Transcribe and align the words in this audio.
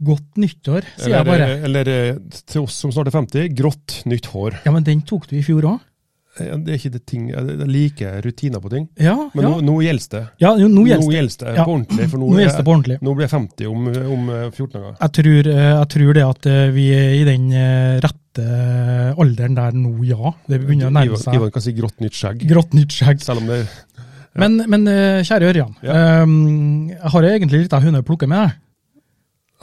Godt 0.00 0.38
nyttår, 0.40 0.86
sier 0.96 1.12
jeg 1.18 1.26
bare. 1.28 1.46
Eller, 1.60 1.64
eller 1.68 1.88
eh, 1.92 2.40
til 2.48 2.62
oss 2.64 2.78
som 2.80 2.92
snart 2.94 3.10
er 3.10 3.16
50, 3.18 3.50
grått 3.58 3.98
nytt 4.08 4.30
hår. 4.32 4.62
Ja, 4.64 4.72
men 4.72 4.86
den 4.86 5.02
tok 5.04 5.26
du 5.28 5.36
i 5.36 5.42
fjor 5.44 5.66
òg. 5.74 5.78
Eh, 6.40 6.54
Det 6.56 6.72
er 6.72 6.78
ikke 6.78 6.92
det 6.94 7.02
ting, 7.10 7.26
jeg 7.34 7.66
liker 7.68 8.20
rutiner 8.24 8.62
på 8.64 8.70
ting. 8.72 8.86
Ja, 8.96 9.16
Men 9.34 9.44
ja. 9.44 9.50
nå, 9.50 9.60
nå 9.66 9.74
gjelder 9.84 10.08
det. 10.14 10.22
ja, 10.40 10.54
jo, 10.56 10.68
nå 10.72 10.86
gjelder 10.88 11.28
det. 11.44 11.54
Ja. 11.58 11.64
på 11.66 11.74
ordentlig. 11.74 12.06
For 12.08 12.22
nå, 12.22 12.30
Nå 12.32 12.38
det 12.46 12.64
på 12.64 12.72
ordentlig. 12.72 12.96
Nå 13.04 13.14
blir 13.18 13.26
jeg 13.28 13.34
50 13.34 13.68
om, 13.74 13.90
om 14.16 14.30
eh, 14.38 14.46
14 14.54 14.72
dager. 14.78 14.96
Jeg 15.02 15.14
tror, 15.18 15.50
eh, 15.52 15.68
jeg 15.74 15.88
tror 15.96 16.14
det 16.20 16.24
at 16.30 16.50
eh, 16.54 16.64
vi 16.78 16.86
er 16.96 17.12
i 17.18 17.24
den 17.28 17.50
eh, 17.52 18.00
rette 18.06 18.46
alderen 19.20 19.58
der 19.58 19.76
nå, 19.76 19.92
ja. 20.08 20.32
Det 20.48 20.62
begynner 20.64 20.88
å 20.88 20.94
nærme 20.96 21.18
seg 21.20 21.34
Ivan 21.36 21.50
kan 21.52 21.64
si 21.66 21.72
grått 21.76 22.00
nytt 22.00 22.16
skjegg, 22.16 22.46
grått 22.48 22.72
nytt 22.78 22.94
skjegg. 22.94 23.20
selv 23.20 23.42
om 23.42 23.50
det 23.50 23.60
Men, 24.38 24.60
men 24.70 24.86
eh, 24.88 25.20
kjære 25.26 25.50
Ørjan, 25.50 25.72
Ja. 25.84 26.22
um, 26.22 26.88
jeg 26.94 27.10
har 27.18 27.26
egentlig 27.34 27.64
litt 27.66 27.72
av 27.76 27.82
hunde 27.84 28.00
å 28.00 28.06
plukke 28.06 28.28
med. 28.30 28.54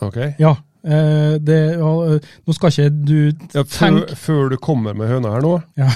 Ok. 0.05 0.17
Ja. 0.39 0.53
eh, 0.85 1.37
det, 1.41 1.57
ja, 1.79 1.91
eh, 2.13 2.29
nå 2.47 2.53
skal 2.55 2.71
ikke 2.73 2.89
du 2.93 3.17
Ja, 3.55 3.63
før, 3.63 3.71
tenke 3.73 4.15
før 4.19 4.49
du 4.53 4.57
kommer 4.61 4.93
med 4.97 5.09
høna 5.09 5.33
her 5.33 5.41
nå, 5.45 5.55
ja. 5.79 5.89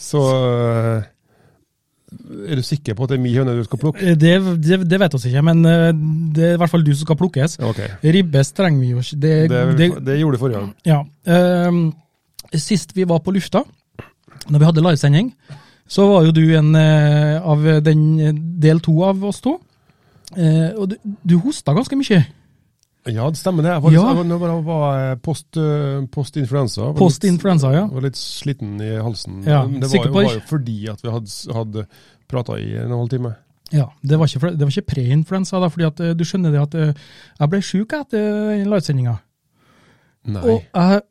så 0.00 0.22
eh, 0.34 1.08
er 2.50 2.58
du 2.58 2.62
sikker 2.66 2.96
på 2.98 3.06
at 3.06 3.12
det 3.12 3.18
er 3.20 3.22
min 3.22 3.36
høne 3.38 3.54
du 3.54 3.62
skal 3.68 3.78
plukke? 3.78 4.14
det, 4.18 4.32
det, 4.64 4.80
det 4.90 4.98
vet 5.00 5.14
vi 5.14 5.30
ikke, 5.30 5.44
men 5.46 5.62
eh, 5.70 5.88
det 6.34 6.46
er 6.48 6.54
i 6.56 6.60
hvert 6.60 6.72
fall 6.72 6.84
du 6.86 6.90
som 6.94 7.06
skal 7.06 7.18
plukkes. 7.20 7.58
Okay. 7.70 7.88
Ribbes 8.18 8.50
trenger 8.56 8.82
vi 8.82 8.92
jo 8.94 9.02
ikke. 9.04 9.20
Det, 9.22 9.34
Det, 9.52 9.64
det, 9.78 9.90
det 10.08 10.18
gjorde 10.20 10.36
du 10.38 10.42
forrige 10.42 10.62
gang. 10.64 10.72
Ja. 10.90 11.00
Eh, 11.30 12.58
sist 12.58 12.96
vi 12.96 13.06
var 13.06 13.22
på 13.22 13.30
lufta, 13.36 13.62
når 14.50 14.58
vi 14.58 14.66
hadde 14.72 14.82
livesending, 14.82 15.30
så 15.90 16.06
var 16.10 16.26
jo 16.26 16.34
du 16.34 16.42
en 16.58 16.74
eh, 16.78 17.38
av 17.42 17.62
den 17.86 18.02
eh, 18.18 18.34
del 18.62 18.82
to 18.82 18.96
av 19.06 19.22
oss 19.30 19.40
to. 19.44 19.56
Eh, 20.36 20.70
og 20.78 20.90
du, 20.92 20.96
du 21.26 21.36
hosta 21.42 21.74
ganske 21.74 21.96
mye. 21.98 22.20
Ja, 23.08 23.24
det 23.32 23.38
stemmer 23.40 23.62
det. 23.64 23.70
Jeg 23.72 23.82
var, 23.82 23.92
Ja. 23.92 24.12
var, 24.12 24.24
jeg 24.24 24.64
var, 24.64 25.16
post, 25.24 25.56
eh, 25.56 26.02
post 26.12 26.36
influensa. 26.36 26.82
Var 26.90 26.94
Post 26.98 27.22
litt- 27.22 27.32
influensa, 27.32 27.70
ja. 27.72 27.86
Jeg 27.86 27.94
var 27.94 28.02
litt 28.02 28.16
sliten 28.20 28.74
i 28.80 28.90
halsen. 29.00 29.42
Ja, 29.46 29.62
det 29.66 29.88
var, 29.88 30.04
jo, 30.06 30.12
var 30.12 30.22
jo 30.22 30.40
fordi 30.46 30.88
at 30.92 31.00
vi 31.02 31.08
hadde, 31.10 31.54
hadde 31.54 31.86
prata 32.28 32.58
i 32.60 32.74
en 32.76 32.90
halv 32.90 33.08
time. 33.08 33.34
Ja, 33.72 33.86
Det 34.04 34.18
var 34.18 34.26
ikke, 34.26 34.50
det 34.58 34.60
var 34.66 34.68
ikke 34.74 34.86
pre-influensa, 34.94 35.60
da, 35.60 35.68
fordi 35.68 35.86
at 35.86 36.00
eh, 36.00 36.12
du 36.14 36.24
skjønner 36.24 36.50
det 36.52 36.60
at 36.60 36.74
eh, 36.74 36.92
jeg 37.40 37.48
ble 37.50 37.60
sjuk 37.62 37.92
etter 37.92 38.64
livesendinga. 38.66 39.18
Og 40.28 40.62
jeg 40.74 41.02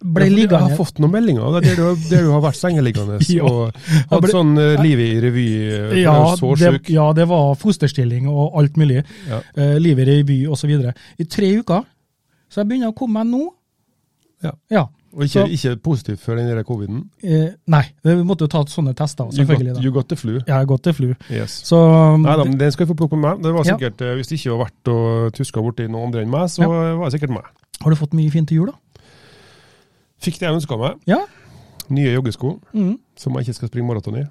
ble 0.00 0.24
jeg, 0.30 0.46
jeg 0.48 0.58
har 0.64 0.76
fått 0.78 0.98
noen 1.02 1.12
meldinger 1.12 1.58
der 1.60 1.74
du, 1.76 1.82
der 2.08 2.22
du 2.24 2.30
har 2.32 2.40
vært 2.40 2.56
sengeliggende 2.56 3.18
Ja. 3.28 3.44
og 3.44 3.74
Jeg 3.74 4.06
hatt 4.10 4.22
ble- 4.24 4.32
sånn 4.32 4.52
uh, 4.56 4.80
livet 4.80 5.10
i 5.12 5.20
revy. 5.26 5.46
eh, 5.76 5.96
ja 6.02 6.14
så 6.40 6.54
det, 6.56 6.70
ja, 6.88 7.12
det 7.12 7.26
var 7.28 7.54
fosterstilling 7.60 8.28
og 8.30 8.56
alt 8.62 8.78
mulig. 8.80 9.02
Ja. 9.28 9.42
Uh, 9.58 9.76
livet 9.82 10.08
i 10.08 10.14
revy 10.22 10.38
osv. 10.48 10.72
I 11.20 11.24
tre 11.28 11.50
uker. 11.60 11.84
Så 12.50 12.62
jeg 12.62 12.70
begynner 12.70 12.94
å 12.94 12.96
komme 12.96 13.20
meg 13.20 13.28
nå. 13.34 13.42
Ja. 14.42 14.54
ja. 14.72 14.86
Og 15.12 15.24
ikke, 15.26 15.42
Så- 15.42 15.46
ikke 15.52 15.76
positivt 15.82 16.20
før 16.22 16.36
den 16.38 16.48
der 16.48 16.62
coviden. 16.64 17.00
Eh, 17.22 17.48
nei, 17.66 17.82
vi 18.06 18.14
måtte 18.24 18.46
jo 18.46 18.50
ta 18.52 18.60
sånne 18.70 18.92
tester, 18.96 19.24
got, 19.26 19.34
selvfølgelig. 19.34 19.74
da. 19.74 19.80
you 19.82 19.90
got 19.92 20.08
the 20.08 20.16
flu. 20.16 20.36
Jeg 20.38 20.54
har 20.54 20.64
gått 20.70 20.84
til 20.86 20.94
flu. 20.94 21.08
Yes. 21.28 21.60
Så 21.66 21.76
Nei 22.22 22.36
da, 22.38 22.44
men 22.46 22.56
den 22.60 22.70
skal 22.72 22.86
jeg 22.86 22.92
få 22.94 22.98
plukke 23.02 23.18
med 23.18 23.26
meg. 23.34 23.42
Det 23.42 23.52
var 23.52 23.66
sikkert, 23.66 24.00
ja. 24.06 24.14
Hvis 24.16 24.30
det 24.30 24.38
ikke 24.40 24.54
var 24.56 24.64
verdt 24.68 24.92
å 24.94 24.98
tuske 25.34 25.64
borti 25.66 25.88
noen 25.90 26.06
andre 26.08 26.22
enn 26.24 26.30
meg, 26.30 26.46
så 26.48 26.62
Ja. 26.62 26.68
var 26.96 27.10
det 27.10 27.18
sikkert 27.20 27.34
meg. 27.36 27.42
har 27.82 27.90
du 27.90 27.96
fått 27.96 28.12
mye 28.14 28.30
fint 28.30 28.48
til 28.48 28.58
jul, 28.62 28.66
da? 28.70 28.78
Fikk 30.20 30.38
det 30.40 30.48
jeg 30.48 30.56
ønska 30.58 30.76
meg. 30.78 30.98
Ja? 31.08 31.18
Nye 31.90 32.12
joggesko 32.14 32.60
Mm. 32.74 32.98
som 33.16 33.34
jeg 33.34 33.46
ikke 33.48 33.54
skal 33.54 33.68
springe 33.68 33.88
maraton 33.88 34.16
i. 34.20 34.24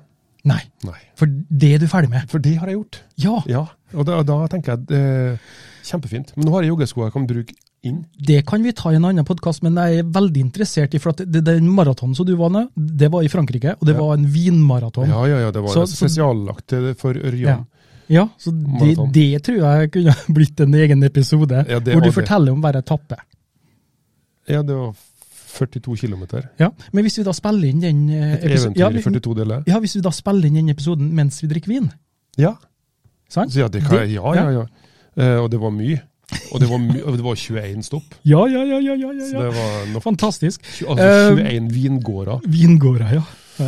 Nei, 0.46 0.62
Nei. 0.86 0.96
for 1.20 1.26
det 1.28 1.74
er 1.76 1.80
du 1.80 1.88
ferdig 1.92 2.10
med. 2.10 2.30
For 2.32 2.40
det 2.40 2.56
har 2.58 2.68
jeg 2.68 2.78
gjort. 2.78 3.02
Ja, 3.18 3.42
Ja, 3.46 3.66
og 3.94 4.06
da, 4.08 4.22
da 4.24 4.38
tenker 4.48 4.78
jeg 4.78 4.96
eh, 4.96 5.38
kjempefint. 5.84 6.32
Men 6.38 6.46
nå 6.48 6.54
har 6.54 6.62
jeg 6.64 6.72
joggesko 6.72 7.04
jeg 7.04 7.12
kan 7.14 7.26
bruke 7.28 7.54
inn. 7.84 8.06
det 8.20 8.46
kan 8.48 8.64
vi 8.64 8.72
ta 8.72 8.90
i 8.92 8.96
en 8.96 9.06
annen 9.06 9.26
podkast, 9.26 9.64
men 9.64 9.76
jeg 9.76 10.00
er 10.00 10.04
veldig 10.04 10.38
interessert 10.46 10.94
i 10.96 11.00
for 11.00 11.10
at 11.12 11.18
det, 11.30 11.44
den 11.44 11.68
maratonen 11.76 12.16
som 12.16 12.26
du 12.26 12.36
var 12.40 12.50
med, 12.50 12.70
det 12.76 13.10
var 13.12 13.22
i 13.24 13.28
Frankrike, 13.32 13.76
og 13.80 13.86
det 13.88 13.96
Ja. 13.96 14.00
var 14.02 14.14
en 14.18 14.26
vinmaraton. 14.32 15.08
Ja, 15.10 15.26
ja, 15.26 15.40
ja, 15.46 15.52
det 15.52 15.62
var 15.62 15.70
Så- 15.76 15.88
spesiallagt 15.92 16.72
for 16.98 17.14
Ørjan. 17.14 17.66
Ja, 18.10 18.28
så 18.40 18.52
det, 18.52 18.96
det 19.14 19.44
tror 19.44 19.60
jeg 19.60 19.92
kunne 19.92 20.16
blitt 20.34 20.60
en 20.62 20.74
egen 20.74 21.04
episode, 21.04 21.66
Ja, 21.70 21.80
hvor 21.80 22.02
du 22.02 22.12
forteller 22.12 22.52
om 22.54 22.62
hver 22.62 22.76
etappe. 22.80 23.18
Ja, 24.48 24.62
det 24.64 24.74
var 24.76 24.96
42 25.50 25.96
km. 26.04 26.24
Ja, 26.60 26.70
Men 26.94 27.04
hvis 27.08 27.18
vi 27.20 27.24
da 27.28 27.34
spiller 27.34 27.70
inn 27.72 27.82
den 27.82 28.04
eh, 28.10 28.34
Et 28.38 28.44
eventyr 28.52 28.80
ja, 28.80 28.90
vi- 28.94 29.02
42 29.02 29.36
deler. 29.42 29.64
ja, 29.68 29.80
hvis 29.80 29.96
vi 29.98 30.02
da 30.06 30.12
spiller 30.16 30.46
inn 30.48 30.60
den 30.62 30.70
episoden 30.70 31.10
mens 31.16 31.42
vi 31.42 31.48
drikker 31.52 31.68
vin, 31.74 31.90
Ja, 32.38 32.54
sant? 33.30 33.56
ja, 33.56 33.68
det 33.68 33.82
kan 33.84 33.92
Det- 33.98 34.10
jeg. 34.10 34.16
Ja, 34.22 34.34
ja, 34.34 34.50
ja. 34.52 34.66
Uh, 35.20 35.44
og 35.44 35.50
det 35.52 35.60
var 35.60 35.72
mye. 35.72 36.00
Og 36.54 36.60
det 36.62 36.70
var, 36.70 36.78
og 37.06 37.16
det 37.18 37.24
var 37.26 37.36
21 37.36 37.84
stopp. 37.84 38.04
Ja, 38.26 38.46
ja, 38.46 38.62
ja, 38.64 38.78
ja, 38.80 38.94
ja, 38.94 39.10
ja, 39.12 39.26
Så 39.26 39.42
det 39.42 39.54
var 39.56 39.94
nok. 39.94 40.04
Fantastisk. 40.04 40.62
Altså 40.88 41.04
Eh, 41.04 41.56
21 41.58 41.72
vingårder. 41.74 42.40
Vingårder, 42.48 43.14
ja. 43.14 43.24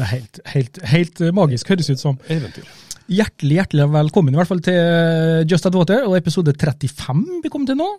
Helt, 0.06 0.40
helt, 0.46 0.78
helt 0.88 1.20
eh, 1.22 1.32
magisk, 1.34 1.68
høres 1.68 1.90
ut 1.90 2.00
som. 2.00 2.18
Eventyr. 2.30 2.64
Hjertelig 3.12 3.58
hjertelig 3.58 3.90
velkommen 3.92 4.34
i 4.34 4.38
hvert 4.38 4.48
fall 4.48 4.62
til 4.64 4.74
eh, 4.78 5.44
Just 5.50 5.66
At 5.66 5.76
Water 5.76 6.06
og 6.08 6.16
episode 6.16 6.54
35 6.56 7.42
vi 7.44 7.50
kom 7.52 7.66
til 7.68 7.76
nå. 7.76 7.90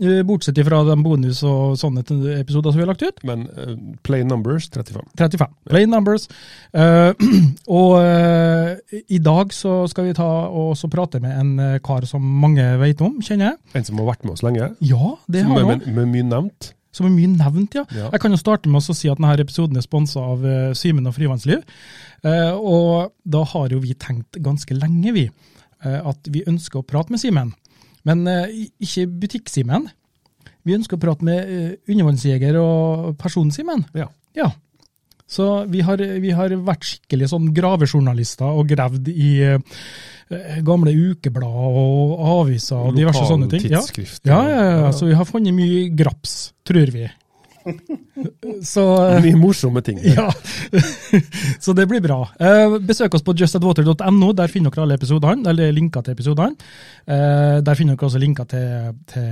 Eh, 0.00 0.22
Bortsett 0.26 0.60
fra 0.66 0.82
den 0.86 1.02
bonus- 1.04 1.42
og 1.46 1.76
sånne 1.80 2.04
episoder 2.38 2.72
som 2.72 2.80
vi 2.80 2.84
har 2.84 2.92
lagt 2.92 3.04
ut. 3.04 3.22
Men 3.28 3.46
uh, 3.56 3.74
play 4.06 4.24
numbers 4.24 4.68
35. 4.70 5.04
35. 5.18 5.54
Plain 5.68 5.90
numbers. 5.92 6.28
Uh, 6.72 7.12
og 7.80 7.96
uh, 8.00 8.98
i 9.08 9.20
dag 9.22 9.52
så 9.56 9.82
skal 9.90 10.08
vi 10.08 10.16
ta 10.16 10.28
og 10.48 10.76
så 10.78 10.90
prate 10.92 11.20
med 11.22 11.34
en 11.38 11.50
eh, 11.62 11.80
kar 11.84 12.06
som 12.08 12.22
mange 12.22 12.64
vet 12.80 13.00
om, 13.04 13.18
kjenner 13.24 13.52
jeg. 13.52 13.60
En 13.78 13.86
som 13.86 14.00
har 14.00 14.12
vært 14.12 14.26
med 14.26 14.36
oss 14.36 14.44
lenge. 14.44 14.70
Ja, 14.84 15.16
det 15.26 15.44
Som 15.44 15.56
har 15.56 15.66
han. 15.66 15.82
med, 15.84 15.90
med 15.96 16.10
mye 16.12 16.28
nevnt. 16.28 16.72
Som 16.92 17.08
er 17.08 17.14
mye 17.14 17.30
nevnt, 17.32 17.76
ja. 17.78 17.86
Ja. 17.96 18.10
Jeg 18.12 18.20
kan 18.20 18.34
jo 18.34 18.40
starte 18.40 18.68
med 18.68 18.82
å 18.82 18.94
si 18.96 19.08
at 19.08 19.20
denne 19.20 19.32
episoden 19.40 19.80
er 19.80 19.84
sponsa 19.84 20.24
av 20.34 20.44
uh, 20.44 20.74
Simen 20.76 21.08
og 21.08 21.16
Frivannsliv. 21.16 21.64
Uh, 22.20 22.52
og 22.58 23.14
da 23.24 23.42
har 23.54 23.72
jo 23.72 23.80
vi 23.82 23.96
tenkt 23.96 24.36
ganske 24.44 24.76
lenge, 24.76 25.14
vi, 25.16 25.24
uh, 25.86 26.00
at 26.12 26.28
vi 26.32 26.44
ønsker 26.48 26.82
å 26.82 26.86
prate 26.86 27.14
med 27.14 27.22
Simen. 27.22 27.54
Men 28.08 28.26
eh, 28.30 28.66
ikke 28.82 29.06
butikk-Simen. 29.22 29.88
Vi 30.66 30.76
ønsker 30.76 30.98
å 30.98 31.02
prate 31.02 31.26
med 31.26 31.40
eh, 31.42 31.72
undervannsjeger 31.90 32.58
og 32.60 33.14
person-Simen. 33.20 33.86
Ja. 33.98 34.08
Ja. 34.38 34.50
Så 35.32 35.46
vi 35.72 35.80
har, 35.86 36.00
vi 36.20 36.32
har 36.36 36.52
vært 36.60 36.84
skikkelig 36.84 37.30
sånn 37.32 37.48
gravejournalister 37.56 38.52
og 38.52 38.68
gravd 38.68 39.08
i 39.12 39.30
eh, 39.46 39.80
gamle 40.64 40.92
ukeblad 40.92 41.48
og 41.48 42.12
aviser 42.42 42.90
og 42.90 42.98
diverse 42.98 43.24
sånne 43.28 43.48
ting. 43.52 43.64
Ja. 43.72 43.80
Ja, 44.28 44.42
ja, 44.50 44.62
ja, 44.84 44.92
så 44.96 45.08
vi 45.08 45.16
har 45.16 45.28
funnet 45.28 45.56
mye 45.56 45.86
graps, 45.96 46.52
tror 46.68 46.92
vi. 46.94 47.08
Så 48.72 48.82
eh, 49.06 49.18
Mye 49.24 49.38
morsomme 49.38 49.82
ting. 49.84 49.98
ja, 50.04 50.28
så 51.64 51.72
det 51.76 51.86
blir 51.90 52.02
bra. 52.04 52.18
Eh, 52.42 52.76
besøk 52.86 53.14
oss 53.16 53.24
på 53.26 53.34
justadwater.no, 53.38 54.32
der 54.38 54.50
finner 54.52 54.70
dere 54.74 54.84
alle 54.86 54.96
episodene, 54.98 55.46
eller 55.50 55.72
linker 55.74 56.04
til 56.06 56.14
episodene. 56.16 56.56
Eh, 57.06 57.58
der 57.64 57.78
finner 57.78 57.96
dere 57.96 58.08
også 58.10 58.20
linker 58.22 58.48
til, 58.50 58.92
til 59.10 59.26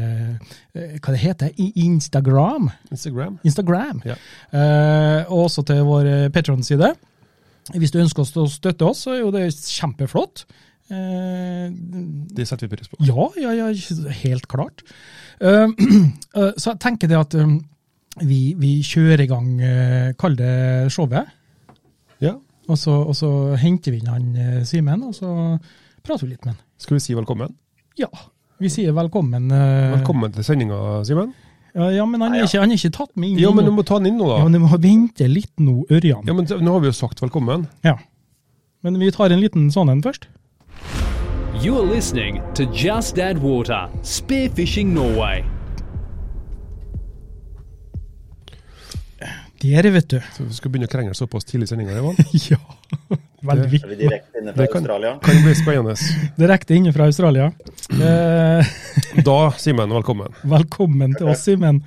eh, 0.74 0.96
hva 0.98 1.14
det 1.14 1.20
heter, 1.22 1.52
Instagram. 1.84 2.70
Instagram. 2.90 3.38
Instagram. 3.46 4.02
Ja. 4.08 4.16
Eh, 4.54 5.20
og 5.30 5.46
også 5.48 5.66
til 5.70 5.84
vår 5.86 6.10
Patron-side. 6.34 6.92
Hvis 7.76 7.92
du 7.94 8.00
ønsker 8.02 8.24
oss 8.24 8.34
å 8.40 8.48
støtte 8.50 8.88
oss, 8.88 9.04
så 9.06 9.14
er 9.14 9.20
jo 9.24 9.32
det 9.34 9.46
kjempeflott. 9.54 10.46
Eh, 10.90 11.66
Det 12.34 12.46
setter 12.48 12.66
vi 12.66 12.76
pris 12.76 12.88
på. 12.90 12.98
ja, 13.06 13.26
ja, 13.38 13.52
ja, 13.54 13.68
helt 14.24 14.48
klart. 14.50 14.82
Eh, 15.40 15.68
eh, 16.36 16.50
så 16.58 16.72
jeg 16.74 16.80
tenker 16.82 17.10
det 17.12 17.18
at 17.20 17.36
eh, 17.38 17.52
vi, 18.26 18.54
vi 18.58 18.70
kjører 18.86 19.22
i 19.24 19.28
gang, 19.30 19.48
uh, 19.60 20.10
kall 20.20 20.36
det 20.38 20.90
showet, 20.92 21.28
Ja. 22.20 22.34
og 22.68 22.76
så, 22.78 22.92
og 23.08 23.14
så 23.16 23.30
henter 23.60 23.92
vi 23.94 23.98
inn 24.02 24.10
han 24.12 24.26
eh, 24.36 24.58
Simen, 24.68 25.02
og 25.08 25.14
så 25.16 25.30
prater 26.04 26.26
vi 26.26 26.34
litt 26.34 26.44
med 26.44 26.54
han. 26.54 26.60
Skal 26.80 26.96
vi 26.98 27.00
si 27.04 27.14
velkommen? 27.16 27.54
Ja, 27.98 28.08
vi 28.60 28.68
sier 28.72 28.92
velkommen. 28.96 29.50
eh, 29.50 29.94
Velkommen 29.96 30.32
til 30.36 30.44
sendinga, 30.44 31.00
Simen. 31.08 31.32
Ja, 31.74 31.86
ja, 31.94 32.04
men 32.04 32.20
han 32.20 32.34
er, 32.34 32.44
ikke, 32.44 32.60
han 32.60 32.70
er 32.74 32.78
ikke 32.80 32.90
tatt 32.96 33.12
med 33.16 33.30
inn 33.30 33.38
Ja, 33.38 33.50
men 33.54 33.64
du 33.64 33.70
må 33.70 33.84
ta 33.86 33.98
den 34.00 34.10
inn 34.12 34.18
nå, 34.18 34.26
da. 34.26 34.38
Ja, 34.40 34.44
men 34.48 34.56
du 34.58 34.64
må 34.66 34.78
vente 34.82 35.28
litt 35.30 35.52
nå, 35.62 35.84
Ørjan. 35.90 36.24
Ja, 36.26 36.34
men 36.34 36.44
Nå 36.50 36.72
har 36.74 36.80
vi 36.82 36.90
jo 36.90 36.96
sagt 36.98 37.22
velkommen. 37.22 37.68
Ja. 37.86 37.96
Men 38.82 38.98
vi 38.98 39.10
tar 39.14 39.30
en 39.30 39.40
liten 39.40 39.68
sånn 39.70 39.88
en 39.92 40.02
først. 40.02 40.26
You 41.62 41.76
are 41.78 41.84
listening 41.86 42.40
to 42.54 42.64
Just 42.72 43.18
Add 43.18 43.38
Water 43.42 43.88
Spearfishing 44.02 44.94
Norway. 44.94 45.44
Der, 49.60 49.90
vet 49.92 50.08
du. 50.08 50.20
Så 50.32 50.44
vi 50.46 50.54
skal 50.56 50.72
begynne 50.72 50.88
å 50.88 50.92
krangle 50.92 51.14
såpass 51.16 51.44
tidlig 51.44 51.66
i 51.68 51.72
sendinga, 51.74 51.96
Ivan. 52.00 52.16
Ja. 52.50 52.56
Veldig 53.44 53.68
viktig. 53.72 53.86
Er 53.88 53.92
vi 53.92 53.98
direkte 54.02 54.40
inne 54.40 54.52
fra 54.54 54.62
Det 54.62 54.68
kan- 54.72 54.82
Australia? 54.84 55.10
Kan 55.24 55.42
bli 55.44 55.54
spennende. 55.56 55.94
Direkte 56.42 56.76
inne 56.76 56.92
fra 56.96 57.06
Australia. 57.08 57.50
Eh, 57.96 58.72
Da, 59.28 59.36
Simen, 59.60 59.92
velkommen. 59.96 60.32
velkommen 60.48 61.14
til 61.16 61.28
oss, 61.32 61.44
Simen. 61.48 61.82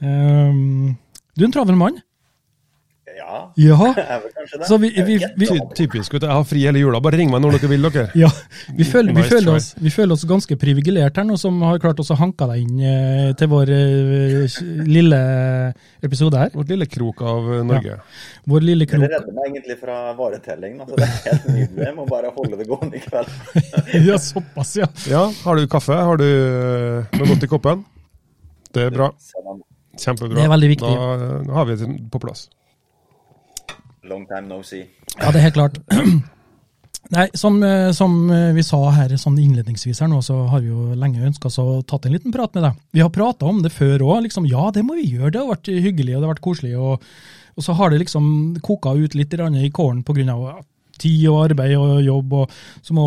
Um, 0.00 0.96
du 1.36 1.44
er 1.44 1.48
en 1.50 1.54
travel 1.54 1.76
mann? 1.78 1.98
Ja, 3.18 3.52
Ja. 3.56 3.92
Så 4.68 4.76
vi, 4.78 4.90
vi, 4.96 5.16
vi, 5.36 5.46
Ty 5.46 5.58
typisk. 5.76 6.14
vet 6.14 6.22
du, 6.22 6.26
Jeg 6.26 6.34
har 6.34 6.44
fri 6.48 6.62
hele 6.66 6.80
jula. 6.82 7.00
Bare 7.02 7.18
ring 7.20 7.30
meg 7.32 7.42
når 7.44 7.58
dere 7.58 7.70
vil, 7.72 7.86
dere. 7.88 8.06
ja, 8.18 8.30
vi, 8.76 8.84
føler, 8.84 9.14
vi, 9.16 9.24
føler 9.28 9.54
oss, 9.56 9.70
vi 9.78 9.92
føler 9.94 10.16
oss 10.16 10.24
ganske 10.28 10.56
privilegerte 10.60 11.22
her 11.22 11.28
nå, 11.28 11.36
som 11.40 11.60
har 11.66 11.80
klart 11.82 12.00
oss 12.02 12.12
å 12.14 12.18
hanke 12.20 12.48
deg 12.50 12.64
inn 12.64 12.80
eh, 12.80 13.30
til 13.38 13.50
vår 13.52 13.72
eh, 13.76 14.58
lille 14.88 15.20
episode 16.06 16.40
her. 16.40 16.52
Vårt 16.56 16.72
lille 16.72 16.88
krok 16.90 17.22
av 17.22 17.48
Norge. 17.50 17.64
Norge. 17.70 17.98
Vår 18.50 18.66
lille 18.66 18.86
krok. 18.90 19.04
det 19.04 19.12
redder 19.14 19.36
meg 19.36 19.50
egentlig 19.50 19.78
fra 19.80 19.98
varetelling. 20.18 20.78
altså 20.80 20.94
så 20.94 21.00
det 21.00 21.08
er 21.08 21.24
helt 21.26 21.48
nydelig. 21.54 21.86
Jeg 21.86 21.96
må 21.96 22.06
bare 22.10 22.32
holde 22.36 22.60
det 22.60 22.68
gående 22.70 23.00
i 23.00 23.04
kveld. 23.04 23.34
Ja, 24.10 24.16
såpass, 24.22 24.76
ja. 24.78 24.86
Ja, 25.10 25.24
har 25.44 25.58
du 25.58 25.66
kaffe? 25.70 25.96
Har 25.96 26.20
du 26.20 26.26
eh, 26.26 27.18
noe 27.18 27.28
godt 27.34 27.44
i 27.46 27.50
koppen? 27.50 27.84
Det 28.74 28.86
er 28.86 28.94
bra. 28.94 29.10
Kjempebra. 29.98 30.36
Det 30.36 30.44
er 30.46 30.50
veldig 30.52 30.70
viktig. 30.70 30.90
Da 30.94 31.12
eh, 31.40 31.52
har 31.56 31.68
vi 31.68 31.76
det 31.80 31.88
på 32.12 32.20
plass. 32.22 32.46
Long 34.10 34.26
time 34.28 34.48
no 34.50 34.60
see. 34.66 34.84
Ja, 35.16 35.30
det 35.30 35.40
er 35.40 35.48
helt 35.48 35.58
klart. 35.58 35.80
Nei, 37.10 37.24
som, 37.34 37.56
eh, 37.66 37.90
som 37.96 38.12
eh, 38.30 38.52
vi 38.54 38.62
sa 38.62 38.78
her 38.94 39.10
sånn 39.18 39.38
innledningsvis 39.42 39.98
her 40.04 40.10
nå, 40.12 40.20
så 40.22 40.44
har 40.52 40.60
vi 40.62 40.68
jo 40.70 40.92
lenge 40.98 41.24
ønska 41.26 41.48
oss 41.48 41.58
å 41.58 41.80
tatt 41.82 42.06
en 42.06 42.14
liten 42.14 42.30
prat 42.34 42.54
med 42.54 42.62
deg. 42.68 42.76
Vi 42.94 43.02
har 43.02 43.10
prata 43.10 43.48
om 43.50 43.62
det 43.64 43.72
før 43.74 44.04
òg. 44.06 44.20
Liksom, 44.28 44.46
ja, 44.46 44.68
det 44.74 44.84
må 44.86 44.94
vi 45.00 45.08
gjøre. 45.16 45.32
Det 45.34 45.40
har 45.42 45.48
vært 45.50 45.70
hyggelig 45.72 46.14
og 46.14 46.20
det 46.20 46.28
har 46.28 46.34
vært 46.36 46.44
koselig. 46.44 46.74
Og, 46.78 47.06
og 47.56 47.66
så 47.66 47.74
har 47.80 47.90
det 47.90 47.98
liksom 48.04 48.28
koka 48.62 48.92
ut 48.94 49.16
litt 49.18 49.34
i 49.34 49.70
kålen 49.74 50.04
pga. 50.06 50.60
tid 51.00 51.24
og 51.32 51.40
arbeid 51.48 51.74
og 51.80 52.02
jobb. 52.04 52.32
Og 52.44 52.54
så 52.86 52.94
må 52.94 53.06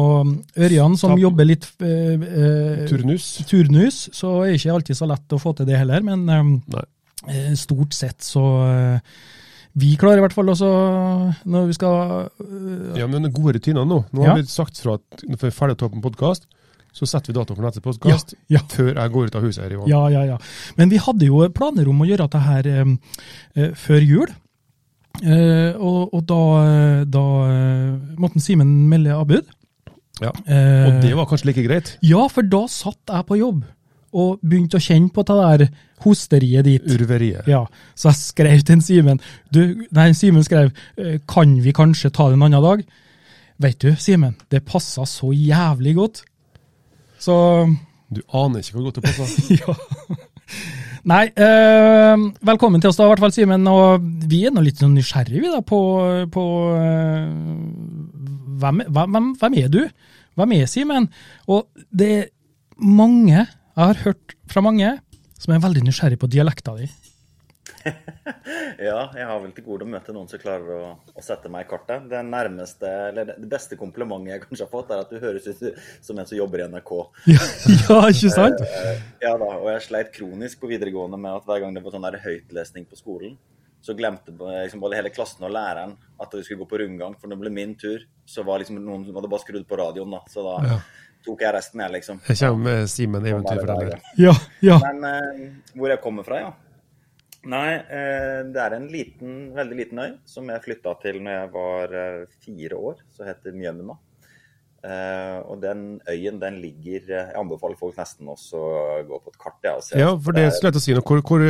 Ørjan, 0.58 0.98
som 1.00 1.14
Ja. 1.16 1.30
jobber 1.30 1.46
litt 1.48 1.70
eh, 1.80 2.20
eh, 2.20 2.88
Turnus. 2.90 3.30
turnus, 3.48 4.10
så 4.12 4.42
er 4.44 4.52
det 4.52 4.60
ikke 4.60 4.74
alltid 4.74 4.98
så 5.00 5.08
lett 5.08 5.32
å 5.32 5.40
få 5.40 5.56
til 5.56 5.66
det 5.70 5.78
heller. 5.80 6.02
Men 6.04 6.28
eh, 6.28 6.84
eh, 7.30 7.54
stort 7.56 7.94
sett 7.94 8.20
så 8.20 8.44
eh, 8.68 9.00
Vi 9.80 9.96
klarer 9.98 10.20
i 10.22 10.24
hvert 10.26 10.36
fall 10.36 10.52
også, 10.54 10.68
når 11.50 11.70
vi 11.72 11.76
skal 11.78 12.28
uh, 12.30 12.98
Ja, 13.00 13.08
men 13.10 13.26
gode 13.34 13.56
rutiner 13.58 13.88
nå. 13.90 14.04
Nå 14.14 14.22
Ja. 14.26 14.34
har 14.34 14.42
vi 14.42 14.46
sagt 14.52 14.78
fra 14.84 15.00
at 15.00 15.24
når 15.26 15.40
vi 15.42 15.50
er 15.50 15.56
ferdig 15.56 15.78
å 15.78 15.80
ta 15.82 15.88
opp 15.90 15.96
en 15.98 16.04
podkast, 16.06 16.46
så 16.94 17.08
setter 17.10 17.32
vi 17.34 17.38
datoen 17.40 17.58
for 17.58 17.66
neste 17.66 17.82
podkast 17.82 18.36
Ja, 18.54 18.60
ja. 18.60 18.62
før 18.70 18.92
jeg 18.94 19.14
går 19.16 19.32
ut 19.32 19.36
av 19.40 19.48
huset 19.48 19.64
her, 19.66 19.74
Ivan. 19.74 19.90
Ja, 19.90 20.04
ja, 20.14 20.22
ja. 20.30 20.38
Men 20.78 20.94
vi 20.94 21.02
hadde 21.02 21.26
jo 21.26 21.42
planer 21.50 21.90
om 21.90 22.04
å 22.06 22.06
gjøre 22.06 22.28
dette 22.28 22.44
her 22.46 22.70
um, 22.84 23.00
uh, 23.58 23.72
før 23.74 24.06
jul. 24.06 24.36
Uh, 25.24 25.74
og, 25.78 26.14
og 26.14 26.22
da, 26.30 26.40
da 27.10 27.26
måtte 28.22 28.42
Simen 28.46 28.76
melde 28.90 29.14
avbud. 29.18 29.50
Ja. 30.22 30.30
Og 30.30 31.02
det 31.02 31.16
var 31.18 31.26
kanskje 31.26 31.50
like 31.50 31.66
greit? 31.66 31.96
Ja, 32.06 32.28
for 32.30 32.46
da 32.46 32.68
satt 32.70 33.10
jeg 33.10 33.26
på 33.26 33.40
jobb 33.42 33.64
og 34.14 34.42
begynte 34.42 34.80
å 34.80 34.84
kjenne 34.84 35.12
på 35.14 35.26
det 35.28 35.38
der 35.40 35.64
hosteriet 36.04 36.68
ditt. 36.68 36.90
Urveriet. 36.90 37.48
Ja, 37.50 37.66
Så 37.96 38.12
jeg 38.12 38.20
skrev 38.20 38.66
til 38.66 38.78
en 38.78 38.84
Simen 38.84 39.22
du, 39.54 39.62
Nei, 39.96 40.12
Simen 40.18 40.46
skrev 40.46 40.72
eh, 40.98 41.18
kan 41.30 41.56
vi 41.64 41.74
kanskje 41.76 42.12
ta 42.14 42.30
det 42.30 42.38
en 42.38 42.46
annen 42.50 42.64
dag. 42.64 42.84
Vet 43.64 43.80
du, 43.82 43.94
Simen, 44.00 44.36
det 44.52 44.66
passa 44.68 45.06
så 45.08 45.32
jævlig 45.34 45.96
godt. 45.96 46.24
Så 47.22 47.36
Du 48.14 48.22
aner 48.34 48.62
ikke 48.62 48.78
hvor 48.78 48.90
godt 48.90 49.00
det 49.00 49.04
passer. 49.10 49.54
ja. 49.62 49.76
Nei, 51.04 51.26
øh, 51.36 52.30
velkommen 52.48 52.80
til 52.80 52.92
oss 52.92 53.00
da, 53.00 53.08
i 53.08 53.12
hvert 53.12 53.24
fall, 53.24 53.34
Simen. 53.36 53.68
Og 53.68 54.04
vi 54.30 54.46
er 54.48 54.54
nå 54.56 54.64
litt 54.64 54.80
sånn 54.80 54.96
nysgjerrige 54.96 55.42
vi 55.44 55.52
da, 55.52 55.60
på, 55.66 55.80
på 56.32 56.44
øh, 56.78 57.26
hvem, 58.62 58.84
hvem, 58.88 59.34
hvem 59.40 59.58
er 59.60 59.74
du? 59.74 59.82
Hvem 60.40 60.56
er 60.56 60.70
Simen? 60.72 61.10
Og 61.52 61.68
det 61.92 62.12
er 62.20 62.30
mange, 62.80 63.46
jeg 63.74 63.90
har 63.90 64.04
hørt 64.06 64.36
fra 64.52 64.62
mange, 64.62 64.90
som 65.42 65.54
er 65.56 65.64
veldig 65.64 65.82
nysgjerrig 65.88 66.20
på 66.22 66.30
dialekta 66.32 66.78
di. 66.78 66.90
Ja, 68.84 69.10
jeg 69.16 69.26
har 69.28 69.40
vel 69.40 69.52
til 69.56 69.66
gode 69.66 69.86
å 69.86 69.90
møte 69.90 70.14
noen 70.16 70.28
som 70.28 70.40
klarer 70.42 70.70
å, 70.74 70.90
å 71.14 71.24
sette 71.24 71.50
meg 71.52 71.66
i 71.66 71.70
kartet. 71.70 72.06
Det 72.12 72.20
nærmeste, 72.26 72.90
eller 73.10 73.34
det 73.34 73.50
beste 73.50 73.78
komplimentet 73.80 74.34
jeg 74.34 74.44
kanskje 74.44 74.66
har 74.66 74.72
fått, 74.72 74.92
er 74.92 75.04
at 75.04 75.12
du 75.12 75.20
høres 75.22 75.48
ut 75.48 75.62
som 76.04 76.20
en 76.20 76.28
som 76.28 76.38
jobber 76.38 76.64
i 76.64 76.68
NRK. 76.72 76.94
Ja, 77.34 77.40
ja 77.70 78.00
ikke 78.10 78.32
sant? 78.34 78.64
Ja 79.24 79.34
da, 79.40 79.50
og 79.60 79.70
jeg 79.72 79.86
sleit 79.88 80.14
kronisk 80.16 80.64
på 80.64 80.72
videregående 80.72 81.20
med 81.22 81.38
at 81.40 81.48
hver 81.48 81.64
gang 81.64 81.76
det 81.76 81.84
var 81.86 81.96
sånn 81.96 82.08
der 82.08 82.20
høytlesning 82.24 82.88
på 82.90 83.00
skolen, 83.00 83.38
så 83.84 83.96
glemte 84.00 84.32
liksom 84.32 84.80
både 84.80 84.96
hele 84.96 85.12
klassen 85.12 85.44
og 85.44 85.52
læreren 85.52 85.98
at 86.24 86.36
vi 86.36 86.44
skulle 86.46 86.64
gå 86.64 86.70
på 86.72 86.80
rundgang. 86.80 87.18
For 87.20 87.28
når 87.28 87.36
det 87.36 87.44
ble 87.46 87.56
min 87.58 87.74
tur, 87.80 88.06
så 88.26 88.46
var 88.48 88.62
liksom 88.64 88.80
noen 88.80 89.04
som 89.08 89.18
hadde 89.20 89.32
bare 89.32 89.44
skrudd 89.44 89.66
på 89.68 89.80
radioen, 89.80 90.14
da. 90.16 90.22
Så 90.32 90.46
da 90.46 90.60
Ja. 90.70 90.78
Tok 91.26 91.44
jeg 91.46 91.56
resten, 91.56 91.84
jeg, 91.84 91.94
liksom. 91.98 92.20
Jeg 92.28 92.40
kommer 92.42 92.70
med 92.70 92.92
Simen 92.92 93.26
Eventyrforteller. 93.30 94.04
Ja, 94.20 94.36
ja. 94.66 94.78
Men 94.84 95.08
eh, 95.10 95.44
hvor 95.78 95.94
jeg 95.94 96.02
kommer 96.04 96.28
fra, 96.28 96.42
ja. 96.44 96.54
Nei, 97.52 97.68
eh, 97.76 98.40
det 98.56 98.62
er 98.64 98.78
en 98.78 98.88
liten, 98.92 99.38
veldig 99.56 99.78
liten 99.80 100.00
øy 100.00 100.12
som 100.30 100.48
jeg 100.52 100.64
flytta 100.64 100.96
til 101.02 101.20
når 101.24 101.38
jeg 101.38 101.54
var 101.58 101.96
eh, 102.00 102.38
fire 102.46 102.80
år. 102.92 103.02
Så 103.16 103.28
heter 103.28 103.56
Mjømna. 103.56 103.98
Eh, 104.84 105.40
og 105.48 105.60
den 105.64 105.84
øyen, 106.12 106.42
den 106.42 106.58
ligger 106.60 107.06
eh, 107.08 107.30
Jeg 107.32 107.38
anbefaler 107.40 107.80
folk 107.80 107.96
nesten 108.00 108.28
også 108.32 108.60
å 108.60 109.04
gå 109.08 109.20
på 109.20 109.34
et 109.34 109.42
kart. 109.42 109.60
Ja, 109.64 109.76
og 109.76 109.84
se. 109.88 110.00
Ja, 110.00 110.14
for 110.16 110.36
det 110.36 110.46
er 110.46 110.52
jeg 110.52 110.72
til 110.72 110.80
å 110.80 110.86
si 110.86 110.96
noe. 110.96 111.08
Hvor, 111.08 111.24
hvor, 111.28 111.46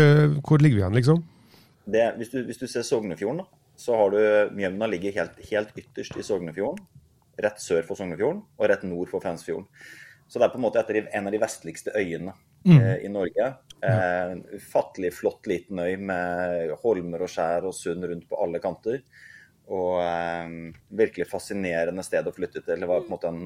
hvor 0.46 0.62
ligger 0.62 0.82
vi 0.82 0.86
hen, 0.88 0.98
liksom? 0.98 1.24
det, 1.86 2.04
hvis, 2.18 2.30
du, 2.30 2.44
hvis 2.48 2.58
du 2.58 2.68
ser 2.68 2.86
Sognefjorden, 2.88 3.44
da, 3.44 3.62
så 3.80 3.98
har 3.98 4.14
du 4.14 4.56
Mjømna 4.56 4.88
ligger 4.92 5.16
helt, 5.18 5.40
helt 5.50 5.80
ytterst 5.80 6.18
i 6.20 6.26
Sognefjorden. 6.26 6.84
Rett 7.42 7.62
sør 7.62 7.86
for 7.88 7.98
Sognefjorden 7.98 8.44
og 8.44 8.68
rett 8.70 8.86
nord 8.86 9.10
for 9.12 9.24
Fensfjorden. 9.24 9.68
Så 10.28 10.40
det 10.40 10.48
er 10.48 10.54
på 10.54 10.60
en 10.60 10.66
måte 10.66 10.82
etter 10.82 11.02
en 11.04 11.28
av 11.30 11.34
de 11.34 11.42
vestligste 11.42 11.94
øyene 11.98 12.34
eh, 12.66 13.04
i 13.06 13.10
Norge. 13.12 13.50
Eh, 13.86 14.32
Fattelig 14.72 15.14
flott 15.18 15.50
liten 15.50 15.82
øy 15.84 15.98
med 16.00 16.74
holmer 16.82 17.26
og 17.26 17.30
skjær 17.30 17.68
og 17.70 17.76
sund 17.78 18.08
rundt 18.10 18.26
på 18.30 18.40
alle 18.42 18.62
kanter. 18.64 19.04
Og 19.74 20.00
eh, 20.02 20.56
virkelig 21.04 21.30
fascinerende 21.30 22.06
sted 22.06 22.28
å 22.28 22.34
flytte 22.34 22.64
til. 22.64 22.82
Det 22.82 22.90
var 22.90 23.04
på 23.04 23.12
en 23.12 23.16
måte 23.18 23.34
en 23.34 23.46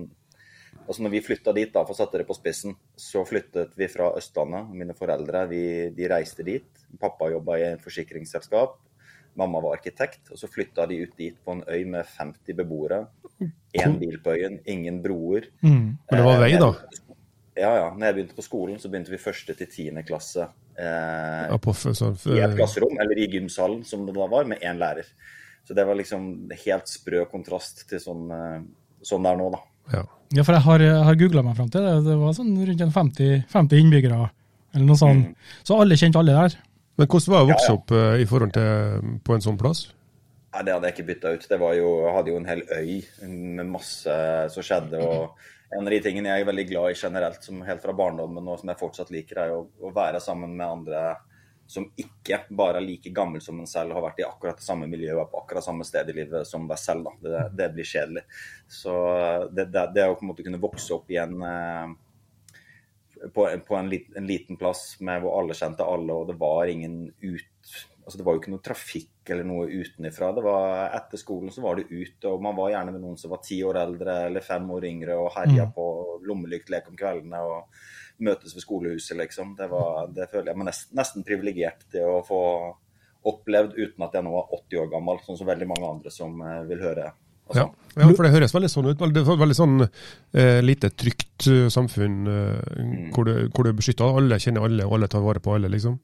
Altså 0.87 1.03
når 1.03 1.11
vi 1.17 1.19
flytta 1.25 1.51
dit, 1.51 1.71
da, 1.73 1.81
for 1.83 1.91
å 1.91 1.97
sette 1.97 2.19
det 2.21 2.25
på 2.29 2.35
spissen, 2.37 2.75
så 2.95 3.25
flyttet 3.27 3.73
vi 3.75 3.89
fra 3.91 4.05
Østlandet. 4.15 4.69
Mine 4.71 4.93
foreldre 4.95 5.41
vi, 5.49 5.61
de 5.91 6.07
reiste 6.07 6.45
dit. 6.47 6.67
Pappa 7.01 7.27
jobba 7.33 7.57
i 7.59 7.65
et 7.73 7.83
forsikringsselskap. 7.83 8.77
Mamma 9.37 9.59
var 9.63 9.75
arkitekt. 9.77 10.31
Og 10.33 10.39
så 10.41 10.49
flytta 10.49 10.87
de 10.89 11.01
ut 11.05 11.13
dit 11.17 11.35
på 11.45 11.53
en 11.55 11.63
øy 11.69 11.83
med 11.85 12.05
50 12.17 12.55
beboere. 12.57 13.03
Én 13.77 13.97
bil 14.01 14.17
på 14.23 14.33
øyen, 14.33 14.59
ingen 14.65 15.01
broer. 15.03 15.45
Mm. 15.61 15.97
Men 16.09 16.17
det 16.19 16.23
var 16.25 16.39
vei, 16.41 16.51
da? 16.57 16.71
Ja, 17.57 17.71
ja. 17.75 17.87
Når 17.93 18.05
jeg 18.09 18.15
begynte 18.17 18.35
på 18.37 18.45
skolen, 18.45 18.79
så 18.81 18.89
begynte 18.89 19.09
vi 19.13 19.17
første 19.21 19.53
til 19.57 19.69
tiende 19.69 20.03
klasse 20.05 20.43
eh, 20.77 21.47
Ja, 21.49 21.57
på, 21.61 21.73
f- 21.73 21.93
sånn, 21.97 22.13
f- 22.17 22.27
i 22.33 22.41
et 22.45 22.53
klasserom, 22.57 22.97
eller 23.01 23.17
i 23.17 23.25
gymsalen, 23.33 23.83
som 23.85 24.03
det 24.05 24.13
da 24.17 24.27
var, 24.29 24.45
med 24.45 24.61
én 24.61 24.77
lærer. 24.81 25.07
Så 25.67 25.73
det 25.75 25.85
var 25.89 25.97
liksom 25.99 26.27
helt 26.65 26.87
sprø 26.91 27.25
kontrast 27.31 27.81
til 27.89 27.99
sånn, 28.03 28.27
eh, 28.31 28.61
sånn 29.05 29.25
det 29.25 29.31
er 29.33 29.41
nå, 29.41 29.49
da. 29.57 29.63
ja. 29.97 30.03
Ja, 30.35 30.43
for 30.43 30.57
jeg 30.57 30.63
har, 30.65 30.81
jeg 30.83 31.03
har 31.07 31.15
googla 31.15 31.41
meg 31.47 31.55
fram 31.55 31.69
til 31.71 31.85
det. 31.85 31.91
Det 32.03 32.15
var 32.19 32.33
sånn 32.35 32.49
rundt 32.67 32.81
50, 32.93 33.45
50 33.47 33.79
innbyggere, 33.79 34.17
eller 34.75 34.85
noe 34.89 34.97
sånt. 34.99 35.29
Så 35.63 35.77
alle 35.79 35.95
kjente 35.95 36.19
alle 36.19 36.33
der. 36.35 36.57
Men 36.97 37.09
hvordan 37.11 37.33
var 37.33 37.43
det 37.43 37.45
å 37.45 37.51
vokse 37.51 37.67
Ja, 37.67 37.73
ja. 37.73 37.77
opp 37.77 37.93
eh, 37.93 38.21
i 38.23 38.25
forhold 38.29 38.55
til 38.57 39.13
på 39.25 39.35
en 39.35 39.45
sånn 39.45 39.59
plass? 39.59 39.83
Nei, 40.55 40.63
det 40.65 40.73
hadde 40.73 40.89
jeg 40.89 40.95
ikke 40.95 41.09
bytta 41.11 41.35
ut. 41.35 41.45
Det 41.51 41.59
var 41.61 41.75
jo, 41.77 41.91
jeg 42.07 42.15
hadde 42.15 42.31
jo 42.33 42.39
en 42.39 42.49
hel 42.49 42.63
øy 42.73 42.91
med 43.27 43.69
masse 43.69 44.17
som 44.53 44.65
skjedde. 44.65 44.97
og 45.03 45.75
En 45.75 45.85
av 45.85 45.93
de 45.93 45.99
tingene 46.01 46.31
jeg 46.31 46.41
er 46.41 46.49
veldig 46.49 46.67
glad 46.71 46.91
i 46.95 46.97
generelt, 46.97 47.43
som 47.43 47.61
helt 47.67 47.83
fra 47.83 47.93
barndommen 47.93 48.47
og 48.47 48.61
som 48.61 48.71
jeg 48.71 48.79
fortsatt 48.79 49.11
liker, 49.13 49.41
er 49.43 49.53
å, 49.53 49.65
å 49.67 49.91
være 49.93 50.21
sammen 50.23 50.55
med 50.57 50.65
andre 50.65 51.03
som 51.67 51.83
ikke 51.99 52.45
bare 52.55 52.79
er 52.79 52.85
like 52.85 53.11
gammel 53.11 53.41
som 53.43 53.59
en 53.59 53.67
selv, 53.67 53.91
har 53.91 54.05
vært 54.05 54.21
i 54.21 54.25
akkurat 54.25 54.57
det 54.57 54.63
samme 54.63 54.87
miljøet 54.87 55.19
og 55.19 55.33
på 55.33 55.41
akkurat 55.41 55.65
samme 55.65 55.83
sted 55.83 56.07
i 56.09 56.15
livet 56.15 56.47
som 56.47 56.63
deg 56.69 56.79
selv. 56.79 57.09
Det, 57.21 57.41
det 57.59 57.67
blir 57.75 57.89
kjedelig. 57.89 58.23
Så 58.71 58.95
det, 59.51 59.67
det, 59.75 59.83
det 59.97 60.05
å 60.07 60.15
på 60.15 60.23
en 60.23 60.31
måte 60.31 60.47
kunne 60.47 60.61
vokse 60.63 60.95
opp 60.95 61.11
i 61.11 61.19
en 61.19 61.35
på, 63.33 63.45
på 63.67 63.75
en, 63.77 63.91
liten, 63.91 64.17
en 64.17 64.27
liten 64.29 64.57
plass 64.59 64.97
med 65.05 65.21
hvor 65.23 65.37
alle 65.39 65.57
kjente 65.57 65.85
alle, 65.85 66.13
og 66.13 66.31
det 66.31 66.39
var 66.39 66.71
ingen 66.71 67.05
ut 67.21 67.77
altså 68.07 68.21
Det 68.21 68.23
var 68.23 68.35
jo 68.35 68.39
ikke 68.39 68.51
noe 68.53 68.63
trafikk 68.63 69.29
eller 69.33 69.43
noe 69.43 70.43
var 70.45 70.93
Etter 70.95 71.19
skolen 71.19 71.51
så 71.51 71.59
var 71.65 71.75
det 71.75 71.89
ute, 71.91 72.29
og 72.29 72.39
man 72.41 72.55
var 72.55 72.71
gjerne 72.71 72.93
med 72.95 73.03
noen 73.03 73.17
som 73.19 73.33
var 73.33 73.41
ti 73.43 73.57
år 73.67 73.81
eldre 73.81 74.15
eller 74.29 74.45
fem 74.45 74.69
år 74.71 74.87
yngre 74.87 75.17
og 75.19 75.33
herja 75.35 75.65
Mm. 75.67 75.73
på 75.75 75.87
lommelyktlek 76.23 76.87
om 76.87 76.95
kveldene 76.95 77.41
og 77.43 77.67
møtes 78.23 78.55
ved 78.55 78.63
skolehuset, 78.63 79.17
liksom. 79.17 79.55
Det, 79.59 79.67
var, 79.69 80.07
det 80.07 80.29
føler 80.31 80.53
jeg 80.53 80.57
meg 80.57 80.69
nesten, 80.69 80.95
nesten 80.95 81.27
privilegert 81.27 81.83
til 81.91 82.07
å 82.07 82.23
få 82.25 82.41
opplevd 83.27 83.75
uten 83.75 84.05
at 84.07 84.15
jeg 84.15 84.23
nå 84.23 84.33
er 84.39 84.55
80 84.55 84.81
år 84.85 84.91
gammel, 84.95 85.19
sånn 85.25 85.39
som 85.39 85.49
veldig 85.49 85.67
mange 85.67 85.89
andre 85.89 86.13
som 86.13 86.41
eh, 86.41 86.63
vil 86.69 86.83
høre. 86.85 87.11
Og 87.49 87.55
Ja. 87.55 87.63
sånn. 87.65 87.73
ja, 88.03 88.07
for 88.15 88.23
det 88.27 88.31
høres 88.33 88.53
veldig 88.53 88.69
sånn 88.69 88.89
ut. 88.91 88.97
Det 88.99 89.21
er 89.23 89.31
et 89.33 89.39
veldig 89.41 89.55
sånn 89.57 89.77
eh, 90.33 90.59
lite 90.61 90.89
trygt 90.93 91.47
eh, 91.47 91.67
samfunn 91.73 92.27
eh, 92.27 93.09
hvor, 93.15 93.25
du, 93.25 93.47
hvor 93.49 93.63
du 93.63 93.69
er 93.71 93.77
beskytta. 93.79 94.05
Alle 94.19 94.37
kjenner 94.39 94.67
alle, 94.67 94.85
og 94.85 94.93
alle 94.99 95.07
tar 95.07 95.21
vare 95.25 95.39
på 95.43 95.55
alle, 95.55 95.69
liksom. 95.73 95.97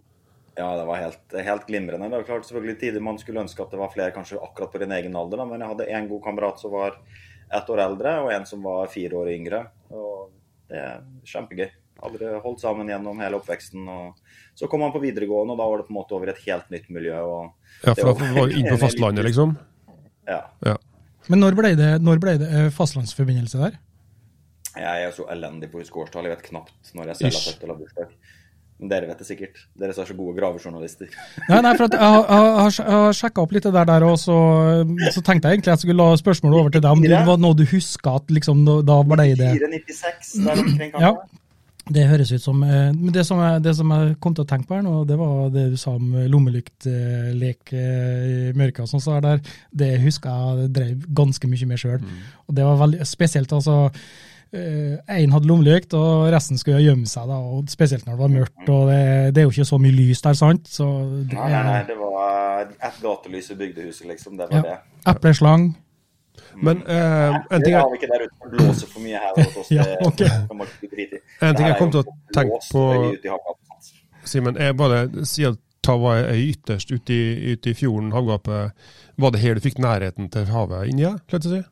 Ja, 0.57 0.71
det 0.77 0.85
var 0.85 0.99
helt, 1.01 1.21
helt 1.33 1.67
glimrende. 1.67 2.09
Det 2.09 2.17
var 2.21 2.23
klart 2.27 2.45
selvfølgelig 2.45 2.79
tider 2.79 3.01
man 3.01 3.17
skulle 3.17 3.41
ønske 3.41 3.63
at 3.63 3.71
det 3.73 3.79
var 3.79 3.89
flere 3.93 4.13
kanskje 4.13 4.37
akkurat 4.41 4.71
på 4.71 4.79
din 4.83 4.91
egen 4.93 5.15
alder, 5.17 5.37
da. 5.41 5.45
men 5.49 5.59
jeg 5.63 5.69
hadde 5.71 5.87
en 5.97 6.09
god 6.11 6.21
kamerat 6.23 6.59
som 6.61 6.71
var 6.75 6.99
ett 7.53 7.69
år 7.73 7.81
eldre, 7.87 8.11
og 8.23 8.31
en 8.33 8.45
som 8.45 8.61
var 8.65 8.87
fire 8.93 9.17
år 9.17 9.31
yngre. 9.33 9.63
Og 9.93 10.29
det 10.69 10.77
er 10.77 11.01
kjempegøy. 11.25 11.69
Aldri 12.03 12.29
holdt 12.43 12.59
sammen 12.61 12.89
gjennom 12.89 13.19
hele 13.21 13.37
oppveksten. 13.39 13.85
og 13.89 14.15
Så 14.57 14.67
kom 14.69 14.81
han 14.81 14.91
på 14.93 15.01
videregående, 15.01 15.53
og 15.53 15.57
da 15.61 15.67
var 15.69 15.77
det 15.81 15.87
på 15.87 15.93
en 15.93 15.99
måte 16.01 16.15
over 16.17 16.29
et 16.33 16.41
helt 16.45 16.69
nytt 16.73 16.89
miljø. 16.89 17.17
og 17.17 17.53
Ja, 17.85 17.93
for 17.93 18.13
da 18.13 18.31
var 18.37 18.49
du 18.49 18.57
inn 18.57 18.67
på 18.69 18.77
fastlandet, 18.85 19.25
liksom? 19.25 19.57
Ja. 20.27 20.41
Ja. 20.65 20.77
Men 21.31 21.39
når 21.43 21.55
ble 21.59 21.73
det, 21.79 21.89
når 22.03 22.19
ble 22.23 22.37
det 22.41 22.49
eh, 22.51 22.69
fastlandsforbindelse 22.75 23.59
der? 23.61 23.77
Jeg 24.73 25.03
er 25.07 25.11
så 25.13 25.27
elendig 25.29 25.69
på 25.71 25.77
å 25.77 25.83
huske 25.83 25.99
årstall. 26.01 26.25
Jeg 26.27 26.33
vet 26.37 26.47
knapt 26.49 26.93
når 26.97 27.11
jeg 27.13 27.19
selv 27.21 27.35
har 27.37 27.43
født 27.51 27.63
eller 27.67 27.77
bursdag. 27.83 28.15
Men 28.81 28.89
dere 28.89 29.07
vet 29.07 29.19
det 29.21 29.27
sikkert. 29.27 29.59
Dere 29.79 29.93
som 29.93 30.03
er 30.03 30.09
så 30.09 30.15
gode 30.17 30.33
gravejournalister. 30.39 31.11
Nei, 31.51 31.59
nei, 31.61 31.73
for 31.77 31.85
jeg, 31.93 31.99
har- 32.01 32.25
har- 32.33 32.89
har 32.89 33.13
sjekka 33.15 33.43
opp 33.45 33.53
litt 33.53 33.67
det 33.69 33.73
der, 33.75 33.85
der 33.91 34.05
og 34.09 34.17
så, 34.19 34.35
så 35.13 35.21
tenkte 35.23 35.47
jeg 35.51 35.59
egentlig 35.59 35.71
at 35.71 35.77
jeg 35.77 35.85
skulle 35.85 36.01
la 36.09 36.17
spørsmålet 36.19 36.59
over 36.59 36.73
til 36.73 36.81
deg. 36.83 36.91
Om 36.97 37.05
det 37.05 37.21
var 37.29 37.37
noe 37.45 37.55
du 37.55 37.63
huska 37.69 38.15
at 38.19 38.33
liksom, 38.33 38.65
da- 38.89 38.99
ble 39.13 39.29
det 39.37 39.53
496 39.61 40.33
der 40.49 40.63
omkring, 40.65 40.91
kanskje? 40.97 41.05
Ja. 41.05 41.13
Det 41.91 42.05
høres 42.07 42.29
ut 42.31 42.39
som 42.41 42.61
eh, 42.63 42.93
Men 42.95 43.11
det 43.11 43.25
som, 43.27 43.39
jeg, 43.43 43.61
det 43.65 43.73
som 43.75 43.89
jeg 43.91 44.13
kom 44.23 44.33
til 44.35 44.45
å 44.45 44.47
tenke 44.47 44.69
på 44.69 44.77
her 44.77 44.83
nå, 44.85 45.01
det 45.09 45.17
var 45.19 45.49
det 45.51 45.65
du 45.73 45.77
sa 45.77 45.91
om 45.97 46.13
lommelyktlek 46.31 47.73
i 47.75 48.53
mørket 48.55 48.85
og 48.85 48.91
sånn, 48.93 49.03
så 49.03 49.17
er 49.17 49.25
der, 49.25 49.41
det 49.83 49.89
husker 50.03 50.29
jeg 50.61 50.69
drev 50.77 51.07
ganske 51.15 51.49
mye 51.51 51.67
med 51.73 51.81
sjøl. 51.81 52.05
Og 52.47 52.55
det 52.55 52.63
var 52.67 52.79
veldig 52.85 53.07
spesielt, 53.07 53.51
altså. 53.51 53.89
Én 54.53 55.31
hadde 55.33 55.49
lommelykt, 55.49 55.95
og 55.97 56.27
resten 56.31 56.59
skulle 56.61 56.83
gjemme 56.85 57.09
seg, 57.09 57.25
da, 57.27 57.39
og 57.41 57.71
spesielt 57.73 58.05
når 58.05 58.13
det 58.13 58.21
var 58.21 58.33
mørkt. 58.35 58.67
og 58.69 58.83
Det, 58.91 58.99
det 59.33 59.41
er 59.41 59.47
jo 59.47 59.53
ikke 59.55 59.65
så 59.71 59.79
mye 59.81 59.95
lys 59.97 60.21
der, 60.21 60.37
sant? 60.37 60.67
Så 60.69 60.87
det 61.25 61.39
Nei, 61.39 61.47
nei, 61.51 61.63
nei, 61.71 61.79
det 61.89 61.95
var 61.97 62.67
ett 62.69 62.99
gatelys 63.01 63.49
i 63.49 63.57
bygdehuset, 63.59 64.05
liksom. 64.11 64.37
Det 64.37 64.47
var 64.51 64.59
Ja. 64.59 64.61
det. 64.75 64.77
epleslang. 65.09 65.71
Men 66.55 66.81
uh, 66.87 67.35
en 67.51 67.63
ting 67.63 67.73
jeg, 67.73 67.79
har 67.79 67.89
vi 67.91 67.99
ikke 67.99 68.09
der 68.11 68.25
ute. 68.25 68.49
Blåser 68.53 68.89
for 68.89 69.03
mye 69.03 69.19
her 69.19 69.35
hos 69.37 69.59
oss. 69.63 69.71
Ja, 69.77 69.83
det 69.83 70.07
ok. 70.07 70.23
kan 70.49 70.57
man 70.57 70.71
ikke 70.71 70.95
drite 70.95 71.19
i. 71.19 71.25
En 71.41 71.57
ting 71.57 71.67
jeg 71.69 71.77
kom 71.81 71.93
til 71.93 72.03
å 72.03 72.17
tenke 72.35 72.59
på-. 72.71 73.57
Simen, 74.29 74.57
er 74.57 74.75
bare 74.77 75.05
siden 75.27 75.59
Tava 75.83 76.15
er 76.21 76.39
ytterst 76.39 76.93
ute 76.93 77.11
i, 77.11 77.53
ute 77.53 77.73
i 77.73 77.75
fjorden, 77.75 78.13
havgapet, 78.15 78.71
var 79.19 79.33
det 79.35 79.41
her 79.43 79.57
du 79.57 79.65
fikk 79.65 79.81
nærheten 79.83 80.29
til 80.31 80.47
havet 80.47 80.93
inni? 80.93 81.09
deg? 81.27 81.65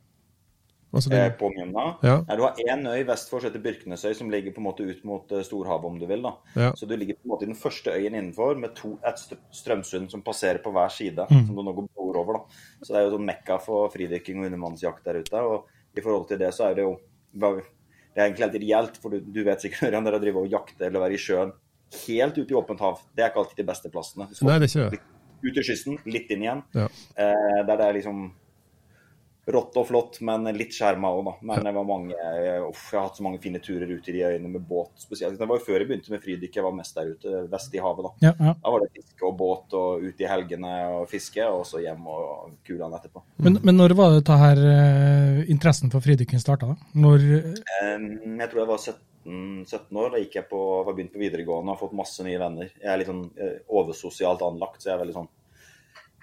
Altså, 0.91 1.11
Eh, 1.11 1.23
det, 1.23 1.37
på 1.39 1.49
Mjømna. 1.53 1.85
Ja. 2.03 2.15
Nei, 2.27 2.35
du 2.35 2.43
har 2.43 2.57
én 2.59 2.83
øy 2.87 3.03
vest 3.07 3.29
for 3.31 3.39
som 3.39 3.49
heter 3.49 3.63
Byrknesøy, 3.63 4.13
som 4.17 4.29
ligger 4.29 4.51
på 4.51 4.59
en 4.59 4.67
måte 4.67 4.83
ut 4.83 5.03
mot 5.07 5.31
eh, 5.31 5.43
storhavet, 5.47 5.85
om 5.87 5.99
du 5.99 6.05
vil. 6.09 6.21
da. 6.21 6.33
Ja. 6.55 6.71
Så 6.75 6.85
du 6.89 6.95
ligger 6.97 7.15
på 7.15 7.25
en 7.25 7.33
måte 7.33 7.47
i 7.47 7.51
den 7.51 7.59
første 7.59 7.93
øyen 7.95 8.15
innenfor, 8.15 8.59
med 8.59 8.75
to, 8.75 8.97
et 9.07 9.23
strømsund 9.55 10.11
som 10.11 10.21
passerer 10.21 10.59
på 10.63 10.73
hver 10.75 10.91
side. 10.91 11.27
Mm. 11.31 11.47
som 11.47 11.55
du 11.55 11.63
nå 11.63 11.73
går 11.73 12.19
over 12.19 12.39
da. 12.39 12.43
Så 12.81 12.91
det 12.91 12.99
er 12.99 13.07
jo 13.07 13.15
sånn 13.15 13.29
mekka 13.29 13.59
for 13.63 13.91
fridykking 13.93 14.41
og 14.41 14.49
undervannsjakt 14.51 15.05
der 15.07 15.21
ute. 15.23 15.43
Og 15.47 15.97
i 15.97 16.03
forhold 16.03 16.27
til 16.27 16.41
det 16.41 16.51
så 16.55 16.69
er 16.69 16.75
det 16.75 16.87
jo 16.87 16.97
Det 17.31 18.19
er 18.19 18.25
egentlig 18.27 18.43
helt 18.43 18.55
ideelt, 18.59 18.97
for 18.99 19.09
du, 19.09 19.21
du 19.23 19.43
vet 19.47 19.61
sikkert 19.61 19.83
Ørjan, 19.87 20.03
dere 20.03 20.19
driver 20.19 20.43
og 20.43 20.51
jakter 20.51 20.89
eller 20.89 20.99
være 20.99 21.15
i 21.15 21.21
sjøen 21.21 21.53
helt 22.07 22.37
ute 22.37 22.51
i 22.51 22.57
åpent 22.57 22.79
hav. 22.83 22.99
Det 23.15 23.23
er 23.23 23.31
ikke 23.31 23.43
alltid 23.43 23.61
de 23.61 23.67
beste 23.67 23.91
plassene. 23.91 24.27
Nei, 24.27 24.57
det 24.59 24.67
er 24.67 24.71
ikke 24.71 24.89
det. 24.91 24.99
ut 25.41 25.55
til 25.55 25.65
kysten, 25.65 25.97
litt 26.05 26.31
inn 26.31 26.45
igjen. 26.45 26.63
Ja. 26.75 26.87
Eh, 27.15 27.59
der 27.67 27.79
det 27.79 27.87
er 27.87 27.97
liksom 27.99 28.23
rått 29.51 29.77
og 29.81 29.87
flott, 29.89 30.19
men 30.21 30.45
litt 30.53 30.75
skjerma 30.75 31.09
òg, 31.15 31.23
da. 31.25 31.33
Men 31.49 31.65
det 31.65 31.73
var 31.73 31.87
mange 31.87 32.13
eh, 32.13 32.59
uff, 32.61 32.83
Jeg 32.91 32.99
har 32.99 33.07
hatt 33.07 33.17
så 33.17 33.25
mange 33.25 33.41
fine 33.41 33.61
turer 33.63 33.89
ut 33.89 34.09
i 34.09 34.13
de 34.13 34.21
øyene 34.27 34.51
med 34.51 34.65
båt 34.69 35.01
spesielt. 35.01 35.39
Det 35.39 35.47
var 35.49 35.57
jo 35.57 35.65
før 35.65 35.79
jeg 35.79 35.89
begynte 35.89 36.13
med 36.13 36.21
fridykk, 36.21 36.59
jeg 36.59 36.67
var 36.67 36.75
mest 36.77 36.97
der 36.99 37.13
ute 37.15 37.41
vest 37.51 37.73
i 37.73 37.81
havet, 37.81 38.05
da. 38.05 38.29
Ja, 38.29 38.33
ja. 38.37 38.53
Da 38.61 38.75
var 38.75 38.85
det 38.85 38.91
fiske 38.99 39.27
og 39.27 39.37
båt 39.39 39.77
og 39.77 40.05
ut 40.05 40.21
i 40.21 40.29
helgene 40.29 40.75
og 40.99 41.09
fiske, 41.11 41.47
og 41.49 41.65
så 41.69 41.81
hjem 41.81 42.05
og 42.11 42.53
kulene 42.67 43.01
etterpå. 43.01 43.25
Men, 43.41 43.57
men 43.65 43.79
når 43.81 43.97
var 43.97 44.19
det 44.19 44.41
her 44.45 44.63
eh, 44.75 45.41
interessen 45.51 45.93
for 45.93 46.05
fridykking 46.05 46.41
starta? 46.43 46.75
Når 46.93 47.31
Eh, 47.81 47.99
jeg 48.39 48.49
tror 48.51 48.61
jeg 48.61 48.69
var 48.69 48.81
17, 48.81 49.65
17 49.65 50.01
år. 50.03 50.09
Da 50.13 50.21
gikk 50.23 50.39
jeg 50.39 50.49
på, 50.51 50.61
var 50.85 50.95
begynt 50.95 51.13
på 51.13 51.21
videregående 51.21 51.71
og 51.71 51.77
har 51.77 51.81
fått 51.81 51.97
masse 51.97 52.25
nye 52.25 52.39
venner. 52.41 52.71
Jeg 52.77 52.89
er 52.91 53.01
litt 53.01 53.11
sånn 53.11 53.27
eh, 53.37 53.61
oversosialt 53.69 54.43
anlagt, 54.45 54.81
så 54.81 54.91
jeg 54.91 54.97
er 54.97 55.03
veldig 55.05 55.17
sånn 55.21 55.31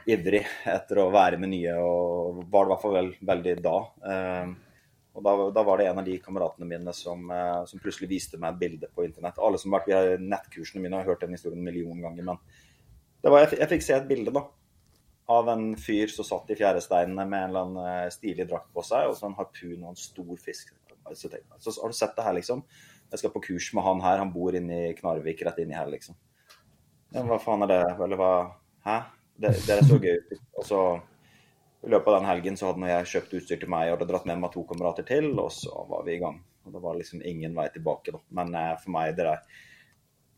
ivrig 0.09 0.45
etter 0.69 1.03
å 1.03 1.11
være 1.13 1.39
med 1.41 1.53
nye, 1.53 1.75
og 1.81 2.45
var 2.49 2.65
det 2.65 2.71
i 2.71 2.73
hvert 2.73 2.85
fall 2.85 2.97
vel, 2.97 3.11
veldig 3.31 3.55
da. 3.65 3.77
Eh, 4.13 4.55
og 5.19 5.25
da, 5.27 5.33
da 5.57 5.65
var 5.67 5.81
det 5.81 5.89
en 5.91 6.01
av 6.01 6.07
de 6.07 6.15
kameratene 6.23 6.69
mine 6.69 6.95
som, 6.95 7.25
eh, 7.35 7.65
som 7.69 7.83
plutselig 7.83 8.11
viste 8.13 8.39
meg 8.41 8.55
et 8.55 8.63
bilde 8.63 8.91
på 8.95 9.05
internett. 9.07 9.41
Alle 9.43 9.61
som 9.61 9.75
har 9.75 9.83
vært 9.83 9.91
via 9.91 10.21
nettkursene 10.23 10.85
mine, 10.85 11.01
har 11.01 11.09
hørt 11.09 11.25
den 11.25 11.35
historien 11.35 11.59
en 11.61 11.67
million 11.67 12.05
ganger, 12.05 12.31
men 12.31 12.39
var, 13.27 13.43
jeg, 13.43 13.59
jeg 13.59 13.73
fikk 13.75 13.85
se 13.85 13.97
et 13.97 14.09
bilde 14.09 14.33
da, 14.35 14.45
av 15.35 15.51
en 15.53 15.73
fyr 15.77 16.13
som 16.13 16.25
satt 16.25 16.55
i 16.55 16.57
fjæresteinene 16.57 17.27
med 17.29 17.43
en 17.43 17.51
eller 17.51 17.67
annen 17.67 17.91
eh, 18.07 18.13
stilig 18.15 18.47
drakt 18.49 18.71
på 18.73 18.85
seg, 18.87 19.11
og 19.11 19.19
så 19.19 19.29
en 19.29 19.37
harpun 19.37 19.83
og 19.83 19.91
en 19.93 20.01
stor 20.01 20.39
fisk. 20.41 20.73
Så, 21.09 21.29
så 21.73 21.81
har 21.81 21.93
du 21.93 21.97
sett 21.97 22.17
det 22.17 22.25
her, 22.25 22.37
liksom? 22.37 22.63
Jeg 23.09 23.23
skal 23.23 23.33
på 23.33 23.43
kurs 23.47 23.71
med 23.77 23.85
han 23.85 24.03
her, 24.05 24.21
han 24.21 24.33
bor 24.33 24.57
inne 24.57 24.91
i 24.91 24.97
Knarvik, 24.97 25.41
rett 25.45 25.61
inni 25.63 25.77
her, 25.77 25.89
liksom. 25.89 26.17
Ja, 27.15 27.25
hva 27.25 27.39
faen 27.41 27.65
er 27.65 27.73
det? 27.73 27.85
Eller 28.05 28.21
hva 28.21 28.33
Hæ? 28.85 28.99
Det, 29.39 29.55
det 29.69 29.79
så 29.87 29.99
gøy 30.03 30.17
ut. 30.19 30.41
Og 30.59 30.67
så 30.67 30.83
i 31.87 31.91
løpet 31.93 32.11
av 32.11 32.17
den 32.19 32.29
helgen 32.29 32.57
så 32.59 32.73
hadde 32.73 32.91
jeg 32.91 33.11
kjøpt 33.13 33.35
utstyr 33.39 33.61
til 33.63 33.71
meg 33.71 33.89
og 33.89 33.99
hadde 33.99 34.09
dratt 34.11 34.27
med 34.27 34.41
meg 34.43 34.51
to 34.55 34.65
kamerater 34.67 35.07
til, 35.07 35.31
og 35.39 35.53
så 35.55 35.85
var 35.91 36.03
vi 36.07 36.17
i 36.17 36.23
gang. 36.23 36.41
Og 36.67 36.75
det 36.75 36.83
var 36.83 36.99
liksom 36.99 37.23
ingen 37.25 37.55
vei 37.57 37.69
tilbake, 37.73 38.13
da. 38.17 38.21
Men 38.41 38.51
eh, 38.59 38.75
for 38.83 38.95
meg, 38.97 39.15
det 39.17 39.29
der 39.29 39.65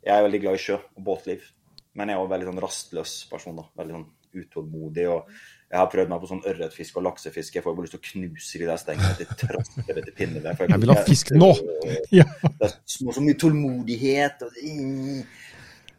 Jeg 0.00 0.16
er 0.16 0.25
veldig 0.25 0.40
glad 0.40 0.57
i 0.57 0.61
sjø 0.62 0.76
og 0.80 1.02
båtliv. 1.04 1.49
Men 1.97 2.09
jeg 2.09 2.16
er 2.16 2.23
også 2.23 2.33
veldig 2.33 2.49
sånn 2.49 2.62
rastløs 2.64 3.14
person, 3.33 3.57
da. 3.59 3.66
Veldig 3.80 3.97
sånn 3.97 4.11
utålmodig. 4.40 5.09
og 5.11 5.33
jeg 5.71 5.78
har 5.78 5.90
prøvd 5.90 6.11
meg 6.11 6.23
på 6.23 6.28
sånn 6.30 6.47
ørretfiske 6.50 6.99
og 6.99 7.04
laksefiske. 7.07 7.59
Jeg 7.59 7.62
får 7.62 7.75
bare 7.76 7.87
lyst 7.87 7.92
til 7.95 8.00
å 8.00 8.07
knuse 8.09 8.59
de 8.59 8.66
der 8.66 8.78
stengene 8.80 9.11
til 9.19 9.28
trasker 9.38 9.92
eller 9.92 10.07
til 10.07 10.16
pinneved. 10.16 10.57
for 10.59 10.73
Jeg 10.73 10.83
vil 10.83 10.90
ha 10.90 11.04
fisk 11.07 11.30
nå! 11.37 11.50
Ja. 12.21 12.25
Det 12.42 12.66
er 12.66 12.75
så 12.90 13.23
mye 13.23 13.38
tålmodighet. 13.38 14.42
Og, 14.49 14.57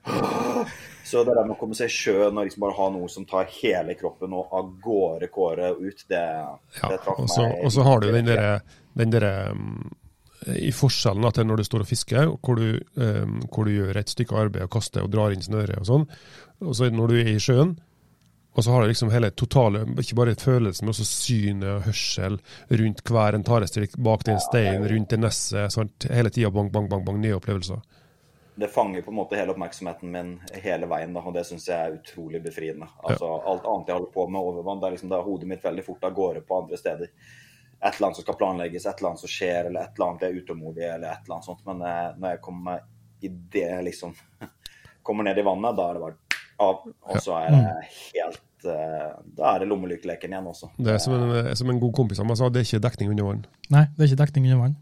så 1.12 1.24
det 1.24 1.36
der 1.36 1.46
med 1.46 1.56
å 1.56 1.60
komme 1.60 1.78
seg 1.78 1.92
i 1.92 1.96
sjøen 1.96 2.38
og 2.38 2.46
liksom 2.48 2.66
bare 2.66 2.78
ha 2.78 2.90
noe 2.94 3.10
som 3.12 3.26
tar 3.30 3.50
hele 3.60 3.96
kroppen 4.00 4.34
og 4.38 4.54
av 4.58 4.70
gårde 4.84 5.32
kåret 5.34 5.80
ut, 5.80 6.06
det, 6.10 6.22
Ja, 6.82 6.92
det 6.94 7.02
traff 7.06 7.20
meg. 7.22 7.58
og 7.64 7.74
så 7.74 7.88
har 7.88 8.02
du 8.02 8.12
den 8.12 8.30
derre 8.30 8.62
derre, 8.94 9.36
mm, 9.56 9.92
i 10.58 10.72
forskjellen 10.74 11.32
til 11.36 11.48
når 11.48 11.62
du 11.62 11.68
står 11.68 11.84
og 11.84 11.90
fisker, 11.92 12.34
hvor 12.42 12.58
du, 12.58 12.82
um, 12.98 13.40
hvor 13.54 13.68
du 13.68 13.76
gjør 13.76 14.02
et 14.02 14.10
stykke 14.10 14.36
arbeid 14.48 14.66
og 14.66 14.74
kaster 14.74 15.06
og 15.06 15.14
drar 15.14 15.36
inn 15.36 15.46
snøret 15.46 15.78
og 15.78 15.88
sånn, 15.88 16.06
og 16.66 16.76
så 16.78 16.90
når 16.90 17.14
du 17.14 17.20
er 17.22 17.32
i 17.36 17.42
sjøen, 17.42 17.76
og 18.52 18.66
så 18.66 18.74
har 18.74 18.84
du 18.84 18.92
liksom 18.92 19.12
hele 19.14 19.30
totale, 19.32 19.86
ikke 20.02 20.18
bare 20.18 20.36
følelsen, 20.36 20.84
men 20.84 20.92
også 20.92 21.06
synet 21.08 21.70
og 21.72 21.86
hørsel 21.86 22.40
rundt 22.82 23.04
hver 23.08 23.38
en 23.38 23.46
tarestrikk, 23.48 23.96
bak 24.04 24.26
den 24.28 24.42
steinen, 24.44 24.90
rundt 24.92 25.14
det 25.14 25.22
nesset, 25.22 26.10
hele 26.12 26.34
tida 26.34 26.52
bang, 26.52 26.72
bang, 26.74 26.90
bang, 26.92 27.06
bang, 27.08 27.22
nye 27.24 27.38
opplevelser. 27.38 27.80
Det 28.62 28.68
fanger 28.70 29.02
på 29.02 29.10
en 29.10 29.18
måte 29.18 29.38
hele 29.40 29.56
oppmerksomheten 29.56 30.12
min 30.14 30.32
hele 30.62 30.86
veien, 30.90 31.14
da, 31.16 31.24
og 31.26 31.34
det 31.34 31.42
syns 31.48 31.66
jeg 31.66 31.78
er 31.82 31.96
utrolig 31.98 32.44
befriende. 32.46 32.86
Altså, 33.02 33.30
Alt 33.50 33.66
annet 33.66 33.90
jeg 33.90 33.98
holder 33.98 34.12
på 34.14 34.26
med 34.30 34.50
over 34.52 34.66
vann, 34.68 34.82
det 34.84 34.90
er 34.90 34.96
liksom 34.96 35.10
da 35.10 35.22
hodet 35.26 35.50
mitt 35.50 35.64
veldig 35.66 35.86
fort 35.88 36.06
av 36.06 36.14
gårde 36.18 36.44
på 36.46 36.60
andre 36.62 36.78
steder. 36.78 37.10
Et 37.82 37.88
eller 37.96 38.08
annet 38.08 38.20
som 38.20 38.28
skal 38.28 38.38
planlegges, 38.38 38.86
et 38.86 39.00
eller 39.02 39.10
annet 39.10 39.24
som 39.24 39.32
skjer, 39.34 39.72
eller 39.72 39.82
et 39.82 39.96
eller 39.98 40.08
annet 40.12 40.26
jeg 40.28 40.36
er 40.36 40.44
utålmodig, 40.44 40.84
eller 40.86 41.08
et 41.10 41.24
eller 41.26 41.38
annet 41.40 41.50
sånt. 41.50 41.64
Men 41.66 41.82
eh, 41.82 42.12
når 42.22 42.36
jeg 42.36 42.42
kommer 42.46 42.84
i 43.22 43.34
det, 43.58 43.72
liksom 43.90 44.14
Kommer 45.02 45.26
ned 45.26 45.40
i 45.42 45.42
vannet, 45.42 45.74
da 45.80 45.88
er 45.90 45.98
det 45.98 46.02
bare 46.04 46.42
av. 46.62 46.84
Og 46.86 47.22
så 47.26 47.40
er 47.40 47.56
det 47.56 47.62
helt 48.14 48.68
eh, 48.70 49.08
Da 49.38 49.56
er 49.56 49.64
det 49.64 49.70
lommelykkeleken 49.72 50.36
igjen 50.36 50.50
også. 50.52 50.70
Det 50.78 50.94
er 50.94 51.02
som 51.02 51.16
en, 51.18 51.56
som 51.58 51.74
en 51.74 51.82
god 51.82 51.96
kompis 51.98 52.22
av 52.22 52.30
meg 52.30 52.38
sa, 52.38 52.52
det 52.54 52.62
er 52.62 52.70
ikke 52.70 52.84
dekning 52.86 53.16
under 53.16 53.30
vann. 53.32 53.44
Nei, 53.74 53.88
det 53.96 54.06
er 54.06 54.12
ikke 54.12 54.22
dekning 54.28 54.46
under 54.52 54.62
vann. 54.68 54.78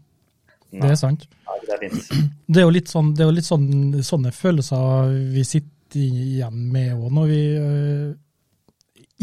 Det 0.70 0.90
er 0.90 0.98
sant. 0.98 1.26
nei, 1.48 1.58
det 1.66 1.76
er 1.76 1.84
fint. 1.88 2.32
Det 2.46 2.62
er 2.62 2.66
jo 2.66 2.72
litt, 2.74 2.90
sånn, 2.90 3.12
det 3.14 3.24
er 3.24 3.30
jo 3.30 3.36
litt 3.36 3.48
sånn, 3.48 3.68
sånne 4.06 4.32
følelser 4.34 5.14
vi 5.34 5.44
sitter 5.46 6.00
igjen 6.00 6.66
med 6.70 6.92
òg 6.94 7.14
når 7.16 7.30
vi 7.30 7.40
øh, 7.58 8.10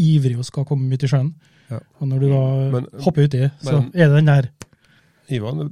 ivrig 0.04 0.38
og 0.38 0.48
skal 0.48 0.66
komme 0.68 0.92
ut 0.94 1.04
i 1.04 1.10
sjøen. 1.12 1.30
Ja. 1.72 1.80
Og 2.00 2.08
når 2.08 2.20
du 2.20 2.28
da 2.32 2.42
Men- 2.72 2.90
hopper 3.04 3.28
uti, 3.28 3.50
så 3.62 3.80
men- 3.82 3.92
er 3.94 4.08
det 4.08 4.16
den 4.16 4.26
der 4.26 4.50
Ivan, 5.30 5.72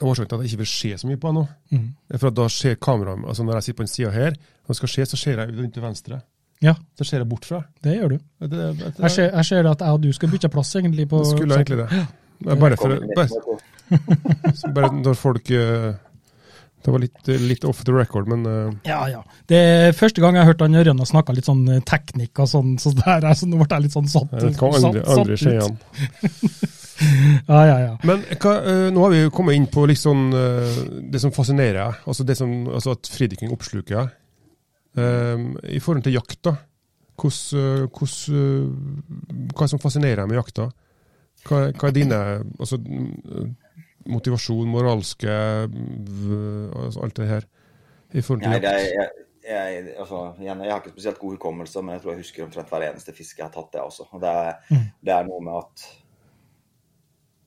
årsaken 0.00 0.28
til 0.28 0.36
at 0.36 0.42
jeg 0.42 0.52
ikke 0.52 0.62
vil 0.62 0.66
se 0.66 0.90
så 0.98 1.06
mye 1.08 1.16
på 1.16 1.28
deg 1.30 1.34
nå, 1.34 1.46
mm. 1.72 1.88
er 2.10 2.18
for 2.18 2.28
at 2.28 2.34
da 2.34 2.48
ser 2.48 2.74
kameraet 2.74 3.24
altså 3.26 3.44
Når 3.44 3.54
jeg 3.54 3.62
sitter 3.62 3.76
på 3.76 3.82
den 3.82 3.94
sida 3.94 4.10
her, 4.10 4.30
når 4.30 4.68
det 4.68 4.76
skal 4.76 4.88
se, 4.88 5.06
så 5.06 5.16
ser 5.16 5.38
jeg 5.40 5.54
ut 5.58 5.72
til 5.72 5.82
venstre. 5.82 6.20
Ja, 6.62 6.74
Så 6.96 7.04
ser 7.04 7.18
jeg 7.18 7.28
bort 7.28 7.44
fra. 7.44 7.62
det 7.82 7.96
gjør 7.98 8.08
du. 8.08 8.18
Det, 8.40 8.50
det, 8.50 8.78
det, 8.78 8.98
Jeg 8.98 9.10
ser, 9.10 9.30
jeg 9.36 9.44
ser 9.44 9.70
at 9.70 9.80
jeg 9.80 9.88
og 9.88 10.02
du 10.02 10.12
skal 10.12 10.28
bytte 10.30 10.48
plass 10.48 10.74
egentlig 10.76 11.08
på 11.08 11.18
det 11.18 11.26
skulle 11.26 11.54
egentlig 11.54 11.78
det. 11.78 12.06
Bare, 12.44 12.76
for, 12.76 12.88
bare, 12.88 13.00
midten, 13.00 13.58
bare 14.76 14.90
når 14.96 15.16
folk 15.18 15.50
eh, 15.52 15.92
Det 16.84 16.92
var 16.92 17.02
litt, 17.02 17.28
litt 17.40 17.64
off 17.68 17.82
the 17.84 17.92
record, 17.94 18.28
men 18.30 18.46
eh, 18.48 18.70
Ja, 18.88 19.02
ja. 19.10 19.22
Det 19.50 19.60
er 19.60 19.96
første 19.96 20.22
gang 20.24 20.36
jeg 20.36 20.44
har 20.44 20.52
hørt 20.52 20.64
han 20.64 20.78
Ørjan 20.80 21.00
og 21.00 21.10
snakka 21.10 21.36
litt 21.36 21.48
sånn 21.48 21.66
eh, 21.68 21.82
teknikk 21.86 22.44
og 22.44 22.50
sånn, 22.50 22.76
så 22.80 22.94
der, 22.96 23.28
så 23.36 23.48
nå 23.48 23.60
ble 23.60 23.68
jeg 23.70 23.86
litt 23.86 23.96
sånn 23.96 24.10
satt, 24.10 24.32
jeg 24.40 24.56
hva 24.60 24.72
andre, 24.80 25.04
satt, 25.04 25.18
andre 25.18 25.40
satt 25.44 25.70
ut. 25.74 26.72
Ja, 27.48 27.64
ja, 27.66 27.78
ja. 27.82 27.94
Men 28.06 28.20
hva, 28.38 28.52
nå 28.94 29.00
har 29.02 29.10
vi 29.10 29.22
kommet 29.34 29.56
inn 29.58 29.64
på 29.68 29.82
liksom, 29.90 30.28
det 31.10 31.18
som 31.20 31.32
fascinerer 31.34 31.80
deg, 31.80 31.96
altså, 32.06 32.22
det 32.24 32.36
altså 32.38 32.94
at 32.94 33.10
fridykking 33.10 33.50
oppsluker 33.50 33.96
deg. 33.98 34.12
Um, 34.94 35.48
I 35.66 35.80
forhold 35.82 36.06
til 36.06 36.14
jakt, 36.14 36.38
da. 36.46 36.54
Hvordan, 37.18 37.90
hvordan, 37.98 39.50
hva 39.58 39.68
som 39.70 39.82
fascinerer 39.82 40.22
deg 40.22 40.30
med 40.30 40.38
jakta? 40.38 40.68
Hva, 41.44 41.60
hva 41.76 41.90
er 41.90 41.94
dine 41.94 42.20
altså, 42.58 42.78
motivasjon, 44.10 44.68
moralske 44.70 45.34
altså 45.34 47.04
alt 47.04 47.16
det 47.20 47.28
her? 47.30 47.46
I 48.14 48.22
forhold 48.22 48.44
til 48.44 48.52
Nei, 48.54 48.60
det 48.62 48.70
er, 48.70 48.84
jeg, 48.94 49.10
jeg, 49.48 49.96
altså, 49.98 50.20
igjen, 50.40 50.62
jeg 50.64 50.72
har 50.72 50.80
ikke 50.82 50.94
spesielt 50.94 51.18
god 51.18 51.36
hukommelse, 51.36 51.82
men 51.82 51.96
jeg 51.96 52.02
tror 52.04 52.12
jeg 52.14 52.22
husker 52.22 52.44
omtrent 52.46 52.70
hver 52.72 52.86
eneste 52.90 53.14
fisk 53.16 53.40
jeg 53.40 53.48
har 53.48 53.54
tatt, 53.54 53.72
det 53.74 53.82
også. 53.82 54.06
Og 54.12 54.22
det 54.22 54.30
er, 54.30 54.52
Mm. 54.70 54.84
det 55.04 55.14
er 55.14 55.26
noe 55.28 55.40
med 55.44 55.58
at 55.60 55.86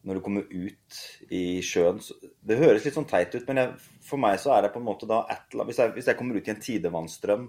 når 0.07 0.17
du 0.17 0.23
kommer 0.23 0.43
ut 0.47 0.99
i 1.35 1.59
sjøen 1.65 1.97
så, 1.99 2.15
Det 2.47 2.57
høres 2.59 2.85
litt 2.85 2.95
sånn 2.95 3.07
teit 3.09 3.33
ut, 3.35 3.47
men 3.47 3.57
jeg, 3.57 3.73
for 4.07 4.21
meg 4.21 4.37
så 4.39 4.53
er 4.55 4.61
det 4.63 4.73
på 4.75 4.79
en 4.79 4.87
måte 4.87 5.07
da 5.09 5.25
et 5.33 5.57
hvis 5.57 5.81
jeg, 5.81 5.91
hvis 5.97 6.07
jeg 6.07 6.19
kommer 6.19 6.37
ut 6.37 6.47
i 6.47 6.53
en 6.53 6.61
tidevannstrøm 6.63 7.47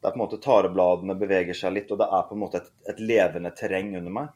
der 0.00 0.12
på 0.12 0.16
en 0.16 0.22
måte 0.22 0.38
tarebladene 0.40 1.16
beveger 1.18 1.56
seg 1.56 1.74
litt, 1.76 1.90
og 1.92 1.98
det 2.00 2.06
er 2.08 2.22
på 2.28 2.36
en 2.36 2.40
måte 2.40 2.60
et, 2.62 2.70
et 2.88 3.00
levende 3.04 3.50
terreng 3.52 3.90
under 3.98 4.14
meg. 4.14 4.30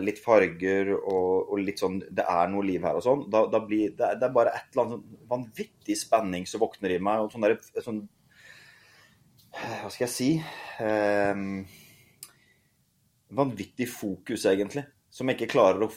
Eh, 0.00 0.04
litt 0.04 0.20
farger 0.22 0.94
og, 0.96 1.50
og 1.52 1.60
litt 1.60 1.80
sånn 1.80 2.00
Det 2.00 2.24
er 2.24 2.50
noe 2.50 2.66
liv 2.66 2.84
her 2.84 2.98
og 2.98 3.04
sånn. 3.04 3.26
Da, 3.32 3.44
da 3.52 3.60
blir 3.64 3.94
det, 3.96 4.14
det 4.20 4.28
er 4.28 4.34
bare 4.34 4.54
et 4.56 4.72
eller 4.72 4.86
annet 4.86 4.96
sånn 4.96 5.28
vanvittig 5.30 5.98
spenning 5.98 6.46
som 6.48 6.62
våkner 6.62 6.96
i 6.96 7.00
meg. 7.02 7.24
og 7.24 7.32
sånn 7.32 7.46
der, 7.46 7.56
sånn 7.84 8.02
Hva 9.54 9.90
skal 9.90 10.06
jeg 10.06 10.14
si? 10.14 10.30
Ehm, 10.84 11.64
vanvittig 13.34 13.88
fokus, 13.90 14.46
egentlig. 14.46 14.86
Som 15.10 15.28
jeg 15.28 15.40
ikke 15.40 15.54
klarer 15.56 15.86
å 15.86 15.92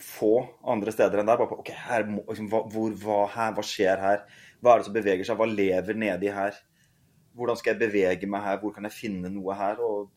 få 0.00 0.32
andre 0.72 0.92
steder 0.94 1.20
enn 1.20 1.28
der. 1.30 1.38
Bare 1.40 1.50
på, 1.52 1.60
ok, 1.62 1.70
her 1.86 2.08
liksom, 2.08 2.50
hva, 2.50 2.64
hvor, 2.72 2.96
hva, 3.04 3.20
her, 3.36 3.54
hva 3.56 3.66
skjer 3.66 4.02
her? 4.02 4.26
Hva 4.60 4.74
er 4.74 4.82
det 4.82 4.88
som 4.90 4.96
beveger 4.96 5.28
seg? 5.28 5.38
Hva 5.40 5.48
lever 5.48 5.98
nedi 5.98 6.32
her? 6.34 6.58
Hvordan 7.38 7.56
skal 7.56 7.76
jeg 7.76 7.84
bevege 7.84 8.28
meg 8.28 8.42
her? 8.42 8.58
Hvor 8.60 8.74
kan 8.74 8.88
jeg 8.88 8.96
finne 8.96 9.30
noe 9.32 9.54
her? 9.56 9.78
Og, 9.86 10.10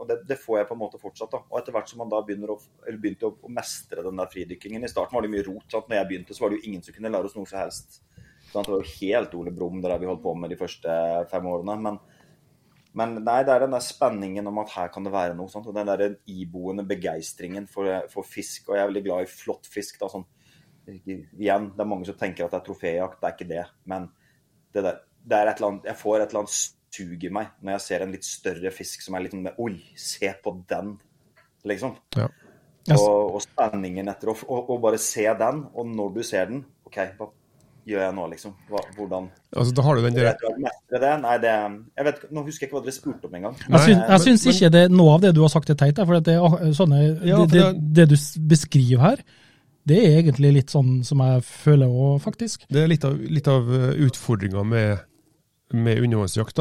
og, 0.00 0.06
det, 0.08 0.16
det 0.28 0.38
får 0.40 0.60
jeg 0.60 0.68
på 0.70 0.76
en 0.76 0.80
måte 0.80 1.00
fortsatt. 1.00 1.32
da. 1.32 1.42
Og 1.50 1.58
etter 1.60 1.74
hvert 1.76 1.90
som 1.90 2.00
man 2.00 2.10
da 2.12 2.22
begynner 2.24 2.54
å, 2.54 2.60
begynte 2.88 3.28
å, 3.28 3.34
å 3.44 3.50
mestre 3.52 4.04
den 4.06 4.20
der 4.20 4.30
fridykkingen 4.32 4.86
I 4.86 4.90
starten 4.90 5.16
var 5.16 5.26
det 5.26 5.32
mye 5.32 5.44
rot. 5.44 5.66
sant? 5.68 5.90
Når 5.90 6.00
jeg 6.00 6.08
begynte, 6.08 6.36
så 6.36 6.44
var 6.44 6.52
det 6.52 6.60
jo 6.60 6.70
ingen 6.70 6.86
som 6.86 6.96
kunne 6.96 7.12
lære 7.12 7.28
oss 7.28 7.36
noe 7.36 7.50
som 7.50 7.60
helst. 7.60 8.00
Sant? 8.50 8.64
Det 8.64 8.72
var 8.72 8.80
jo 8.80 8.94
helt 9.02 9.36
Ole 9.36 9.52
Brumm 9.54 9.82
det 9.82 9.92
der 9.92 10.00
vi 10.00 10.08
holdt 10.08 10.24
på 10.24 10.34
med 10.40 10.54
de 10.54 10.58
første 10.60 10.96
fem 11.30 11.50
årene. 11.52 11.76
Men, 11.84 12.00
men 12.96 13.14
nei, 13.20 13.38
det 13.46 13.54
er 13.54 13.66
den 13.66 13.76
der 13.76 13.84
spenningen 13.84 14.50
om 14.50 14.62
at 14.64 14.74
her 14.78 14.90
kan 14.94 15.06
det 15.06 15.14
være 15.14 15.36
noe. 15.38 15.52
Sant? 15.52 15.68
Og 15.68 15.76
den 15.76 15.92
der 15.92 16.16
iboende 16.32 16.86
begeistringen 16.88 17.68
for, 17.70 17.92
for 18.12 18.26
fisk. 18.26 18.70
Og 18.70 18.78
jeg 18.78 18.86
er 18.86 18.92
veldig 18.94 19.06
glad 19.10 19.28
i 19.28 19.32
flott 19.34 19.68
fisk. 19.70 20.00
da, 20.00 20.10
sånn 20.12 20.28
Igjen, 20.90 21.68
det 21.76 21.84
er 21.84 21.86
mange 21.86 22.08
som 22.08 22.16
tenker 22.18 22.48
at 22.48 22.56
det 22.56 22.62
er 22.62 22.66
troféjakt. 22.66 23.20
Det 23.20 23.28
er 23.28 23.36
ikke 23.36 23.52
det. 23.52 23.64
Men 23.92 24.08
det, 24.72 24.82
der, 24.82 25.02
det 25.28 25.36
er 25.36 25.50
et 25.50 25.60
eller 25.60 25.74
annet, 25.74 25.90
jeg 25.92 26.00
får 26.00 26.16
et 26.16 26.30
eller 26.32 26.46
annet 26.46 26.79
sug 26.94 27.24
i 27.24 27.30
meg 27.32 27.52
når 27.62 27.76
jeg 27.76 27.84
ser 27.86 28.04
en 28.04 28.12
litt 28.14 28.26
større 28.26 28.70
fisk 28.74 29.02
som 29.04 29.14
er 29.16 29.24
litt 29.26 29.34
sånn 29.36 29.48
Oi, 29.62 29.74
se 29.98 30.32
på 30.42 30.54
den! 30.70 30.96
Liksom. 31.68 31.92
Ja. 32.16 32.28
Yes. 32.88 32.96
Og, 32.96 33.34
og 33.36 33.42
spenningen 33.44 34.08
etter 34.08 34.30
å 34.32 34.78
bare 34.80 34.98
se 34.98 35.26
den, 35.38 35.66
og 35.76 35.90
når 35.92 36.14
du 36.14 36.22
ser 36.24 36.48
den 36.48 36.62
OK, 36.88 36.96
hva 37.18 37.28
gjør 37.90 38.02
jeg 38.06 38.14
nå, 38.16 38.24
liksom? 38.32 38.54
Hva, 38.70 38.80
hvordan 38.96 39.26
Altså, 39.56 39.74
da 39.76 39.84
har 39.84 39.96
du 39.98 40.02
den 40.06 40.16
der 40.16 40.30
det? 40.40 41.12
Nei, 41.20 41.34
det 41.42 41.52
jeg 41.52 42.06
vet, 42.08 42.24
Nå 42.32 42.44
husker 42.46 42.64
jeg 42.64 42.70
ikke 42.70 42.78
hva 42.78 42.82
dere 42.86 42.96
spurte 42.96 43.28
om 43.28 43.36
engang. 43.38 43.60
Jeg 43.68 43.96
jeg 43.98 44.24
syns 44.24 44.46
ikke 44.52 44.72
det, 44.72 44.82
noe 44.92 45.14
av 45.18 45.22
det 45.24 45.34
du 45.36 45.42
har 45.44 45.52
sagt 45.52 45.70
er 45.72 45.78
teit. 45.80 46.00
For 46.00 46.20
det, 46.20 46.34
er 46.36 46.74
sånne, 46.76 47.00
Ja, 47.26 47.40
for 47.42 47.52
det, 47.52 47.60
det, 47.60 47.84
det- 47.94 48.08
det 48.08 48.08
du 48.14 48.42
beskriver 48.50 49.04
her, 49.04 49.22
det 49.88 49.96
er 50.00 50.18
egentlig 50.20 50.52
litt 50.58 50.72
sånn 50.72 51.00
som 51.04 51.22
jeg 51.24 51.44
føler 51.48 51.88
òg, 51.88 52.18
faktisk. 52.24 52.66
Det 52.68 52.82
er 52.84 52.90
litt 52.92 53.04
av, 53.08 53.16
litt 53.16 53.48
av 53.48 53.68
uh, 53.68 53.90
utfordringa 54.06 54.64
med, 54.64 55.00
med 55.72 56.02
undervannsjakt. 56.04 56.60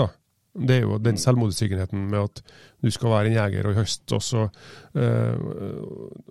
Det 0.60 0.76
er 0.76 0.84
jo 0.84 0.98
den 1.02 1.18
selvmotsiggenheten 1.20 2.08
med 2.12 2.20
at 2.28 2.42
du 2.84 2.90
skal 2.92 3.14
være 3.14 3.32
en 3.32 3.38
jeger 3.38 3.70
og 3.70 3.78
høst 3.80 4.14
og 4.16 4.24
uh, 5.00 5.36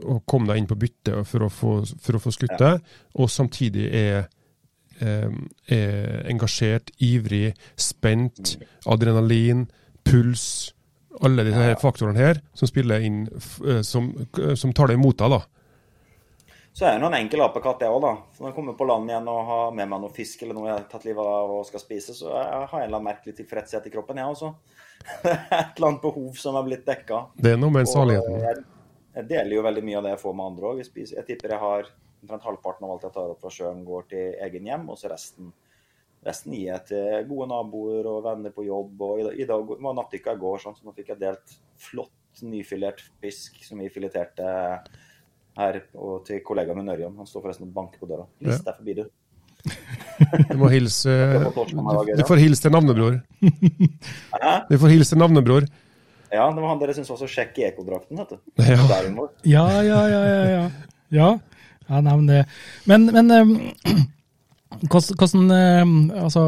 og 0.04 0.24
komme 0.28 0.50
deg 0.50 0.62
inn 0.62 0.70
på 0.70 0.78
bytte 0.78 1.22
for 1.28 1.46
å 1.46 1.50
få, 1.52 1.74
for 2.02 2.18
å 2.18 2.22
få 2.22 2.32
skutt 2.34 2.56
det, 2.60 2.74
og 3.18 3.30
samtidig 3.32 3.88
er, 3.94 4.28
eh, 5.00 5.28
er 5.74 6.28
engasjert, 6.30 6.92
ivrig, 7.04 7.52
spent, 7.76 8.56
adrenalin, 8.86 9.66
puls 10.04 10.74
Alle 11.24 11.42
disse 11.42 11.58
her 11.58 11.74
faktorene 11.80 12.20
her 12.20 12.38
som 12.54 12.68
spiller 12.70 13.02
inn, 13.02 13.24
eh, 13.66 13.80
som, 13.82 14.12
som 14.54 14.72
tar 14.76 14.92
deg 14.92 15.00
imot 15.00 15.18
deg. 15.18 15.32
da. 15.34 15.40
Så 16.78 16.84
er 16.86 16.92
jeg 16.94 17.00
noen 17.02 17.16
en 17.16 17.24
enkel 17.24 17.40
apekatt, 17.42 17.80
jeg 17.82 17.90
òg, 17.90 18.04
da. 18.04 18.10
Så 18.30 18.44
når 18.44 18.52
jeg 18.52 18.54
kommer 18.54 18.74
på 18.78 18.86
land 18.86 19.10
igjen 19.10 19.28
og 19.32 19.38
har 19.48 19.72
med 19.74 19.88
meg 19.90 19.98
noe 19.98 20.14
fisk 20.14 20.44
eller 20.44 20.54
noe 20.54 20.68
jeg 20.68 20.76
har 20.76 20.84
tatt 20.86 21.06
livet 21.08 21.26
av 21.26 21.50
og 21.50 21.64
skal 21.66 21.82
spise, 21.82 22.12
så 22.14 22.28
jeg 22.30 22.44
har 22.54 22.68
jeg 22.68 22.68
en 22.70 22.84
eller 22.84 23.00
annen 23.00 23.08
merkelig 23.08 23.32
tilfredshet 23.34 23.88
i 23.88 23.90
kroppen, 23.90 24.20
jeg 24.22 24.34
også. 24.36 24.50
Det 25.24 25.32
er 25.32 25.40
et 25.58 25.80
eller 25.80 25.88
annet 25.88 26.04
behov 26.04 26.36
som 26.38 26.58
er 26.60 26.68
blitt 26.68 26.84
dekka. 26.86 27.18
Det 27.34 27.56
er 27.56 27.58
noe 27.58 27.74
med 27.74 27.90
saligheten. 27.90 28.36
jeg, 28.44 28.62
jeg 29.16 29.26
deler 29.32 29.56
jo 29.56 29.64
veldig 29.66 29.82
mye 29.88 29.96
av 29.98 30.06
det 30.06 30.12
jeg 30.12 30.20
får 30.22 30.36
med 30.38 30.52
andre 30.52 30.70
òg. 30.70 30.84
Jeg, 30.84 31.08
jeg 31.16 31.26
tipper 31.32 31.56
jeg 31.56 31.62
har 31.64 31.90
omtrent 32.22 32.46
halvparten 32.46 32.86
av 32.86 32.94
alt 32.94 33.08
jeg 33.08 33.16
tar 33.18 33.34
opp 33.34 33.42
fra 33.42 33.54
sjøen, 33.56 33.82
går 33.90 34.06
til 34.14 34.38
egen 34.46 34.70
hjem, 34.70 34.86
og 34.94 35.02
så 35.02 35.10
resten, 35.10 35.50
resten 36.30 36.54
gir 36.54 36.70
jeg 36.76 36.86
til 36.92 37.28
gode 37.32 37.50
naboer 37.56 38.06
og 38.12 38.22
venner 38.30 38.54
på 38.54 38.68
jobb. 38.68 39.02
Og 39.08 39.34
i 39.34 39.50
dag 39.50 39.74
var 39.74 39.98
nattdykka 39.98 40.38
i 40.38 40.42
går, 40.46 40.62
sånn, 40.62 40.78
så 40.78 40.86
nå 40.86 40.94
fikk 40.94 41.10
jeg 41.16 41.24
delt 41.26 41.58
flott 41.90 42.46
nyfilert 42.46 43.02
fisk 43.18 43.58
som 43.66 43.82
vi 43.82 43.90
fileterte 43.90 44.46
her 45.58 45.80
og 45.98 46.22
til 46.26 46.42
kollegaen 46.46 46.78
min 46.78 46.92
Ørjan. 46.94 47.16
Han 47.18 47.28
står 47.28 47.44
forresten 47.46 47.68
og 47.68 47.74
banker 47.74 48.02
på 48.02 48.08
døra. 48.10 48.26
List 48.46 48.66
deg 48.66 48.78
forbi, 48.78 49.00
du. 49.00 49.08
Du 50.48 50.54
må 50.58 50.68
hilse 50.70 51.10
Du 51.10 52.22
får 52.26 52.40
hilse 52.42 52.64
til 52.64 52.72
navnebror. 52.74 53.18
Du 54.70 54.74
får 54.78 54.92
hilse 54.94 55.14
til 55.14 55.20
navnebror. 55.20 55.66
Ja, 56.28 56.44
det 56.52 56.60
var 56.60 56.68
han 56.68 56.80
dere 56.80 56.94
syntes 56.96 57.10
var 57.12 57.20
så 57.22 57.28
kjekk 57.30 57.58
i 57.60 57.66
ekodrakten, 57.70 58.18
vet 58.20 58.34
du. 58.34 58.38
Ja. 58.60 58.76
Ja, 59.48 59.64
ja, 59.82 60.00
ja, 60.12 60.22
ja. 60.26 60.40
ja. 60.52 60.64
ja. 61.14 61.28
ja 61.88 62.00
nei, 62.04 62.16
men 62.16 62.26
det 62.28 62.42
Men, 62.90 63.06
men 63.14 63.32
um, 63.32 63.54
hvordan, 64.90 65.16
hvordan 65.22 65.54
um, 65.54 65.94
Altså 66.10 66.44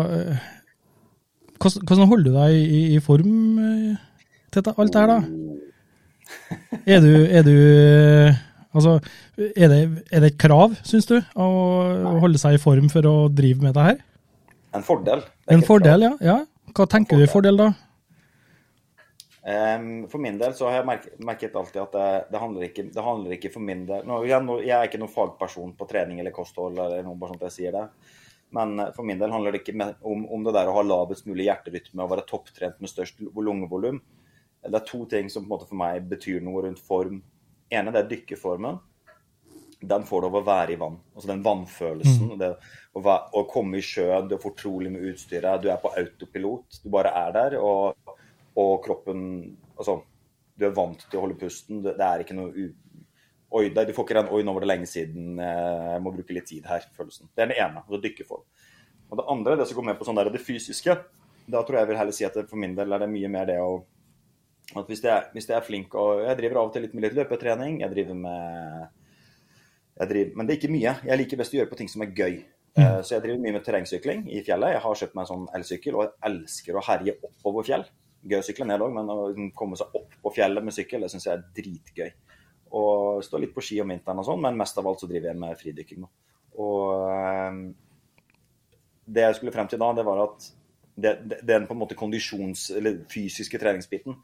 hvordan, 1.60 2.08
holder 2.08 2.24
du 2.24 2.36
deg 2.36 2.58
i, 2.58 2.82
i 2.96 3.00
form 3.04 3.58
uh, 3.60 3.96
til 4.52 4.72
alt 4.76 4.92
det 4.92 5.00
her, 5.00 5.14
da? 5.14 5.50
Er 6.86 7.00
du, 7.04 7.12
er 7.30 7.42
du 7.46 7.56
Altså, 8.70 8.98
er 9.36 9.72
det, 9.72 9.80
er 10.14 10.22
det 10.22 10.32
et 10.32 10.40
krav, 10.40 10.76
syns 10.86 11.08
du, 11.10 11.16
å, 11.18 11.46
å 12.06 12.16
holde 12.22 12.38
seg 12.38 12.54
i 12.54 12.62
form 12.62 12.86
for 12.92 13.06
å 13.08 13.14
drive 13.32 13.64
med 13.64 13.74
det 13.74 13.86
her? 13.88 14.02
En 14.78 14.86
fordel. 14.86 15.24
Er 15.48 15.56
En 15.56 15.66
fordel, 15.66 16.06
ja. 16.06 16.12
ja. 16.22 16.36
Hva 16.76 16.86
tenker 16.86 17.18
du 17.18 17.26
i 17.26 17.30
fordel, 17.30 17.58
da? 17.58 17.72
Um, 19.40 20.04
For 20.12 20.20
min 20.20 20.36
del 20.38 20.52
så 20.54 20.68
har 20.68 20.78
jeg 20.78 20.86
merket, 20.86 21.12
merket 21.24 21.54
alltid 21.56 21.80
at 21.82 21.94
det, 21.96 22.08
det, 22.30 22.40
handler 22.42 22.66
ikke, 22.66 22.84
det 22.92 23.04
handler 23.04 23.34
ikke 23.34 23.50
for 23.54 23.64
min 23.64 23.86
del 23.88 24.02
nå, 24.04 24.18
jeg, 24.28 24.36
jeg 24.66 24.74
er 24.76 24.90
ikke 24.90 25.00
noen 25.00 25.12
fagperson 25.14 25.72
på 25.78 25.86
trening 25.88 26.20
eller 26.20 26.34
kosthold, 26.36 26.76
eller 26.76 27.00
noe 27.06 27.16
bare 27.18 27.32
sånt 27.32 27.46
jeg 27.48 27.54
sier 27.54 27.74
det. 27.78 27.86
Men 28.54 28.76
eh, 28.78 28.92
for 28.94 29.06
min 29.08 29.18
del 29.18 29.32
handler 29.32 29.56
det 29.56 29.62
ikke 29.62 29.90
om, 30.06 30.26
om 30.28 30.46
det 30.46 30.54
der 30.58 30.70
å 30.70 30.76
ha 30.76 30.84
lavest 30.86 31.26
mulig 31.30 31.48
hjerterytme 31.48 32.04
og 32.04 32.12
være 32.12 32.26
topptrent 32.28 32.78
med 32.82 32.92
størst 32.92 33.22
lungevolum. 33.22 34.02
Det 34.60 34.76
er 34.76 34.86
to 34.86 35.06
ting 35.08 35.30
som 35.32 35.46
på 35.46 35.48
en 35.48 35.54
måte 35.54 35.70
for 35.70 35.80
meg 35.80 36.04
betyr 36.10 36.42
noe 36.44 36.66
rundt 36.66 36.82
form. 36.84 37.22
Ene 37.70 37.92
det 37.94 38.04
er 38.04 38.10
dykkerformen. 38.14 38.78
Den 39.80 40.04
får 40.04 40.20
du 40.20 40.28
av 40.28 40.38
å 40.40 40.44
være 40.44 40.74
i 40.74 40.80
vann. 40.80 40.98
Altså 41.14 41.30
den 41.30 41.44
vannfølelsen. 41.44 42.34
Det, 42.40 42.50
å, 42.92 43.02
være, 43.04 43.30
å 43.40 43.46
komme 43.48 43.80
i 43.80 43.84
sjøen, 43.84 44.28
du 44.28 44.36
er 44.36 44.42
fortrolig 44.42 44.92
med 44.92 45.06
utstyret, 45.12 45.62
du 45.62 45.70
er 45.72 45.80
på 45.80 45.92
autopilot. 45.96 46.82
Du 46.84 46.90
bare 46.92 47.14
er 47.22 47.36
der. 47.36 47.56
og 47.60 48.16
og 48.58 48.80
kroppen 48.84 49.26
Altså, 49.80 50.00
du 50.58 50.66
er 50.66 50.76
vant 50.76 51.06
til 51.08 51.16
å 51.16 51.24
holde 51.24 51.38
pusten. 51.40 51.80
Det, 51.84 51.94
det 51.96 52.06
er 52.06 52.24
ikke 52.24 52.36
noe 52.36 52.50
u... 52.52 52.66
Oi, 53.56 53.64
det, 53.74 53.86
du 53.88 53.94
får 53.96 54.04
ikke 54.06 54.16
den 54.20 54.28
'oi, 54.30 54.42
nå 54.46 54.52
var 54.54 54.62
det 54.62 54.68
lenge 54.68 54.86
siden, 54.86 55.38
eh, 55.42 55.86
jeg 55.96 56.02
må 56.04 56.12
bruke 56.14 56.34
litt 56.36 56.44
tid 56.46 56.68
her'-følelsen. 56.70 57.30
Det 57.34 57.42
er 57.42 57.48
den 57.50 57.56
ene. 57.56 57.80
Altså 57.82 57.98
dykkeform. 58.04 58.44
Og 59.08 59.18
det 59.18 59.24
andre, 59.32 59.56
det 59.58 59.66
som 59.66 59.80
går 59.80 59.86
med 59.88 59.96
på 59.98 60.06
sånn 60.06 60.20
der, 60.20 60.30
det 60.30 60.42
fysiske, 60.44 60.94
da 61.50 61.62
tror 61.66 61.80
jeg 61.80 61.88
vil 61.88 61.98
heller 61.98 62.14
si 62.14 62.26
at 62.28 62.36
det, 62.36 62.44
for 62.50 62.60
min 62.62 62.76
del 62.76 62.92
er 62.94 63.02
det 63.02 63.08
mye 63.10 63.30
mer 63.32 63.48
det 63.48 63.56
å 63.58 63.80
at 64.78 64.86
hvis 64.86 65.02
jeg, 65.02 65.24
hvis 65.34 65.48
jeg 65.48 65.56
er 65.56 65.64
flink 65.66 65.94
og 65.98 66.20
Jeg 66.22 66.36
driver 66.38 66.60
av 66.60 66.68
og 66.68 66.72
til 66.72 66.82
litt 66.82 66.92
med 66.94 67.02
litt 67.02 67.16
løpetrening. 67.18 67.80
Jeg 67.80 67.90
driver 67.90 68.14
med 68.14 68.88
jeg 70.00 70.08
driver, 70.08 70.36
Men 70.36 70.46
det 70.46 70.54
er 70.54 70.60
ikke 70.60 70.72
mye. 70.72 70.92
Jeg 71.04 71.18
liker 71.18 71.36
best 71.40 71.54
å 71.54 71.58
gjøre 71.58 71.70
på 71.72 71.76
ting 71.76 71.88
som 71.88 72.02
er 72.02 72.14
gøy. 72.16 72.44
Eh, 72.78 73.00
Så 73.02 73.16
jeg 73.16 73.22
driver 73.24 73.42
mye 73.42 73.52
med 73.52 73.64
terrengsykling 73.66 74.22
i 74.30 74.42
fjellet. 74.46 74.76
Jeg 74.76 74.80
har 74.84 74.94
kjøpt 74.94 75.14
meg 75.18 75.24
en 75.24 75.30
sånn 75.32 75.48
elsykkel, 75.58 75.96
og 75.98 76.04
jeg 76.06 76.12
elsker 76.30 76.78
å 76.78 76.84
herje 76.86 77.16
oppover 77.26 77.66
fjell. 77.66 77.84
Gøy 78.30 78.38
å 78.38 78.46
sykle 78.46 78.66
ned 78.68 78.80
òg, 78.80 78.94
men 78.94 79.10
å 79.10 79.18
liksom 79.28 79.50
komme 79.56 79.76
seg 79.76 79.96
opp 79.98 80.14
på 80.22 80.32
fjellet 80.36 80.64
med 80.64 80.76
sykkel, 80.76 81.00
det 81.02 81.10
syns 81.10 81.26
jeg 81.26 81.34
er 81.34 81.44
dritgøy. 81.56 82.10
Og 82.78 83.24
stå 83.26 83.40
litt 83.42 83.54
på 83.54 83.64
ski 83.64 83.80
om 83.82 83.90
vinteren 83.90 84.22
og 84.22 84.28
sånn, 84.28 84.40
men 84.40 84.56
mest 84.56 84.78
av 84.78 84.86
alt 84.86 85.02
så 85.02 85.08
driver 85.10 85.32
jeg 85.32 85.40
med 85.42 85.58
fridykking 85.58 86.04
nå. 86.04 86.10
Og 86.62 87.10
eh, 87.10 87.60
det 89.10 89.26
jeg 89.26 89.40
skulle 89.40 89.52
frem 89.52 89.68
til 89.68 89.80
da, 89.82 89.92
det 89.96 90.06
var 90.06 90.24
at 90.28 90.50
det, 91.00 91.14
det, 91.26 91.40
den 91.48 91.66
på 91.66 91.74
en 91.74 91.80
måte 91.80 91.96
kondisjons- 91.98 92.70
eller 92.76 93.02
fysiske 93.10 93.58
treningsbiten, 93.58 94.16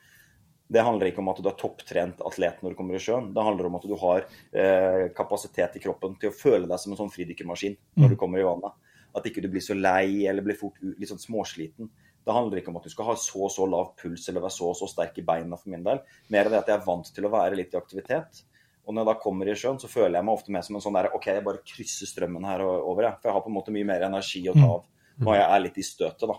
det 0.69 0.83
handler 0.83 1.11
ikke 1.11 1.23
om 1.23 1.31
at 1.31 1.39
du 1.43 1.47
er 1.47 1.59
topptrent 1.61 2.23
atlet 2.27 2.63
når 2.63 2.73
du 2.73 2.79
kommer 2.79 2.99
i 2.99 3.03
sjøen. 3.03 3.29
Det 3.35 3.45
handler 3.47 3.69
om 3.69 3.77
at 3.79 3.87
du 3.87 3.95
har 4.01 4.25
eh, 4.25 5.05
kapasitet 5.15 5.79
i 5.79 5.83
kroppen 5.85 6.17
til 6.19 6.33
å 6.33 6.35
føle 6.35 6.67
deg 6.67 6.83
som 6.83 6.95
en 6.95 7.01
sånn 7.05 7.13
fridykkermaskin 7.13 7.77
når 8.03 8.15
du 8.15 8.19
kommer 8.19 8.43
i 8.43 8.49
vannet. 8.49 8.75
At 9.17 9.29
ikke 9.31 9.45
du 9.45 9.49
blir 9.53 9.63
så 9.65 9.77
lei 9.79 10.27
eller 10.27 10.45
blir 10.45 10.59
fort 10.59 10.81
litt 10.83 11.11
sånn 11.13 11.23
småsliten. 11.23 11.91
Det 12.27 12.35
handler 12.35 12.59
ikke 12.59 12.73
om 12.73 12.81
at 12.81 12.89
du 12.89 12.91
skal 12.91 13.13
ha 13.13 13.15
så 13.23 13.45
og 13.47 13.53
så 13.55 13.69
lav 13.71 13.93
puls 14.01 14.27
eller 14.27 14.43
være 14.43 14.57
så 14.57 14.73
og 14.73 14.77
så 14.81 14.91
sterk 14.91 15.21
i 15.23 15.25
beina 15.29 15.59
for 15.61 15.71
min 15.71 15.87
del. 15.87 16.03
Mer 16.35 16.49
av 16.49 16.57
det 16.57 16.63
at 16.65 16.73
jeg 16.73 16.81
er 16.81 16.89
vant 16.89 17.13
til 17.15 17.29
å 17.29 17.33
være 17.37 17.61
litt 17.61 17.77
i 17.77 17.79
aktivitet. 17.79 18.43
Og 18.87 18.95
når 18.95 19.03
jeg 19.03 19.11
da 19.13 19.17
kommer 19.23 19.49
i 19.51 19.55
sjøen, 19.59 19.79
så 19.83 19.91
føler 19.91 20.19
jeg 20.19 20.27
meg 20.27 20.35
ofte 20.35 20.53
mer 20.55 20.67
som 20.67 20.79
en 20.79 20.83
sånn 20.83 20.99
der 20.99 21.13
OK, 21.15 21.31
jeg 21.31 21.47
bare 21.47 21.63
krysser 21.67 22.11
strømmen 22.11 22.47
her 22.47 22.67
over, 22.67 23.07
jeg. 23.07 23.19
For 23.23 23.31
jeg 23.31 23.39
har 23.39 23.47
på 23.47 23.51
en 23.51 23.57
måte 23.57 23.75
mye 23.75 23.87
mer 23.87 24.07
energi 24.07 24.43
å 24.51 24.55
ta 24.59 24.67
av 24.67 24.85
når 25.23 25.39
jeg 25.39 25.47
er 25.47 25.63
litt 25.65 25.79
i 25.81 25.87
støtet, 25.87 26.27
da. 26.29 26.37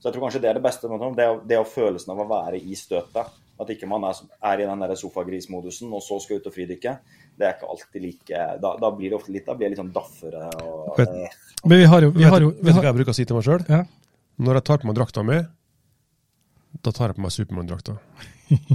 Så 0.00 0.08
jeg 0.08 0.14
tror 0.14 0.24
kanskje 0.24 0.40
det 0.40 0.48
er 0.48 0.56
det 0.56 0.64
beste. 0.64 0.88
Det 0.88 1.26
det 1.50 1.56
er 1.56 1.66
følelsen 1.68 2.12
av 2.14 2.22
å 2.22 2.28
være 2.30 2.60
i 2.60 2.76
støtet. 2.78 3.40
At 3.60 3.70
ikke 3.74 3.88
man 3.90 4.06
er, 4.08 4.16
er 4.50 4.62
i 4.62 4.66
den 4.68 4.82
der 4.84 4.96
sofagrismodusen 4.96 5.92
og 5.92 6.02
så 6.04 6.16
skal 6.22 6.40
ut 6.40 6.48
og 6.48 6.54
fridykke. 6.54 6.96
Det 7.36 7.46
er 7.46 7.54
ikke 7.56 7.70
alltid 7.72 8.04
like 8.04 8.42
Da, 8.62 8.74
da 8.80 8.90
blir 8.96 9.12
det 9.12 9.18
ofte 9.18 9.34
litt, 9.34 9.46
da 9.46 9.56
blir 9.56 9.68
jeg 9.68 9.74
litt 9.74 9.82
sånn 9.82 9.94
daffere. 9.94 10.48
Og, 10.64 10.92
vet, 10.98 11.38
men 11.64 11.82
vi 11.82 11.88
har 11.92 12.06
jo, 12.06 12.12
vi 12.16 12.28
har 12.28 12.44
jo 12.44 12.52
Vet 12.56 12.74
du 12.74 12.80
hva 12.80 12.88
jeg 12.88 12.98
bruker 13.00 13.14
å 13.14 13.18
si 13.18 13.26
til 13.28 13.36
meg 13.36 13.46
sjøl? 13.46 13.64
Ja. 13.68 13.84
Når 14.40 14.60
jeg 14.60 14.66
tar 14.70 14.80
på 14.80 14.88
meg 14.88 14.96
drakta 14.96 15.24
mi, 15.26 15.38
da 16.80 16.92
tar 16.96 17.10
jeg 17.10 17.18
på 17.18 17.24
meg 17.26 17.34
Supermann-drakta. 17.34 17.96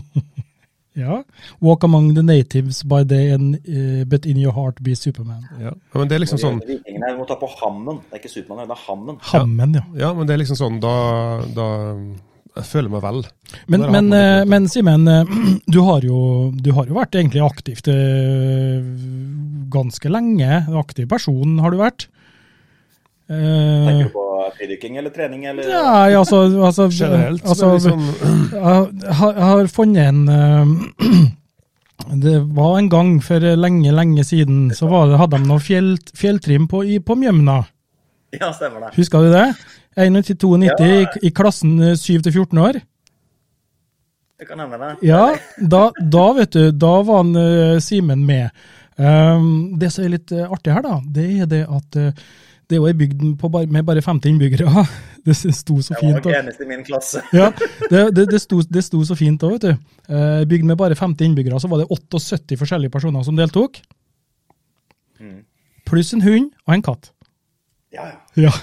ja. 1.04 1.24
Walk 1.66 1.84
among 1.88 2.12
the 2.14 2.22
natives 2.22 2.84
by 2.86 3.02
day, 3.04 3.32
and, 3.34 3.58
uh, 3.66 4.06
but 4.06 4.28
in 4.30 4.38
your 4.38 4.54
heart 4.54 4.84
be 4.86 4.94
Superman. 4.96 5.48
Ja, 5.62 5.74
men 5.96 6.12
det 6.12 6.20
er 6.20 6.26
liksom 6.26 6.42
sånn 6.42 6.62
Vikingene 6.68 7.16
må 7.18 7.26
ta 7.30 7.40
på 7.42 7.50
hammen. 7.58 8.04
Det 8.06 8.20
er 8.20 8.22
ikke 8.22 8.34
Supermann, 8.36 8.70
det 8.70 8.78
er 8.78 8.86
hammen. 8.86 9.20
Hammen, 9.32 9.76
ja. 9.80 9.86
Ja, 10.06 10.14
men 10.14 10.30
det 10.30 10.38
er 10.38 10.44
liksom 10.44 10.62
sånn 10.62 10.80
Da, 10.84 10.96
da 11.58 11.68
jeg 12.56 12.68
føler 12.70 12.92
meg 12.94 13.04
vel. 13.04 13.22
Men, 13.72 13.86
men, 13.92 14.12
men 14.50 14.68
Simen, 14.72 15.06
du, 15.74 15.80
har 15.88 16.06
jo, 16.08 16.20
du 16.56 16.72
har 16.78 16.88
jo 16.90 16.98
vært 16.98 17.18
egentlig 17.20 17.44
aktivt 17.46 17.90
ganske 19.74 20.12
lenge. 20.12 20.62
Aktiv 20.80 21.10
person 21.12 21.60
har 21.64 21.76
du 21.76 21.82
vært. 21.82 22.08
Tenker 23.28 24.06
du 24.06 24.14
på 24.14 24.26
fridykking 24.58 25.00
eller 25.02 25.14
trening? 25.14 25.46
Eller? 25.50 25.70
Ja, 25.70 26.20
altså, 26.20 26.44
altså 26.64 26.90
Generelt. 27.00 27.46
Altså, 27.46 27.74
liksom... 27.74 28.04
jeg, 28.54 29.16
har, 29.20 29.34
jeg 29.34 29.50
har 29.50 29.74
funnet 29.74 30.08
en 30.10 31.34
Det 32.26 32.40
var 32.54 32.78
en 32.78 32.90
gang 32.90 33.24
for 33.24 33.40
lenge, 33.40 33.92
lenge 33.92 34.24
siden, 34.24 34.68
så 34.76 34.86
det, 35.10 35.18
hadde 35.18 35.40
de 35.40 35.48
noe 35.48 35.64
fjell, 35.64 35.96
fjelltrim 36.14 36.68
på, 36.70 36.84
på 37.02 37.16
Mjømna. 37.18 37.64
Ja, 38.36 38.52
stemmer 38.54 38.84
det. 38.84 38.92
Husker 38.98 39.24
du 39.26 39.32
det? 39.34 39.46
91-92 39.96 40.66
ja. 40.68 40.76
i, 40.86 41.28
i 41.28 41.32
klassen 41.36 41.80
7-14 41.96 42.62
år. 42.62 42.82
Det 44.40 44.48
kan 44.50 44.60
hende, 44.60 44.78
det. 44.78 45.08
Ja, 45.08 45.36
da, 45.58 45.90
da, 45.96 46.26
vet 46.36 46.56
du, 46.56 46.72
da 46.76 46.96
var 47.08 47.22
han, 47.24 47.36
uh, 47.36 47.78
Simen 47.80 48.26
med. 48.28 48.50
Um, 48.96 49.78
det 49.80 49.94
som 49.96 50.04
er 50.04 50.18
litt 50.18 50.32
uh, 50.36 50.50
artig 50.52 50.76
her, 50.76 50.84
da, 50.84 50.98
det 51.16 51.28
er 51.44 51.48
det 51.52 51.62
at 51.72 51.98
uh, 52.00 52.26
det 52.70 52.80
var 52.82 52.90
ei 52.90 52.98
bygd 52.98 53.22
med 53.72 53.84
bare 53.86 54.02
50 54.02 54.30
innbyggere. 54.30 54.86
Det 55.26 55.34
sto 55.34 55.80
så 55.82 55.96
fint. 55.98 56.20
Jeg 56.20 56.22
var 56.22 56.36
eneste 56.38 56.64
i 56.64 56.68
min 56.70 56.84
klasse. 56.86 57.22
ja, 57.34 57.48
det, 57.90 58.02
det, 58.14 58.28
det, 58.30 58.40
sto, 58.42 58.60
det 58.62 58.84
sto 58.86 59.00
så 59.06 59.16
fint 59.18 59.42
da, 59.42 59.48
vet 59.50 59.64
du. 59.64 59.72
Eh, 60.06 60.44
bygd 60.46 60.68
med 60.70 60.78
bare 60.78 60.94
50 60.96 61.26
innbyggere, 61.26 61.58
så 61.60 61.70
var 61.72 61.82
det 61.82 61.88
78 61.90 62.58
forskjellige 62.60 62.94
personer 62.94 63.26
som 63.26 63.38
deltok. 63.38 63.80
Mm. 65.18 65.40
Pluss 65.90 66.14
en 66.14 66.22
hund 66.22 66.52
og 66.68 66.76
en 66.76 66.86
katt. 66.86 67.10
Ja, 67.94 68.06
ja. 68.06 68.46
ja. 68.46 68.54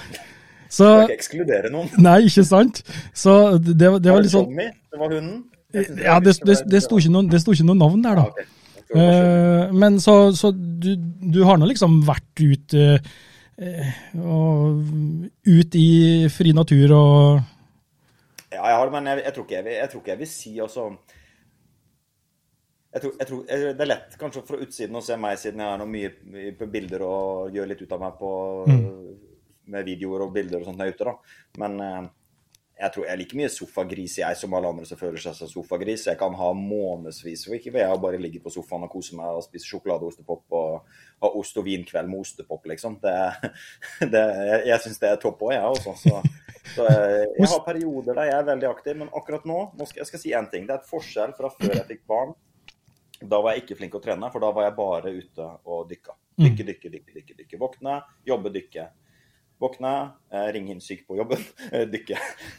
Så, 0.73 0.87
Skal 0.87 1.03
ikke 1.05 1.19
ekskludere 1.19 1.69
noen. 1.73 1.91
Nei, 2.07 2.23
ikke 2.29 2.45
sant? 2.47 2.81
Så 3.13 3.59
det, 3.61 3.77
det, 3.77 4.09
var 4.09 4.23
litt 4.23 4.33
sånn 4.33 4.49
Tommy, 4.49 4.71
det 4.73 5.01
var 5.01 5.13
hunden? 5.13 5.43
Ja, 5.73 6.19
det, 6.21 6.37
det, 6.45 6.59
det 6.69 6.81
sto 6.85 6.99
ikke 7.01 7.13
noe 7.13 7.77
navn 7.77 8.01
der, 8.05 8.17
da. 8.17 8.25
Ah, 8.25 8.33
okay. 8.33 8.49
Uh, 8.93 9.71
men 9.73 9.95
så, 10.01 10.15
så 10.37 10.51
du, 10.53 10.91
du, 10.97 11.39
har 11.47 11.57
nå 11.57 11.65
liksom 11.65 12.01
vært 12.05 12.43
ute 12.43 12.83
uh, 12.99 13.13
Eh, 13.53 13.89
og 14.17 14.81
ut 15.45 15.75
i 15.77 16.25
fri 16.33 16.55
natur 16.57 16.89
og 16.97 17.41
Ja, 18.49 18.63
jeg 18.65 18.77
har 18.77 18.87
det, 18.87 18.93
men 18.95 19.09
jeg, 19.11 19.21
jeg, 19.27 19.33
tror 19.33 19.51
jeg, 19.51 19.65
jeg, 19.65 19.89
tror 19.91 20.01
ikke 20.01 20.11
jeg 20.11 20.19
vil 20.19 20.29
si 20.31 20.53
også 20.59 20.85
tror, 22.97 23.11
tror, 23.27 23.43
Det 23.45 23.85
er 23.85 23.91
lett 23.91 24.17
kanskje 24.17 24.41
fra 24.47 24.57
utsiden 24.57 24.97
å 24.97 25.03
se 25.05 25.17
meg, 25.21 25.37
siden 25.37 25.61
jeg 25.61 25.69
har 25.69 25.77
noe 25.77 25.91
mye 25.91 26.55
på 26.57 26.69
bilder 26.73 27.05
og 27.05 27.53
gjør 27.53 27.69
litt 27.69 27.85
ut 27.85 27.93
av 27.93 28.01
meg 28.01 28.17
på, 28.17 28.31
mm. 28.73 28.89
Med 29.71 29.87
videoer 29.87 30.25
og 30.25 30.35
bilder 30.35 30.61
og 30.61 30.69
sånt 30.69 30.81
der 30.81 30.91
er 30.91 30.97
ute. 30.97 31.07
da. 31.07 31.39
Men 31.61 31.79
eh, 31.83 32.11
jeg 32.73 32.89
tror 32.93 33.05
jeg 33.05 33.13
er 33.13 33.19
like 33.21 33.37
mye 33.37 33.49
sofagris 33.53 34.15
jeg 34.17 34.37
som 34.37 34.53
alle 34.57 34.69
andre 34.73 34.85
som 34.89 34.97
føler 34.97 35.21
seg 35.21 35.35
som 35.37 35.49
sofagris. 35.49 36.07
Jeg 36.09 36.17
kan 36.19 36.33
ha 36.39 36.49
månedsvis 36.57 37.45
ved 37.51 37.67
jeg 37.69 37.99
bare 38.01 38.21
ligge 38.21 38.41
på 38.43 38.51
sofaen 38.53 38.87
og 38.87 38.91
kose 38.91 39.15
meg 39.17 39.37
og 39.37 39.45
spise 39.45 39.69
sjokolade 39.69 40.09
og 40.09 40.31
og 40.33 40.95
ha 41.23 41.29
ost 41.39 41.57
og 41.61 41.67
vinkveld 41.67 42.09
med 42.09 42.19
ostepop, 42.25 42.65
liksom. 42.67 42.97
Det, 43.03 43.13
det, 44.13 44.23
jeg 44.49 44.65
jeg 44.71 44.85
syns 44.85 44.99
det 45.03 45.11
er 45.11 45.21
topp 45.21 45.45
òg, 45.45 45.53
jeg 45.53 45.75
også. 45.75 45.93
Så, 46.01 46.23
så 46.73 46.87
jeg, 46.89 47.27
jeg, 47.37 47.51
har 47.53 47.61
perioder 47.67 48.17
der 48.17 48.31
jeg 48.31 48.39
er 48.39 48.49
veldig 48.49 48.69
aktiv, 48.71 48.97
men 49.03 49.13
akkurat 49.13 49.45
nå, 49.45 49.59
nå 49.77 49.87
skal, 49.87 50.01
jeg 50.01 50.09
skal 50.09 50.23
si 50.23 50.33
én 50.33 50.49
ting. 50.51 50.65
Det 50.67 50.75
er 50.75 50.81
et 50.81 50.89
forskjell 50.89 51.37
fra 51.37 51.53
før 51.53 51.77
jeg 51.77 51.87
fikk 51.93 52.03
barn. 52.09 52.33
Da 53.23 53.39
var 53.39 53.53
jeg 53.53 53.63
ikke 53.63 53.77
flink 53.79 53.95
å 53.95 54.01
trene, 54.03 54.27
for 54.33 54.43
da 54.43 54.49
var 54.51 54.67
jeg 54.67 54.75
bare 54.81 55.13
ute 55.13 55.47
og 55.69 55.87
dykka. 55.87 56.17
Dykke, 56.41 56.65
dykke, 56.71 56.89
dykke, 56.97 57.15
dykke. 57.19 57.37
dykke. 57.43 57.61
Våkne, 57.61 57.99
jobbe, 58.25 58.51
dykke. 58.51 58.89
Våkne, 59.61 59.91
ring 60.33 60.51
ringe 60.55 60.73
inn 60.75 60.81
syk 60.83 61.05
på 61.07 61.15
jobben, 61.17 61.41
eh, 61.71 61.85
dykke. 61.87 62.17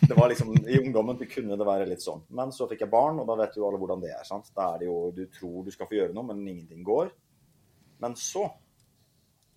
Det 0.08 0.16
var 0.16 0.30
liksom, 0.32 0.54
I 0.62 0.78
ungdommen 0.80 1.18
kunne 1.28 1.58
det 1.60 1.66
være 1.68 1.88
litt 1.90 2.04
sånn. 2.04 2.22
Men 2.36 2.52
så 2.54 2.68
fikk 2.70 2.86
jeg 2.86 2.92
barn, 2.92 3.20
og 3.20 3.28
da 3.28 3.36
vet 3.42 3.58
jo 3.58 3.66
alle 3.68 3.80
hvordan 3.80 4.04
det 4.04 4.14
er. 4.14 4.24
sant? 4.28 4.50
Da 4.56 4.72
er 4.72 4.84
det 4.84 4.90
jo, 4.90 4.98
Du 5.16 5.24
tror 5.32 5.64
du 5.66 5.72
skal 5.74 5.90
få 5.90 5.98
gjøre 5.98 6.16
noe, 6.16 6.26
men 6.30 6.44
ingenting 6.46 6.84
går. 6.86 7.12
Men 8.04 8.16
så 8.18 8.46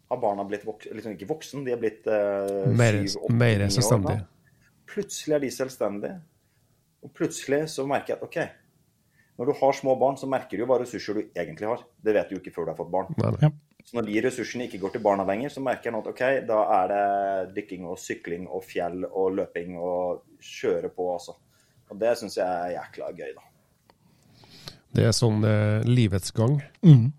har 0.07 0.21
barna 0.21 0.45
blitt 0.47 0.63
voksen, 0.67 0.95
liksom 0.95 1.15
ikke 1.17 1.27
voksen, 1.27 1.65
de 1.67 1.73
er 1.75 1.79
blitt 1.81 2.05
uh, 2.07 2.67
mer, 2.71 3.01
mer 3.35 3.65
selvstendige. 3.67 4.23
Plutselig 4.87 5.35
er 5.35 5.43
de 5.43 5.49
selvstendige. 5.51 6.19
Og 7.03 7.11
plutselig 7.15 7.65
så 7.73 7.83
merker 7.87 8.13
jeg 8.13 8.21
at 8.21 8.27
OK, 8.27 8.37
når 9.37 9.51
du 9.51 9.57
har 9.59 9.75
små 9.77 9.95
barn, 9.99 10.15
så 10.17 10.29
merker 10.31 10.57
du 10.57 10.63
jo 10.63 10.69
hva 10.69 10.79
ressurser 10.81 11.19
du 11.19 11.25
egentlig 11.37 11.67
har. 11.69 11.83
Det 12.03 12.15
vet 12.15 12.29
du 12.29 12.37
jo 12.37 12.41
ikke 12.41 12.55
før 12.55 12.69
du 12.69 12.71
har 12.73 12.79
fått 12.79 12.93
barn. 12.93 13.11
Ja. 13.19 13.51
Så 13.87 13.95
når 13.95 14.07
de 14.09 14.21
ressursene 14.25 14.65
ikke 14.67 14.81
går 14.81 14.97
til 14.97 15.03
barna 15.05 15.23
lenger, 15.27 15.53
så 15.53 15.61
merker 15.63 15.87
jeg 15.87 15.95
nå 15.95 16.01
at 16.03 16.09
OK, 16.11 16.23
da 16.49 16.57
er 16.81 16.89
det 16.91 17.03
dykking 17.55 17.85
og 17.87 17.99
sykling 18.03 18.49
og 18.51 18.65
fjell 18.67 19.05
og 19.07 19.37
løping 19.37 19.77
og 19.79 20.25
kjøre 20.43 20.91
på, 20.91 21.05
altså. 21.13 21.37
Og 21.87 22.01
det 22.01 22.17
syns 22.19 22.35
jeg 22.35 22.47
er 22.47 22.73
jækla 22.73 23.13
gøy, 23.15 23.31
da. 23.37 23.45
Det 24.97 25.07
er 25.07 25.15
sånn 25.15 25.39
eh, 25.47 25.87
livets 25.87 26.35
gang. 26.35 26.59
Mm. 26.83 27.13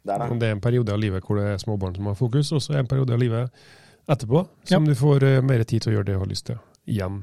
Det 0.00 0.14
er, 0.14 0.22
det. 0.22 0.38
det 0.40 0.48
er 0.48 0.54
en 0.56 0.62
periode 0.62 0.94
av 0.94 1.02
livet 1.02 1.26
hvor 1.26 1.40
det 1.40 1.48
er 1.56 1.60
småbarn 1.60 1.98
som 1.98 2.06
har 2.06 2.18
fokus, 2.18 2.52
og 2.54 2.62
så 2.62 2.72
er 2.72 2.78
det 2.78 2.84
en 2.86 2.92
periode 2.94 3.16
av 3.16 3.22
livet 3.24 3.64
etterpå 4.10 4.44
som 4.70 4.86
ja. 4.86 4.92
du 4.92 4.98
får 4.98 5.26
uh, 5.26 5.36
mer 5.44 5.64
tid 5.66 5.82
til 5.82 5.92
å 5.92 5.98
gjøre 5.98 6.08
det 6.08 6.16
du 6.16 6.22
har 6.22 6.30
lyst 6.30 6.46
til. 6.48 6.62
Igjen. 6.90 7.20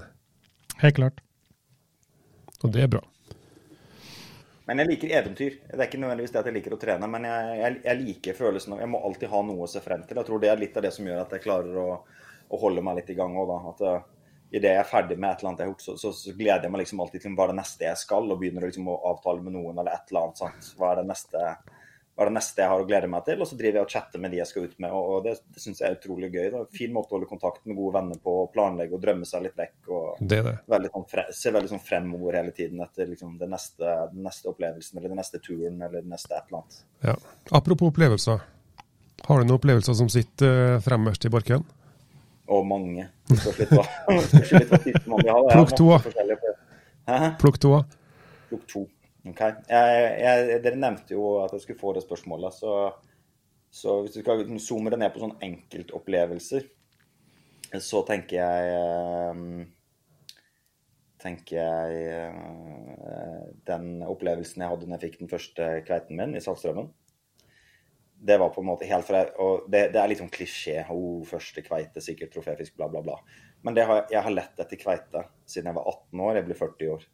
Helt 0.84 1.00
klart. 1.00 1.24
Og 2.62 2.76
det 2.76 2.84
er 2.84 2.92
bra. 2.92 3.02
Men 4.68 4.82
jeg 4.82 4.90
liker 4.90 5.14
eventyr. 5.22 5.54
Det 5.64 5.78
er 5.80 5.88
ikke 5.88 6.00
nødvendigvis 6.02 6.34
det 6.34 6.40
at 6.42 6.50
jeg 6.50 6.58
liker 6.58 6.76
å 6.76 6.80
trene, 6.82 7.08
men 7.08 7.24
jeg, 7.24 7.56
jeg, 7.62 7.76
jeg 7.86 8.00
liker 8.02 8.36
følelsen 8.36 8.76
av 8.76 8.82
Jeg 8.84 8.92
må 8.92 9.00
alltid 9.08 9.32
ha 9.32 9.40
noe 9.48 9.64
å 9.64 9.72
se 9.72 9.82
frem 9.84 10.04
til. 10.04 10.20
Jeg 10.20 10.28
tror 10.28 10.44
det 10.44 10.52
er 10.52 10.60
litt 10.60 10.76
av 10.76 10.84
det 10.84 10.92
som 10.96 11.08
gjør 11.08 11.22
at 11.24 11.36
jeg 11.38 11.44
klarer 11.46 11.80
å, 11.80 11.88
å 12.52 12.60
holde 12.60 12.84
meg 12.84 13.00
litt 13.00 13.14
i 13.14 13.16
gang 13.16 13.38
òg, 13.40 13.54
da. 13.54 13.60
At 13.72 13.86
uh, 13.88 14.18
idet 14.52 14.74
jeg 14.74 14.82
er 14.82 14.90
ferdig 14.90 15.18
med 15.20 15.30
et 15.30 15.40
eller 15.40 15.54
annet 15.54 15.64
jeg 15.64 15.70
har 15.70 15.74
gjort, 15.74 15.86
så, 15.86 15.96
så, 16.02 16.12
så, 16.20 16.36
gleder 16.36 16.68
jeg 16.68 16.74
meg 16.76 16.84
liksom 16.84 17.04
alltid 17.04 17.24
til 17.24 17.38
hva 17.38 17.48
er 17.48 17.54
det 17.54 17.60
neste 17.62 17.88
jeg 17.88 18.02
skal, 18.04 18.28
og 18.28 18.44
begynner 18.44 18.68
liksom 18.68 18.92
å 18.92 19.00
avtale 19.14 19.46
med 19.46 19.56
noen 19.56 19.80
eller 19.80 19.96
et 19.96 20.12
eller 20.12 20.28
annet. 20.28 20.44
Sant? 20.44 20.70
Hva 20.80 20.92
er 20.92 21.02
det 21.02 21.08
neste 21.14 21.46
hva 22.18 22.26
er 22.26 22.32
det 22.32 22.34
neste 22.40 22.64
jeg 22.64 22.70
har 22.72 22.82
å 22.82 22.86
glede 22.90 23.08
meg 23.14 23.26
til? 23.28 23.42
Og 23.44 23.46
så 23.46 23.56
driver 23.60 23.78
jeg 23.78 23.86
og 23.86 23.92
chatter 23.94 24.22
med 24.24 24.32
de 24.34 24.40
jeg 24.40 24.50
skal 24.50 24.64
ut 24.66 24.80
med. 24.82 24.94
og 24.98 25.20
Det, 25.28 25.36
det 25.54 25.62
syns 25.62 25.84
jeg 25.84 25.86
er 25.86 25.98
utrolig 26.00 26.32
gøy. 26.34 26.48
Da. 26.50 26.62
Fin 26.74 26.96
måte 26.96 27.14
å 27.14 27.16
holde 27.20 27.28
kontakt 27.30 27.62
med 27.70 27.78
gode 27.78 27.94
venner 27.94 28.18
på, 28.24 28.34
og 28.42 28.50
planlegge 28.56 28.98
og 28.98 29.04
drømme 29.04 29.28
seg 29.30 29.44
litt 29.46 29.60
vekk. 29.60 29.76
og 29.94 30.24
det 30.32 30.40
det. 30.48 30.56
Veldig 30.74 30.92
sånn 30.96 31.06
fre, 31.12 31.28
Se 31.38 31.54
veldig 31.54 31.72
sånn 31.76 31.84
fremover 31.86 32.40
hele 32.40 32.56
tiden 32.58 32.82
etter 32.82 33.12
liksom, 33.12 33.38
den, 33.38 33.54
neste, 33.54 33.94
den 34.16 34.26
neste 34.26 34.50
opplevelsen 34.50 34.98
eller 34.98 35.14
den 35.14 35.22
neste 35.22 35.44
turen 35.46 35.78
eller 35.78 36.02
det 36.02 36.10
neste 36.16 36.34
et 36.34 36.50
eller 36.50 36.64
annet. 36.64 36.82
Ja. 37.06 37.16
Apropos 37.62 37.94
opplevelser. 37.94 38.42
Har 39.30 39.38
du 39.38 39.46
noen 39.46 39.60
opplevelser 39.60 40.02
som 40.02 40.10
sitter 40.10 40.50
fremmest 40.58 40.90
fremmerst 40.90 41.30
i 41.30 41.34
barken? 41.38 41.70
Og 42.50 42.66
mange. 42.66 43.12
Spørs 43.30 43.62
litt 43.62 43.78
hva. 43.78 43.86
Plukk 45.54 45.78
to. 45.78 45.94
To. 47.62 47.78
Plukk 48.50 48.70
to. 48.74 48.88
Ok. 49.28 49.42
Jeg, 49.70 50.10
jeg, 50.22 50.60
dere 50.64 50.80
nevnte 50.80 51.16
jo 51.16 51.38
at 51.44 51.54
jeg 51.56 51.66
skulle 51.66 51.82
få 51.82 51.94
det 51.98 52.04
spørsmålet. 52.06 52.58
Så, 52.58 52.74
så 53.70 54.02
hvis 54.02 54.18
du 54.18 54.22
skal 54.22 54.46
zoome 54.64 54.94
det 54.94 55.02
ned 55.02 55.14
på 55.14 55.24
sånne 55.24 55.42
enkeltopplevelser, 55.48 56.70
så 57.84 58.04
tenker 58.08 58.38
jeg 58.40 59.34
um, 59.36 59.66
tenker 61.20 61.58
jeg 61.58 62.30
uh, 62.32 63.42
Den 63.68 64.06
opplevelsen 64.08 64.64
jeg 64.64 64.72
hadde 64.72 64.88
når 64.88 64.96
jeg 64.96 65.10
fikk 65.10 65.18
den 65.26 65.32
første 65.34 65.68
kveiten 65.84 66.16
min 66.16 66.38
i 66.38 66.44
Saltstraumen 66.46 66.88
det 68.20 68.38
var 68.38 68.50
på 68.50 68.62
en 68.62 68.68
måte 68.68 68.88
helt 68.90 69.06
fra 69.06 69.24
og 69.44 69.68
det, 69.72 69.92
det 69.94 70.00
er 70.02 70.10
litt 70.10 70.22
sånn 70.22 70.34
klisjé. 70.34 70.80
Oh, 70.90 71.22
første 71.28 71.62
kveite, 71.62 72.02
sikkert 72.02 72.34
troféfisk, 72.34 72.74
bla, 72.78 72.88
bla, 72.90 73.04
bla. 73.06 73.18
Men 73.66 73.78
har, 73.78 74.08
jeg 74.12 74.24
har 74.26 74.34
lett 74.34 74.64
etter 74.64 74.80
kveite 74.82 75.24
siden 75.46 75.70
jeg 75.70 75.78
var 75.78 75.90
18 75.92 76.24
år. 76.26 76.40
Jeg 76.40 76.48
blir 76.48 76.60
40 76.60 76.94
år. 76.96 77.06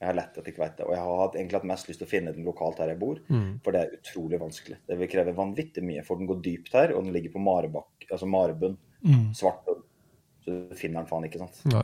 Jeg 0.00 0.08
har 0.08 0.16
lett 0.16 0.38
etter 0.40 0.54
kveite. 0.56 0.84
Og 0.88 0.94
jeg 0.94 1.02
har 1.04 1.18
hatt, 1.20 1.34
egentlig 1.36 1.58
hatt 1.58 1.68
mest 1.68 1.88
lyst 1.90 2.00
til 2.00 2.08
å 2.08 2.10
finne 2.10 2.32
den 2.32 2.46
lokalt 2.46 2.78
her 2.80 2.88
jeg 2.88 3.00
bor, 3.02 3.18
mm. 3.28 3.50
for 3.64 3.76
det 3.76 3.80
er 3.82 3.98
utrolig 3.98 4.38
vanskelig. 4.40 4.78
Det 4.88 4.96
vil 4.96 5.10
kreve 5.12 5.34
vanvittig 5.36 5.84
mye, 5.84 6.04
for 6.06 6.16
den 6.16 6.30
går 6.30 6.38
dypt 6.46 6.72
her, 6.78 6.94
og 6.96 7.04
den 7.04 7.12
ligger 7.12 7.34
på 7.34 7.42
marebakk, 7.44 8.06
altså 8.08 8.28
marebunn. 8.30 8.78
Mm. 9.04 9.26
Svart 9.36 9.60
bunn. 9.66 9.82
du 10.46 10.72
finner 10.76 11.02
den 11.02 11.10
faen 11.10 11.26
ikke, 11.28 11.42
sant. 11.42 11.60
Nei. 11.68 11.82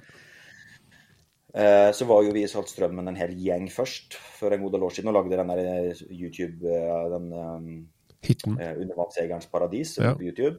Eh, 1.57 1.91
så 1.97 2.05
var 2.09 2.25
jo 2.25 2.33
vi 2.37 2.43
i 2.45 2.49
Saltstrømmen 2.51 3.09
en 3.09 3.17
hel 3.17 3.33
gjeng 3.41 3.69
først, 3.73 4.17
for 4.39 4.53
en 4.53 4.65
god 4.65 4.75
del 4.77 4.89
år 4.89 4.97
siden, 4.97 5.13
og 5.13 5.19
lagde 5.21 5.39
den 5.41 5.53
der 5.53 5.61
eh, 5.93 6.03
YouTube, 6.13 6.69
eh, 6.69 7.05
den 7.13 7.29
Hiten. 8.27 8.59
eh, 8.61 8.75
Undervannsjegerens 8.81 9.47
paradis 9.53 9.99
Ja. 9.99 10.15
på 10.15 10.25
YouTube. 10.27 10.59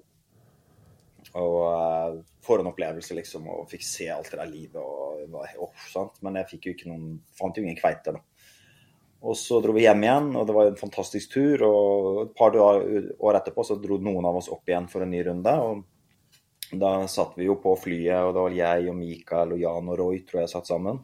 Og 1.38 1.60
eh, 1.70 2.22
får 2.46 2.64
en 2.64 2.72
opplevelse, 2.72 3.18
liksom, 3.18 3.50
og 3.54 3.68
fikk 3.72 3.86
se 3.86 4.10
alt 4.14 4.32
det 4.32 4.40
der 4.42 4.52
livet 4.52 4.82
og 4.82 5.06
og? 5.28 6.20
Men 6.24 6.40
jeg 6.40 6.50
fikk 6.54 6.68
jo 6.68 6.74
ikke 6.76 6.90
noen, 6.92 7.20
fant 7.38 7.58
jo 7.58 7.66
ingen 7.66 7.78
kveite, 7.80 8.16
da. 8.16 8.22
Og 9.28 9.34
så 9.36 9.58
dro 9.64 9.74
vi 9.74 9.84
hjem 9.84 10.04
igjen, 10.06 10.28
og 10.38 10.46
det 10.48 10.56
var 10.56 10.70
en 10.70 10.80
fantastisk 10.80 11.34
tur. 11.34 11.64
Og 11.68 12.22
et 12.28 12.34
par 12.38 12.56
år 12.62 13.40
etterpå 13.40 13.66
så 13.66 13.80
dro 13.82 13.98
noen 14.02 14.28
av 14.30 14.38
oss 14.40 14.50
opp 14.54 14.70
igjen 14.70 14.90
for 14.92 15.04
en 15.04 15.14
ny 15.14 15.24
runde. 15.28 15.54
og 15.58 15.86
da 16.68 17.08
satt 17.08 17.38
vi 17.40 17.46
jo 17.48 17.56
på 17.64 17.78
flyet, 17.80 18.26
og 18.28 18.34
det 18.36 18.42
var 18.44 18.56
jeg 18.58 18.90
og 18.92 18.98
Mikael 19.00 19.54
og 19.56 19.62
Jan 19.62 19.92
og 19.94 20.00
Roy 20.02 20.18
tror 20.28 20.42
jeg 20.42 20.52
satt 20.52 20.68
sammen. 20.68 21.00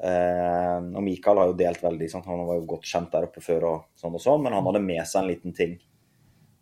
Eh, 0.00 0.78
og 0.80 1.00
Mikael 1.04 1.40
har 1.40 1.48
jo 1.48 1.56
delt 1.56 1.80
veldig, 1.84 2.08
sant? 2.12 2.28
han 2.28 2.44
var 2.44 2.58
jo 2.58 2.66
godt 2.68 2.88
kjent 2.88 3.12
der 3.12 3.28
oppe 3.28 3.40
før, 3.44 3.66
og 3.70 4.00
sånn 4.00 4.18
og 4.18 4.22
sånn, 4.22 4.44
men 4.44 4.56
han 4.56 4.68
hadde 4.68 4.82
med 4.84 5.00
seg 5.08 5.22
en 5.22 5.30
liten 5.32 5.56
ting 5.56 5.78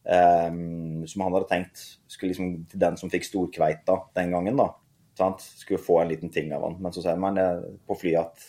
som 0.08 1.24
han 1.24 1.34
hadde 1.34 1.48
tenkt 1.50 1.82
skulle 2.08 2.32
liksom 2.32 2.52
til 2.70 2.80
den 2.80 2.96
som 2.96 3.10
fikk 3.12 3.26
storkveita 3.28 3.96
den 4.16 4.32
gangen. 4.32 4.56
da, 4.56 4.70
sant? 5.18 5.44
Skulle 5.60 5.82
få 5.82 6.00
en 6.02 6.08
liten 6.12 6.32
ting 6.32 6.52
av 6.56 6.64
han. 6.64 6.78
Men 6.80 6.94
så 6.94 7.04
sier 7.04 7.42
eh, 7.42 7.66
på 7.86 7.98
flyet 7.98 8.22
at, 8.22 8.48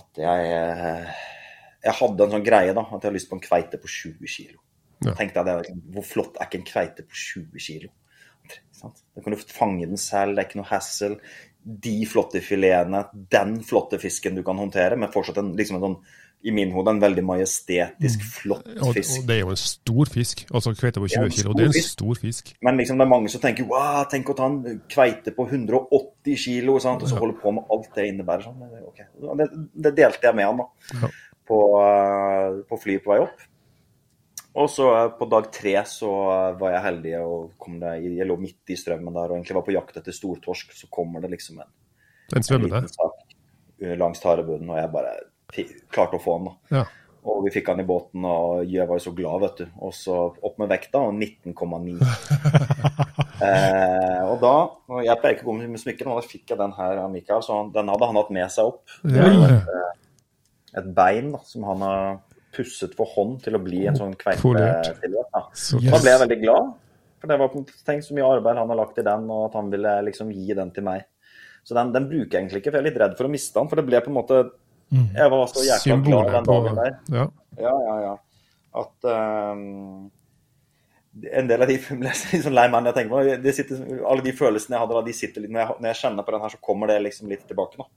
at 0.00 0.22
jeg, 0.24 0.50
jeg 1.86 1.98
hadde 2.00 2.26
en 2.26 2.36
sånn 2.36 2.46
greie, 2.46 2.74
da, 2.74 2.84
at 2.86 2.94
jeg 2.96 3.04
hadde 3.04 3.16
lyst 3.18 3.30
på 3.30 3.38
en 3.38 3.46
kveite 3.46 3.80
på 3.82 3.90
20 3.90 4.34
kilo. 4.34 4.60
Ja. 5.02 5.14
Tenkte 5.18 5.40
jeg, 5.40 5.48
det, 5.48 5.56
liksom, 5.62 5.80
Hvor 5.94 6.06
flott 6.06 6.38
er 6.38 6.48
ikke 6.48 6.60
en 6.60 6.68
kveite 6.68 7.06
på 7.06 7.22
20 7.24 7.66
kilo? 7.68 7.94
Da 8.82 9.22
kan 9.22 9.34
du 9.34 9.38
fange 9.54 9.86
den 9.86 10.00
selv, 10.00 10.34
det 10.34 10.42
er 10.42 10.48
ikke 10.48 10.60
noe 10.60 10.70
hassle. 10.72 11.16
De 11.62 11.94
flotte 12.10 12.42
filetene, 12.42 13.04
den 13.30 13.60
flotte 13.66 14.00
fisken 14.02 14.34
du 14.38 14.42
kan 14.46 14.58
håndtere, 14.58 14.98
men 14.98 15.12
fortsatt 15.14 15.38
en, 15.42 15.52
liksom 15.58 15.78
en 15.78 15.86
sånn, 15.86 15.98
i 16.42 16.50
min 16.54 16.72
hode 16.74 16.90
en 16.90 17.00
veldig 17.02 17.22
majestetisk, 17.22 18.22
flott 18.40 18.64
fisk. 18.96 19.12
Og, 19.12 19.20
og 19.22 19.26
det 19.28 19.34
er 19.36 19.40
jo 19.44 19.52
en 19.54 19.60
stor 19.60 20.10
fisk. 20.10 20.40
Altså 20.50 20.72
kveite 20.74 21.02
på 21.02 21.10
20 21.12 21.30
kilo, 21.36 21.52
det 21.54 21.68
er 21.68 21.70
en 21.70 21.86
stor 21.86 22.18
fisk. 22.18 22.50
Men 22.66 22.80
liksom 22.80 22.98
det 22.98 23.06
er 23.06 23.12
mange 23.12 23.30
som 23.30 23.42
tenker 23.44 23.68
wow, 23.70 24.00
tenk 24.10 24.32
å 24.32 24.36
ta 24.38 24.48
en 24.50 24.80
kveite 24.90 25.34
på 25.36 25.46
180 25.46 26.40
kilo, 26.44 26.78
sant? 26.82 27.04
og 27.04 27.12
så 27.12 27.20
holde 27.20 27.38
på 27.38 27.54
med 27.54 27.70
alt 27.76 27.94
det 27.94 28.08
innebærer. 28.10 28.48
Sånn. 28.48 28.66
Okay. 28.90 29.06
Det, 29.38 29.48
det 29.86 29.94
delte 30.00 30.30
jeg 30.30 30.38
med 30.40 30.50
han 30.50 30.62
da, 30.64 30.68
Ja. 30.98 31.12
på, 31.52 31.62
eh, 31.86 32.60
på 32.68 32.78
flyet 32.82 33.06
på 33.06 33.14
vei 33.14 33.22
opp. 33.22 33.48
Og 34.52 34.68
så 34.68 34.88
eh, 34.98 35.10
på 35.16 35.28
dag 35.30 35.46
tre 35.54 35.76
så 35.88 36.10
eh, 36.34 36.52
var 36.60 36.74
jeg 36.74 36.86
heldig 36.90 37.14
og 37.22 37.52
kom 37.62 37.78
det, 37.80 37.94
jeg 38.04 38.26
lå 38.28 38.36
midt 38.40 38.74
i 38.74 38.76
strømmen 38.76 39.14
der 39.14 39.30
og 39.30 39.38
egentlig 39.38 39.60
var 39.60 39.68
på 39.70 39.76
jakt 39.78 40.02
etter 40.02 40.16
stortorsk. 40.16 40.74
Så 40.76 40.90
kommer 40.92 41.22
det 41.22 41.30
liksom 41.36 41.62
en, 41.62 41.70
En 42.32 42.40
en 42.42 42.48
svømmende. 42.50 42.82
liten 42.82 42.92
sak 42.98 43.28
langs 43.98 44.20
tarebunnen, 44.22 44.68
og 44.70 44.76
jeg 44.78 44.90
bare 44.94 45.12
klarte 45.92 46.18
å 46.18 46.22
få 46.22 46.38
han. 46.38 46.50
da. 46.50 46.80
Ja. 46.80 46.84
Og 47.22 47.44
vi 47.44 47.52
fikk 47.54 47.68
han 47.70 47.78
i 47.78 47.86
båten, 47.86 48.24
og 48.26 48.64
jeg 48.66 48.86
var 48.88 48.98
jo 48.98 49.04
så 49.04 49.12
glad, 49.14 49.44
vet 49.44 49.60
du. 49.62 49.66
Og 49.86 49.92
så 49.94 50.16
opp 50.32 50.56
med 50.58 50.72
vekta, 50.72 51.04
og 51.06 51.14
19,9. 51.14 52.00
eh, 53.46 54.22
og 54.26 54.40
da, 54.42 54.56
og 54.90 55.04
jeg 55.06 55.20
pleier 55.20 55.36
ikke 55.36 55.46
å 55.46 55.52
gå 55.52 55.54
med 55.60 55.82
smykker, 55.82 56.08
men 56.08 56.18
da 56.18 56.26
fikk 56.26 56.50
jeg 56.50 56.58
den 56.58 56.74
her 56.80 57.04
av 57.04 57.12
Mikael, 57.14 57.44
så 57.46 57.60
han, 57.60 57.70
den 57.74 57.92
hadde 57.94 58.08
han 58.10 58.18
hatt 58.18 58.32
med 58.34 58.50
seg 58.50 58.72
opp. 58.72 58.96
Det 59.06 59.22
er 59.22 59.38
et, 59.46 59.70
eh, 59.70 60.26
et 60.82 60.88
bein 60.96 61.30
da, 61.36 61.42
som 61.46 61.68
han 61.70 61.86
har 61.86 62.02
pusset 62.52 62.98
for 62.98 63.14
hånd 63.14 63.38
til 63.46 63.56
å 63.56 63.62
bli 63.62 63.84
en 63.86 63.96
sånn 63.96 64.16
Polert. 64.42 64.90
da. 65.32 65.44
Så, 65.54 65.78
Da 65.78 66.02
ble 66.02 66.10
jeg 66.10 66.22
veldig 66.24 66.40
glad, 66.42 66.74
for 67.22 67.30
det 67.30 67.38
var 67.38 67.54
tenk 67.86 68.02
så 68.02 68.18
mye 68.18 68.34
arbeid 68.34 68.58
han 68.58 68.74
har 68.74 68.80
lagt 68.82 68.98
i 68.98 69.06
den, 69.06 69.30
og 69.30 69.46
at 69.46 69.56
han 69.60 69.70
ville 69.72 69.94
liksom 70.10 70.34
gi 70.34 70.58
den 70.58 70.74
til 70.74 70.90
meg. 70.90 71.06
Så 71.62 71.78
den, 71.78 71.94
den 71.94 72.10
bruker 72.10 72.34
jeg 72.34 72.42
egentlig 72.42 72.64
ikke, 72.64 72.72
for 72.72 72.80
jeg 72.80 72.82
er 72.82 72.90
litt 72.90 73.00
redd 73.00 73.14
for 73.14 73.28
å 73.28 73.32
miste 73.32 73.60
den, 73.60 73.70
for 73.70 73.78
det 73.78 73.86
ble 73.86 74.02
på 74.02 74.10
en 74.10 74.18
måte 74.18 74.42
Jeg 74.92 75.30
var 75.32 75.46
så 75.50 75.64
jækla 75.66 76.00
glad 76.06 76.34
den 76.36 76.50
dagen 76.50 76.82
der. 76.82 76.98
ja. 77.18 77.28
Ja, 77.60 77.72
ja, 77.84 77.94
ja. 78.00 78.12
At 78.80 79.04
um, 79.04 80.10
en 81.32 81.48
del 81.48 81.62
av 81.62 81.68
de 81.68 81.78
liksom 82.32 82.54
lei 82.56 82.66
meg 82.72 82.88
jeg 82.88 82.96
tenker 82.96 83.12
på 83.12 83.22
det. 83.26 83.38
det. 83.44 83.54
Sitter, 83.56 83.82
alle 84.08 84.24
de 84.24 84.32
følelsene 84.36 84.76
jeg 84.76 84.84
hadde 84.84 84.96
da, 84.96 85.04
de 85.06 85.16
sitter 85.16 85.44
litt, 85.44 85.52
når 85.52 85.64
jeg, 85.64 85.78
når 85.78 85.92
jeg 85.92 86.00
kjenner 86.00 86.26
på 86.26 86.34
den 86.34 86.44
her, 86.44 86.54
så 86.54 86.60
kommer 86.68 86.92
det 86.92 87.00
liksom 87.06 87.32
litt 87.32 87.44
tilbake. 87.48 87.80
nå. 87.80 87.88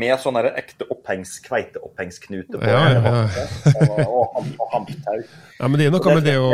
Med 0.00 0.16
sånn 0.18 0.40
ekte 0.42 0.88
opphengs, 0.90 1.36
kveiteopphengsknute 1.44 2.58
på. 2.58 2.66
Ja, 2.66 2.80
ja, 2.90 3.02
ja. 3.04 3.44
Og, 3.74 3.92
og, 4.08 4.40
og, 4.40 4.48
og 4.58 4.72
hamptau. 4.72 5.20
ja, 5.60 5.68
men 5.68 5.78
det 5.78 5.86
er 5.86 5.94
noe 5.94 6.16
med 6.16 6.26
det 6.26 6.34
å, 6.40 6.48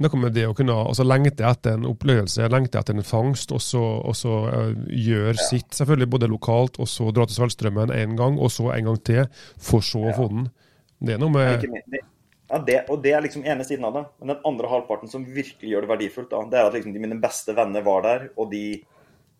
noe 0.00 0.20
med 0.20 0.32
det 0.36 0.46
å 0.48 0.54
kunne 0.56 0.74
altså 0.74 1.04
lengte 1.04 1.44
etter 1.44 1.76
en 1.76 1.88
opplevelse, 1.90 2.48
lengte 2.52 2.80
etter 2.80 2.96
en 2.96 3.06
fangst, 3.06 3.52
og 3.52 3.60
så, 3.60 3.82
og 3.82 4.16
så 4.16 4.38
uh, 4.48 4.70
gjøre 4.88 5.36
sitt, 5.40 5.68
selvfølgelig 5.76 6.10
både 6.14 6.30
lokalt, 6.32 6.80
og 6.80 6.88
så 6.88 7.10
dra 7.12 7.26
til 7.28 7.36
Saltstrømmen 7.40 7.92
en 7.94 8.16
gang, 8.16 8.38
og 8.40 8.52
så 8.54 8.70
en 8.72 8.88
gang 8.88 9.02
til, 9.04 9.26
for 9.60 9.84
så 9.84 10.06
å 10.08 10.16
få 10.16 10.30
den. 10.32 10.48
Det 11.02 11.16
er 11.16 11.22
noe 11.22 11.34
med 11.34 11.66
det- 11.66 12.06
Ja, 12.52 12.58
det, 12.58 12.82
og 12.92 13.00
det 13.00 13.12
er 13.16 13.22
liksom 13.24 13.46
ene 13.48 13.64
siden 13.64 13.84
av 13.88 13.94
det. 13.96 14.04
Men 14.20 14.34
den 14.34 14.42
andre 14.44 14.68
halvparten 14.68 15.08
som 15.08 15.24
virkelig 15.24 15.70
gjør 15.70 15.86
det 15.86 15.88
verdifullt, 15.88 16.28
da, 16.30 16.42
det 16.44 16.58
er 16.58 16.66
at 16.66 16.74
liksom 16.76 16.92
de 16.92 17.00
mine 17.00 17.16
beste 17.20 17.54
venner 17.56 17.84
var 17.86 18.02
der, 18.04 18.26
og 18.36 18.50
de 18.50 18.82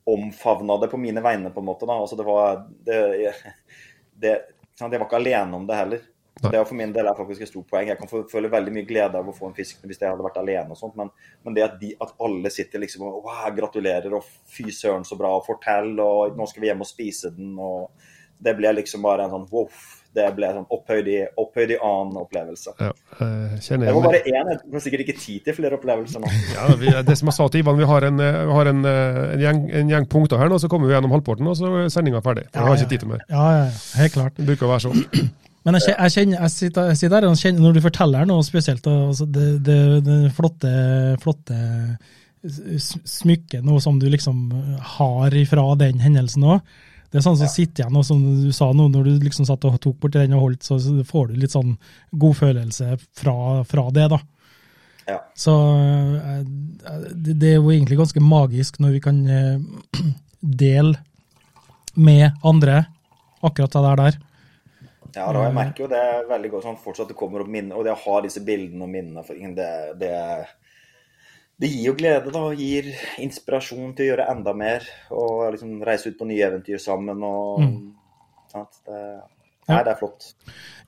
omfavna 0.09 0.79
det 0.81 0.89
på 0.89 0.97
mine 0.97 1.21
vegne, 1.21 1.51
på 1.53 1.61
en 1.61 1.67
måte. 1.67 1.87
da. 1.87 1.93
Altså 1.93 2.17
det 2.17 2.25
var 2.25 2.65
det, 2.87 3.35
det, 4.23 4.33
det, 4.79 4.99
var 4.99 5.07
ikke 5.07 5.21
alene 5.21 5.57
om 5.61 5.67
det 5.69 5.77
heller. 5.77 6.07
Nei. 6.43 6.51
Det 6.51 6.59
er 6.59 6.67
for 6.67 6.79
min 6.79 6.93
del 6.95 7.07
er 7.07 7.19
faktisk 7.19 7.45
et 7.45 7.51
stort 7.51 7.69
poeng. 7.71 7.87
Jeg 7.93 7.99
kan 8.01 8.11
føle 8.31 8.51
veldig 8.51 8.75
mye 8.75 8.87
glede 8.89 9.19
av 9.21 9.29
å 9.31 9.35
få 9.37 9.51
en 9.51 9.57
fisk 9.57 9.85
hvis 9.87 10.01
jeg 10.01 10.11
hadde 10.11 10.27
vært 10.27 10.41
alene 10.41 10.75
og 10.75 10.81
sånt, 10.81 10.97
men, 10.99 11.13
men 11.47 11.55
det 11.55 11.67
at, 11.69 11.79
de, 11.79 11.93
at 12.03 12.17
alle 12.27 12.51
sitter 12.51 12.83
liksom 12.83 13.07
og 13.07 13.29
wow, 13.29 13.47
gratulerer 13.55 14.19
og 14.19 14.27
fy 14.51 14.67
søren 14.75 15.07
så 15.07 15.19
bra, 15.19 15.37
og 15.39 15.47
fortell, 15.47 15.95
og 16.03 16.39
nå 16.39 16.49
skal 16.51 16.65
vi 16.65 16.73
hjem 16.73 16.83
og 16.83 16.91
spise 16.91 17.31
den, 17.37 17.55
og 17.63 17.93
det 18.43 18.57
ble 18.59 18.73
liksom 18.81 19.05
bare 19.07 19.29
en 19.29 19.37
sånn 19.37 19.51
wow. 19.53 19.69
Det 20.13 20.27
ble 20.37 20.45
en 20.45 20.59
sånn 20.59 20.75
opphøyd 20.77 21.07
i, 21.09 21.15
opphøyd 21.41 21.71
i 21.73 21.77
annen 21.81 22.19
opplevelse. 22.21 22.75
ja, 22.85 22.91
jeg 23.17 23.61
kjenner 23.65 23.89
Det 23.89 23.95
var 23.97 24.05
bare 24.11 24.19
én, 24.29 24.51
jeg 24.51 24.59
har 24.75 24.83
sikkert 24.85 25.05
ikke 25.07 25.15
tid 25.17 25.47
til 25.47 25.57
flere 25.57 25.79
opplevelser 25.79 26.21
nå. 26.21 26.33
Ja, 26.59 26.67
vi, 26.77 26.91
det 27.09 27.17
som 27.17 27.31
jeg 27.31 27.37
sa 27.39 27.47
til 27.49 27.63
Ivan, 27.63 27.79
vi 27.81 27.89
har 27.89 28.05
en, 28.11 28.21
eh, 28.21 28.43
vi 28.51 28.59
har 28.59 28.71
en, 28.75 28.83
eh, 28.91 29.21
en, 29.23 29.45
gjeng, 29.47 29.63
en 29.81 29.95
gjeng 29.95 30.09
punkter 30.13 30.43
her 30.43 30.53
nå, 30.53 30.59
så 30.61 30.69
kommer 30.69 30.91
vi 30.91 30.99
gjennom 30.99 31.17
halvparten, 31.17 31.49
og 31.49 31.57
så 31.57 31.73
er 31.81 31.89
sendinga 31.95 32.21
ferdig. 32.27 32.45
Jeg 32.51 32.61
har 32.61 32.77
ikke 32.77 32.93
tid 32.93 33.07
til 33.07 33.13
mer. 33.15 33.25
Ja, 33.33 33.47
ja, 33.57 33.65
ja, 33.71 34.03
helt 34.03 34.19
klart. 34.19 34.37
Det 34.37 34.51
bruker 34.51 34.69
å 34.69 34.75
være 34.75 34.85
sånn. 34.91 35.33
Men 35.63 35.79
jeg, 35.79 35.93
jeg, 35.95 36.13
kjenner, 36.17 36.39
jeg, 36.41 36.53
sitter, 36.57 36.89
jeg 36.91 36.99
sitter 36.99 37.17
her 37.21 37.29
og 37.29 37.39
kjenner, 37.39 37.63
når 37.63 37.77
du 37.77 37.85
forteller 37.85 38.27
noe 38.27 38.43
spesielt, 38.47 38.87
altså 38.91 39.27
det, 39.31 39.49
det, 39.67 39.79
det 40.07 40.17
flotte, 40.35 40.73
flotte 41.23 41.59
smykket, 42.43 43.61
noe 43.63 43.79
som 43.83 44.01
du 44.03 44.09
liksom 44.11 44.49
har 44.97 45.37
ifra 45.39 45.69
den 45.79 46.03
hendelsen 46.03 46.49
òg. 46.51 46.73
Det 47.13 47.21
er 47.21 47.27
sånn 47.27 47.39
som 47.39 47.51
sitter 47.53 47.85
igjen, 47.85 47.97
og 48.01 48.07
som 48.09 48.23
du 48.25 48.49
sa 48.57 48.71
nå, 48.73 48.87
når 48.89 49.07
du 49.07 49.27
liksom 49.27 49.47
satt 49.47 49.67
og 49.69 49.77
tok 49.85 49.99
borti 50.01 50.23
den 50.23 50.35
og 50.35 50.47
holdt, 50.47 50.65
så 50.65 50.79
får 51.07 51.31
du 51.31 51.43
litt 51.43 51.53
sånn 51.53 51.75
god 52.19 52.39
følelse 52.39 52.97
fra, 53.21 53.37
fra 53.69 53.85
det, 53.95 54.07
da. 54.15 54.19
Ja. 55.11 55.19
Så 55.37 55.53
eh, 55.77 56.43
det, 57.13 57.37
det 57.43 57.51
er 57.51 57.59
jo 57.59 57.73
egentlig 57.75 57.99
ganske 58.01 58.23
magisk 58.23 58.79
når 58.81 58.97
vi 58.97 59.03
kan 59.05 59.19
eh, 59.29 60.01
dele 60.65 60.97
med 61.95 62.39
andre 62.47 62.85
akkurat 63.45 63.75
det 63.75 63.85
der 63.87 64.03
der. 64.07 64.21
Ja, 65.15 65.27
da, 65.33 65.43
jeg 65.45 65.55
merker 65.55 65.85
jo 65.85 65.89
det 65.93 65.99
er 66.01 66.29
veldig 66.31 66.51
godt 66.55 66.65
sånn 66.65 66.79
fortsatt 66.81 67.09
det 67.13 67.17
kommer 67.19 67.43
opp 67.45 67.51
minner, 67.53 67.77
og 67.77 67.85
det 67.85 67.93
å 67.93 68.01
ha 68.07 68.21
disse 68.25 68.41
bildene 68.47 68.87
og 68.87 68.93
minnene, 68.95 69.25
for 69.27 69.35
det, 69.59 69.69
det, 70.01 70.13
det 71.61 71.69
gir 71.71 71.91
jo 71.91 71.95
glede, 71.99 72.33
da, 72.33 72.47
og 72.49 72.57
gir 72.59 72.89
inspirasjon 73.23 73.93
til 73.99 74.07
å 74.07 74.09
gjøre 74.13 74.31
enda 74.33 74.55
mer, 74.57 74.87
og 75.13 75.51
liksom 75.53 75.77
reise 75.85 76.09
ut 76.11 76.19
på 76.19 76.29
nye 76.31 76.49
eventyr 76.49 76.81
sammen, 76.83 77.21
og 77.29 77.61
sant, 78.53 78.81
det, 78.89 79.03
nei, 79.69 79.83
det 79.85 79.93
er 79.93 80.01
flott. 80.01 80.31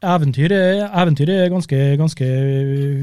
Eventyr, 0.05 0.53
er- 0.57 0.89
eventyr 1.05 1.31
er 1.37 1.53
ganske, 1.53 1.79
ganske 2.01 2.27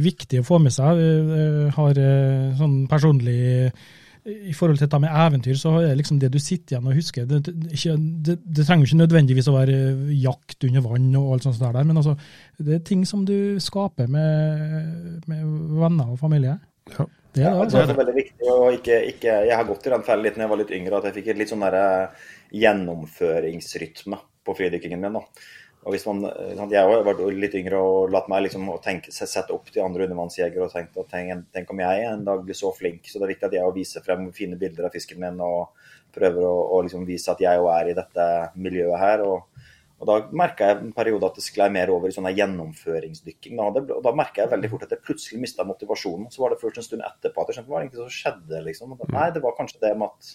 viktig 0.03 0.41
å 0.41 0.45
få 0.45 0.59
med 0.61 0.73
seg. 0.75 0.99
Jeg 0.99 1.71
har 1.77 2.01
eh, 2.01 2.51
sånn 2.59 2.75
personlig 2.91 3.71
I 4.29 4.53
forhold 4.53 4.77
til 4.77 4.85
dette 4.85 4.99
med 5.01 5.09
eventyr, 5.17 5.55
så 5.57 5.71
er 5.81 5.95
liksom 5.97 6.19
det 6.21 6.29
du 6.33 6.37
sitter 6.37 6.75
igjen 6.75 6.89
og 6.91 6.97
husker. 6.97 7.25
Det, 7.25 7.39
det, 7.47 7.71
ikke, 7.73 7.95
det, 8.27 8.35
det 8.45 8.65
trenger 8.67 8.85
ikke 8.85 8.99
nødvendigvis 8.99 9.47
å 9.49 9.55
være 9.55 9.77
jakt 10.13 10.67
under 10.67 10.83
vann 10.85 11.07
og 11.17 11.31
alt 11.35 11.47
sånt 11.47 11.61
der, 11.63 11.79
men 11.87 11.97
altså, 11.97 12.13
det 12.61 12.75
er 12.77 12.83
ting 12.85 13.01
som 13.09 13.23
du 13.25 13.57
skaper 13.63 14.11
med, 14.11 15.25
med 15.31 15.47
venner 15.81 16.13
og 16.13 16.21
familie. 16.21 16.59
Ja. 16.93 17.07
Det 17.31 17.45
er 17.45 17.47
Ja, 17.47 17.63
det, 17.63 17.71
det 17.71 17.79
altså. 17.79 17.93
er 17.95 17.99
veldig 18.01 18.17
viktig 18.17 18.51
å 18.51 18.55
ikke, 18.75 18.95
ikke 19.07 19.33
Jeg 19.47 19.55
har 19.55 19.67
gått 19.69 19.85
i 19.87 19.91
den 19.93 20.01
fellen 20.03 20.25
litt 20.25 20.35
når 20.35 20.43
jeg 20.43 20.51
var 20.51 20.59
litt 20.59 20.73
yngre, 20.75 20.97
at 20.97 21.05
jeg 21.07 21.15
fikk 21.17 21.29
et 21.31 21.39
litt 21.39 21.51
sånn 21.53 21.63
der 21.63 21.77
gjennomføringsrytme 22.61 24.19
på 24.45 24.55
fridykkingen 24.57 25.01
min. 25.05 25.15
da. 25.15 25.21
Og 25.81 25.95
hvis 25.95 26.03
man, 26.05 26.27
Jeg 26.69 26.77
har 26.77 27.03
vært 27.05 27.21
litt 27.33 27.55
yngre 27.57 27.79
og 27.81 28.11
latt 28.13 28.27
meg 28.29 28.43
liksom 28.45 28.67
tenke, 28.85 29.09
sette 29.11 29.53
opp 29.53 29.71
til 29.71 29.81
andre 29.81 30.05
undervannsjegere 30.05 30.67
og 30.67 30.73
tenkt 30.75 30.97
at 31.01 31.09
tenk, 31.09 31.47
tenk 31.53 31.71
om 31.73 31.81
jeg 31.81 32.03
en 32.05 32.25
dag 32.27 32.43
blir 32.45 32.57
så 32.57 32.69
flink. 32.75 33.07
Så 33.09 33.17
det 33.17 33.25
er 33.25 33.33
viktig 33.33 33.49
at 33.49 33.57
jeg 33.57 33.75
viser 33.75 34.05
frem 34.05 34.27
fine 34.35 34.59
bilder 34.61 34.89
av 34.89 34.93
fisken 34.93 35.21
min 35.21 35.41
og 35.41 35.73
prøver 36.13 36.45
å, 36.45 36.53
og 36.75 36.85
liksom 36.85 37.07
vise 37.07 37.33
at 37.33 37.41
jeg 37.41 37.63
òg 37.63 37.71
er 37.73 37.89
i 37.89 37.97
dette 37.97 38.27
miljøet 38.61 39.01
her. 39.01 39.25
og 39.25 39.47
og 40.01 40.07
Da 40.09 40.15
merka 40.33 40.65
jeg 40.65 40.77
en 40.81 40.93
periode 40.97 41.27
at 41.27 41.35
det 41.37 41.43
sklei 41.45 41.67
mer 41.69 41.91
over 41.93 42.09
i 42.09 42.13
sånn 42.15 42.25
gjennomføringsdykking. 42.33 43.59
Da, 43.59 43.83
og 43.93 43.99
da 44.01 44.13
merka 44.17 44.41
jeg 44.41 44.49
veldig 44.49 44.71
fort 44.71 44.85
at 44.87 44.95
jeg 44.95 45.03
plutselig 45.05 45.41
mista 45.43 45.61
motivasjonen. 45.61 46.31
Så 46.33 46.41
var 46.41 46.49
det 46.49 46.57
først 46.57 46.79
en 46.81 46.87
stund 46.87 47.05
etterpå 47.05 47.43
at 47.43 47.51
jeg 47.51 47.59
skjønte 47.59 47.69
hva 47.69 47.83
egentlig 47.83 48.01
som 48.01 48.15
skjedde. 48.15 48.63
liksom. 48.65 48.95
Nei, 49.13 49.27
det 49.35 49.43
var 49.45 49.53
kanskje 49.59 49.83
det 49.83 49.93
med 50.01 50.09
at 50.09 50.31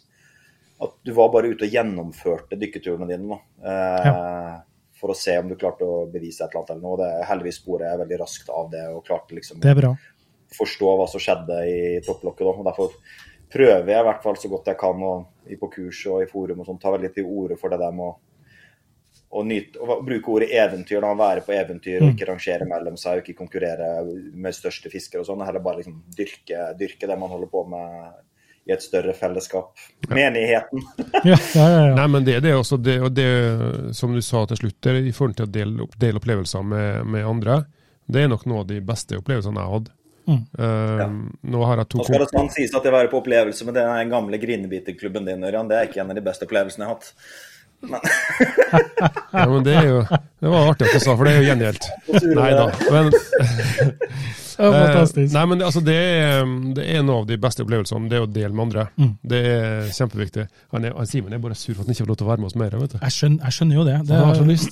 at 0.87 0.93
du 1.09 1.13
var 1.17 1.31
bare 1.33 1.49
ute 1.49 1.65
og 1.65 1.73
gjennomførte 1.73 2.59
dykketurene 2.61 3.09
dine. 3.09 3.39
da. 3.65 3.71
Eh, 3.73 4.57
For 4.97 5.13
å 5.13 5.17
se 5.19 5.35
om 5.39 5.49
du 5.51 5.57
klarte 5.61 5.85
å 5.85 6.05
bevise 6.09 6.45
et 6.45 6.51
eller 6.51 6.63
annet 6.63 6.75
eller 6.75 6.85
noe. 6.85 6.99
Det, 7.03 7.09
heldigvis 7.29 7.59
sporet 7.61 7.91
jeg 7.91 8.03
veldig 8.03 8.21
raskt 8.23 8.53
av 8.53 8.71
det 8.73 8.85
og 8.93 9.03
klarte 9.05 9.37
liksom 9.37 9.61
er 9.61 9.97
forstå 10.55 10.93
hva 10.99 11.07
som 11.11 11.23
skjedde 11.23 11.63
i 11.71 11.81
topplokket. 12.07 12.47
Da. 12.47 12.53
Og 12.53 12.69
derfor 12.69 12.95
prøver 13.53 13.93
jeg 13.93 14.05
i 14.05 14.07
hvert 14.09 14.23
fall 14.25 14.39
så 14.41 14.51
godt 14.53 14.71
jeg 14.73 14.81
kan 14.81 15.03
og, 15.07 15.27
i 15.51 15.59
på 15.61 15.71
kurs 15.73 16.05
og 16.11 16.23
i 16.25 16.31
forum 16.31 16.63
og 16.63 16.71
sånn, 16.71 16.81
ta 16.83 16.93
veldig 16.95 17.13
til 17.15 17.29
orde 17.31 17.59
for 17.61 17.73
det 17.73 17.81
der 17.83 17.95
med 17.95 18.07
å, 18.09 18.15
å, 19.39 19.43
nyte, 19.47 19.83
å 19.83 19.99
bruke 20.07 20.33
ordet 20.35 20.53
eventyr. 20.59 21.01
Da, 21.05 21.13
være 21.19 21.45
på 21.47 21.55
eventyr 21.57 22.03
og 22.03 22.15
ikke 22.15 22.31
rangere 22.31 22.69
mellom 22.69 22.99
seg 23.01 23.21
og 23.21 23.25
ikke 23.25 23.41
konkurrere 23.43 23.91
med 24.07 24.57
største 24.57 24.93
fiskere 24.93 25.23
og 25.23 25.31
sånn. 25.31 25.45
Heller 25.47 25.65
bare 25.65 25.83
liksom 25.83 26.01
dyrke, 26.17 26.71
dyrke 26.79 27.11
det 27.11 27.19
man 27.21 27.33
holder 27.33 27.53
på 27.53 27.67
med 27.71 28.25
i 28.67 28.73
et 28.75 28.83
større 28.83 29.15
fellesskap. 29.15 29.73
Menigheten. 30.09 30.83
Ja, 31.27 31.37
ja, 31.55 31.67
ja, 31.71 31.83
ja. 31.89 31.95
Nei, 31.97 32.07
men 32.13 32.27
det 32.27 32.37
er 32.39 32.45
det 32.45 32.55
også, 32.55 32.77
det, 32.83 32.99
og 33.03 33.13
det 33.15 33.29
som 33.97 34.15
du 34.15 34.21
sa 34.23 34.45
til 34.51 34.61
slutt, 34.61 34.89
er 34.91 35.01
i 35.01 35.15
forhold 35.15 35.39
til 35.39 35.47
å 35.47 35.53
dele, 35.59 35.87
opp, 35.87 35.95
dele 36.01 36.21
opplevelser 36.21 36.67
med, 36.67 37.07
med 37.15 37.27
andre, 37.27 37.61
det 38.07 38.23
er 38.23 38.31
nok 38.31 38.45
noe 38.47 38.63
av 38.63 38.69
de 38.71 38.81
beste 38.87 39.19
opplevelsene 39.19 39.59
jeg 39.59 39.71
har 39.71 39.81
hatt. 39.81 39.93
Mm. 40.27 40.41
Eh, 40.59 41.03
Nå 41.55 41.67
har 41.71 41.79
jeg 41.83 41.89
to 41.93 42.01
Nå 42.01 42.07
skal 42.09 42.23
det 42.25 42.31
sånn 42.33 42.49
sies 42.51 42.73
at 42.75 42.87
jeg 42.87 42.95
var 42.95 43.07
på 43.11 43.21
opplevelse 43.21 43.67
med 43.69 43.77
den 43.79 44.11
gamle 44.11 44.41
grinebiterklubben 44.43 45.29
din, 45.29 45.45
Ørjan. 45.47 45.71
Det 45.71 45.79
er 45.79 45.91
ikke 45.91 46.03
en 46.03 46.11
av 46.11 46.19
de 46.19 46.25
beste 46.27 46.49
opplevelsene 46.49 46.87
jeg 46.87 46.91
har 46.91 46.99
hatt. 46.99 47.13
Ja, 49.37 49.43
men 49.51 49.65
det 49.67 49.75
er 49.77 49.85
jo 49.85 49.99
Det 50.09 50.49
var 50.49 50.71
artig 50.71 50.87
at 50.89 50.95
du 50.97 51.03
sa, 51.05 51.13
for 51.13 51.29
det 51.29 51.35
er 51.35 51.43
jo 51.43 51.49
gjengjeldt. 51.51 51.89
Nei 52.35 52.49
da. 52.57 52.65
Men, 52.89 53.11
Ja, 54.57 54.71
eh, 54.73 55.27
nei, 55.35 55.45
men 55.51 55.61
det, 55.61 55.67
altså, 55.69 55.83
det, 55.85 55.97
er, 55.97 56.47
det 56.77 56.85
er 56.85 57.01
en 57.01 57.13
av 57.13 57.27
de 57.29 57.39
beste 57.41 57.65
opplevelsene, 57.65 58.09
det 58.13 58.23
å 58.23 58.29
dele 58.31 58.53
med 58.55 58.65
andre. 58.67 58.87
Mm. 58.97 59.11
Det 59.33 59.43
er 59.51 59.91
kjempeviktig. 59.97 60.47
Han, 60.75 60.87
er, 60.89 60.97
han 60.97 61.11
Simen 61.11 61.37
er 61.37 61.43
bare 61.43 61.59
sur 61.59 61.75
for 61.75 61.83
at 61.83 61.91
han 61.91 61.97
ikke 61.97 62.07
får 62.07 62.13
lov 62.13 62.21
til 62.21 62.29
å 62.29 62.31
være 62.31 62.45
med 62.45 62.51
oss 62.51 62.59
mer. 62.63 62.79
vet 62.81 62.97
du. 62.97 62.99
Jeg 63.03 63.17
skjønner, 63.19 63.45
jeg 63.45 63.59
skjønner 63.59 63.81
jo 63.81 63.87
det. 63.89 63.99
det 64.09 64.23
er. 64.23 64.25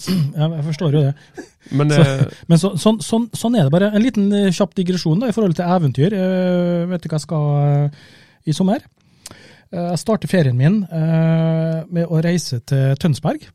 Ja, 0.40 0.48
jeg 0.50 0.64
forstår 0.70 0.98
jo 0.98 1.04
det. 1.04 1.46
Men 1.74 1.92
Så, 1.94 2.02
eh, 2.02 2.42
men 2.50 2.60
så, 2.60 2.72
sånn, 2.80 2.98
sånn, 3.04 3.30
sånn 3.36 3.60
er 3.60 3.68
det 3.68 3.74
bare. 3.74 3.92
En 3.94 4.04
liten 4.04 4.28
eh, 4.34 4.50
kjapp 4.54 4.74
digresjon 4.76 5.22
da, 5.22 5.30
i 5.30 5.36
forhold 5.36 5.56
til 5.58 5.68
eventyr. 5.76 6.16
Uh, 6.16 6.84
vet 6.90 7.04
du 7.04 7.08
hva 7.08 7.18
jeg 7.18 7.26
skal 7.26 7.48
uh, 7.54 8.04
i 8.44 8.56
sommer? 8.56 8.84
Eh, 9.74 9.90
jeg 9.90 10.00
starter 10.02 10.30
ferien 10.30 10.56
min 10.58 10.82
eh, 10.84 11.82
med 11.90 12.06
å 12.08 12.22
reise 12.24 12.60
til 12.68 12.96
Tønsberg. 13.00 13.48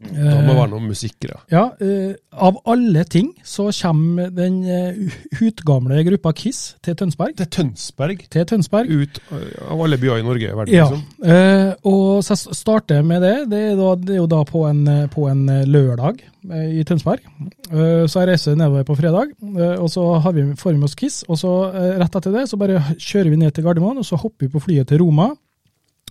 Da 0.00 0.38
må 0.40 0.54
det 0.54 0.56
være 0.56 0.70
noe 0.72 0.80
musikk 0.86 1.26
i. 1.26 1.30
Ja, 1.52 1.66
uh, 1.76 2.14
Av 2.32 2.56
alle 2.72 3.02
ting 3.04 3.26
så 3.44 3.66
kommer 3.82 4.30
den 4.32 4.54
uh, 4.64 5.18
utgamle 5.44 5.98
gruppa 6.06 6.32
Kiss 6.38 6.60
til 6.80 6.96
Tønsberg. 6.96 7.34
Er 7.36 7.50
Tønsberg. 7.52 8.22
Til 8.32 8.46
Tønsberg. 8.48 8.88
Ut 8.88 9.20
av 9.68 9.82
alle 9.84 9.98
byer 10.00 10.22
i 10.22 10.24
Norge 10.24 10.54
verden, 10.56 10.72
Ja, 10.72 10.86
liksom. 10.88 11.02
eh, 11.28 11.74
og 11.84 12.22
så 12.24 12.32
jeg 12.38 12.56
starter 12.56 13.02
med 13.04 13.20
det. 13.26 13.34
Det 13.52 13.60
er, 13.72 13.76
da, 13.76 13.90
det 14.00 14.14
er 14.16 14.20
jo 14.22 14.30
da 14.32 14.40
på 14.48 14.62
en, 14.70 14.80
eh, 14.88 15.02
på 15.12 15.26
en 15.28 15.42
eh, 15.52 15.66
lørdag 15.68 16.22
eh, 16.48 16.70
i 16.80 16.84
Tønsberg. 16.88 17.20
Eh, 17.68 18.06
så 18.08 18.22
jeg 18.22 18.30
reiser 18.32 18.56
nedover 18.56 18.88
på 18.88 18.96
fredag, 18.98 19.34
eh, 19.52 19.76
og 19.76 19.92
så 19.92 20.06
har 20.24 20.32
vi, 20.36 20.46
får 20.56 20.72
vi 20.72 20.80
med 20.80 20.88
oss 20.88 20.96
Kiss. 20.98 21.20
Og 21.28 21.36
så 21.42 21.52
eh, 21.74 21.92
rett 22.00 22.16
etter 22.22 22.32
det 22.38 22.46
så 22.48 22.56
bare 22.60 22.80
kjører 22.96 23.30
vi 23.34 23.42
ned 23.44 23.52
til 23.52 23.68
Gardermoen, 23.68 24.00
og 24.00 24.08
så 24.08 24.16
hopper 24.16 24.46
vi 24.48 24.52
på 24.56 24.64
flyet 24.64 24.88
til 24.88 25.04
Roma. 25.04 25.28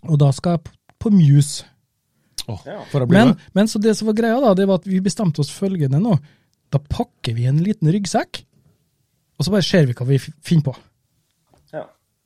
Og 0.05 0.21
da 0.21 0.29
skal 0.35 0.59
jeg 0.59 0.75
på 1.01 1.09
Muse. 1.11 1.65
Åh, 2.49 2.61
Ja. 2.65 2.81
bli 3.07 3.17
Men, 3.17 3.27
med? 3.33 3.37
men 3.53 3.67
så 3.71 3.79
det 3.81 3.95
som 3.97 4.07
var 4.09 4.17
greia, 4.17 4.39
da, 4.41 4.53
det 4.57 4.67
var 4.67 4.81
at 4.81 4.87
vi 4.89 4.99
bestemte 5.05 5.39
oss 5.43 5.51
følgende 5.53 6.01
nå. 6.01 6.17
Da 6.73 6.79
pakker 6.79 7.33
vi 7.37 7.45
en 7.49 7.61
liten 7.63 7.89
ryggsekk, 7.93 8.43
og 9.39 9.45
så 9.45 9.51
bare 9.53 9.65
ser 9.65 9.85
vi 9.89 9.93
hva 9.97 10.05
vi 10.09 10.17
finner 10.19 10.63
på. 10.69 10.75
Ja, 11.73 11.85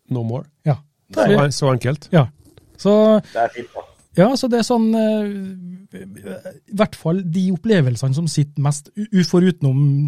No 0.09 0.23
more. 0.23 0.45
Ja. 0.65 0.77
Det 1.13 1.27
Så, 1.27 1.51
så 1.51 1.71
enkelt. 1.73 2.09
ja. 2.11 2.27
Så 2.77 3.21
det 3.33 3.39
er 3.43 3.49
fint, 3.53 3.67
da. 3.75 3.81
Ja, 4.15 4.27
så 4.37 4.45
det 4.49 4.59
er 4.59 4.65
sånn 4.67 4.91
eh, 4.93 6.01
I 6.69 6.75
hvert 6.77 6.95
fall 6.95 7.21
de 7.33 7.47
opplevelsene 7.53 8.13
som 8.13 8.27
sitter 8.29 8.61
mest 8.61 8.91
u- 8.95 9.07
u- 9.11 9.23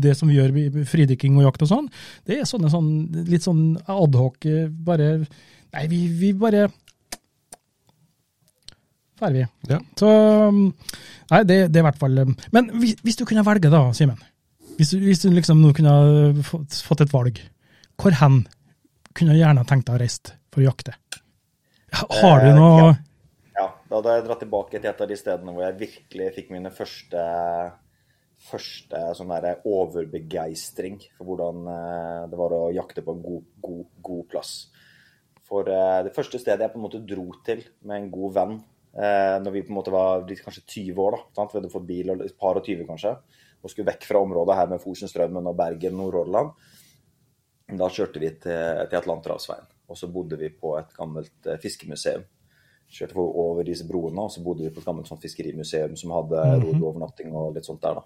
det 0.01 0.15
som 0.17 0.29
vi 0.29 0.35
gjør 0.37 0.53
i 0.61 0.83
fridykking 0.85 1.37
og 1.39 1.43
jakt 1.47 1.63
og 1.65 1.69
sånn, 1.71 1.87
det 2.25 2.37
er 2.39 2.45
sånne 2.49 2.69
sånn 2.69 2.89
litt 3.29 3.41
sånn 3.45 3.63
adhoc 3.87 4.45
eh, 4.45 4.67
Bare 4.69 5.25
Nei, 5.75 5.87
vi, 5.91 6.07
vi 6.07 6.29
bare 6.33 6.67
Drar 9.19 9.31
vi. 9.31 9.45
Ja. 9.71 9.79
Så 9.99 10.09
um, 10.49 10.61
Nei, 11.31 11.41
det, 11.47 11.57
det 11.71 11.79
er 11.79 11.83
i 11.83 11.87
hvert 11.87 11.99
fall 12.01 12.17
um, 12.25 12.33
Men 12.51 12.67
hvis, 12.81 12.97
hvis 13.05 13.15
du 13.19 13.23
kunne 13.29 13.45
velge, 13.47 13.69
da, 13.71 13.79
Simen. 13.95 14.19
Hvis, 14.75 14.91
du- 14.91 14.99
hvis 15.05 15.21
du 15.23 15.29
liksom 15.31 15.61
nå 15.63 15.71
kunne 15.77 16.43
fått, 16.43 16.81
fått 16.83 17.05
et 17.05 17.13
valg, 17.15 17.39
hvor 18.01 18.11
hen 18.19 18.41
kunne 19.15 19.31
du 19.31 19.39
gjerne 19.39 19.63
tenkt 19.69 19.87
deg 19.87 19.95
å 19.95 20.01
reise 20.03 20.33
for 20.51 20.59
å 20.59 20.67
jakte? 20.67 20.97
Har 21.95 22.41
du 22.43 22.49
Eh, 22.49 22.57
noe 22.57 22.81
ja. 22.81 22.89
Ja, 23.55 23.69
da 23.87 23.95
hadde 24.01 24.13
jeg 24.17 24.25
dratt 24.25 24.41
tilbake 24.43 24.81
til 24.83 24.89
et 24.91 24.99
av 24.99 25.07
de 25.07 25.15
stedene 25.15 25.53
hvor 25.55 25.63
jeg 25.63 25.77
virkelig 25.79 26.25
fikk 26.35 26.49
mine 26.51 26.67
første, 26.75 27.21
første 28.49 28.99
sånn 29.15 29.31
der 29.31 29.61
overbegeistring 29.63 30.97
for 31.15 31.29
hvordan 31.31 31.61
eh, 31.71 32.21
det 32.31 32.39
var 32.39 32.55
å 32.57 32.63
jakte 32.75 33.03
på 33.05 33.15
en 33.15 33.23
god, 33.23 33.45
god, 33.63 33.85
god 34.05 34.25
plass. 34.33 34.51
For 35.47 35.69
eh, 35.71 36.01
det 36.09 36.13
første 36.17 36.41
stedet 36.41 36.65
jeg 36.67 36.73
på 36.75 36.81
en 36.81 36.85
måte 36.89 36.99
dro 37.07 37.29
til 37.47 37.63
med 37.87 38.01
en 38.03 38.11
god 38.13 38.35
venn, 38.41 38.57
eh, 38.95 39.35
når 39.43 39.55
vi 39.55 39.63
på 39.65 39.73
en 39.73 39.79
måte 39.79 39.93
var 39.93 40.25
kanskje 40.27 40.65
20 40.65 41.03
år, 41.05 41.17
da, 41.17 41.23
sant? 41.39 41.53
vi 41.53 41.61
hadde 41.61 41.73
fått 41.73 41.87
bil, 41.89 42.13
og 42.13 42.25
et 42.25 42.39
par 42.39 42.59
og 42.59 42.65
20 42.65 42.87
kanskje, 42.89 43.15
og 43.61 43.71
skulle 43.71 43.89
vekk 43.91 44.07
fra 44.09 44.21
området 44.25 44.59
her 44.59 44.71
med 44.71 44.83
Fosenstrømmen 44.83 45.51
og 45.51 45.57
Bergen, 45.57 45.97
Nordhordland, 45.99 46.53
da 47.75 47.89
kjørte 47.89 48.21
vi 48.21 48.29
til, 48.37 48.85
til 48.91 48.99
Atlanterhavsveien, 48.99 49.67
og 49.89 49.97
så 49.97 50.09
bodde 50.13 50.37
vi 50.41 50.51
på 50.53 50.75
et 50.79 50.93
gammelt 50.97 51.49
eh, 51.49 51.61
fiskemuseum 51.61 52.25
kjørte 52.91 53.17
over 53.17 53.65
disse 53.65 53.85
broene, 53.87 54.25
og 54.25 54.31
så 54.31 54.43
bodde 54.45 54.65
vi 54.65 54.73
på 54.73 54.81
et 54.81 54.87
gammelt 54.87 55.09
sånt 55.09 55.23
fiskerimuseum 55.23 55.95
som 55.99 56.13
hadde 56.15 56.43
rodeovernatting 56.61 57.33
og 57.35 57.55
litt 57.55 57.67
sånt 57.67 57.81
der, 57.83 57.99
da. 57.99 58.05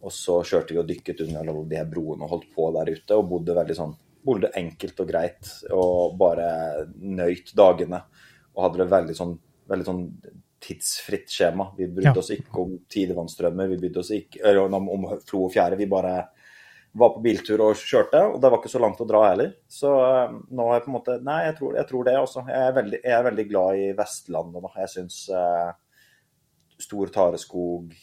Og 0.00 0.14
så 0.16 0.38
kjørte 0.46 0.72
vi 0.72 0.80
og 0.80 0.88
dykket 0.88 1.26
under 1.26 1.50
de 1.68 1.76
her 1.76 1.88
broene 1.88 2.24
og 2.24 2.32
holdt 2.34 2.48
på 2.54 2.70
der 2.78 2.88
ute, 2.88 3.18
og 3.18 3.28
bodde 3.34 3.58
veldig 3.58 3.82
sånn 3.82 3.98
Bodde 4.20 4.50
enkelt 4.52 4.98
og 5.00 5.06
greit, 5.08 5.46
og 5.72 6.18
bare 6.20 6.48
nøyt 6.92 7.54
dagene. 7.56 8.02
Og 8.52 8.66
hadde 8.66 8.82
det 8.82 8.86
veldig 8.92 9.14
sånn, 9.16 9.30
veldig 9.70 9.86
sånn 9.86 10.04
tidsfritt 10.60 11.30
skjema. 11.32 11.70
Vi 11.78 11.86
brydde 11.88 12.12
Ja. 12.12 12.20
oss 12.20 12.30
ikke 12.34 12.58
om 12.60 12.76
tidevannsstrømmer, 12.92 13.68
vi 13.70 13.78
brydde 13.80 14.02
oss 14.02 14.10
ikke 14.12 14.42
eller 14.44 14.66
om, 14.66 14.88
om 14.92 15.06
flo 15.24 15.46
og 15.46 15.54
fjære. 15.54 15.78
Vi 15.80 15.86
bare 15.88 16.14
var 16.92 17.12
på 17.14 17.22
biltur 17.22 17.60
og 17.62 17.76
kjørte, 17.78 18.18
og 18.34 18.40
det 18.42 18.50
var 18.50 18.58
ikke 18.58 18.72
så 18.72 18.80
langt 18.82 19.00
å 19.00 19.06
dra 19.06 19.20
heller. 19.28 19.52
Så 19.70 19.92
eh, 19.94 20.32
nå 20.50 20.66
har 20.66 20.80
jeg 20.80 20.84
på 20.88 20.90
en 20.90 20.96
måte 20.98 21.18
Nei, 21.22 21.38
jeg 21.46 21.56
tror, 21.60 21.76
jeg 21.78 21.86
tror 21.86 22.04
det 22.08 22.16
også. 22.18 22.42
Jeg 22.50 22.66
er, 22.66 22.72
veldig, 22.80 23.00
jeg 23.04 23.14
er 23.18 23.26
veldig 23.30 23.46
glad 23.52 23.78
i 23.78 23.86
Vestlandet 24.00 24.64
nå. 24.66 24.72
Jeg 24.82 24.92
syns 24.96 25.20
eh, 25.30 25.70
stor 26.82 27.12
tareskog, 27.14 27.94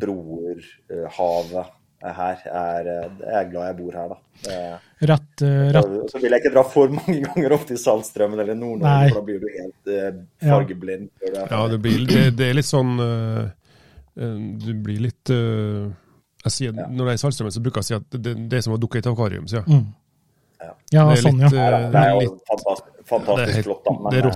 broer, 0.00 0.60
eh, 0.92 1.08
havet 1.18 1.74
her 2.02 2.42
er 2.46 2.86
eh, 2.86 3.06
Jeg 3.24 3.34
er 3.40 3.48
glad 3.50 3.66
jeg 3.72 3.76
bor 3.80 3.92
her, 3.98 4.08
da. 4.12 4.18
Ratt, 4.48 5.02
rett, 5.10 5.42
eh, 5.42 5.70
rett 5.74 6.10
så, 6.12 6.20
vil 6.22 6.30
jeg 6.36 6.40
ikke 6.44 6.52
dra 6.54 6.62
for 6.70 6.88
mange 6.94 7.16
ganger 7.24 7.54
opp 7.56 7.64
til 7.66 7.78
Saltstraumen 7.82 8.38
eller. 8.38 8.54
Nord-Norge, 8.54 9.08
for 9.10 9.20
da 9.20 9.24
blir 9.26 9.40
du 9.42 9.48
helt 9.56 9.90
eh, 9.90 10.20
Ja. 10.46 10.52
fargeblind. 10.54 11.08
er 11.26 11.38
Ja, 11.50 11.62
det, 11.72 11.80
blir, 11.82 12.04
det, 12.06 12.22
det 12.38 12.50
er 12.50 12.54
litt 12.60 12.68
sånn 12.70 12.94
Du 14.14 14.70
blir 14.82 15.00
litt 15.08 15.28
jeg 15.28 16.52
sier, 16.54 16.72
Ja. 16.74 16.86
Når 16.86 17.10
jeg 17.10 17.16
er 17.16 17.18
i 17.18 17.22
Saltstraumen, 17.24 17.52
så 17.54 17.60
bruker 17.62 17.82
jeg 17.82 17.86
å 17.86 17.88
si 17.88 17.94
at 17.98 18.14
det, 18.22 18.34
det 18.48 18.58
er 18.60 18.62
som 18.68 18.74
å 18.76 18.78
dukke 18.80 18.98
i 18.98 19.02
et 19.02 19.08
akvarium. 19.10 19.48
sier 19.50 19.64
jeg. 19.66 19.68
Mm. 19.74 19.88
Ja. 20.62 20.72
Ja, 20.94 21.02
Det 21.10 21.18
er 21.18 21.22
sånn, 21.22 21.38
litt, 21.42 21.52
ja. 21.58 21.70
det 21.92 22.00
er 22.00 22.10
jo 22.14 22.20
litt- 22.22 22.40
fantastisk, 22.48 22.94
det 22.98 23.06
fantastisk 23.10 23.48
er, 23.48 23.54
helt, 23.58 23.66
flott, 23.66 23.82
da. 23.84 23.92
men, 23.98 24.10
det 24.14 24.18
er 24.22 24.28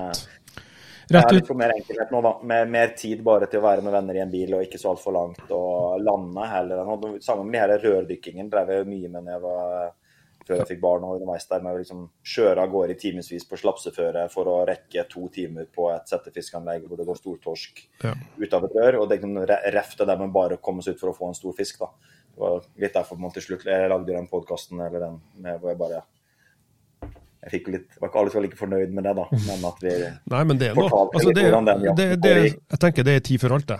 eh, 1.19 1.23
ut. 1.23 1.29
Det 1.29 1.35
er 1.35 1.39
litt 1.41 1.57
mer 1.59 1.73
enkelhet 1.75 2.13
nå, 2.13 2.21
da. 2.25 2.31
Med 2.51 2.69
mer 2.73 2.93
tid 2.97 3.23
bare 3.23 3.47
til 3.51 3.61
å 3.61 3.65
være 3.67 3.83
med 3.85 3.93
venner 3.95 4.15
i 4.19 4.23
en 4.23 4.31
bil 4.31 4.53
og 4.57 4.63
ikke 4.65 4.79
så 4.81 4.93
altfor 4.93 5.15
langt. 5.15 5.43
Og 5.51 5.99
lande 6.03 6.47
heller 6.51 6.85
Sammen 7.21 7.49
med 7.49 7.57
de 7.57 7.61
her 7.63 7.83
rørdykkingen 7.83 8.49
drev 8.49 8.71
jeg 8.73 8.87
mye 8.89 9.09
med 9.09 9.23
når 9.23 9.35
jeg 9.37 9.43
var 9.47 9.91
før 10.43 10.57
jeg 10.59 10.67
fikk 10.73 10.81
barn 10.83 11.05
og 11.07 11.13
underveis 11.15 11.45
der 11.47 11.61
med 11.63 11.71
å 11.71 11.79
liksom 11.79 12.01
kjøre 12.27 12.65
av 12.65 12.71
gårde 12.73 12.95
i 12.97 12.99
timevis 12.99 13.45
på 13.47 13.59
slapseføre 13.61 14.25
for 14.33 14.49
å 14.51 14.55
rekke 14.67 15.05
to 15.07 15.29
timer 15.31 15.69
på 15.71 15.85
et 15.93 16.09
settefiskanlegg 16.11 16.83
hvor 16.87 16.99
det 16.99 17.05
går 17.07 17.19
stortorsk 17.21 17.79
Ja. 18.03 18.11
ut 18.37 18.53
av 18.53 18.65
et 18.67 18.75
rør. 18.75 18.99
Og 19.01 19.07
det 19.09 19.21
kunne 19.21 19.45
refte 19.47 20.05
der 20.05 20.17
man 20.19 20.33
bare 20.35 20.57
komme 20.57 20.83
seg 20.83 20.95
ut 20.95 20.99
for 20.99 21.13
å 21.13 21.15
få 21.15 21.29
en 21.29 21.39
stor 21.39 21.53
fisk, 21.55 21.79
da. 21.79 21.87
Det 22.33 22.41
var 22.41 22.65
litt 22.77 22.93
derfor 22.93 23.19
man 23.21 23.31
til 23.31 23.41
slutt 23.45 23.63
jeg 23.63 23.89
lagde 23.89 24.11
den 24.11 24.27
podkasten 24.27 24.81
eller 24.81 24.99
den 24.99 25.21
med 25.37 25.61
hvor 25.61 25.69
jeg 25.69 25.77
bare 25.79 26.03
jeg 27.43 27.51
fikk 27.51 27.71
litt, 27.73 27.87
var 27.99 28.09
ikke 28.09 28.21
alle 28.21 28.31
som 28.31 28.39
var 28.39 28.45
like 28.47 28.59
fornøyd 28.59 28.93
med 28.95 29.03
det, 29.07 29.13
da. 29.17 29.25
Men 29.47 29.65
at 29.67 29.81
vi 29.83 29.95
Nei, 30.33 30.43
men 30.49 30.59
det 30.61 30.69
er 30.71 30.77
noe 30.77 31.01
altså, 31.03 31.33
det, 31.35 31.43
hvordan 31.49 31.67
den 31.67 31.83
det, 31.99 32.07
det. 32.23 32.35
Jeg 32.53 32.79
tenker 32.79 33.07
det 33.07 33.17
er 33.19 33.25
tid 33.27 33.41
for 33.43 33.55
alt, 33.57 33.67
det. 33.67 33.79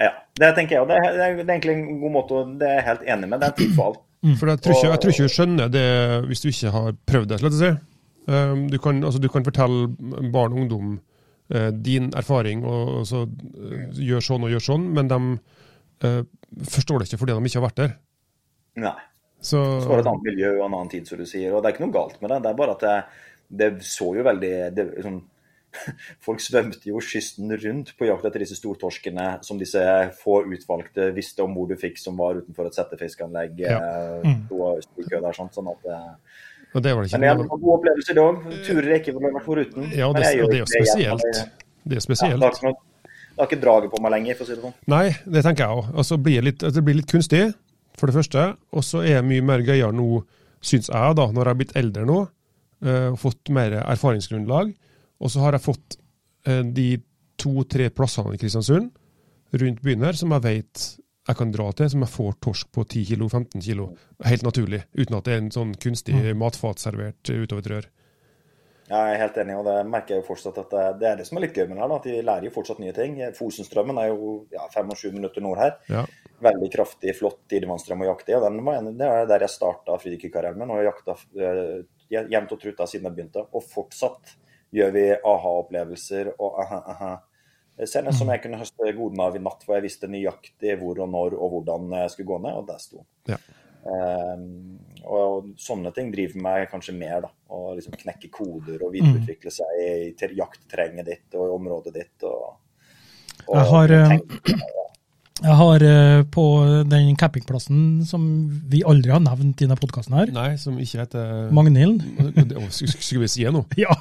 Ja, 0.00 0.14
det 0.40 0.48
tenker 0.56 0.78
jeg. 0.78 0.84
Og 0.86 0.88
det 0.90 0.96
er, 0.98 1.36
det 1.36 1.44
er 1.44 1.52
egentlig 1.52 1.76
en 1.76 2.00
god 2.00 2.14
måte 2.16 2.38
å 2.38 2.42
Det 2.58 2.68
er 2.68 2.80
jeg 2.80 2.86
helt 2.88 3.06
enig 3.14 3.28
med. 3.28 3.42
Det 3.42 3.50
er 3.50 3.56
tid 3.60 3.74
for 3.76 3.90
alt. 3.90 4.02
For 4.38 4.52
jeg 4.52 4.62
tror, 4.62 4.76
ikke, 4.76 4.90
jeg 4.90 5.02
tror 5.02 5.12
ikke 5.12 5.28
du 5.28 5.34
skjønner 5.36 5.70
det 5.74 5.86
hvis 6.30 6.44
du 6.44 6.48
ikke 6.52 6.70
har 6.76 6.92
prøvd 7.10 7.32
det. 7.32 7.38
slett 7.42 7.56
å 7.56 7.60
si. 7.62 7.72
Um, 8.30 8.66
Du 8.70 8.78
kan, 8.78 9.00
altså, 9.04 9.18
du 9.18 9.28
kan 9.34 9.44
fortelle 9.46 9.88
barn 10.32 10.54
og 10.54 10.60
ungdom 10.62 10.92
eh, 11.52 11.70
din 11.74 12.12
erfaring, 12.16 12.62
og, 12.64 12.92
og 13.00 13.06
så 13.10 13.24
eh, 13.26 13.88
gjør 13.98 14.22
sånn 14.28 14.46
og 14.46 14.52
gjør 14.54 14.64
sånn, 14.68 14.84
men 14.94 15.10
de 15.10 15.18
eh, 16.06 16.20
forstår 16.70 17.02
det 17.02 17.10
ikke 17.10 17.18
fordi 17.24 17.34
de 17.34 17.50
ikke 17.50 17.58
har 17.60 17.66
vært 17.66 17.80
der. 17.82 17.96
Nei. 18.86 18.94
Så, 19.42 19.58
Så 19.82 19.88
var 19.90 19.98
det 19.98 20.06
et 20.06 20.10
annet 20.12 20.22
miljø 20.30 20.50
og 20.60 20.64
en 20.68 20.74
annen 20.78 20.88
tid, 20.92 21.06
som 21.10 21.18
du 21.18 21.26
sier. 21.26 21.50
Og 21.52 21.62
det 21.62 21.68
er 21.70 21.74
ikke 21.76 21.84
noe 21.88 21.94
galt 21.96 22.20
med 22.22 22.30
det. 22.30 22.40
Det 22.44 22.50
er 22.52 22.58
bare 22.60 22.76
at 22.76 22.84
det, 22.86 22.96
det 23.62 23.70
så 23.84 24.12
jo 24.16 24.22
veldig 24.26 24.52
det, 24.76 24.84
sånn, 25.02 25.16
folk 26.26 26.40
svømte 26.44 26.84
jo 26.90 27.00
kysten 27.00 27.50
rundt 27.56 27.94
på 27.98 28.06
jakt 28.06 28.26
etter 28.28 28.42
disse 28.44 28.58
stortorskene 28.58 29.26
som 29.46 29.58
disse 29.60 29.82
få 30.20 30.42
utvalgte 30.52 31.10
visste 31.16 31.42
om 31.46 31.54
hvor 31.56 31.66
du 31.70 31.74
fikk, 31.80 31.96
som 31.98 32.16
var 32.20 32.38
utenfor 32.42 32.68
et 32.68 32.76
settefiskanlegg. 32.78 33.58
Ja. 33.66 33.78
eh, 33.80 34.22
Mm. 34.22 34.46
der, 34.48 35.32
sånn, 35.34 35.50
sånn 35.52 35.68
at 35.72 35.88
Og 36.74 36.82
det 36.82 36.92
var 36.94 37.02
det 37.02 37.10
ikke 37.10 37.18
Men 37.20 37.28
jeg 37.28 37.36
noe- 37.36 37.48
har 37.50 37.58
god 37.58 37.74
opplevelse 37.78 38.12
i 38.12 38.14
dag. 38.14 38.34
Turer 38.66 38.88
jeg 38.92 39.00
ikke 39.02 39.12
ville 39.18 39.32
vært 39.34 39.44
foruten. 39.44 39.90
Ja, 39.92 40.12
det, 40.12 40.28
og 40.42 40.48
det 40.50 40.56
er 40.56 40.62
jo 40.62 40.70
spesielt. 40.70 41.42
Det 41.84 41.96
er 41.96 42.00
spesielt. 42.00 42.40
Ja, 42.40 42.50
det 42.52 43.38
har 43.38 43.46
ikke 43.48 43.60
draget 43.60 43.90
på 43.90 44.00
meg 44.00 44.12
lenger, 44.12 44.34
for 44.36 44.44
å 44.44 44.46
si 44.46 44.54
det 44.54 44.62
sånn. 44.62 44.74
Nei, 44.86 45.16
det 45.26 45.42
tenker 45.44 45.64
jeg 45.66 45.76
òg. 45.82 45.90
Altså, 45.96 46.16
blir 46.22 46.42
det 46.42 46.58
det 46.60 46.84
blir 46.84 46.94
litt 47.00 47.10
kunstig, 47.10 47.54
for 48.02 48.10
det 48.10 48.18
første. 48.18 48.46
Og 48.74 48.86
så 48.86 49.04
er 49.06 49.20
jeg 49.20 49.28
mye 49.30 49.46
mer 49.46 49.62
gøyere 49.64 49.94
nå, 49.94 50.24
syns 50.62 50.90
jeg, 50.90 51.18
da, 51.18 51.28
når 51.30 51.42
jeg 51.42 51.54
har 51.54 51.60
blitt 51.62 51.76
eldre 51.78 52.06
nå, 52.08 52.22
Uh, 52.82 53.12
og 53.12 53.20
fått 53.22 53.50
mer 53.54 53.76
erfaringsgrunnlag. 53.78 54.72
Og 55.22 55.30
så 55.30 55.44
har 55.44 55.54
jeg 55.54 55.62
fått 55.68 55.94
uh, 56.48 56.64
de 56.66 56.96
to-tre 57.38 57.88
plassene 57.94 58.34
i 58.34 58.40
Kristiansund 58.42 58.90
rundt 59.62 59.82
byen 59.84 60.02
her 60.06 60.18
som 60.18 60.34
jeg 60.34 60.44
vet 60.46 60.82
jeg 61.28 61.38
kan 61.38 61.52
dra 61.54 61.68
til, 61.78 61.86
som 61.92 62.02
jeg 62.02 62.10
får 62.10 62.32
torsk 62.42 62.70
på 62.74 62.82
10 62.82 63.04
kilo, 63.12 63.28
15 63.28 63.62
kilo. 63.62 63.92
Helt 64.26 64.42
naturlig, 64.42 64.80
uten 64.98 65.14
at 65.14 65.28
det 65.28 65.34
er 65.36 65.42
en 65.44 65.52
sånn 65.54 65.76
kunstig 65.78 66.18
matfat 66.34 66.82
servert 66.82 67.30
utover 67.30 67.62
et 67.62 67.68
rør. 67.70 67.86
Ja, 68.88 69.04
Jeg 69.06 69.14
er 69.14 69.20
helt 69.20 69.38
enig, 69.38 69.54
og 69.56 69.68
det 69.68 69.76
merker 69.86 70.16
jeg 70.16 70.24
jo 70.24 70.26
fortsatt 70.26 70.58
at 70.58 70.74
det, 70.98 71.06
er 71.12 71.20
det 71.20 71.28
som 71.28 71.38
er 71.38 71.46
litt 71.46 71.54
gøy 71.54 71.68
med 71.68 71.78
det 71.78 71.84
her. 71.84 71.94
at 71.94 72.08
De 72.08 72.16
lærer 72.26 72.48
jo 72.48 72.54
fortsatt 72.56 72.82
nye 72.82 72.96
ting. 72.96 73.14
Fosenstrømmen 73.38 74.00
er 74.02 74.10
jo 74.10 74.32
ja, 74.50 74.66
25 74.74 75.14
minutter 75.14 75.44
nord 75.44 75.62
her. 75.62 75.78
Ja. 75.88 76.02
Veldig 76.42 76.68
kraftig, 76.72 77.12
flott 77.18 77.42
tidevannsstrøm 77.52 78.02
å 78.02 78.08
jakte 78.08 78.32
i. 78.32 78.34
og 78.34 78.42
den 78.48 78.96
Det 78.98 79.06
er 79.06 79.26
der 79.30 79.44
jeg 79.46 79.52
starta 79.54 79.98
fridykerkarrieren 80.02 80.58
min, 80.58 80.72
og 80.74 80.82
jakta 80.82 81.14
eh, 81.38 81.82
jevnt 82.10 82.52
og 82.52 82.60
trutt 82.60 82.80
siden 82.88 83.06
jeg 83.06 83.14
begynte. 83.16 83.44
Og 83.54 83.62
fortsatt 83.62 84.34
gjør 84.74 84.90
vi 84.96 85.04
aha-opplevelser 85.14 86.32
og 86.38 86.58
aha, 86.64 86.82
aha. 86.94 87.12
Senest 87.88 88.18
som 88.20 88.28
jeg 88.28 88.42
kunne 88.42 88.58
høste 88.60 88.90
godene 88.96 89.24
av 89.26 89.36
i 89.36 89.40
natt, 89.42 89.62
hvor 89.64 89.78
jeg 89.78 89.86
visste 89.86 90.08
nøyaktig 90.10 90.74
hvor 90.80 90.98
og 91.00 91.08
når 91.12 91.36
og 91.38 91.54
hvordan 91.54 91.94
jeg 92.02 92.10
skulle 92.12 92.28
gå 92.34 92.38
ned, 92.44 92.58
og 92.58 92.66
der 92.68 92.82
sto 92.82 93.04
Ja. 93.30 93.38
Um, 93.82 94.78
og 95.02 95.48
sånne 95.58 95.90
ting 95.94 96.12
driver 96.14 96.38
meg 96.44 96.68
kanskje 96.70 96.92
mer, 96.94 97.24
da. 97.24 97.30
Å 97.50 97.72
liksom 97.74 97.96
knekke 97.98 98.28
koder 98.30 98.84
og 98.86 98.92
videreutvikle 98.94 99.50
seg 99.50 99.80
i 99.82 99.88
ter- 100.18 100.36
jaktterrenget 100.38 101.08
ditt 101.08 101.34
og 101.34 101.48
i 101.48 101.54
området 101.56 101.94
ditt. 101.96 102.22
Og, 102.28 102.60
og 103.48 103.56
Jeg 103.56 103.66
har, 103.72 103.94
eh, 103.96 104.12
tenke- 104.12 104.60
Jeg 105.42 105.56
har 105.58 105.82
eh, 105.82 106.20
på 106.30 106.42
den 106.86 107.16
campingplassen 107.18 108.04
som 108.06 108.22
vi 108.70 108.82
aldri 108.86 109.10
har 109.10 109.22
nevnt 109.24 109.58
i 109.58 109.66
denne 109.66 109.74
podkasten 109.80 110.14
her, 110.14 110.30
Nei, 110.30 110.52
som 110.60 110.76
ikke 110.78 111.00
heter 111.02 111.48
Magnhilden. 111.54 112.68
Skulle 112.70 113.24
vi 113.24 113.30
si 113.32 113.46
nå? 113.50 113.64
Ja. 113.82 113.96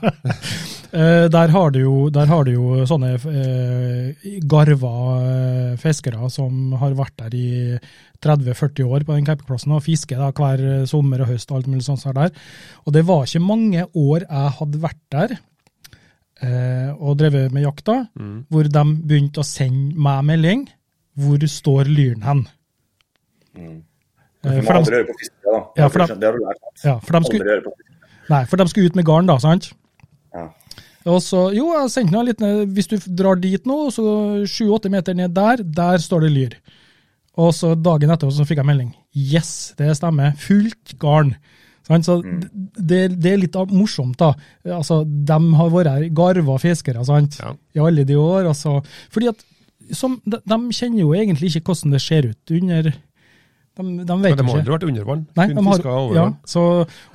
Eh, 0.91 1.25
der, 1.33 1.49
har 1.55 1.71
du 1.73 1.79
jo, 1.81 1.95
der 2.13 2.27
har 2.29 2.45
du 2.45 2.51
jo 2.53 2.83
sånne 2.89 3.13
eh, 3.17 4.31
garva 4.51 4.91
fiskere 5.81 6.29
som 6.33 6.73
har 6.81 6.93
vært 6.99 7.15
der 7.23 7.37
i 7.39 7.47
30-40 8.21 8.85
år 8.85 9.05
på 9.07 9.15
den 9.17 9.25
campingplassen 9.25 9.73
og 9.73 9.81
fisker 9.85 10.19
da, 10.21 10.29
hver 10.35 10.85
sommer 10.89 11.23
og 11.25 11.31
høst 11.33 11.49
og 11.49 11.61
alt 11.61 11.71
mulig 11.71 11.87
sånt 11.87 12.03
her 12.05 12.17
der. 12.19 12.35
Og 12.85 12.93
det 12.93 13.05
var 13.07 13.25
ikke 13.25 13.41
mange 13.47 13.87
år 13.97 14.27
jeg 14.27 14.53
hadde 14.59 14.83
vært 14.83 15.01
der 15.15 15.33
eh, 16.45 16.91
og 16.99 17.17
drevet 17.23 17.49
med 17.55 17.65
jakta, 17.65 17.97
Mm. 18.19 18.37
hvor 18.51 18.67
de 18.69 18.83
begynte 19.09 19.41
å 19.41 19.47
sende 19.47 19.95
meg 19.97 20.21
melding. 20.29 20.67
Hvor 21.19 21.43
står 21.47 21.89
lyren 21.91 22.21
hen? 22.23 22.45
Mm. 23.57 23.81
Eh, 24.43 24.61
for 24.63 24.73
de, 24.73 24.79
aldri 24.79 24.95
høre 24.97 25.07
på 25.09 25.17
fiske, 25.19 25.37
da. 25.45 25.59
Ja, 25.77 25.87
for 25.91 25.99
de- 26.05 26.15
det 26.21 26.29
har 26.29 26.37
du 26.37 26.45
lært. 26.45 26.83
ja, 26.85 26.95
for 26.99 27.19
de 27.19 27.25
skulle, 27.25 27.61
nei, 28.29 28.45
for 28.45 28.57
de 28.57 28.67
skulle 28.71 28.89
ut 28.89 28.95
med 28.95 29.05
garn, 29.05 29.25
da, 29.29 29.37
sant? 29.43 29.71
Ja. 30.33 30.47
Og 31.05 31.19
så, 31.21 31.47
jo, 31.53 31.67
jeg 31.73 31.89
sendte 31.89 32.13
noe 32.13 32.23
litt 32.27 32.39
ned. 32.39 32.69
Hvis 32.75 32.87
du 32.87 32.97
drar 33.17 33.35
dit 33.41 33.65
nå, 33.65 33.89
så 33.91 34.45
sju-åtte 34.45 34.89
meter 34.93 35.13
ned 35.17 35.33
der, 35.33 35.57
der 35.63 35.97
står 35.97 36.21
det 36.27 36.31
lyr. 36.31 36.55
Og 37.41 37.53
så 37.57 37.73
dagen 37.75 38.11
etter 38.13 38.29
så 38.29 38.45
fikk 38.45 38.57
jeg 38.61 38.65
melding. 38.69 38.93
Yes, 39.17 39.73
det 39.77 39.95
stemmer. 39.97 40.35
Fullt 40.37 40.93
garn. 41.01 41.35
Sant? 41.87 42.05
Så 42.05 42.19
det, 42.77 43.19
det 43.19 43.31
er 43.33 43.37
litt 43.41 43.55
av- 43.57 43.71
morsomt, 43.73 44.15
da. 44.21 44.33
Altså, 44.77 45.01
de 45.03 45.39
har 45.57 45.69
vært 45.73 46.13
garva 46.13 46.59
fiskere 46.61 47.03
sant? 47.05 47.39
Ja. 47.41 47.55
i 47.75 47.79
alle 47.81 48.05
de 48.05 48.13
år. 48.15 48.45
Altså. 48.51 48.83
Fordi 49.09 49.27
at 49.33 49.41
som, 49.97 50.17
de, 50.25 50.39
de 50.47 50.59
kjenner 50.75 51.01
jo 51.03 51.13
egentlig 51.17 51.51
ikke 51.51 51.71
hvordan 51.71 51.95
det 51.95 52.01
ser 52.03 52.27
ut 52.31 52.53
under 52.57 52.91
De, 52.91 53.83
de 53.83 53.85
vet 53.85 54.05
Men 54.05 54.37
de 54.37 54.45
har 54.45 54.57
aldri 54.59 54.73
vært 54.73 54.85
under 54.89 55.05
vann. 55.07 55.23
Nei, 55.39 55.47
de 55.55 55.63
har, 55.63 55.85
ja, 56.17 56.25
så, 56.45 56.63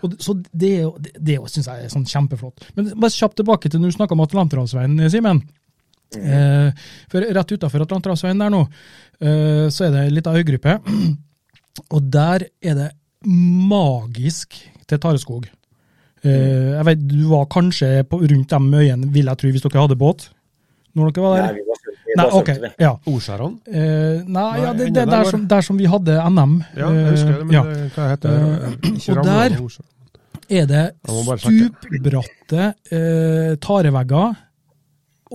og, 0.01 0.15
så 0.25 0.35
det, 0.51 0.73
det, 1.05 1.13
det 1.21 1.37
syns 1.53 1.69
jeg 1.69 1.85
er 1.85 1.93
sånn 1.93 2.07
kjempeflott. 2.09 2.71
Men 2.79 2.95
bare 2.97 3.13
kjapt 3.13 3.37
tilbake 3.43 3.71
til 3.71 3.83
når 3.83 3.93
du 3.93 3.97
snakka 3.99 4.17
om 4.17 4.25
Atlanterhavsveien, 4.25 4.97
Simen. 5.13 5.43
Eh, 6.15 6.71
for 7.13 7.27
rett 7.37 7.53
utafor 7.53 7.83
Atlanterhavsveien 7.85 8.41
der 8.41 8.53
nå, 8.55 8.63
eh, 9.21 9.67
så 9.75 9.87
er 9.87 9.93
det 9.95 10.05
ei 10.07 10.15
lita 10.15 10.35
øygruppe. 10.39 10.79
Og 11.95 12.09
der 12.13 12.47
er 12.65 12.79
det 12.79 12.89
magisk 13.27 14.57
til 14.89 15.03
tareskog. 15.03 15.49
Eh, 16.25 16.73
jeg 16.77 16.87
vet, 16.89 17.05
Du 17.09 17.29
var 17.31 17.51
kanskje 17.53 18.05
på, 18.09 18.23
rundt 18.23 18.51
de 18.51 18.81
øyene, 18.81 19.13
vil 19.13 19.29
jeg 19.29 19.39
tro, 19.43 19.53
hvis 19.53 19.67
dere 19.67 19.85
hadde 19.85 19.99
båt? 19.99 20.31
Når 20.97 21.13
dere 21.13 21.27
var 21.27 21.37
der? 21.37 21.53
Nei, 21.53 21.61
vi 21.61 21.69
var 21.69 21.83
Nei, 22.17 22.27
ok, 22.41 22.51
ja. 22.83 22.93
Ordskjærene? 23.07 23.59
Uh, 23.69 24.23
nei, 24.37 24.47
ja, 24.63 24.73
det, 24.79 24.89
det, 24.97 25.05
der, 25.11 25.25
som, 25.31 25.45
der 25.51 25.67
som 25.67 25.77
vi 25.81 25.87
hadde 25.91 26.17
NM. 26.31 26.57
Ja, 26.77 26.89
jeg 26.95 27.13
husker 27.17 27.33
det, 27.37 27.47
men 27.47 27.55
eh, 27.55 27.59
ja. 27.59 27.91
hva 27.97 28.09
heter 28.13 28.35
det? 28.35 28.41
Eh, 28.41 28.91
Ikke 28.97 29.19
og 29.19 29.25
der- 29.27 29.59
er 30.47 30.67
det 30.71 30.83
stupbratte 31.43 32.67
uh, 32.93 33.57
tarevegger 33.63 34.37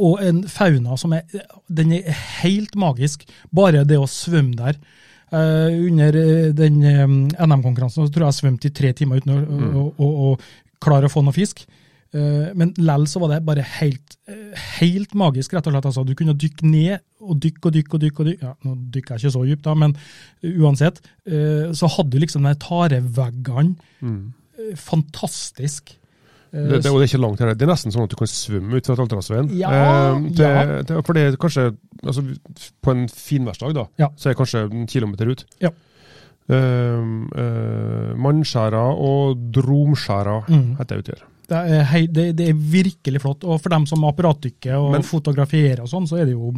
og 0.02 0.22
en 0.24 0.38
fauna 0.48 0.96
som 0.98 1.12
er 1.18 1.26
Den 1.68 1.92
er 1.98 2.16
helt 2.42 2.76
magisk. 2.80 3.26
Bare 3.52 3.84
det 3.88 3.98
å 4.00 4.08
svømme 4.08 4.56
der. 4.56 4.78
Uh, 5.32 5.68
under 5.88 6.16
eh, 6.20 6.50
den 6.56 6.80
um, 6.84 7.14
NM-konkurransen 7.40 8.04
så 8.08 8.12
tror 8.12 8.26
jeg 8.28 8.34
jeg 8.34 8.40
svømte 8.42 8.68
i 8.68 8.74
tre 8.76 8.90
timer 8.96 9.22
uten 9.22 9.32
å, 9.32 9.38
Mm. 9.48 9.76
å, 9.80 9.84
å, 9.96 10.10
å 10.32 10.80
klare 10.84 11.08
å 11.08 11.12
få 11.14 11.24
noe 11.24 11.36
fisk. 11.36 11.64
Eh, 12.14 12.50
men 12.60 12.74
lell 12.78 13.06
så 13.08 13.20
var 13.22 13.30
det 13.32 13.46
bare 13.48 13.64
helt, 13.80 14.18
eh, 14.28 14.52
helt 14.82 15.14
magisk, 15.16 15.54
rett 15.56 15.68
og 15.68 15.74
slett. 15.74 15.86
Altså, 15.86 16.04
du 16.06 16.14
kunne 16.16 16.34
dykke 16.36 16.64
ned 16.68 17.00
og 17.22 17.40
dykke 17.40 17.66
og 17.70 17.74
dykke 17.78 17.94
og 17.96 18.02
dykke. 18.04 18.20
og 18.20 18.26
dykke. 18.28 18.44
Ja, 18.44 18.54
nå 18.66 18.76
dykker 18.92 19.16
jeg 19.16 19.24
ikke 19.24 19.32
så 19.38 19.46
dypt, 19.48 19.64
da, 19.64 19.74
men 19.76 19.96
uansett. 20.44 21.00
eh, 21.26 21.72
så 21.72 21.88
hadde 21.88 22.10
du 22.12 22.20
liksom 22.20 22.44
de 22.44 22.56
tareveggene. 22.60 23.76
Mm. 24.02 24.34
fantastisk. 24.76 25.98
Det, 26.52 26.84
det, 26.84 26.92
og 26.92 27.00
det 27.00 27.06
er 27.06 27.10
ikke 27.14 27.22
langt 27.24 27.40
her. 27.40 27.54
Det 27.56 27.64
er 27.64 27.72
nesten 27.72 27.94
sånn 27.96 28.04
at 28.04 28.12
du 28.12 28.18
kan 28.20 28.28
svømme 28.28 28.76
ut 28.76 28.86
fra 28.86 28.94
Atlanterhavsveien. 28.98 29.48
Ja, 29.56 29.70
Eh, 29.72 30.28
ja. 30.36 31.02
for 31.02 31.14
det 31.16 31.22
er 31.24 31.38
kanskje 31.40 31.78
altså, 32.04 32.22
På 32.84 32.92
en 32.92 33.08
finværsdag 33.08 33.74
da, 33.74 33.86
Ja. 33.98 34.10
så 34.18 34.28
er 34.30 34.34
det 34.34 34.38
kanskje 34.42 34.66
en 34.70 34.86
kilometer 34.88 35.32
ut. 35.32 35.46
Ja. 35.62 35.70
Eh, 36.50 37.00
eh, 37.40 38.14
Mannskjæra 38.20 38.84
og 39.00 39.38
Dromskjæra 39.54 40.44
Mm. 40.50 40.76
heter 40.78 40.96
det 40.96 41.00
ute 41.08 41.16
her. 41.16 41.24
Det 41.52 41.58
er, 41.68 41.82
hei, 41.92 42.06
det, 42.08 42.26
det 42.40 42.46
er 42.48 42.54
virkelig 42.56 43.20
flott. 43.26 43.44
Og 43.44 43.58
for 43.60 43.74
dem 43.74 43.84
som 43.90 44.06
apparatdykker 44.08 44.78
og 44.78 44.94
Men- 44.96 45.04
fotograferer 45.04 45.82
og 45.84 45.90
sånn, 45.92 46.06
så 46.08 46.22
er 46.22 46.30
det 46.30 46.36
jo 46.38 46.54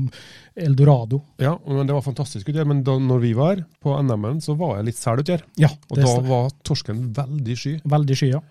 eldorado. 0.55 1.23
Ja, 1.41 1.55
men 1.65 1.87
Det 1.89 1.95
var 1.95 2.05
fantastisk 2.05 2.51
utgjør. 2.51 2.67
Men 2.69 2.83
da 2.85 2.99
når 3.01 3.23
vi 3.23 3.31
var 3.33 3.55
her, 3.55 3.65
på 3.81 3.95
NM-en, 4.03 4.39
så 4.45 4.53
var 4.59 4.77
jeg 4.77 4.91
litt 4.91 4.99
sel 5.01 5.17
ute 5.23 5.33
her. 5.37 5.43
Ja, 5.57 5.71
Og 5.89 5.97
da 5.97 6.13
var 6.29 6.53
torsken 6.63 7.07
veldig 7.17 7.57
sky. 7.57 7.73
veldig 7.89 8.17
sky, 8.19 8.29
ja. 8.35 8.41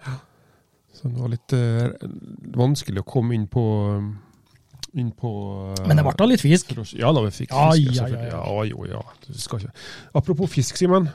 Så 0.92 1.08
det 1.08 1.16
var 1.22 1.30
litt 1.32 1.54
uh, 1.56 2.10
vanskelig 2.58 3.00
å 3.00 3.06
komme 3.08 3.34
inn 3.38 3.46
på 3.50 3.62
inn 4.94 5.08
på 5.16 5.30
eh, 5.72 5.86
Men 5.88 5.96
det 5.96 6.02
ble 6.04 6.12
da 6.18 6.26
litt 6.28 6.42
fisk. 6.42 6.74
Ja 6.98 7.12
da, 7.16 7.22
vi 7.24 7.30
fikk 7.32 7.50
Ja, 7.54 7.70
fisk. 7.72 7.94
ja, 7.96 8.08
ja, 8.12 8.24
ja, 8.28 8.40
ja, 8.44 8.64
jo, 8.68 8.84
ja. 8.90 9.00
Du 9.24 9.38
skal 9.40 9.62
ikke. 9.62 9.72
Apropos 10.20 10.50
fisk, 10.52 10.76
Simen. 10.76 11.06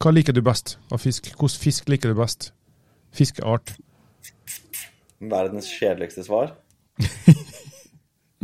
Hva 0.00 0.12
liker 0.14 0.32
du 0.32 0.40
best 0.40 0.78
av 0.92 1.02
fisk? 1.02 1.28
Hvilken 1.34 1.60
fisk 1.60 1.90
liker 1.92 2.14
du 2.14 2.20
best? 2.22 2.52
Fiskeart? 3.14 3.74
Verdens 5.24 5.68
kjedeligste 5.72 6.24
svar. 6.26 6.52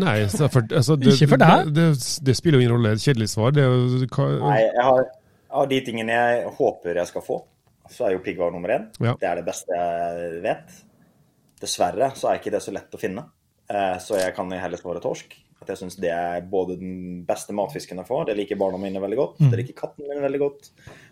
Nei, 0.00 0.16
for, 0.32 0.64
altså, 0.64 0.96
det, 0.96 1.14
Ikke 1.14 1.34
for 1.34 1.42
deg. 1.42 1.70
Det, 1.74 1.86
det, 1.92 2.20
det 2.24 2.34
spiller 2.38 2.58
jo 2.58 2.64
ingen 2.64 2.76
rolle. 2.76 2.94
Et 2.96 3.02
kjedelig 3.04 3.28
svar. 3.34 3.52
Det 3.52 3.64
er 3.64 3.68
jo 3.68 4.28
Nei, 4.40 4.60
jeg 4.64 4.86
har, 4.86 5.02
av 5.60 5.66
de 5.70 5.80
tingene 5.84 6.16
jeg 6.16 6.54
håper 6.56 7.00
jeg 7.02 7.10
skal 7.10 7.24
få, 7.26 7.40
så 7.90 8.06
er 8.06 8.14
jo 8.14 8.22
piggvar 8.24 8.54
nummer 8.54 8.72
én. 8.76 8.88
Ja. 9.02 9.16
Det 9.20 9.28
er 9.28 9.40
det 9.40 9.46
beste 9.48 9.76
jeg 9.76 10.40
vet. 10.46 10.80
Dessverre 11.60 12.12
så 12.16 12.30
er 12.30 12.40
ikke 12.40 12.54
det 12.54 12.62
så 12.64 12.72
lett 12.72 12.96
å 12.96 13.00
finne. 13.00 13.26
Eh, 13.68 13.96
Så 14.00 14.16
jeg 14.18 14.34
kan 14.36 14.50
heller 14.56 14.80
svare 14.80 15.02
torsk. 15.04 15.36
At 15.60 15.74
jeg 15.74 15.82
syns 15.82 15.98
det 16.00 16.08
er 16.14 16.40
både 16.48 16.78
den 16.80 17.20
beste 17.28 17.52
matfisken 17.52 18.00
jeg 18.00 18.08
får. 18.08 18.30
Det 18.30 18.38
liker 18.38 18.56
barna 18.60 18.80
mine 18.80 19.02
veldig 19.02 19.18
godt. 19.18 19.42
Mm. 19.42 19.50
Det 19.52 19.60
liker 19.60 19.76
katten 19.82 20.08
min 20.08 20.22
veldig 20.24 20.40
godt. 20.40 20.70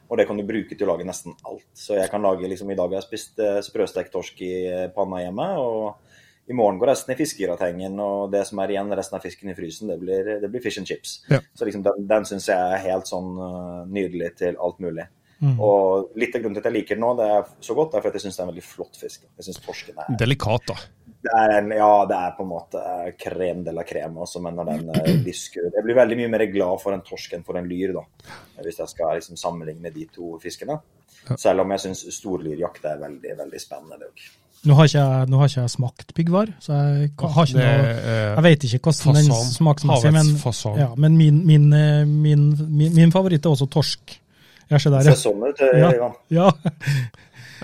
Og 0.08 0.16
det 0.16 0.24
kan 0.28 0.38
du 0.38 0.46
bruke 0.48 0.74
til 0.74 0.86
å 0.86 0.94
lage 0.94 1.06
nesten 1.08 1.36
alt. 1.48 1.66
Så 1.76 1.98
jeg 1.98 2.08
kan 2.12 2.24
lage 2.24 2.48
liksom 2.48 2.70
I 2.72 2.76
dag 2.78 2.88
har 2.88 3.02
jeg 3.02 3.08
spist 3.08 3.42
eh, 3.44 3.60
sprøstekt 3.64 4.12
torsk 4.14 4.40
i 4.44 4.52
eh, 4.66 4.86
panna 4.94 5.22
hjemme. 5.24 5.50
og 5.60 6.04
i 6.48 6.54
morgen 6.56 6.78
går 6.80 6.88
resten 6.88 7.12
i 7.12 7.16
fiskegratengen, 7.18 7.98
og 8.00 8.30
det 8.32 8.40
som 8.48 8.56
er 8.62 8.70
igjen, 8.72 8.88
resten 8.96 9.18
av 9.18 9.20
fisken 9.20 9.50
i 9.52 9.54
frysen, 9.56 9.90
det 9.92 9.98
blir, 10.00 10.30
det 10.40 10.48
blir 10.48 10.62
fish 10.64 10.80
and 10.80 10.88
chips. 10.88 11.18
Ja. 11.28 11.42
Så 11.52 11.68
liksom 11.68 11.82
den, 11.84 12.06
den 12.08 12.24
syns 12.24 12.48
jeg 12.48 12.56
er 12.56 12.80
helt 12.86 13.10
sånn 13.10 13.34
eh, 13.36 13.82
nydelig 13.92 14.30
til 14.40 14.56
alt 14.56 14.80
mulig. 14.80 15.04
Og 15.38 16.16
litt 16.18 16.34
av 16.34 16.42
grunnen 16.42 16.56
til 16.56 16.64
at 16.64 16.70
jeg 16.70 16.76
liker 16.80 16.98
den 16.98 17.04
nå, 17.04 17.12
det 17.18 17.26
er 17.30 17.44
så 17.62 17.76
godt, 17.78 17.94
er 17.94 18.02
for 18.02 18.10
at 18.10 18.16
jeg 18.18 18.24
syns 18.24 18.38
det 18.38 18.42
er 18.42 18.48
en 18.48 18.52
veldig 18.54 18.64
flott 18.66 18.96
fisk. 18.98 19.28
Jeg 19.38 19.46
synes 19.46 19.60
torsken 19.62 20.00
er 20.02 20.16
Delikat, 20.18 20.72
da. 20.72 20.78
Det 21.28 21.38
er 21.44 21.54
en, 21.58 21.70
ja, 21.76 21.92
det 22.08 22.18
er 22.18 22.34
på 22.36 22.44
en 22.44 22.50
måte 22.50 22.82
krem 23.20 23.62
de 23.66 23.74
la 23.76 23.84
creme 23.86 24.24
også, 24.24 24.42
men 24.44 24.58
når 24.58 24.70
den 24.72 24.92
eh, 24.96 25.14
visker 25.28 25.68
Jeg 25.68 25.86
blir 25.86 25.98
veldig 25.98 26.18
mye 26.22 26.32
mer 26.34 26.46
glad 26.52 26.82
for 26.82 26.96
en 26.96 27.04
torsk 27.06 27.36
enn 27.36 27.46
for 27.46 27.60
en 27.60 27.68
lyr, 27.68 27.94
da. 27.96 28.04
Hvis 28.64 28.80
jeg 28.82 28.94
skal 28.94 29.18
liksom 29.20 29.38
sammenligne 29.40 29.92
de 29.94 30.08
to 30.12 30.36
fiskene. 30.42 30.80
Selv 31.36 31.64
om 31.64 31.72
jeg 31.74 31.84
syns 31.84 32.04
storlyrjakt 32.14 32.86
er 32.88 33.00
veldig, 33.02 33.34
veldig 33.42 33.60
spennende. 33.60 33.98
det. 34.00 34.28
Nå 34.66 34.74
har 34.74 34.88
ikke 34.88 34.98
jeg, 34.98 35.26
nå 35.30 35.38
har 35.38 35.50
ikke 35.50 35.60
jeg 35.60 35.70
smakt 35.70 36.14
piggvar, 36.16 36.48
så 36.62 36.72
jeg 36.74 37.10
har 37.20 37.44
ikke 37.46 37.58
Det 37.58 37.66
noe 37.66 38.14
Jeg 38.18 38.44
vet 38.48 38.64
ikke 38.66 38.80
hvordan 38.88 39.18
den 39.18 39.28
smaker, 39.28 39.52
smaksmessig 39.54 40.14
men, 40.16 40.80
ja, 40.80 40.88
men 40.96 41.18
min, 41.20 41.44
min, 41.46 41.68
eh, 41.76 42.00
min, 42.08 42.48
min, 42.66 42.96
min 42.96 43.14
favoritt 43.14 43.46
er 43.46 43.54
også 43.54 43.68
torsk. 43.70 44.18
Jeg 44.68 44.80
ser 44.84 44.92
der, 44.92 45.06
Ser 45.08 45.14
ja. 45.14 45.20
sånn 45.22 45.44
ut, 45.48 45.60
eh, 45.64 45.78
Ja. 45.80 45.90
Ivan. 45.96 46.14
ja. 46.34 46.50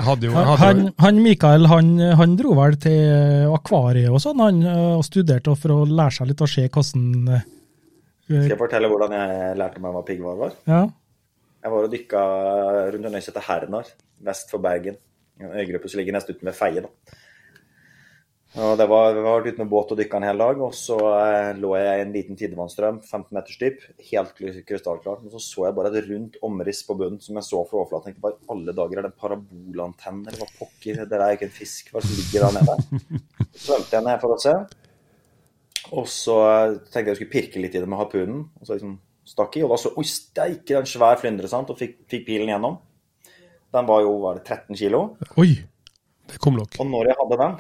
Hadde 0.04 0.26
jo, 0.26 0.32
hadde 0.34 0.56
han, 0.58 0.80
han 0.98 1.18
Mikael 1.22 1.68
han, 1.70 1.90
han 2.18 2.32
dro 2.34 2.56
vel 2.58 2.74
til 2.82 3.52
akvariet 3.54 4.10
og 4.10 4.18
sånn, 4.24 4.40
han 4.42 4.56
og 4.66 5.04
studerte 5.06 5.54
for 5.60 5.70
å 5.70 5.84
lære 5.86 6.16
seg 6.16 6.32
litt 6.32 6.42
å 6.42 6.48
se 6.50 6.64
hvordan 6.66 7.28
eh, 7.36 7.44
Skal 8.26 8.48
jeg 8.50 8.58
fortelle 8.58 8.90
hvordan 8.90 9.14
jeg 9.14 9.52
lærte 9.60 9.82
meg 9.84 9.94
hva 9.94 10.02
piggvar 10.08 10.40
var? 10.40 10.56
Ja. 10.66 10.80
Jeg 11.62 11.72
var 11.76 11.86
og 11.86 11.92
dykka 11.94 12.22
rundt 12.92 13.06
en 13.06 13.14
øy 13.14 13.20
som 13.22 13.30
heter 13.30 13.46
Hernar, 13.46 13.92
vest 14.26 14.50
for 14.50 14.60
Bergen. 14.64 14.96
En 15.40 15.54
øygruppe 15.62 15.88
som 15.88 16.00
ligger 16.00 16.16
nesten 16.16 16.34
uten 16.36 16.50
ved 16.50 16.56
Feie. 16.58 16.82
da. 16.82 17.20
Og 18.54 18.76
det 18.78 18.84
var, 18.86 19.14
Vi 19.16 19.22
var 19.24 19.42
ute 19.42 19.58
med 19.58 19.70
båt 19.72 19.90
og 19.90 19.98
dykka 19.98 20.18
en 20.20 20.26
hel 20.28 20.38
dag, 20.38 20.60
og 20.62 20.74
så 20.78 20.94
eh, 21.10 21.48
lå 21.58 21.72
jeg 21.74 21.98
i 21.98 22.02
en 22.04 22.12
liten 22.14 22.36
tidevannsstrøm, 22.38 23.00
15 23.02 23.34
meters 23.34 23.56
dyp, 23.58 23.80
helt 24.12 24.30
kry- 24.38 24.60
krystallklart. 24.68 25.24
Og 25.26 25.32
så 25.34 25.40
så 25.42 25.64
jeg 25.66 25.74
bare 25.74 25.90
et 25.90 26.06
rundt 26.06 26.38
omriss 26.46 26.84
på 26.86 26.94
bunnen 27.00 27.18
som 27.24 27.34
jeg 27.40 27.48
så 27.48 27.64
fra 27.66 27.80
overflaten. 27.80 28.12
Jeg 28.12 28.14
tenkte 28.14 28.26
bare 28.28 28.54
alle 28.54 28.76
dager 28.78 29.00
er 29.00 29.08
det 29.08 29.10
en 29.10 29.18
parabolantenne, 29.24 30.28
eller 30.30 30.44
hva 30.44 30.50
pokker, 30.60 31.00
det 31.02 31.08
der 31.10 31.24
er 31.26 31.34
ikke 31.34 31.48
en 31.50 31.56
fisk, 31.56 31.90
hva 31.90 31.98
er 31.98 32.06
som 32.06 32.14
ligger 32.20 32.46
der 32.46 32.56
nede? 32.60 33.18
Så 33.56 33.64
svømte 33.66 33.98
jeg 33.98 34.06
ned 34.06 34.22
for 34.22 34.36
å 34.36 34.38
se. 34.46 34.54
Og 35.98 36.08
så 36.14 36.38
eh, 36.52 36.78
tenkte 36.86 37.02
jeg 37.02 37.10
jeg 37.16 37.20
skulle 37.24 37.34
pirke 37.34 37.66
litt 37.66 37.74
i 37.74 37.82
det 37.82 37.90
med 37.90 37.98
harpunen. 38.04 38.46
Og 38.60 38.70
så 38.70 38.78
liksom 38.78 38.96
stakk 39.34 39.58
i, 39.58 39.66
og 39.66 39.74
da 39.74 39.82
så 39.82 39.96
Oi, 39.98 40.06
steike, 40.06 40.78
en 40.78 40.86
svær 40.94 41.18
flyndre, 41.18 41.50
sant? 41.50 41.74
Og 41.74 41.82
fikk, 41.82 42.04
fikk 42.12 42.26
pilen 42.30 42.54
gjennom. 42.54 42.78
Den 43.74 43.90
var 43.90 44.06
jo 44.06 44.14
var 44.22 44.38
det 44.38 44.46
13 44.46 44.78
kilo. 44.78 45.06
Oi. 45.42 45.50
Det 46.30 46.38
kom 46.40 46.54
nok. 46.56 46.78
Og 46.78 46.86
når 46.86 47.10
jeg 47.10 47.18
hadde 47.18 47.38
den, 47.42 47.56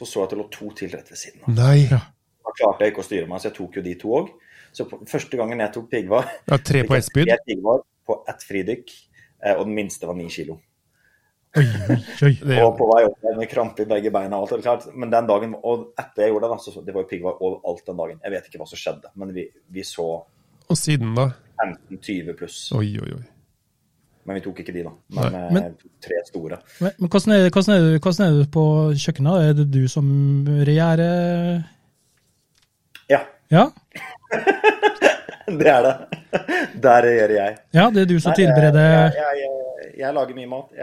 så 0.00 0.08
så 0.08 0.22
jeg 0.22 0.30
at 0.30 0.32
det 0.34 0.38
lå 0.40 0.46
to 0.54 0.70
til 0.78 0.94
rett 0.96 1.12
ved 1.12 1.20
siden 1.20 1.44
av. 1.44 1.52
Nei. 1.58 1.76
Ja. 1.90 2.00
Da 2.40 2.54
klarte 2.56 2.86
jeg 2.86 2.94
ikke 2.94 3.04
å 3.04 3.06
styre 3.06 3.28
meg, 3.28 3.42
så 3.42 3.50
jeg 3.50 3.56
tok 3.60 3.76
jo 3.78 3.84
de 3.84 3.94
to 4.00 4.14
òg. 4.16 4.32
Så 4.72 4.86
på, 4.88 5.00
første 5.10 5.36
gangen 5.36 5.60
jeg 5.60 5.72
tok 5.74 5.90
piggvar, 5.92 6.26
Ja, 6.48 6.56
tre 6.58 6.82
på 6.88 6.96
ett 6.96 7.06
spyd. 7.06 7.28
tre 7.28 7.36
piggvar 7.46 7.84
på 8.08 8.16
ett 8.32 8.42
fridykk, 8.48 8.92
eh, 9.44 9.54
og 9.58 9.66
den 9.68 9.74
minste 9.76 10.08
var 10.08 10.16
ni 10.18 10.28
kilo. 10.32 10.56
Oi, 11.58 11.64
oi, 11.66 11.96
oi. 12.22 12.58
Og 12.64 12.76
på 12.78 12.86
vei 12.92 13.00
opp 13.08 13.24
med 13.36 13.48
krampe 13.50 13.82
i 13.82 13.88
begge 13.90 14.12
beina 14.14 14.38
og 14.38 14.44
alt. 14.46 14.52
er 14.52 14.60
det 14.60 14.66
klart. 14.68 14.84
Men 14.94 15.10
den 15.10 15.26
dagen, 15.26 15.56
og 15.66 15.88
etter 15.98 16.22
jeg 16.22 16.30
gjorde 16.30 16.46
det, 16.46 16.50
da, 16.54 16.58
så 16.62 16.84
det 16.86 16.94
var 16.94 17.02
jo 17.02 17.08
piggvar 17.10 17.40
overalt 17.42 17.82
den 17.90 17.98
dagen. 17.98 18.20
Jeg 18.22 18.34
vet 18.36 18.46
ikke 18.46 18.60
hva 18.62 18.68
som 18.70 18.78
skjedde, 18.78 19.10
men 19.18 19.34
vi, 19.34 19.48
vi 19.68 19.82
så 19.86 20.06
og 20.70 20.78
siden, 20.78 21.16
da? 21.18 21.24
15-20 21.90 22.36
pluss. 22.38 22.58
Oi, 22.78 22.92
oi, 23.02 23.10
oi. 23.16 23.24
Men 24.28 24.36
vi 24.36 24.42
tok 24.44 24.58
ikke 24.62 24.72
de, 24.76 24.82
da. 24.84 24.92
Men, 25.16 25.34
eh, 25.34 25.52
Men- 25.56 25.76
tre 26.04 26.18
store. 26.28 26.58
Men, 26.80 26.92
men 26.98 27.08
hvordan, 27.10 27.32
er, 27.36 27.48
hvordan, 27.50 27.74
er 27.76 27.98
hvordan 27.98 28.26
er 28.26 28.38
det, 28.42 28.48
på 28.52 28.64
kjøkkenet? 29.04 29.44
Er 29.48 29.54
det 29.60 29.68
du 29.72 29.82
som 29.88 30.06
regjerer 30.66 31.64
Ja, 33.10 33.22
Ja? 33.50 33.64
det 35.60 35.66
er 35.66 35.82
det. 35.82 35.94
Der 36.80 37.02
regjerer 37.02 37.34
jeg. 37.34 37.56
ja, 37.74 37.88
det 37.90 38.02
er 38.04 38.06
du 38.12 38.18
som 38.22 38.30
Nei, 38.30 38.36
tilbereder 38.38 38.84
Jeg, 38.86 39.14
jeg, 39.16 39.40
jeg, 39.40 39.94
jeg 40.04 40.14
lager 40.14 40.36
mye 40.38 40.50
mat. 40.52 40.76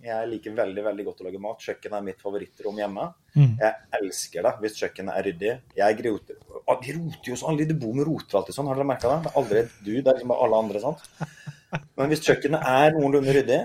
Jeg, 0.00 0.28
liker 0.30 0.54
veldig 0.56 0.84
veldig 0.84 1.04
godt 1.08 1.20
å 1.20 1.26
lage 1.26 1.40
mat. 1.42 1.58
Kjøkkenet 1.64 1.96
er 1.98 2.04
mitt 2.06 2.22
favorittrom 2.22 2.78
hjemme. 2.80 3.08
Mm. 3.34 3.56
Jeg 3.60 3.72
elsker 4.00 4.46
det 4.46 4.52
hvis 4.62 4.78
kjøkkenet 4.80 5.16
er 5.18 5.26
ryddig. 5.28 5.54
Jeg 5.80 5.98
groter 5.98 6.38
De 6.40 6.94
roter 6.96 7.32
jo 7.32 7.36
sånn. 7.40 7.58
De 7.58 7.76
bor 7.76 7.96
med 7.98 8.06
roter 8.08 8.38
alltid 8.40 8.56
sånn. 8.56 8.70
Har 8.70 8.78
dere 8.78 8.88
merka 8.88 9.10
det? 9.10 9.18
Det 9.26 9.32
er 9.32 9.40
aldri 9.42 9.64
du, 9.84 9.90
det 9.98 10.06
er 10.06 10.14
liksom 10.20 10.32
bare 10.32 10.46
alle 10.46 10.60
andre. 10.64 10.84
sant? 10.84 11.02
Men 11.70 12.10
hvis 12.10 12.22
kjøkkenet 12.26 12.64
er 12.66 12.94
noenlunde 12.96 13.34
ryddig, 13.36 13.58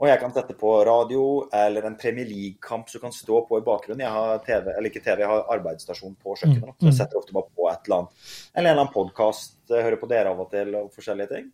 og 0.00 0.08
jeg 0.10 0.20
kan 0.22 0.32
sette 0.34 0.56
på 0.58 0.72
radio 0.86 1.26
eller 1.54 1.86
en 1.86 1.98
Premier 2.00 2.26
League-kamp 2.26 2.90
som 2.90 3.04
kan 3.04 3.14
stå 3.14 3.42
på 3.46 3.60
i 3.60 3.66
bakgrunnen 3.66 4.02
Jeg 4.02 4.14
har 4.16 4.40
TV, 4.46 4.72
eller 4.72 4.90
ikke 4.90 5.04
TV, 5.04 5.22
jeg 5.22 5.30
har 5.30 5.52
arbeidsstasjon 5.54 6.16
på 6.22 6.34
kjøkkenet. 6.40 6.74
Så 6.80 6.90
jeg 6.90 6.98
setter 6.98 7.20
ofte 7.20 7.36
bare 7.36 7.52
på 7.54 7.68
et 7.70 7.86
eller 7.86 8.02
annet. 8.02 8.26
Eller 8.54 8.66
en 8.66 8.72
eller 8.72 8.82
annen 8.82 8.96
podkast. 8.96 9.56
Hører 9.70 10.00
på 10.00 10.10
dere 10.10 10.34
av 10.34 10.42
og 10.42 10.50
til 10.52 10.74
og 10.78 10.90
forskjellige 10.94 11.32
ting. 11.36 11.48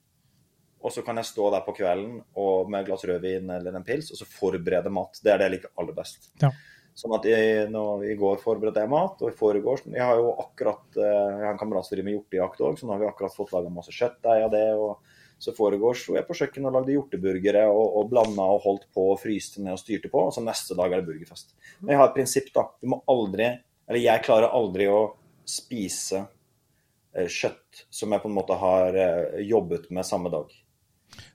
Og 0.82 0.90
så 0.90 1.04
kan 1.06 1.20
jeg 1.20 1.28
stå 1.28 1.52
der 1.54 1.62
på 1.62 1.76
kvelden 1.76 2.16
og 2.42 2.70
med 2.70 2.82
et 2.82 2.88
glass 2.88 3.04
rødvin 3.06 3.52
eller 3.54 3.76
en 3.78 3.86
pils 3.86 4.10
og 4.10 4.18
så 4.18 4.26
forberede 4.26 4.90
mat. 4.90 5.20
Det 5.22 5.30
er 5.30 5.38
det 5.38 5.48
jeg 5.48 5.56
liker 5.58 5.74
aller 5.78 5.96
best. 5.96 6.32
Ja. 6.42 6.50
Sånn 6.98 7.14
at 7.16 7.24
jeg, 7.24 7.68
nå, 7.72 7.82
I 8.04 8.16
går 8.20 8.40
forberedte 8.42 8.82
jeg 8.82 8.90
mat, 8.92 9.22
og 9.24 9.30
i 9.30 9.36
foregårs 9.36 9.86
Jeg 9.86 10.04
har 10.04 10.18
jo 10.20 10.34
akkurat 10.42 10.98
eh, 11.00 11.38
Jeg 11.38 11.46
har 11.46 11.54
en 11.54 11.60
kamerat 11.62 11.86
som 11.86 11.94
driver 11.94 12.08
med 12.10 12.16
hjortejakt 12.18 12.60
òg, 12.60 12.74
så 12.76 12.88
nå 12.88 12.92
har 12.92 13.00
vi 13.00 13.08
akkurat 13.08 13.36
fått 13.36 13.54
laga 13.54 13.72
masse 13.72 13.94
kjøttdeig 13.96 14.44
av 14.44 14.50
det. 14.52 14.66
og 14.76 15.11
så 15.42 15.50
foregårs 15.56 16.04
sto 16.04 16.14
jeg 16.14 16.26
på 16.28 16.36
kjøkkenet 16.38 16.68
og 16.70 16.76
lagde 16.76 16.94
hjorteburgere 16.94 17.64
og, 17.66 17.96
og 17.98 18.10
blanda 18.12 18.44
og 18.54 18.62
holdt 18.62 18.84
på 18.94 19.08
og 19.10 19.18
fryste 19.18 19.62
ned 19.64 19.74
og 19.74 19.80
styrte 19.80 20.10
på. 20.12 20.20
Og 20.28 20.34
så 20.36 20.44
neste 20.44 20.76
dag 20.78 20.92
er 20.92 21.02
det 21.02 21.08
burgerfest. 21.08 21.56
Men 21.80 21.94
jeg 21.94 22.00
har 22.00 22.10
et 22.10 22.14
prinsipp, 22.20 22.52
da. 22.54 22.68
Du 22.78 22.92
må 22.92 23.00
aldri 23.10 23.48
Eller 23.90 23.98
jeg 23.98 24.22
klarer 24.22 24.54
aldri 24.54 24.86
å 24.86 25.00
spise 25.48 26.20
eh, 26.22 27.26
kjøtt 27.26 27.82
som 27.90 28.14
jeg 28.14 28.22
på 28.22 28.30
en 28.30 28.36
måte 28.36 28.54
har 28.60 28.94
eh, 28.94 29.40
jobbet 29.48 29.88
med 29.90 30.06
samme 30.06 30.30
dag. 30.32 30.52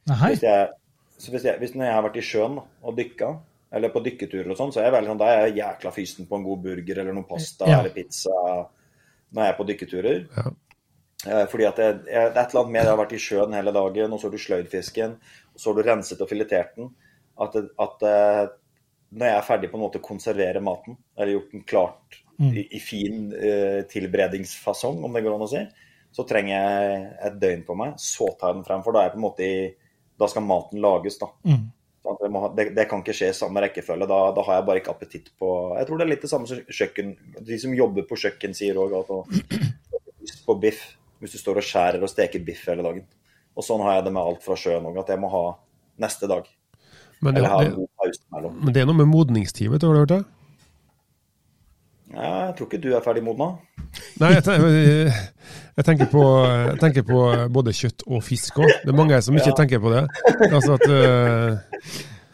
Nei. 0.08 0.32
Hvis, 0.32 0.45
jeg, 0.47 0.70
så 1.20 1.34
hvis, 1.34 1.43
jeg, 1.49 1.60
hvis 1.60 1.76
når 1.76 1.89
jeg 1.89 1.97
har 1.97 2.05
vært 2.08 2.22
i 2.22 2.24
sjøen 2.30 2.55
og 2.64 2.95
dykka, 2.97 3.34
eller 3.76 3.91
på 3.91 3.99
dykketurer 4.05 4.53
og 4.53 4.58
sånn, 4.62 4.72
så 4.72 4.80
er 4.80 4.88
jeg 4.88 4.95
veldig 4.95 5.12
sånn, 5.12 5.20
da 5.20 5.28
er 5.34 5.41
jeg 5.49 5.58
jækla 5.60 5.91
fysen 5.91 6.30
på 6.30 6.39
en 6.39 6.47
god 6.47 6.64
burger 6.64 7.03
eller 7.03 7.18
noe 7.20 7.28
pasta 7.28 7.68
Ja. 7.68 7.82
eller 7.82 7.91
pizza 7.91 8.32
når 9.36 9.43
jeg 9.43 9.51
er 9.51 9.58
på 9.60 9.68
dykketurer. 9.68 10.24
Ja. 10.38 10.51
Eh, 11.26 11.45
Fordi 11.49 11.65
at 11.65 11.80
det, 11.82 11.88
det 12.05 12.13
er 12.13 12.30
et 12.30 12.38
eller 12.38 12.61
annet 12.61 12.74
med 12.76 12.84
jeg 12.84 12.91
har 12.93 12.99
vært 13.01 13.15
i 13.18 13.22
sjøen 13.24 13.55
hele 13.57 13.74
dagen, 13.74 14.13
og 14.13 14.20
så 14.22 14.28
har 14.30 14.36
du 14.36 14.41
sløyd 14.43 14.68
fisken, 14.70 15.15
og 15.53 15.59
så 15.63 15.72
har 15.72 15.78
du 15.80 15.88
renset 15.88 16.22
og 16.22 16.30
filetert 16.30 16.76
den, 16.78 16.91
at, 17.41 17.55
at 17.57 18.05
eh, 18.05 18.43
når 19.18 19.30
jeg 19.32 19.38
er 19.39 19.47
ferdig 19.47 19.72
på 19.72 19.78
en 19.80 19.84
måte 19.88 20.01
å 20.01 20.05
konservere 20.05 20.61
maten, 20.61 20.97
eller 21.18 21.34
gjort 21.38 21.51
den 21.55 21.63
klart 21.70 22.18
i, 22.43 22.68
i 22.76 22.80
fin 22.84 23.32
uh, 23.34 23.80
tilberedingsfasong, 23.89 24.99
om 25.07 25.13
det 25.15 25.24
går 25.26 25.34
an 25.38 25.45
å 25.45 25.47
si, 25.49 25.61
så 26.13 26.26
trenger 26.28 26.51
jeg 26.53 26.99
et 27.30 27.38
døgn 27.41 27.63
på 27.65 27.74
meg. 27.80 27.95
Så 28.03 28.28
tar 28.38 28.51
jeg 28.51 28.57
den 28.59 28.65
frem, 28.68 28.84
for 28.86 28.93
da 28.93 28.99
er 29.01 29.07
jeg 29.07 29.13
på 29.15 29.20
en 29.22 29.24
måte 29.24 29.47
i 29.47 29.55
Da 30.20 30.28
skal 30.30 30.43
maten 30.45 30.82
lages, 30.84 31.18
da. 31.22 31.32
Mm. 31.47 31.63
Det, 32.03 32.30
må, 32.34 32.43
ha- 32.43 32.51
det, 32.57 32.68
det 32.78 32.86
kan 32.91 33.01
ikke 33.01 33.15
skje 33.15 33.32
i 33.32 33.38
samme 33.39 33.63
rekkefølge. 33.63 34.05
Da, 34.11 34.20
da 34.38 34.43
har 34.47 34.59
jeg 34.59 34.68
bare 34.70 34.82
ikke 34.84 34.93
appetitt 34.93 35.32
på 35.39 35.49
Jeg 35.80 35.88
tror 35.89 35.97
det 35.99 36.05
er 36.07 36.11
litt 36.13 36.24
det 36.28 36.32
samme 36.32 36.47
som 36.51 36.61
kjøkken 36.80 37.11
De 37.47 37.57
som 37.63 37.74
jobber 37.78 38.05
på 38.09 38.18
kjøkken, 38.22 38.53
sier 38.57 38.80
òg 38.84 38.95
at 39.01 39.11
å- 39.13 39.24
lyst 40.28 40.43
på 40.47 40.55
biff 40.61 40.84
hvis 41.22 41.34
du 41.34 41.38
står 41.41 41.61
og 41.61 41.65
skjærer 41.65 42.03
og 42.03 42.09
steker 42.11 42.43
biff 42.45 42.65
hele 42.70 42.84
dagen. 42.86 43.05
Og 43.57 43.65
sånn 43.65 43.82
har 43.82 43.97
jeg 43.99 44.05
det 44.07 44.13
med 44.13 44.22
alt 44.24 44.43
fra 44.45 44.55
sjøen 44.59 44.86
òg, 44.86 44.99
at 45.01 45.09
jeg 45.13 45.20
må 45.22 45.30
ha 45.34 45.43
neste 46.03 46.28
dag. 46.30 46.45
Men 47.22 47.34
det, 47.34 47.39
Eller 47.41 47.49
ha 47.55 47.61
en 47.65 47.76
god 47.80 47.88
pause 47.97 48.22
mellom. 48.36 48.57
men 48.61 48.74
det 48.76 48.82
er 48.84 48.86
noe 48.91 48.99
med 48.99 49.07
modningstid, 49.09 49.72
vet 49.74 49.82
du, 49.82 49.88
har 49.89 49.95
du 49.97 50.01
hørt 50.03 50.11
det? 50.13 50.24
Ja, 52.13 52.28
jeg 52.47 52.53
tror 52.57 52.68
ikke 52.70 52.80
du 52.84 52.91
er 52.95 53.01
ferdig 53.03 53.24
modna. 53.26 53.47
Nei, 54.22 54.30
jeg, 54.36 54.43
tenker, 54.45 54.76
jeg, 54.78 55.86
tenker 55.88 56.07
på, 56.11 56.22
jeg 56.45 56.78
tenker 56.84 57.03
på 57.07 57.24
både 57.53 57.74
kjøtt 57.76 58.05
og 58.07 58.22
fisk 58.26 58.61
òg. 58.61 58.70
Det 58.86 58.93
er 58.93 58.97
mange 58.97 59.20
som 59.26 59.36
ikke 59.38 59.51
Ja. 59.51 59.57
tenker 59.59 59.82
på 59.84 59.91
det. 59.93 60.05
Altså 60.51 60.78
at 60.78 60.86
uh, 60.88 61.57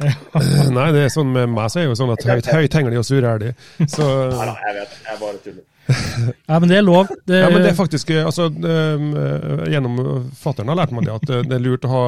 Nei, 0.78 0.88
det 0.92 1.06
er 1.06 1.12
sånn 1.14 1.30
med 1.32 1.52
meg 1.54 1.70
så 1.72 1.80
er 1.80 1.86
det 1.88 1.92
jo 1.94 1.98
sånn 2.02 2.12
at 2.14 2.26
høyt, 2.28 2.50
høyt 2.58 2.76
henger 2.78 2.92
de 2.94 3.00
og 3.02 3.08
surrer 3.08 3.40
de. 3.46 3.52
Så 3.88 4.04
Nei 4.36 4.50
jeg 4.52 4.76
vet, 4.82 4.98
jeg 5.08 5.22
bare 5.24 5.42
tuller. 5.48 5.64
Ja, 6.50 6.60
men 6.60 6.70
det 6.70 6.80
er 6.80 6.86
lov. 6.86 7.12
Det, 7.28 7.40
Ja, 7.44 7.50
men 7.52 7.64
det 7.64 7.74
er 7.74 7.78
faktisk 7.78 8.10
øh, 8.14 8.26
altså, 8.26 8.50
øh, 8.50 9.64
Gjennom 9.72 9.98
fattern 10.40 10.72
har 10.72 10.80
lært 10.80 10.94
meg 10.96 11.08
det 11.08 11.16
at 11.16 11.30
øh, 11.30 11.46
det 11.48 11.58
er 11.58 11.64
lurt 11.64 11.88
å 11.88 11.92
ha 11.92 12.04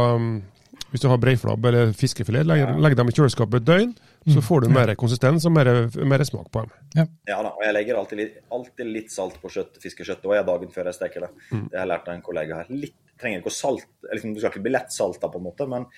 Hvis 0.91 1.03
du 1.03 1.09
har 1.11 1.19
breiflabb 1.19 1.65
eller 1.67 1.93
fiskefilet, 1.97 2.47
legg, 2.47 2.63
legg 2.79 2.95
dem 2.95 3.09
i 3.11 3.15
kjøleskapet 3.15 3.59
et 3.59 3.67
døgn, 3.67 3.95
så 4.31 4.41
får 4.41 4.63
du 4.63 4.69
mer 4.71 4.93
konsistens 4.95 5.43
og 5.45 5.51
mer, 5.51 5.67
mer 6.07 6.23
smak 6.23 6.47
på 6.53 6.61
dem. 6.63 7.09
Ja 7.27 7.41
da, 7.43 7.51
og 7.51 7.65
jeg 7.65 7.75
legger 7.75 7.99
alltid 7.99 8.21
alltid 8.55 8.93
litt 8.93 9.11
salt 9.11 9.35
på 9.41 9.51
kjøtt, 9.51 9.75
fiskekjøttet 9.83 10.29
òg 10.29 10.37
jeg 10.37 10.47
dagen 10.47 10.71
før 10.71 10.87
jeg 10.89 10.97
steker 10.97 11.25
det. 11.25 11.31
Det 11.49 11.75
har 11.75 11.83
jeg 11.83 11.91
lært 11.91 12.07
av 12.07 12.15
en 12.15 12.23
kollega 12.29 12.61
her. 12.61 12.71
Litt, 12.85 12.95
trenger 13.19 13.41
ikke 13.41 13.51
å 13.51 13.57
salte, 13.57 13.91
liksom, 14.13 14.37
Du 14.37 14.39
skal 14.39 14.53
ikke 14.53 14.63
bli 14.69 14.75
lett 14.77 14.95
salta, 14.95 15.31
på 15.31 15.41
en 15.41 15.47
måte, 15.49 15.67
men 15.71 15.89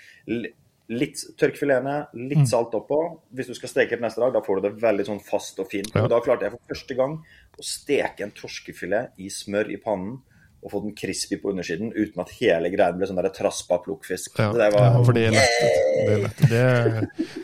litt 0.93 1.19
tørk 1.39 1.57
filetene, 1.59 1.97
litt 2.29 2.47
salt 2.49 2.75
oppå. 2.77 2.99
Hvis 3.35 3.49
du 3.51 3.55
skal 3.57 3.71
steke 3.71 3.97
det 3.97 4.05
neste 4.05 4.23
dag, 4.23 4.31
da 4.35 4.43
får 4.43 4.59
du 4.59 4.67
det 4.67 4.73
veldig 4.83 5.07
sånn 5.09 5.19
fast 5.23 5.59
og 5.63 5.69
fint. 5.71 5.91
Ja. 5.93 6.05
Og 6.05 6.13
da 6.13 6.21
klarte 6.23 6.47
jeg 6.47 6.55
for 6.55 6.71
første 6.71 6.97
gang 6.97 7.17
å 7.57 7.65
steke 7.65 8.25
en 8.25 8.33
torskefilet 8.37 9.19
i 9.23 9.31
smør 9.33 9.73
i 9.73 9.79
pannen. 9.83 10.17
Og 10.65 10.71
få 10.73 10.81
den 10.81 10.95
crispy 10.97 11.37
på 11.39 11.51
undersiden 11.51 11.91
uten 11.93 12.23
at 12.23 12.31
hele 12.39 12.71
greia 12.73 12.95
ble 12.95 13.07
sånn 13.07 13.19
der 13.19 13.29
traspa 13.35 13.77
plukkfisk. 13.83 14.39
Ja, 14.39 14.49
Det 14.55 14.71
var, 14.73 14.87
ja, 14.87 15.03
for 15.05 15.15
det 15.15 15.27
er 15.27 15.35
lett. 15.35 15.59
Det. 15.61 16.47
Det 16.49 16.63
er, 16.63 16.97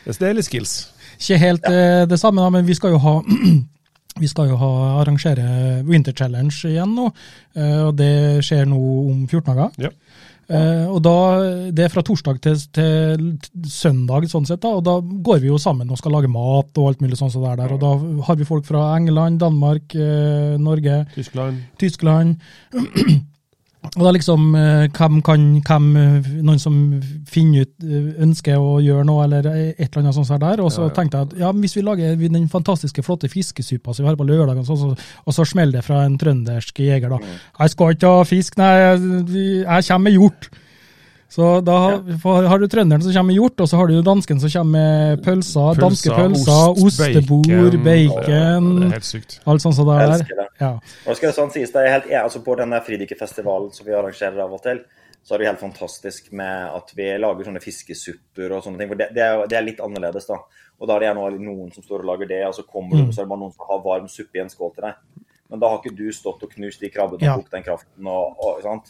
det 0.07 0.29
er 0.29 0.39
litt 0.39 0.47
skills. 0.47 0.73
Ikke 1.19 1.37
helt 1.43 1.69
ja. 1.69 2.07
det 2.09 2.19
samme, 2.19 2.41
da, 2.41 2.49
men 2.51 2.65
vi 2.65 2.75
skal 2.75 2.95
jo 2.95 2.99
ha 3.03 3.19
vi 4.23 4.29
skal 4.29 4.51
jo 4.51 4.57
ha, 4.61 4.71
arrangere 5.01 5.45
Winter 5.87 6.13
Challenge 6.13 6.53
igjen 6.69 6.93
nå, 6.97 7.07
eh, 7.57 7.79
og 7.87 7.95
det 7.97 8.43
skjer 8.45 8.67
nå 8.69 8.79
om 9.09 9.23
14 9.25 9.45
dager. 9.49 9.77
Ja. 9.87 9.93
Eh, 10.53 10.85
og 10.91 11.01
da, 11.05 11.15
Det 11.73 11.85
er 11.85 11.91
fra 11.93 12.03
torsdag 12.05 12.39
til, 12.43 12.61
til 12.75 13.25
søndag, 13.69 14.27
sånn 14.31 14.47
sett, 14.49 14.61
da, 14.63 14.75
og 14.77 14.85
da 14.85 14.97
går 15.01 15.43
vi 15.43 15.51
jo 15.51 15.59
sammen 15.61 15.89
og 15.89 15.99
skal 15.99 16.15
lage 16.17 16.31
mat 16.31 16.71
og 16.77 16.91
alt 16.91 17.03
mulig 17.03 17.19
sånn 17.19 17.33
som 17.33 17.45
det 17.45 17.53
er 17.53 17.61
der. 17.63 17.75
Og 17.75 17.81
da 17.83 17.93
har 18.29 18.39
vi 18.39 18.47
folk 18.47 18.67
fra 18.67 18.91
England, 18.97 19.41
Danmark, 19.43 19.95
eh, 19.97 20.55
Norge, 20.61 21.03
Tyskland. 21.17 21.63
Tyskland. 21.81 22.37
Og 23.93 24.05
da 24.07 24.11
liksom, 24.15 24.55
eh, 24.55 24.87
hvem 24.95 25.19
kan, 25.21 25.43
hvem, 25.61 25.87
eh, 25.99 26.29
Noen 26.41 26.59
som 26.59 26.77
finner 27.29 27.67
ut, 27.67 27.73
eh, 27.83 28.23
ønsker 28.23 28.57
å 28.57 28.79
gjøre 28.81 29.05
noe, 29.05 29.25
eller 29.25 29.45
et 29.45 29.79
eller 29.79 30.01
annet 30.01 30.15
sånt 30.15 30.39
der. 30.39 30.63
Og 30.63 30.71
så 30.71 30.87
Ja, 30.87 30.87
ja. 30.87 30.93
tenkte 30.95 31.19
jeg 31.19 31.27
at 31.27 31.37
ja, 31.37 31.51
hvis 31.51 31.75
vi 31.75 31.83
lager 31.83 32.15
den 32.15 32.49
fantastiske, 32.49 33.03
flotte 33.03 33.29
fiskesuppa 33.29 33.93
som 33.93 34.05
vi 34.05 34.09
har 34.09 34.15
på 34.15 34.25
lørdagen, 34.25 34.65
så, 34.65 34.77
så, 34.77 34.97
og 35.25 35.33
så 35.33 35.45
smeller 35.45 35.73
det 35.79 35.83
fra 35.85 36.05
en 36.05 36.17
trøndersk 36.17 36.73
jeger, 36.79 37.09
da. 37.09 37.19
Jeg 37.59 37.69
skal 37.69 37.93
ikke 37.93 38.07
ha 38.17 38.23
fisk, 38.23 38.57
nei, 38.57 38.73
jeg 39.67 39.85
kommer 39.87 40.09
med 40.09 40.13
hjort. 40.17 40.49
Så 41.33 41.47
da 41.65 41.77
får- 42.21 42.45
har 42.51 42.59
du 42.61 42.67
trønderen 42.69 43.01
som 43.01 43.11
kommer 43.15 43.31
med 43.31 43.37
hjort, 43.39 43.61
og 43.63 43.67
så 43.71 43.77
har 43.79 43.87
du 43.89 44.01
dansken 44.05 44.39
som 44.39 44.49
kommer 44.53 44.71
med 44.77 45.23
pølser, 45.25 45.79
danske 45.81 46.13
pølser, 46.13 46.75
ost, 46.77 46.99
ostebord, 47.01 47.47
bacon. 47.49 47.83
bacon, 47.83 48.67
Ja, 48.83 48.89
helt 48.93 49.07
sykt. 49.07 49.39
alt 49.49 49.61
sånt 49.63 49.75
som 49.79 49.87
det 49.89 49.95
er 49.95 50.05
der. 50.05 50.13
elsker 50.19 50.35
det. 50.43 50.47
Ja. 50.61 50.73
Og 51.07 51.15
skal 51.17 51.29
det 51.31 51.35
sånn 51.39 51.51
sies, 51.55 51.71
det 51.73 51.81
er 51.81 51.89
helt, 51.95 52.05
jeg, 52.11 52.21
altså 52.23 52.43
På 52.45 52.55
denne 52.59 52.77
fridykkerfestivalen 52.85 53.73
som 53.73 53.85
vi 53.87 53.93
arrangerer 53.97 54.37
av 54.45 54.53
og 54.53 54.61
til, 54.61 54.83
så 55.23 55.33
er 55.33 55.37
det 55.39 55.47
helt 55.47 55.59
fantastisk 55.63 56.31
med 56.33 56.69
at 56.75 56.91
vi 56.95 57.09
lager 57.17 57.45
sånne 57.47 57.61
fiskesupper 57.63 58.51
og 58.51 58.61
sånne 58.65 58.77
ting. 58.77 58.89
For 58.89 58.95
det, 58.99 59.07
det, 59.15 59.23
er, 59.23 59.47
det 59.47 59.57
er 59.57 59.65
litt 59.65 59.79
annerledes, 59.79 60.27
da. 60.27 60.35
Og 60.81 60.87
da 60.87 60.95
er 60.97 60.99
det 60.99 61.07
gjerne 61.15 61.39
noen 61.39 61.73
som 61.73 61.81
står 61.85 61.99
og 62.03 62.09
lager 62.11 62.27
det, 62.27 62.41
og 62.45 62.53
så 62.53 62.63
kommer 62.67 62.97
du, 62.97 63.07
og 63.07 63.13
så 63.13 63.21
er 63.21 63.25
det 63.25 63.29
bare 63.31 63.39
noen 63.39 63.53
som 63.55 63.65
har 63.69 63.79
varm 63.85 64.07
suppe 64.11 64.35
i 64.37 64.41
en 64.43 64.49
skål 64.51 64.73
til 64.75 64.83
deg. 64.83 64.93
Men 65.53 65.61
da 65.61 65.69
har 65.69 65.83
ikke 65.83 65.93
du 65.93 66.07
stått 66.15 66.41
og 66.41 66.49
knust 66.55 66.81
de 66.81 66.89
krabbene 66.89 67.21
Ja. 67.21 67.35
og 67.37 67.43
kokt 67.43 67.53
den 67.53 67.63
kraften. 67.67 68.07
Og, 68.09 68.39
og, 68.41 68.61
sant? 68.65 68.87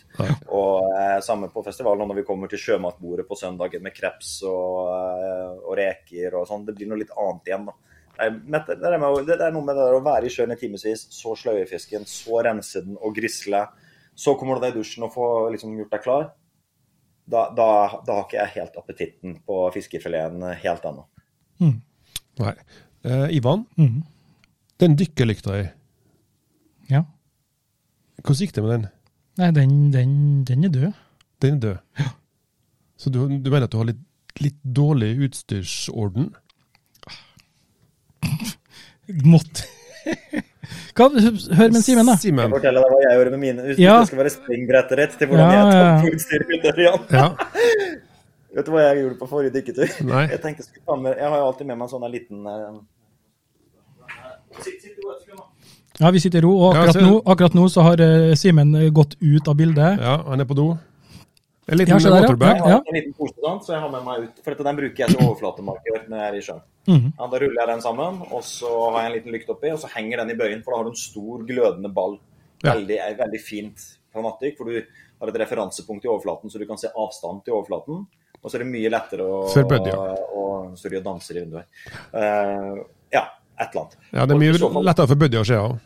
og 0.47 0.85
eh, 0.95 1.17
Samme 1.25 1.49
på 1.51 1.63
festivalen, 1.65 2.07
når 2.07 2.21
vi 2.21 2.23
kommer 2.29 2.47
til 2.47 2.61
sjømatbordet 2.61 3.25
på 3.27 3.35
søndagen 3.35 3.83
med 3.83 3.91
kreps 3.97 4.37
og, 4.47 4.87
eh, 4.95 5.49
og 5.59 5.73
reker 5.81 6.37
og 6.39 6.47
sånn. 6.47 6.63
Det 6.65 6.77
blir 6.77 6.87
noe 6.87 7.01
litt 7.01 7.11
annet 7.19 7.51
igjen, 7.51 7.65
da. 7.67 7.75
Det 8.13 8.29
er, 8.29 8.31
med- 8.37 8.67
det, 8.69 8.87
er 8.93 9.01
med, 9.01 9.25
det 9.27 9.35
er 9.41 9.51
noe 9.51 9.65
med 9.67 9.75
det 9.75 9.89
der 9.89 9.97
å 9.97 10.03
være 10.05 10.29
i 10.29 10.31
sjøen 10.31 10.55
i 10.55 10.59
timevis, 10.61 11.03
så 11.11 11.35
sløye 11.35 11.65
fisken, 11.67 12.05
så 12.07 12.39
rense 12.47 12.83
den 12.85 12.95
og 13.01 13.11
grisle. 13.17 13.65
Så 14.15 14.37
kommer 14.39 14.55
du 14.55 14.63
deg 14.67 14.75
i 14.75 14.79
dusjen 14.79 15.03
og 15.03 15.11
får 15.17 15.51
liksom 15.57 15.75
gjort 15.81 15.91
deg 15.97 16.03
klar. 16.05 16.25
Da, 17.25 17.47
da, 17.55 17.67
da 18.05 18.19
har 18.21 18.25
ikke 18.27 18.39
jeg 18.39 18.55
helt 18.59 18.79
appetitten 18.79 19.35
på 19.47 19.59
fiskefileten 19.75 20.43
helt 20.63 20.85
ennå. 20.87 21.05
Nei. 22.39 22.53
Eh, 23.03 23.27
Ivan, 23.35 23.65
mm. 23.75 24.03
den 24.79 24.95
dykkerlykta 24.99 25.57
di, 25.57 25.65
ja. 26.89 27.03
hvordan 28.23 28.41
gikk 28.43 28.53
det 28.55 28.63
med 28.63 28.71
den? 28.75 28.85
Nei, 29.41 29.49
den, 29.55 29.75
den, 29.93 30.15
den 30.47 30.63
er 30.67 30.73
død. 30.73 30.91
Den 31.41 31.55
er 31.57 31.61
død. 31.67 31.77
Ja. 31.99 32.09
Så 32.97 33.09
du, 33.13 33.19
du 33.27 33.49
mener 33.51 33.65
at 33.67 33.73
du 33.73 33.79
har 33.81 33.89
litt, 33.89 34.03
litt 34.39 34.59
dårlig 34.63 35.15
utstyrsorden? 35.27 36.31
Måtte 39.33 39.65
Hva, 40.93 41.07
Hør 41.09 41.71
med 41.73 41.81
Simen, 41.83 42.05
da. 42.07 42.13
Jeg 42.21 42.51
forteller 42.53 42.83
deg 42.83 42.91
hva 42.93 42.99
jeg 43.01 43.17
gjorde 43.17 43.31
med 43.33 43.41
mine. 43.41 43.63
Hvis 43.67 43.79
Ja. 43.81 43.95
det 43.99 44.07
skal 44.11 44.19
være 44.21 44.31
springbrettet 44.33 44.99
ditt 44.99 45.13
til 45.19 45.27
hvordan 45.31 45.49
Ja, 45.49 45.53
jeg 45.57 45.63
ja, 45.73 46.01
tok 46.03 46.13
utstyret 46.17 46.47
mitt. 46.51 46.63
Ja. 47.11 47.27
Vet 48.55 48.67
du 48.67 48.71
hva 48.75 48.81
jeg 48.85 48.99
gjorde 49.01 49.17
på 49.17 49.27
forrige 49.31 49.53
dykketur? 49.55 49.89
Nei. 50.05 50.27
Jeg 50.29 50.39
tenkte 50.43 50.61
jeg 50.61 50.67
skulle 50.69 50.85
ta 50.85 50.95
med 51.01 51.17
Jeg 51.17 51.29
har 51.33 51.37
jo 51.41 51.45
alltid 51.49 51.65
med 51.71 51.77
meg 51.79 51.85
en 51.87 51.93
sånn 51.95 52.05
liten 52.13 52.37
eh, 52.45 52.75
Ja, 55.99 56.09
vi 56.11 56.19
sitter 56.23 56.41
i 56.41 56.45
ro, 56.45 56.55
og 56.57 56.73
akkurat, 56.73 56.97
ja, 56.97 57.05
nå, 57.05 57.19
akkurat 57.29 57.55
nå 57.57 57.67
så 57.69 57.83
har 57.85 58.01
eh, 58.01 58.31
Simen 58.39 58.73
eh, 58.79 58.89
gått 58.89 59.13
ut 59.21 59.47
av 59.47 59.55
bildet. 59.59 60.01
ja, 60.01 60.15
han 60.25 60.41
er 60.41 60.49
på 60.49 60.57
do. 60.57 60.71
En 61.65 61.77
liten 61.79 61.99
ja. 61.99 62.11
waterbag. 62.11 62.57
Ja. 62.57 62.79
en 62.85 62.97
liten 62.97 63.13
pose, 63.13 63.35
så 63.63 63.75
jeg 63.75 63.79
har 63.79 63.91
med 63.91 64.03
meg 64.03 64.25
ut. 64.25 64.41
For 64.43 64.51
dette, 64.51 64.65
den 64.67 64.79
bruker 64.79 65.03
jeg 65.03 65.13
til 65.13 65.21
overflatemarkør 65.23 66.07
når 66.09 66.19
jeg 66.19 66.31
er 66.31 66.37
i 66.37 66.43
sjøen. 66.47 66.63
Mhm. 66.89 67.13
Ja, 67.19 67.27
da 67.31 67.39
ruller 67.43 67.61
jeg 67.61 67.69
den 67.71 67.83
sammen, 67.85 68.19
og 68.29 68.43
så 68.43 68.71
har 68.89 69.03
jeg 69.03 69.11
en 69.11 69.17
liten 69.19 69.35
lykt 69.37 69.53
oppi, 69.53 69.71
og 69.71 69.79
så 69.79 69.91
henger 69.93 70.23
den 70.23 70.33
i 70.33 70.39
bøyen, 70.39 70.63
for 70.65 70.73
da 70.73 70.81
har 70.81 70.89
du 70.89 70.91
en 70.91 71.03
stor 71.03 71.45
glødende 71.47 71.93
ball. 71.93 72.17
Ja. 72.63 72.73
Veldig, 72.73 72.97
er 73.05 73.15
veldig 73.19 73.43
fint 73.43 73.85
pragmatikk, 74.13 74.57
for 74.57 74.71
du 74.71 74.81
har 74.81 75.31
et 75.31 75.39
referansepunkt 75.43 76.05
i 76.05 76.11
overflaten, 76.11 76.51
så 76.51 76.59
du 76.59 76.67
kan 76.67 76.79
se 76.79 76.91
avstand 76.91 77.45
til 77.45 77.55
overflaten. 77.55 78.03
Og 78.43 78.51
så 78.51 78.57
er 78.57 78.65
det 78.65 78.73
mye 78.73 78.91
lettere 78.91 79.23
å, 79.23 79.45
For 79.53 79.67
Buddy, 79.67 79.93
ja. 79.93 80.17
å 80.35 80.41
Sorry, 80.79 80.97
å 80.97 81.05
danse 81.05 81.31
i 81.31 81.37
vinduet. 81.37 81.67
Uh, 82.15 82.81
ja, 83.13 83.27
et 83.59 83.69
eller 83.69 83.81
annet. 83.81 83.97
Ja, 84.11 84.25
det 84.25 84.35
er 84.35 84.39
mye 84.39 84.59
fall- 84.59 84.83
lettere 84.83 85.07
for 85.07 85.15
Buddy 85.15 85.37
å 85.37 85.45
se 85.45 85.55
av. 85.55 85.79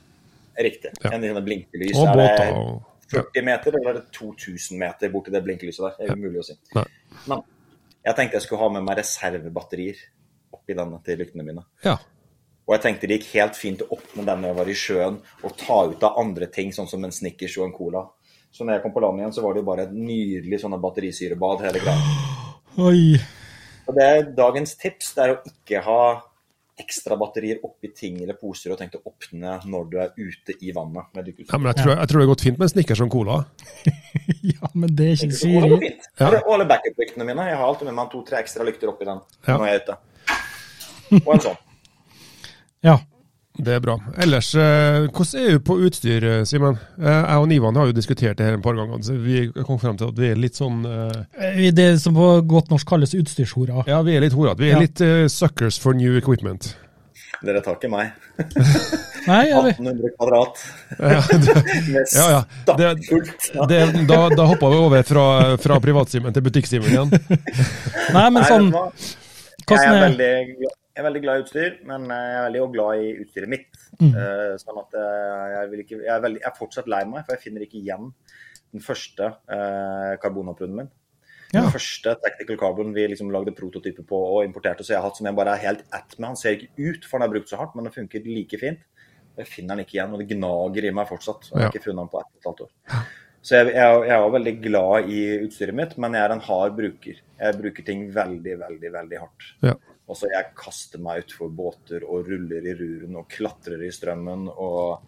Riktig. 0.58 0.92
Ja. 1.04 1.12
En 1.12 1.22
sånn 1.22 1.44
blinkelys. 1.46 1.96
Og 1.98 2.08
Er 2.08 2.14
båter. 2.14 2.54
og- 2.54 2.84
40 3.08 3.42
meter, 3.44 3.76
eller 3.76 3.90
er 3.90 3.94
det 3.94 4.12
2000 4.12 4.78
meter 4.78 5.10
borti 5.10 5.32
det 5.32 5.44
blinkelyset 5.44 5.80
der? 5.80 5.94
Det 6.00 6.10
er 6.10 6.16
umulig 6.16 6.40
å 6.40 6.44
si. 6.44 6.54
Nei. 6.76 6.84
Men 7.28 7.42
jeg 8.06 8.16
tenkte 8.16 8.34
jeg 8.34 8.42
skulle 8.42 8.60
ha 8.60 8.70
med 8.70 8.84
meg 8.84 8.98
reservebatterier 8.98 9.96
oppi 10.54 10.74
denne 10.74 11.00
til 11.04 11.18
lyktene 11.18 11.46
mine. 11.46 11.64
Ja. 11.84 11.98
Og 12.68 12.74
jeg 12.76 12.82
tenkte 12.82 13.08
det 13.08 13.22
gikk 13.22 13.32
helt 13.32 13.56
fint 13.56 13.80
å 13.80 13.88
åpne 13.96 14.26
den 14.26 14.42
når 14.42 14.48
jeg 14.48 14.56
var 14.58 14.66
i 14.66 14.74
sjøen, 14.74 15.22
og 15.44 15.58
ta 15.58 15.86
ut 15.88 16.04
av 16.04 16.18
andre 16.20 16.48
ting, 16.48 16.72
sånn 16.72 16.88
som 16.90 17.04
en 17.06 17.12
Snickers 17.12 17.58
og 17.58 17.66
en 17.66 17.72
Cola. 17.72 18.08
Så 18.52 18.66
når 18.66 18.74
jeg 18.74 18.82
kom 18.84 18.92
på 18.92 19.02
land 19.02 19.20
igjen, 19.20 19.34
så 19.34 19.42
var 19.44 19.54
det 19.54 19.62
jo 19.64 19.66
bare 19.72 19.84
et 19.84 19.94
nydelig 19.94 20.60
sånne 20.60 20.82
batterisyrebad, 20.82 21.62
hele 21.62 21.80
greia. 21.80 22.02
Oi. 22.78 23.20
Og 23.88 23.96
det 23.96 24.04
er 24.04 24.24
dagens 24.36 24.76
tips, 24.76 25.14
det 25.16 25.24
er 25.24 25.36
å 25.36 25.40
ikke 25.48 25.82
ha 25.84 26.24
ekstra 26.78 27.18
batterier 27.18 27.60
oppi 27.66 27.90
ting 27.96 28.20
eller 28.22 28.38
poser 28.38 28.74
og 28.74 28.78
tenkt 28.80 28.98
å 29.00 29.02
åpne 29.10 29.56
når 29.66 29.88
du 29.92 29.96
er 30.04 30.12
ute 30.18 30.54
i 30.62 30.74
vannet 30.76 31.10
med 31.18 31.32
ja, 31.48 31.58
men 31.58 31.72
jeg 31.72 31.80
tror, 31.82 31.94
jeg 31.96 32.10
tror 32.12 32.20
det 32.22 32.26
har 32.26 32.32
gått 32.32 32.44
fint 32.46 32.60
med 32.60 32.68
en 32.68 32.74
Snickers 32.76 33.02
og 33.06 33.12
Cola. 33.14 33.40
Ja, 34.48 34.70
men 34.74 34.92
det 34.96 35.06
er 35.08 35.16
ikke 35.18 35.36
Så 35.36 35.50
fint. 35.82 36.06
Ja. 36.20 36.30
Og 36.44 36.54
alle 36.56 36.66
backup-lyktene 36.70 37.26
mine. 37.28 37.46
Jeg 37.50 37.58
har 37.60 37.68
alltid 37.68 37.88
med 37.90 37.96
meg 37.98 38.10
to-tre 38.12 38.40
ekstra 38.44 38.66
lykter 38.68 38.92
oppi 38.92 39.08
den 39.08 39.20
Ja. 39.48 39.56
når 39.58 39.66
jeg 39.68 39.76
er 39.76 39.84
ute. 39.84 39.98
Og 41.26 41.32
en 41.34 41.44
sånn. 41.44 41.58
Ja. 42.86 42.96
Det 43.58 43.74
er 43.74 43.80
bra. 43.82 43.96
Ellers, 44.22 44.52
eh, 44.56 45.08
hvordan 45.10 45.42
er 45.42 45.56
du 45.58 45.60
på 45.66 45.78
utstyr, 45.88 46.24
eh, 46.24 46.44
Simen? 46.46 46.78
Eh, 47.02 47.08
jeg 47.10 47.38
og 47.42 47.48
Nivan 47.50 47.76
har 47.76 47.88
jo 47.90 47.96
diskutert 47.98 48.38
det 48.38 48.46
her 48.46 48.54
et 48.58 48.62
par 48.64 48.76
ganger. 48.78 49.00
så 49.02 49.16
Vi 49.18 49.48
kom 49.66 49.80
frem 49.82 49.98
til 49.98 50.08
at 50.12 50.18
vi 50.20 50.30
er 50.32 50.36
litt 50.36 50.54
sånn 50.56 50.86
Eh, 50.86 51.72
Det 51.72 52.00
som 52.02 52.14
på 52.14 52.28
godt 52.48 52.70
norsk 52.70 52.88
kalles 52.88 53.14
utstyrshorer. 53.18 53.84
Ja, 53.88 54.02
vi 54.04 54.16
er 54.16 54.22
litt 54.22 54.34
horete. 54.34 54.60
Vi 54.60 54.70
er 54.70 54.76
Ja. 54.76 54.80
litt 54.80 55.02
uh, 55.02 55.28
suckers 55.28 55.78
for 55.80 55.94
new 55.94 56.16
equipment. 56.18 56.76
Dere 57.44 57.62
tar 57.62 57.76
ikke 57.76 57.90
meg. 57.90 58.12
Nei, 59.28 59.50
ja, 59.50 59.62
vi... 59.62 59.70
1800 59.74 60.10
kvadrat 60.18 60.62
Ja, 61.00 61.22
det, 61.38 62.14
Ja, 62.14 62.30
ja. 62.30 62.42
Det- 62.78 63.68
det, 63.68 64.08
da 64.08 64.30
da 64.30 64.46
hoppa 64.46 64.70
vi 64.70 64.76
over 64.78 65.04
fra, 65.04 65.58
fra 65.58 65.80
privat-Simen 65.80 66.34
til 66.34 66.42
butikk-Simen 66.46 66.88
igjen. 66.90 67.12
Nei, 68.14 68.30
men 68.30 68.44
sånn 68.48 68.72
hvordan? 68.72 68.92
Jeg 69.68 69.84
er, 69.84 70.02
veldig, 70.08 70.32
gla- 70.62 70.76
jeg 70.98 71.04
er 71.04 71.06
veldig 71.12 71.20
glad 71.22 71.38
i 71.38 71.42
utstyr, 71.44 71.74
men 71.86 72.06
jeg 72.10 72.30
er 72.34 72.46
veldig 72.48 72.62
også 72.64 72.74
glad 72.74 73.02
i 73.02 73.10
utstyret 73.22 73.52
mitt. 73.52 73.76
Mm. 74.00 74.14
Uh, 74.16 74.54
sånn 74.58 74.80
at 74.82 74.96
eh, 74.98 75.44
jeg, 75.54 75.82
ikke, 75.84 75.98
jeg, 76.00 76.14
er 76.16 76.24
veldig, 76.24 76.40
jeg 76.42 76.50
er 76.50 76.56
fortsatt 76.58 76.90
lei 76.90 77.02
meg, 77.06 77.26
for 77.28 77.36
jeg 77.36 77.44
finner 77.44 77.66
ikke 77.66 77.78
igjen 77.78 78.08
den 78.74 78.84
første 78.84 79.28
uh, 79.30 80.16
karbonaprunen 80.24 80.80
min. 80.80 80.90
Ja. 81.52 81.62
Den 81.62 81.70
første 81.72 82.16
Tactical 82.24 82.58
Carbon 82.60 82.96
vi 82.96 83.06
liksom 83.12 83.30
lagde 83.32 83.54
prototyper 83.56 84.08
på 84.10 84.22
og 84.32 84.42
importerte, 84.48 84.84
så 84.84 84.96
jeg 84.96 85.00
har 85.00 85.06
hatt 85.06 85.20
som 85.22 85.30
jeg 85.30 85.38
bare 85.38 85.54
er 85.54 85.64
helt 85.68 85.86
at 85.96 86.18
med. 86.18 86.32
Han 86.32 86.40
ser 86.40 86.58
ikke 86.58 86.90
ut, 86.90 87.06
for 87.06 87.20
han 87.20 87.28
er 87.28 87.34
brukt 87.36 87.54
så 87.54 87.60
hardt, 87.62 87.78
men 87.78 87.88
den 87.88 87.96
funker 87.96 88.26
like 88.26 88.60
fint. 88.60 88.82
Jeg 89.38 89.52
finner 89.52 89.78
den 89.78 89.86
ikke 89.86 90.00
igjen, 90.00 90.16
og 90.18 90.24
det 90.24 90.32
gnager 90.34 90.90
i 90.90 90.96
meg 90.98 91.08
fortsatt. 91.14 91.52
Jeg 91.52 91.60
har 91.60 91.68
Ja. 91.68 91.70
ikke 91.70 91.86
funnet 91.86 92.02
den 92.02 92.10
på 92.16 92.24
ett 92.24 92.32
og 92.34 92.42
et 92.42 92.50
halvt 92.50 92.66
år. 92.66 93.06
Så 93.46 93.60
jeg, 93.62 93.70
jeg, 93.78 94.00
jeg 94.10 94.16
er 94.18 94.34
veldig 94.34 94.56
glad 94.66 95.12
i 95.14 95.20
utstyret 95.46 95.78
mitt, 95.78 95.94
men 96.02 96.18
jeg 96.18 96.26
er 96.26 96.34
en 96.34 96.48
hard 96.50 96.74
bruker. 96.76 97.22
Jeg 97.38 97.60
bruker 97.62 97.86
ting 97.86 98.08
veldig, 98.16 98.58
veldig, 98.66 98.92
veldig 98.98 99.22
hardt. 99.22 99.48
Ja. 99.64 99.76
Og 100.08 100.16
så 100.16 100.30
jeg 100.32 100.54
kaster 100.56 101.02
meg 101.04 101.26
utfor 101.26 101.50
båter 101.52 102.06
og 102.08 102.30
ruller 102.32 102.64
i 102.64 102.74
ruren 102.80 103.18
og 103.20 103.28
klatrer 103.34 103.82
i 103.84 103.90
strømmen. 103.92 104.46
og 104.48 105.02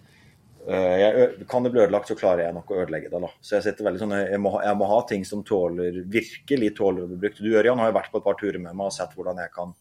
øh, 0.68 0.96
jeg, 1.00 1.30
Kan 1.48 1.64
det 1.64 1.72
bli 1.72 1.82
ødelagt, 1.86 2.08
så 2.12 2.18
klarer 2.20 2.44
jeg 2.48 2.54
nok 2.58 2.72
å 2.76 2.82
ødelegge 2.84 3.10
det. 3.14 3.22
da. 3.24 3.30
Så 3.42 3.56
Jeg 3.56 3.64
setter 3.70 3.88
veldig 3.88 4.02
sånn, 4.04 4.16
jeg 4.20 4.40
må, 4.44 4.52
ha- 4.58 4.64
jeg 4.68 4.76
må 4.82 4.90
ha 4.92 5.02
ting 5.08 5.24
som 5.26 5.44
tåler, 5.48 6.02
virkelig 6.12 6.74
tåler 6.76 7.06
å 7.06 7.12
bli 7.14 7.22
brukt. 7.24 7.40
Du 7.40 7.48
Ørjan, 7.56 7.80
har 7.80 7.94
jo 7.94 7.98
vært 8.00 8.12
på 8.12 8.20
et 8.20 8.28
par 8.28 8.36
turer 8.42 8.60
med 8.60 8.76
meg 8.76 8.90
og 8.92 8.94
sett 8.98 9.16
hvordan 9.16 9.40
jeg 9.40 9.54
kan 9.56 9.72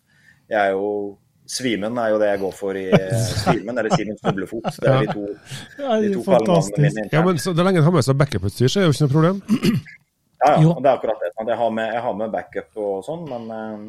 Jeg 0.49 0.61
er 0.69 0.71
jo 0.79 1.19
Svimen 1.49 1.97
er 1.97 2.11
jo 2.13 2.19
det 2.21 2.27
jeg 2.29 2.41
går 2.43 2.53
for 2.53 2.77
i 2.77 2.87
Svimen, 3.25 3.79
eller 3.81 3.89
Simen 3.97 4.19
Snublefot. 4.21 4.67
Det 4.85 4.89
er 4.93 4.99
de 5.07 5.13
to, 5.17 5.23
Ja, 5.81 5.95
de 5.97 6.11
to 6.13 6.21
er 6.21 6.27
kallenavnene 6.27 6.91
mine. 6.93 7.05
Ja, 7.11 7.23
men 7.25 7.39
så 7.41 7.55
det 7.57 7.65
lenge 7.65 7.81
å 7.81 7.87
har 7.87 7.95
med 7.95 8.05
seg 8.05 8.19
backup-utstyr, 8.21 8.69
så 8.69 8.83
er 8.83 8.85
det 8.85 8.91
jo 8.91 8.97
ikke 8.99 9.07
noe 9.07 9.15
problem. 9.15 9.39
Ja, 10.45 10.51
ja, 10.53 10.59
Jo. 10.63 10.75
det 10.77 10.91
er 10.91 10.99
akkurat 10.99 11.23
det. 11.25 11.31
Jeg 11.49 11.57
har 11.57 11.71
med, 11.73 11.89
jeg 11.97 12.03
har 12.05 12.15
med 12.21 12.31
backup 12.37 12.77
og 12.85 13.01
sånn, 13.09 13.25
men 13.33 13.49
eh, 13.57 13.89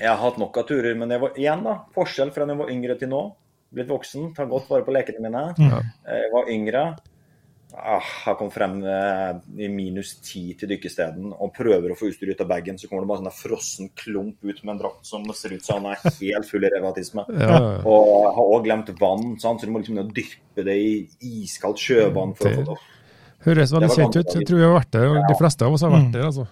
jeg 0.00 0.08
har 0.08 0.20
hatt 0.22 0.38
nok 0.38 0.56
av 0.62 0.66
turer. 0.68 0.94
Men 0.98 1.10
jeg 1.10 1.20
var, 1.22 1.34
igjen, 1.36 1.62
da, 1.66 1.78
forskjell 1.96 2.32
fra 2.34 2.44
da 2.46 2.52
jeg 2.54 2.62
var 2.64 2.72
yngre 2.72 2.98
til 3.00 3.08
nå. 3.12 3.24
Blitt 3.76 3.88
voksen, 3.90 4.30
tar 4.36 4.46
godt 4.50 4.68
vare 4.70 4.84
på 4.86 4.94
lekene 4.94 5.20
mine. 5.26 5.44
Ja. 5.58 5.82
Jeg 6.06 6.32
var 6.32 6.50
yngre. 6.52 6.86
Ah, 7.76 8.00
har 8.24 8.36
kommet 8.38 8.54
frem 8.54 8.76
eh, 8.88 9.34
i 9.60 9.66
minus 9.68 10.14
ti 10.24 10.54
til 10.56 10.70
dykkesteden 10.70 11.32
og 11.34 11.50
prøver 11.52 11.92
å 11.92 11.96
få 11.98 12.06
utstyr 12.08 12.30
ut 12.32 12.40
av 12.40 12.48
bagen, 12.48 12.78
så 12.80 12.88
kommer 12.88 13.02
det 13.04 13.10
bare 13.10 13.20
sånn 13.20 13.28
en 13.28 13.34
frossen 13.36 13.90
klump 13.98 14.38
ut 14.46 14.62
med 14.64 14.70
en 14.76 14.78
drakt 14.80 15.04
som 15.04 15.26
ser 15.36 15.52
ut 15.58 15.66
som 15.66 15.82
han 15.84 15.90
er 15.92 16.14
helt 16.22 16.48
full 16.48 16.64
i 16.64 16.70
revmatisme. 16.72 17.26
Ja, 17.36 17.50
ja. 17.50 17.74
Og 17.84 18.30
har 18.38 18.52
òg 18.54 18.64
glemt 18.64 18.92
vann, 19.02 19.34
sant? 19.42 19.60
så 19.60 19.68
du 19.68 19.74
må 19.74 19.82
liksom 19.82 19.98
dyppe 20.14 20.64
det 20.64 20.76
i 20.78 20.92
iskaldt 21.42 21.82
sjøvann. 21.82 22.32
for 22.38 22.48
å 22.48 22.54
få 22.54 22.68
det 22.70 22.78
Høres 23.46 23.74
veldig 23.74 23.90
kjent 23.92 24.16
ut. 24.22 24.32
Jeg 24.38 24.46
tror 24.48 24.62
vi 24.62 24.64
har 24.64 24.72
vært 24.78 24.94
der. 24.96 25.06
og 25.10 25.28
De 25.28 25.36
fleste 25.42 25.66
av 25.66 25.74
oss 25.76 25.84
har 25.84 25.92
vært 25.92 26.06
Mm. 26.06 26.12
der, 26.16 26.24
altså. 26.30 26.46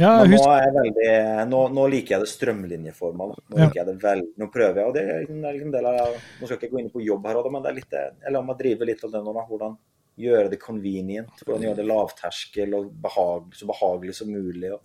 Ja, 0.00 0.24
Men 0.24 0.30
nå, 0.38 0.42
jeg 0.56 0.72
veldig, 0.76 1.48
nå, 1.50 1.58
nå 1.76 1.82
liker 1.92 2.14
jeg 2.16 2.20
det 2.24 2.30
strømlinjeforma. 2.32 3.26
Nå 3.52 3.58
Ja. 3.58 3.70
jeg 3.74 3.86
det 3.86 3.96
vel, 4.02 4.22
nå 4.38 4.48
prøver 4.52 4.76
jeg, 4.80 4.86
og 4.86 4.94
det 4.94 5.02
er 5.04 5.26
liksom 5.26 5.66
en 5.66 5.70
del 5.72 5.86
av, 5.86 6.14
Nå 6.40 6.46
skal 6.46 6.56
jeg 6.56 6.62
ikke 6.62 6.72
gå 6.76 6.80
inn 6.80 6.90
på 6.90 7.04
jobb 7.04 7.26
her, 7.26 7.50
men 7.50 7.62
det 7.62 7.70
er 7.70 7.74
litt, 7.74 7.90
det- 7.90 8.14
jeg 8.24 8.32
lar 8.32 8.42
meg 8.42 8.58
drive 8.58 8.86
litt 8.86 9.04
av 9.04 9.10
det 9.12 9.20
nå. 9.24 9.34
da, 9.34 9.44
Hvordan 9.50 9.76
gjøre 10.18 10.50
det 10.50 10.60
convenient. 10.60 11.28
Hvordan 11.44 11.62
gjøre 11.62 11.76
det 11.76 11.86
lavterskel 11.88 12.74
og 12.74 12.90
behag, 13.02 13.52
så 13.56 13.66
behagelig 13.66 14.14
som 14.14 14.28
mulig. 14.28 14.72
og 14.72 14.80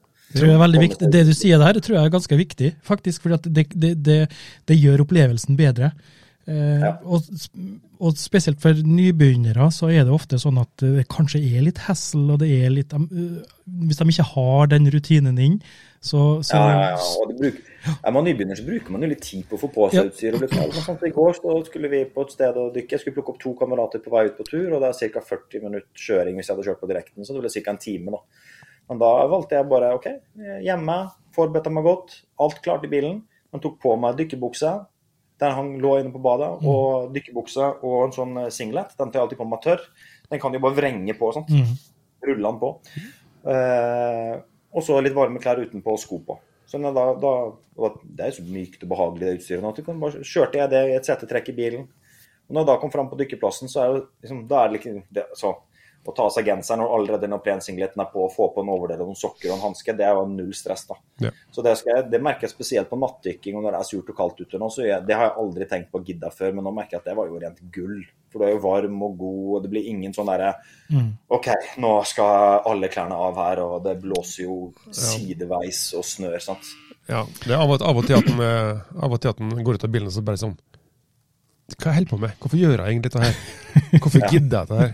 jeg. 1.00 1.12
Det 1.12 1.26
du 1.26 1.34
sier 1.34 1.58
der, 1.58 1.80
tror 1.80 1.96
jeg 1.96 2.06
er 2.06 2.10
ganske 2.18 2.38
viktig, 2.38 2.76
faktisk. 2.84 3.22
For 3.22 3.30
det, 3.38 3.70
det, 3.72 4.04
det, 4.04 4.30
det 4.68 4.78
gjør 4.78 5.06
opplevelsen 5.06 5.56
bedre. 5.56 5.94
Eh, 6.48 6.80
Ja. 6.80 6.94
og, 7.04 7.22
og 8.00 8.16
spesielt 8.16 8.62
for 8.64 8.72
nybegynnere 8.88 9.68
så 9.76 9.90
er 9.92 10.06
det 10.08 10.14
ofte 10.16 10.38
sånn 10.40 10.62
at 10.62 10.70
det 10.80 11.04
kanskje 11.12 11.42
er 11.44 11.66
litt 11.66 11.82
hessel, 11.90 12.30
og 12.32 12.40
det 12.40 12.48
er 12.64 12.70
litt 12.72 12.94
eh, 12.96 13.42
Hvis 13.68 13.98
de 14.00 14.06
ikke 14.14 14.24
har 14.32 14.68
den 14.72 14.88
rutinen 14.94 15.38
inn, 15.44 15.58
så, 16.00 16.40
så 16.48 16.56
Ja, 16.56 16.70
ja, 16.72 16.90
ja. 16.94 17.02
Og 17.20 17.34
det 17.34 17.38
bruker, 17.42 17.74
er 18.00 18.12
man 18.16 18.24
nybegynner, 18.24 18.56
så 18.56 18.64
bruker 18.64 18.92
man 18.96 19.04
jo 19.04 19.10
litt 19.12 19.22
tid 19.28 19.44
på 19.50 19.58
å 19.58 19.62
få 19.66 19.70
på 19.76 19.90
Ja. 19.92 20.06
seg 20.06 20.12
utstyr. 20.14 20.34
og 20.38 20.40
bli 20.46 20.48
klar. 20.54 20.68
Men 20.72 20.80
sånn 20.88 21.00
som 21.02 21.08
I 21.10 21.14
går 21.20 21.34
så 21.42 21.58
skulle 21.68 21.90
vi 21.92 22.04
på 22.16 22.22
et 22.24 22.32
sted 22.32 22.56
og 22.64 22.74
dykke. 22.76 22.92
Jeg 22.96 23.00
skulle 23.04 23.18
plukke 23.20 23.34
opp 23.36 23.40
to 23.44 23.54
kamerater 23.60 24.00
på 24.00 24.12
vei 24.16 24.26
ut 24.30 24.38
på 24.40 24.48
tur, 24.48 24.72
og 24.74 24.82
det 24.82 24.90
er 25.04 25.12
ca. 25.12 25.20
40 25.36 25.64
minutter 25.68 26.00
kjøring 26.08 26.36
hvis 26.40 26.48
jeg 26.48 26.56
hadde 26.56 26.68
kjørt 26.70 26.80
på 26.84 26.88
direkten. 26.94 27.26
Så 27.28 27.34
det 27.36 27.44
ble 27.44 27.52
ca. 27.58 27.72
en 27.76 27.78
time, 27.84 28.12
da. 28.16 28.22
Men 28.90 29.00
da 29.04 29.12
valgte 29.28 29.58
jeg 29.60 29.68
bare 29.68 29.92
OK, 30.00 30.08
hjemme, 30.64 30.98
forberedte 31.36 31.74
meg 31.76 31.84
godt, 31.84 32.22
alt 32.40 32.62
klart 32.64 32.86
i 32.88 32.92
bilen. 32.94 33.24
Men 33.52 33.60
tok 33.64 33.82
på 33.84 33.98
meg 34.00 34.16
dykkerbuksa. 34.22 34.78
Den 35.42 35.54
han 35.54 35.72
lå 35.82 35.94
inne 36.00 36.14
på 36.14 36.22
badet. 36.24 36.50
Og 36.66 37.12
dykkerbukse 37.16 37.70
og 37.86 37.98
en 38.08 38.16
sånn 38.16 38.36
eh, 38.44 38.52
singlet. 38.54 38.96
Den 38.98 39.12
tar 39.12 39.22
jeg 39.22 39.28
alltid 39.28 39.42
på 39.42 39.50
meg 39.50 39.64
tørr. 39.66 39.84
Den 40.32 40.42
kan 40.42 40.54
du 40.54 40.60
bare 40.64 40.78
vrenge 40.78 41.16
på. 41.18 41.32
sant? 41.36 41.52
mm. 41.54 41.76
rulle 42.28 42.52
den 42.52 42.62
på. 42.62 42.72
Eh, 43.54 44.34
og 44.78 44.84
så 44.84 44.98
litt 45.02 45.16
varme 45.18 45.42
klær 45.42 45.62
utenpå 45.62 45.94
og 45.94 46.02
sko 46.02 46.20
på. 46.26 46.40
Så 46.68 46.82
da, 46.84 46.92
da, 46.92 47.34
Det 48.04 48.26
er 48.26 48.34
jo 48.34 48.40
så 48.42 48.44
mykt 48.44 48.82
og 48.84 48.90
behagelig 48.92 49.24
det 49.24 49.36
utstyret. 49.38 49.70
at 49.70 49.78
du 49.80 49.86
kan 49.86 50.02
bare, 50.02 50.26
Kjørte 50.26 50.60
jeg 50.60 50.74
det 50.74 50.84
i 50.90 50.98
et 50.98 51.08
setetrekk 51.08 51.54
i 51.54 51.58
bilen. 51.62 51.88
Og 52.48 52.56
når 52.56 52.64
jeg 52.64 52.70
da 52.70 52.76
kom 52.82 52.92
fram 52.92 53.10
på 53.12 53.20
dykkerplassen, 53.20 53.72
så 53.72 53.82
er 53.82 53.88
jo 53.92 54.02
liksom, 54.24 54.44
da 54.48 54.64
er 54.64 54.68
det 54.68 54.78
liksom 54.78 55.00
det, 55.16 55.24
så, 55.36 55.54
Å 56.08 56.14
ta 56.16 56.24
av 56.24 56.32
seg 56.32 56.46
genseren 56.48 56.86
og 56.86 56.94
allerede 56.96 57.28
når 57.28 57.42
plensingleten 57.44 58.00
er 58.00 58.08
på, 58.14 58.22
å 58.24 58.32
få 58.32 58.46
på 58.56 58.62
en 58.64 58.70
overdel 58.72 59.02
og 59.04 59.10
noen 59.10 59.20
sokker 59.20 59.50
og 59.50 59.58
en 59.58 59.66
hanske, 59.66 59.96
det 59.98 60.06
er 60.08 60.14
jo 60.16 60.28
null 60.32 60.54
stress. 60.56 60.86
da. 60.88 60.96
Ja. 61.26 61.32
Så 61.52 61.66
det, 61.66 61.74
jeg, 61.84 62.06
det 62.12 62.22
merker 62.24 62.48
jeg 62.48 62.54
spesielt 62.54 62.88
på 62.92 63.00
nattdykking 63.02 63.58
og 63.58 63.66
når 63.66 63.76
det 63.76 63.82
er 63.82 63.90
surt 63.90 64.14
og 64.14 64.20
kaldt 64.22 64.40
ute 64.40 64.62
nå. 64.62 64.70
så 64.72 64.86
jeg, 64.86 65.04
Det 65.08 65.18
har 65.18 65.28
jeg 65.28 65.36
aldri 65.44 65.68
tenkt 65.68 65.92
på 65.92 66.00
å 66.00 66.06
gidde 66.08 66.32
før, 66.32 66.56
men 66.56 66.64
nå 66.64 66.72
merker 66.78 66.96
jeg 66.96 67.04
at 67.04 67.10
det 67.12 67.18
var 67.20 67.28
jo 67.28 67.42
rent 67.44 67.60
gull. 67.76 68.00
For 68.32 68.40
du 68.40 68.48
er 68.48 68.56
jo 68.56 68.64
varm 68.64 69.04
og 69.04 69.18
god, 69.20 69.44
og 69.58 69.62
det 69.66 69.72
blir 69.72 69.92
ingen 69.92 70.16
sånn 70.16 70.32
derre 70.32 70.56
Mm. 70.88 71.10
OK, 71.36 71.50
nå 71.84 71.90
skal 72.08 72.62
alle 72.64 72.88
klærne 72.88 73.16
av 73.20 73.36
her, 73.36 73.60
og 73.60 73.82
det 73.84 73.98
blåser 74.00 74.46
jo 74.46 74.70
sideveis 74.96 75.90
og 76.00 76.06
snør. 76.08 76.38
sant? 76.40 76.70
Ja, 77.08 77.26
det 77.44 77.52
er 77.52 77.60
av 77.60 77.72
og, 77.72 77.82
av 77.84 78.00
og 78.00 78.08
til 78.08 78.16
at 78.18 78.28
den, 78.28 78.40
eh, 78.44 78.80
av 79.04 79.12
og 79.12 79.20
til 79.20 79.32
at 79.32 79.40
den 79.40 79.52
går 79.64 79.76
ut 79.76 79.84
av 79.84 79.92
bilen 79.92 80.08
og 80.08 80.16
så 80.16 80.24
bare 80.24 80.40
sånn 80.40 80.58
Hva 81.76 81.92
jeg 81.92 81.98
holder 81.98 82.12
på 82.12 82.20
med? 82.24 82.36
Hvorfor 82.40 82.60
gjør 82.60 82.80
jeg 82.80 82.94
egentlig 82.94 83.12
dette 83.12 83.24
her? 83.26 84.00
Hvorfor 84.00 84.26
gidder 84.32 84.58
jeg 84.58 84.68
dette 84.68 84.80
her? 84.80 84.94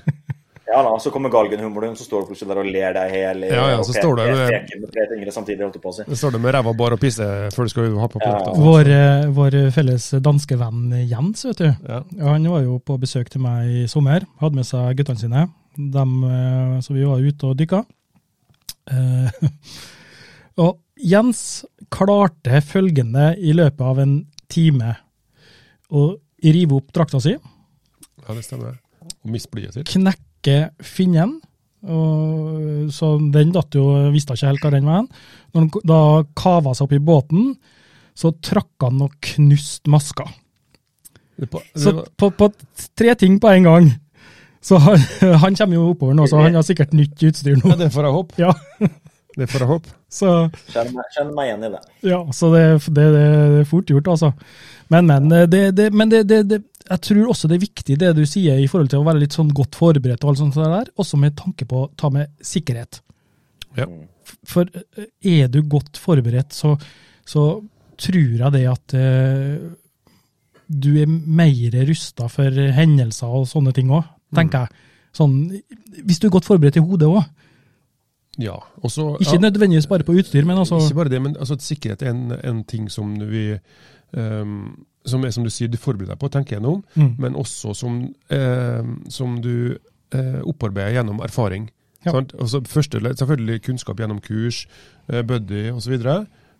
Ja 0.67 0.79
da, 0.85 0.93
Så 0.99 1.11
kommer 1.11 1.29
galgenhumoren, 1.29 1.95
så 1.99 2.05
står 2.07 2.21
du 2.23 2.29
plutselig 2.31 2.49
der 2.53 2.59
og 2.61 2.67
ler 2.71 2.93
deg 2.95 3.11
hel 3.11 3.41
Ja, 3.49 3.65
ja, 3.73 3.79
så 3.83 3.93
står 3.95 4.15
du 4.15 4.21
der 4.21 4.29
med-. 4.37 6.05
Så 6.07 6.15
står 6.21 6.31
du 6.31 6.39
med 6.39 6.53
ræva 6.55 6.73
bar 6.77 6.95
og 6.95 7.01
pisser 7.01 7.49
før 7.53 7.67
du 7.67 7.73
skal 7.73 7.97
ha 7.99 8.07
på 8.07 8.21
Ja. 8.21 8.29
plata. 8.31 8.53
Vår, 8.63 8.87
eh, 8.87 9.25
vår 9.35 9.57
felles 9.75 10.09
danske 10.23 10.57
venn 10.57 11.07
Jens, 11.09 11.43
vet 11.45 11.57
du. 11.57 11.69
Han 12.23 12.49
var 12.49 12.63
jo 12.63 12.79
på 12.79 12.97
besøk 12.99 13.29
til 13.29 13.41
meg 13.43 13.67
i 13.83 13.87
sommer. 13.91 14.23
Hadde 14.39 14.55
med 14.55 14.65
seg 14.65 14.95
guttene 14.97 15.19
sine. 15.19 15.49
Dem, 15.75 16.23
eh, 16.23 16.79
så 16.81 16.93
vi 16.93 17.03
var 17.03 17.19
ute 17.19 17.43
og 17.51 17.57
dykka. 17.57 17.83
Eh, 18.91 19.31
og 20.63 20.79
Jens 20.97 21.65
klarte 21.91 22.61
følgende 22.61 23.33
i 23.37 23.51
løpet 23.53 23.81
av 23.81 23.99
en 23.99 24.25
time. 24.47 24.95
Å 25.91 26.15
rive 26.43 26.71
opp 26.79 26.91
drakta 26.93 27.19
si, 27.21 27.31
ja, 27.33 28.33
det 28.33 28.43
stemmer. 28.45 28.77
Og 29.23 29.31
miste 29.31 29.49
blyet 29.51 29.73
sitt. 29.73 29.85
Knekke 30.43 30.83
finnen. 30.83 31.39
Og, 31.83 32.91
så 32.95 33.17
den 33.33 33.51
datt 33.51 33.75
jo, 33.75 34.11
visste 34.13 34.35
ikke 34.37 34.51
helt 34.51 34.63
hva 34.63 34.71
den 34.71 34.87
var. 34.87 35.07
Når 35.53 35.65
han 35.65 35.87
da 35.87 35.99
kava 36.35 36.73
seg 36.73 36.87
opp 36.87 36.95
i 36.95 37.03
båten, 37.03 37.55
så 38.15 38.31
trakk 38.43 38.85
han 38.85 39.01
og 39.03 39.13
knuste 39.21 39.89
maska. 39.91 40.27
Det, 41.35 41.49
på, 41.49 41.59
det, 41.59 41.81
Så 41.81 42.05
på, 42.15 42.29
på 42.29 42.51
tre 42.95 43.15
ting 43.15 43.39
på 43.41 43.51
en 43.51 43.63
gang. 43.67 43.91
Så 44.63 44.77
han, 44.79 45.01
han 45.43 45.55
kommer 45.55 45.75
jo 45.75 45.89
oppover 45.91 46.15
nå, 46.15 46.27
så 46.27 46.43
han 46.45 46.55
har 46.55 46.63
sikkert 46.63 46.93
nytt 46.95 47.17
utstyr 47.19 47.57
ja, 47.57 47.63
nå. 47.63 47.75
det 47.79 47.91
får 47.91 48.07
jeg 48.07 48.19
håpe. 48.19 48.39
Ja, 48.39 48.53
Det 49.33 49.47
får 49.49 49.63
jeg 49.63 49.69
håpe. 49.71 49.89
så, 50.13 50.27
Kjenner 50.69 50.91
meg, 50.93 51.05
kjenner 51.15 51.33
meg 51.33 51.47
igjen 51.47 51.63
i 51.65 51.69
det. 51.73 51.79
ja, 52.05 52.19
så 52.37 52.51
det, 52.53 52.63
det, 52.93 53.05
det 53.15 53.23
er 53.25 53.63
fort 53.65 53.89
gjort, 53.89 54.11
altså. 54.13 54.29
Men, 54.93 55.07
men, 55.09 55.31
det, 55.49 55.71
det, 55.73 55.87
men 55.89 56.11
det, 56.11 56.19
det, 56.29 56.43
det, 56.51 56.59
jeg 56.83 57.03
tror 57.07 57.29
også 57.31 57.49
det 57.49 57.57
er 57.57 57.63
viktig 57.63 57.97
det 57.99 58.11
du 58.17 58.23
sier 58.27 58.59
i 58.59 58.67
forhold 58.69 58.91
til 58.91 59.01
å 59.03 59.07
være 59.07 59.21
litt 59.23 59.35
sånn 59.35 59.51
godt 59.55 59.77
forberedt, 59.79 60.23
og 60.23 60.33
alt 60.33 60.41
sånt 60.41 60.57
der, 60.59 60.91
også 60.99 61.19
med 61.21 61.35
tanke 61.39 61.67
på 61.69 61.85
å 61.85 61.91
ta 61.99 62.09
med 62.13 62.33
sikkerhet. 62.43 63.01
Ja. 63.77 63.87
For 64.47 64.67
eh, 64.67 65.07
er 65.43 65.51
du 65.51 65.61
godt 65.69 65.99
forberedt, 66.01 66.55
så, 66.55 66.75
så 67.25 67.45
tror 67.99 68.35
jeg 68.41 68.55
det 68.55 68.65
at 68.69 68.95
eh, 68.97 69.69
du 70.67 70.91
er 71.01 71.09
mer 71.09 71.77
rusta 71.87 72.27
for 72.31 72.49
hendelser 72.77 73.39
og 73.41 73.47
sånne 73.49 73.73
ting 73.75 73.91
òg, 73.93 74.07
tenker 74.35 74.65
jeg. 74.65 74.89
Sånn, 75.13 75.33
hvis 76.01 76.19
du 76.19 76.27
er 76.27 76.33
godt 76.33 76.47
forberedt 76.49 76.79
i 76.79 76.83
hodet 76.83 77.09
òg. 77.11 77.23
Ja. 78.41 78.55
også, 78.81 79.11
Ikke 79.21 79.37
nødvendigvis 79.37 79.85
bare 79.85 80.03
på 80.03 80.15
utstyr, 80.17 80.45
men 80.45 80.57
altså 80.57 80.79
Ikke 80.81 81.03
bare 81.03 81.09
det, 81.09 81.21
men 81.21 81.35
altså, 81.37 81.57
sikkerhet 81.61 82.01
er 82.01 82.09
en, 82.09 82.31
en 82.33 82.63
ting 82.65 82.87
som 82.89 83.11
vi 83.29 83.51
ehm, 83.53 84.63
som 85.05 85.23
er 85.25 85.31
som 85.31 85.43
du 85.43 85.49
sier, 85.49 85.67
du 85.67 85.77
forbereder 85.77 86.13
deg 86.15 86.19
på 86.19 86.27
å 86.29 86.31
tenke 86.31 86.55
gjennom, 86.55 86.83
Mm. 86.95 87.15
men 87.19 87.33
også 87.35 87.75
som, 87.75 88.13
eh, 88.29 88.83
som 89.09 89.41
du 89.41 89.77
eh, 90.13 90.41
opparbeider 90.45 90.93
gjennom 90.99 91.19
erfaring. 91.25 91.69
Ja. 92.05 92.11
Altså, 92.13 92.61
første, 92.67 92.99
selvfølgelig 92.99 93.61
kunnskap 93.63 93.97
gjennom 93.99 94.19
kurs, 94.21 94.67
eh, 95.09 95.21
buddy 95.23 95.69
osv., 95.71 95.97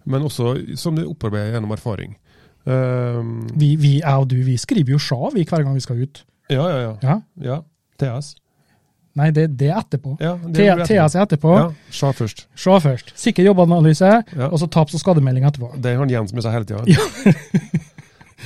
men 0.06 0.22
også 0.22 0.76
som 0.78 0.96
du 0.96 1.06
opparbeider 1.06 1.54
gjennom 1.60 1.72
erfaring. 1.72 2.16
Ehm, 2.66 3.48
vi, 3.60 3.76
vi, 3.76 4.00
jeg 4.00 4.14
og 4.20 4.28
du, 4.32 4.38
vi 4.44 4.56
skriver 4.58 4.92
jo 4.96 4.98
sja 5.00 5.30
vi 5.34 5.44
hver 5.44 5.64
gang 5.64 5.74
vi 5.76 5.80
skal 5.84 6.02
ut. 6.02 6.24
ja, 6.50 6.64
ja, 6.70 6.80
ja. 6.80 6.94
Ja? 7.04 7.22
ja. 7.42 7.62
TS. 8.00 8.36
Nei, 9.16 9.30
det, 9.30 9.58
det 9.60 9.68
er 9.70 9.78
etterpå. 9.78 10.16
Ja, 10.20 10.32
det 10.42 10.64
er 10.66 10.72
etterpå. 10.74 10.88
TS 10.90 11.16
er 11.16 11.22
etterpå. 11.28 11.52
Ja, 11.60 11.68
sa 11.92 12.10
først. 12.12 12.48
Se 12.58 12.80
først. 12.82 13.12
Sikker 13.20 13.44
jobbanalyse, 13.46 14.24
Ja. 14.36 14.48
og 14.50 14.58
så 14.60 14.66
taps- 14.68 14.96
og 14.96 15.00
skademelding 15.04 15.46
etterpå. 15.46 15.70
Det 15.80 15.96
har 15.98 16.06
Jens 16.10 16.34
med 16.34 16.42
seg 16.42 16.52
hele 16.56 16.66
tida. 16.66 16.82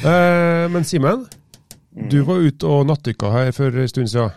eh, 0.05 0.65
men 0.71 0.85
Simen, 0.85 1.25
du 2.11 2.19
var 2.27 2.43
ute 2.45 2.69
og 2.69 2.85
nattdykka 2.89 3.31
her 3.33 3.51
for 3.55 3.73
en 3.73 3.89
stund 3.89 4.11
siden. 4.11 4.35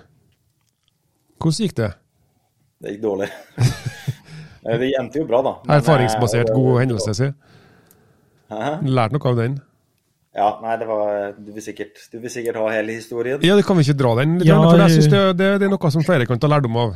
Hvordan 1.40 1.66
gikk 1.66 1.76
det? 1.76 1.90
Det 2.80 2.96
gikk 2.96 3.04
dårlig. 3.08 3.30
Eh, 4.60 4.76
det 4.76 4.90
endte 5.00 5.16
jo 5.16 5.24
bra, 5.24 5.38
da. 5.40 5.50
Men, 5.64 5.78
Erfaringsbasert, 5.78 6.50
eh, 6.50 6.52
god 6.52 6.82
hendelse, 6.82 7.14
si. 7.16 7.28
Lært 8.92 9.14
noe 9.14 9.30
av 9.30 9.38
den? 9.38 9.54
Ja, 10.36 10.50
nei, 10.60 10.74
det 10.76 10.86
var 10.86 11.32
Du 11.38 11.48
vil 11.54 11.64
sikkert, 11.64 11.96
du 12.12 12.18
vil 12.20 12.30
sikkert 12.30 12.58
ha 12.60 12.66
hele 12.74 12.92
historien. 12.98 13.40
Ja, 13.40 13.56
det 13.56 13.64
kan 13.64 13.78
vi 13.80 13.86
ikke 13.88 13.96
dra 14.02 14.12
den 14.20 14.36
litt, 14.36 14.50
Ja, 14.50 14.58
for 14.60 14.82
jeg 14.84 14.98
synes 14.98 15.08
det, 15.14 15.22
det, 15.40 15.48
det 15.62 15.66
er 15.70 15.72
noe 15.72 15.92
som 15.96 16.04
flere 16.04 16.28
kan 16.28 16.42
ta 16.42 16.50
lærdom 16.52 16.76
av. 16.76 16.92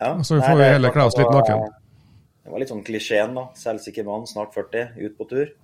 Ja. 0.00 0.10
så 0.26 0.40
Nei, 0.40 0.48
får 0.48 0.58
vi 0.58 0.68
heller 0.74 0.94
kle 0.98 1.06
oss 1.06 1.16
litt 1.20 1.30
naken. 1.30 1.62
Det 2.44 2.52
var 2.52 2.64
litt 2.64 2.74
sånn 2.74 2.82
klisjeen, 2.84 3.38
da. 3.38 3.46
Selvsikker 3.56 4.04
mann, 4.10 4.26
snart 4.28 4.50
40, 4.58 4.98
ut 4.98 5.14
på 5.16 5.28
tur. 5.30 5.54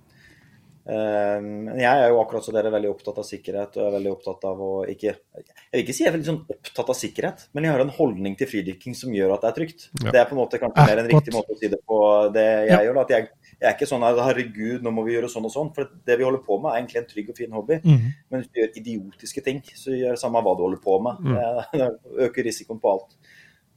Eh, 0.81 1.39
Men 1.41 1.77
jeg 1.77 1.85
er 2.01 2.09
jo 2.09 2.17
akkurat 2.23 2.43
som 2.43 2.55
dere 2.55 2.71
veldig 2.73 2.89
opptatt 2.89 3.17
av 3.21 3.25
sikkerhet, 3.27 3.75
og 3.77 3.83
jeg 3.83 3.89
er 3.91 3.95
veldig 3.99 4.11
opptatt 4.15 4.45
av 4.49 4.61
å 4.65 4.69
ikke 4.89 5.11
Jeg 5.13 5.45
vil 5.75 5.83
ikke 5.83 5.93
si 5.93 6.03
jeg 6.03 6.09
er 6.09 6.15
veldig 6.17 6.29
sånn 6.31 6.39
opptatt 6.55 6.89
av 6.89 6.97
sikkerhet, 6.97 7.43
men 7.53 7.63
jeg 7.67 7.71
har 7.75 7.83
en 7.83 7.93
holdning 7.99 8.35
til 8.39 8.47
fridykking 8.49 8.95
som 8.97 9.13
gjør 9.13 9.35
at 9.35 9.41
det 9.45 9.49
er 9.51 9.57
trygt. 9.59 9.85
Ja. 10.03 10.11
Det 10.11 10.19
er 10.21 10.25
på 10.25 10.33
en 10.35 10.41
måte 10.41 10.57
kanskje 10.59 10.87
mer 10.87 10.97
en 11.03 11.11
riktig 11.11 11.33
måte 11.35 11.53
å 11.53 11.59
si 11.59 11.67
det 11.69 11.79
på. 11.85 11.99
Det 12.33 12.47
jeg 12.47 12.71
Ja. 12.71 12.79
gjør, 12.87 12.93
da, 12.97 13.01
at 13.01 13.09
jeg, 13.13 13.29
jeg 13.61 13.69
er 13.69 13.75
ikke 13.77 13.89
sånn 13.91 14.03
at 14.09 14.17
herregud, 14.25 14.81
nå 14.81 14.91
må 14.91 15.05
vi 15.05 15.13
gjøre 15.13 15.29
sånn 15.29 15.45
og 15.45 15.53
sånn. 15.53 15.69
For 15.75 15.85
det 16.05 16.17
vi 16.17 16.23
holder 16.25 16.41
på 16.47 16.57
med, 16.61 16.71
er 16.71 16.81
egentlig 16.81 17.01
en 17.03 17.09
trygg 17.13 17.29
og 17.29 17.37
fin 17.37 17.51
hobby. 17.51 17.77
Mm. 17.85 18.07
Men 18.31 18.41
hvis 18.41 18.49
du 18.51 18.59
gjør 18.61 18.81
idiotiske 18.81 19.43
ting, 19.45 19.61
så 19.77 19.93
gjør 19.93 20.17
det 20.17 20.19
samme 20.23 20.41
hva 20.41 20.55
du 20.57 20.63
holder 20.65 20.81
på 20.81 20.97
med. 21.01 21.21
Mm. 21.21 21.37
Det 21.77 22.25
øker 22.27 22.43
risikoen 22.49 22.81
på 22.81 22.89
alt. 22.95 23.13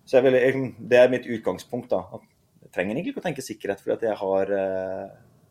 Så 0.06 0.16
jeg 0.18 0.24
vil, 0.24 0.32
jeg, 0.40 0.74
Det 0.88 0.98
er 0.98 1.08
mitt 1.12 1.26
utgangspunkt. 1.28 1.88
da, 1.90 2.00
Jeg 2.64 2.72
trenger 2.72 2.96
egentlig 2.96 3.12
ikke 3.14 3.20
å 3.22 3.28
tenke 3.28 3.44
sikkerhet, 3.44 3.80
fordi 3.84 3.92
at 3.92 4.02
jeg 4.08 4.16
har 4.16 4.50
eh, 4.56 5.08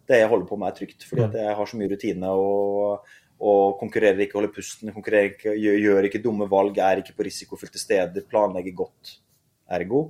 det 0.10 0.20
jeg 0.20 0.32
holder 0.32 0.48
på 0.50 0.58
med, 0.60 0.70
er 0.70 0.80
trygt. 0.80 1.06
Fordi 1.10 1.28
at 1.28 1.38
jeg 1.42 1.60
har 1.60 1.70
så 1.70 1.80
mye 1.80 1.92
rutine 1.92 2.32
og, 2.32 3.14
og 3.44 3.78
konkurrerer 3.80 4.26
ikke, 4.26 4.40
holder 4.40 4.56
pusten, 4.56 4.92
konkurrerer 4.96 5.32
ikke, 5.32 5.56
gjør, 5.60 5.80
gjør 5.86 6.10
ikke 6.10 6.24
dumme 6.24 6.50
valg, 6.52 6.82
er 6.84 7.04
ikke 7.04 7.16
på 7.18 7.28
risikofylte 7.30 7.82
steder, 7.82 8.28
planlegger 8.30 8.76
godt. 8.84 9.18
Ergo 9.74 10.10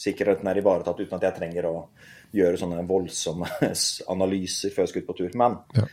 sikkerheten 0.00 0.48
er 0.48 0.60
ivaretatt 0.60 1.02
uten 1.02 1.18
at 1.18 1.26
jeg 1.28 1.36
trenger 1.36 1.68
å 1.68 1.74
gjøre 2.36 2.60
sånne 2.60 2.86
voldsomme 2.88 3.48
analyser 4.14 4.72
før 4.74 4.86
jeg 4.86 4.92
skal 4.92 5.04
ut 5.04 5.10
på 5.12 5.20
tur. 5.22 5.36
Men 5.40 5.60
Ja. 5.76 5.90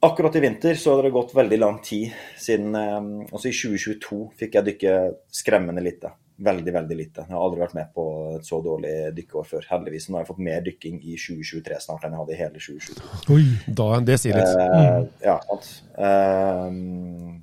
Akkurat 0.00 0.32
i 0.38 0.40
vinter 0.40 0.78
så 0.80 0.94
har 0.94 1.04
det 1.04 1.12
gått 1.12 1.34
veldig 1.36 1.56
lang 1.60 1.74
tid 1.84 2.14
siden 2.40 2.72
eh, 2.72 3.08
Altså 3.34 3.50
i 3.50 3.52
2022 3.52 4.20
fikk 4.40 4.54
jeg 4.56 4.66
dykke 4.70 4.94
skremmende 5.28 5.82
lite. 5.84 6.14
Veldig, 6.40 6.72
veldig 6.72 6.96
lite. 6.96 7.24
Jeg 7.28 7.36
har 7.36 7.42
aldri 7.44 7.60
vært 7.60 7.74
med 7.76 7.88
på 7.92 8.02
et 8.38 8.46
så 8.48 8.62
dårlig 8.64 8.92
dykkeår 9.12 9.48
før. 9.48 9.66
Heldigvis 9.74 10.06
nå 10.08 10.16
har 10.16 10.22
jeg 10.22 10.30
fått 10.30 10.38
mer 10.46 10.62
dykking 10.64 10.94
i 11.04 11.16
2023 11.20 11.80
snart 11.84 12.06
enn 12.06 12.14
jeg 12.16 12.22
hadde 12.22 12.32
i 12.32 12.38
hele 12.38 12.62
2022. 12.64 13.10
Oi. 13.34 13.42
Da, 13.80 13.88
det 14.08 14.16
sier 14.22 14.38
litt. 14.38 14.62
Eh, 14.62 15.02
ja, 15.26 15.34
sant. 15.44 15.68
Eh, 16.00 16.64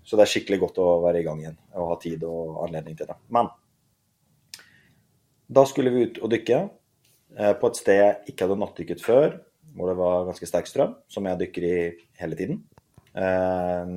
så 0.01 0.17
det 0.17 0.25
er 0.25 0.31
skikkelig 0.31 0.59
godt 0.65 0.81
å 0.81 0.87
være 1.05 1.21
i 1.21 1.27
gang 1.29 1.43
igjen 1.43 1.59
og 1.77 1.91
ha 1.91 1.99
tid 2.01 2.25
og 2.25 2.57
anledning 2.65 2.97
til 2.97 3.11
det. 3.11 3.19
Men 3.37 3.51
da 5.59 5.67
skulle 5.69 5.93
vi 5.93 6.07
ut 6.07 6.17
og 6.23 6.33
dykke 6.33 6.59
eh, 6.63 7.53
på 7.61 7.69
et 7.69 7.83
sted 7.83 8.01
jeg 8.01 8.33
ikke 8.33 8.47
hadde 8.47 8.59
nattdykket 8.63 9.05
før, 9.05 9.39
hvor 9.77 9.93
det 9.93 9.97
var 10.01 10.25
ganske 10.31 10.49
sterk 10.49 10.73
strøm, 10.73 10.97
som 11.05 11.29
jeg 11.29 11.43
dykker 11.45 11.69
i 11.69 11.77
hele 12.17 12.41
tiden. 12.41 12.63
Eh, 13.13 13.95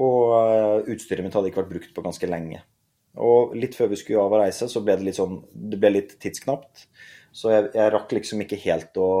og 0.00 0.36
eh, 0.40 0.92
utstyret 0.96 1.28
mitt 1.28 1.36
hadde 1.36 1.52
ikke 1.52 1.66
vært 1.66 1.74
brukt 1.76 1.92
på 1.92 2.08
ganske 2.08 2.36
lenge. 2.38 2.64
Og 3.20 3.52
litt 3.58 3.76
før 3.76 3.90
vi 3.92 3.98
skulle 4.00 4.22
av 4.22 4.32
og 4.32 4.40
reise, 4.40 4.68
så 4.70 4.80
ble 4.84 4.96
det 4.96 5.04
litt 5.04 5.18
sånn 5.18 5.42
Det 5.52 5.78
ble 5.80 5.90
litt 5.98 6.16
tidsknapt. 6.22 6.86
Så 7.32 7.52
jeg, 7.52 7.70
jeg 7.76 7.92
rakk 7.92 8.12
liksom 8.12 8.44
ikke 8.44 8.60
helt 8.64 8.96
å 9.00 9.12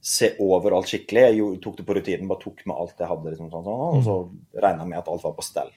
se 0.00 0.34
over 0.44 0.76
alt 0.76 0.88
skikkelig. 0.90 1.24
Jeg 1.26 1.38
gjorde, 1.40 1.60
tok 1.64 1.76
det 1.80 1.86
på 1.88 1.96
rutinen, 1.96 2.28
bare 2.30 2.42
tok 2.44 2.62
med 2.68 2.76
alt 2.76 3.02
jeg 3.02 3.10
hadde, 3.10 3.32
liksom, 3.32 3.50
sånn, 3.52 3.66
sånn, 3.66 3.82
og 3.88 4.04
så 4.06 4.16
regna 4.62 4.84
jeg 4.84 4.92
med 4.92 5.00
at 5.00 5.10
alt 5.12 5.26
var 5.26 5.34
på 5.36 5.44
stell. 5.44 5.72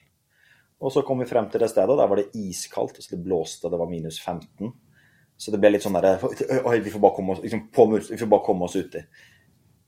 Og 0.82 0.94
så 0.94 1.02
kom 1.06 1.20
vi 1.22 1.28
frem 1.30 1.48
til 1.50 1.62
det 1.62 1.70
stedet, 1.70 1.92
og 1.92 2.00
der 2.00 2.10
var 2.10 2.18
det 2.18 2.30
iskaldt. 2.38 2.98
Så 3.02 3.14
det 3.14 3.20
blåste, 3.22 3.70
det 3.70 3.78
var 3.78 3.90
minus 3.90 4.18
15. 4.18 4.72
Så 5.38 5.52
det 5.54 5.60
ble 5.62 5.72
litt 5.72 5.84
sånn 5.84 5.96
derre 5.96 6.18
Oi, 6.68 6.78
vi 6.84 6.92
får 6.92 7.02
bare 7.02 7.16
komme 7.16 7.36
oss, 7.36 7.42
liksom, 7.44 7.68
på, 7.74 7.86
vi 7.96 8.18
får 8.18 8.30
bare 8.30 8.46
komme 8.46 8.66
oss 8.66 8.78
uti. 8.78 9.02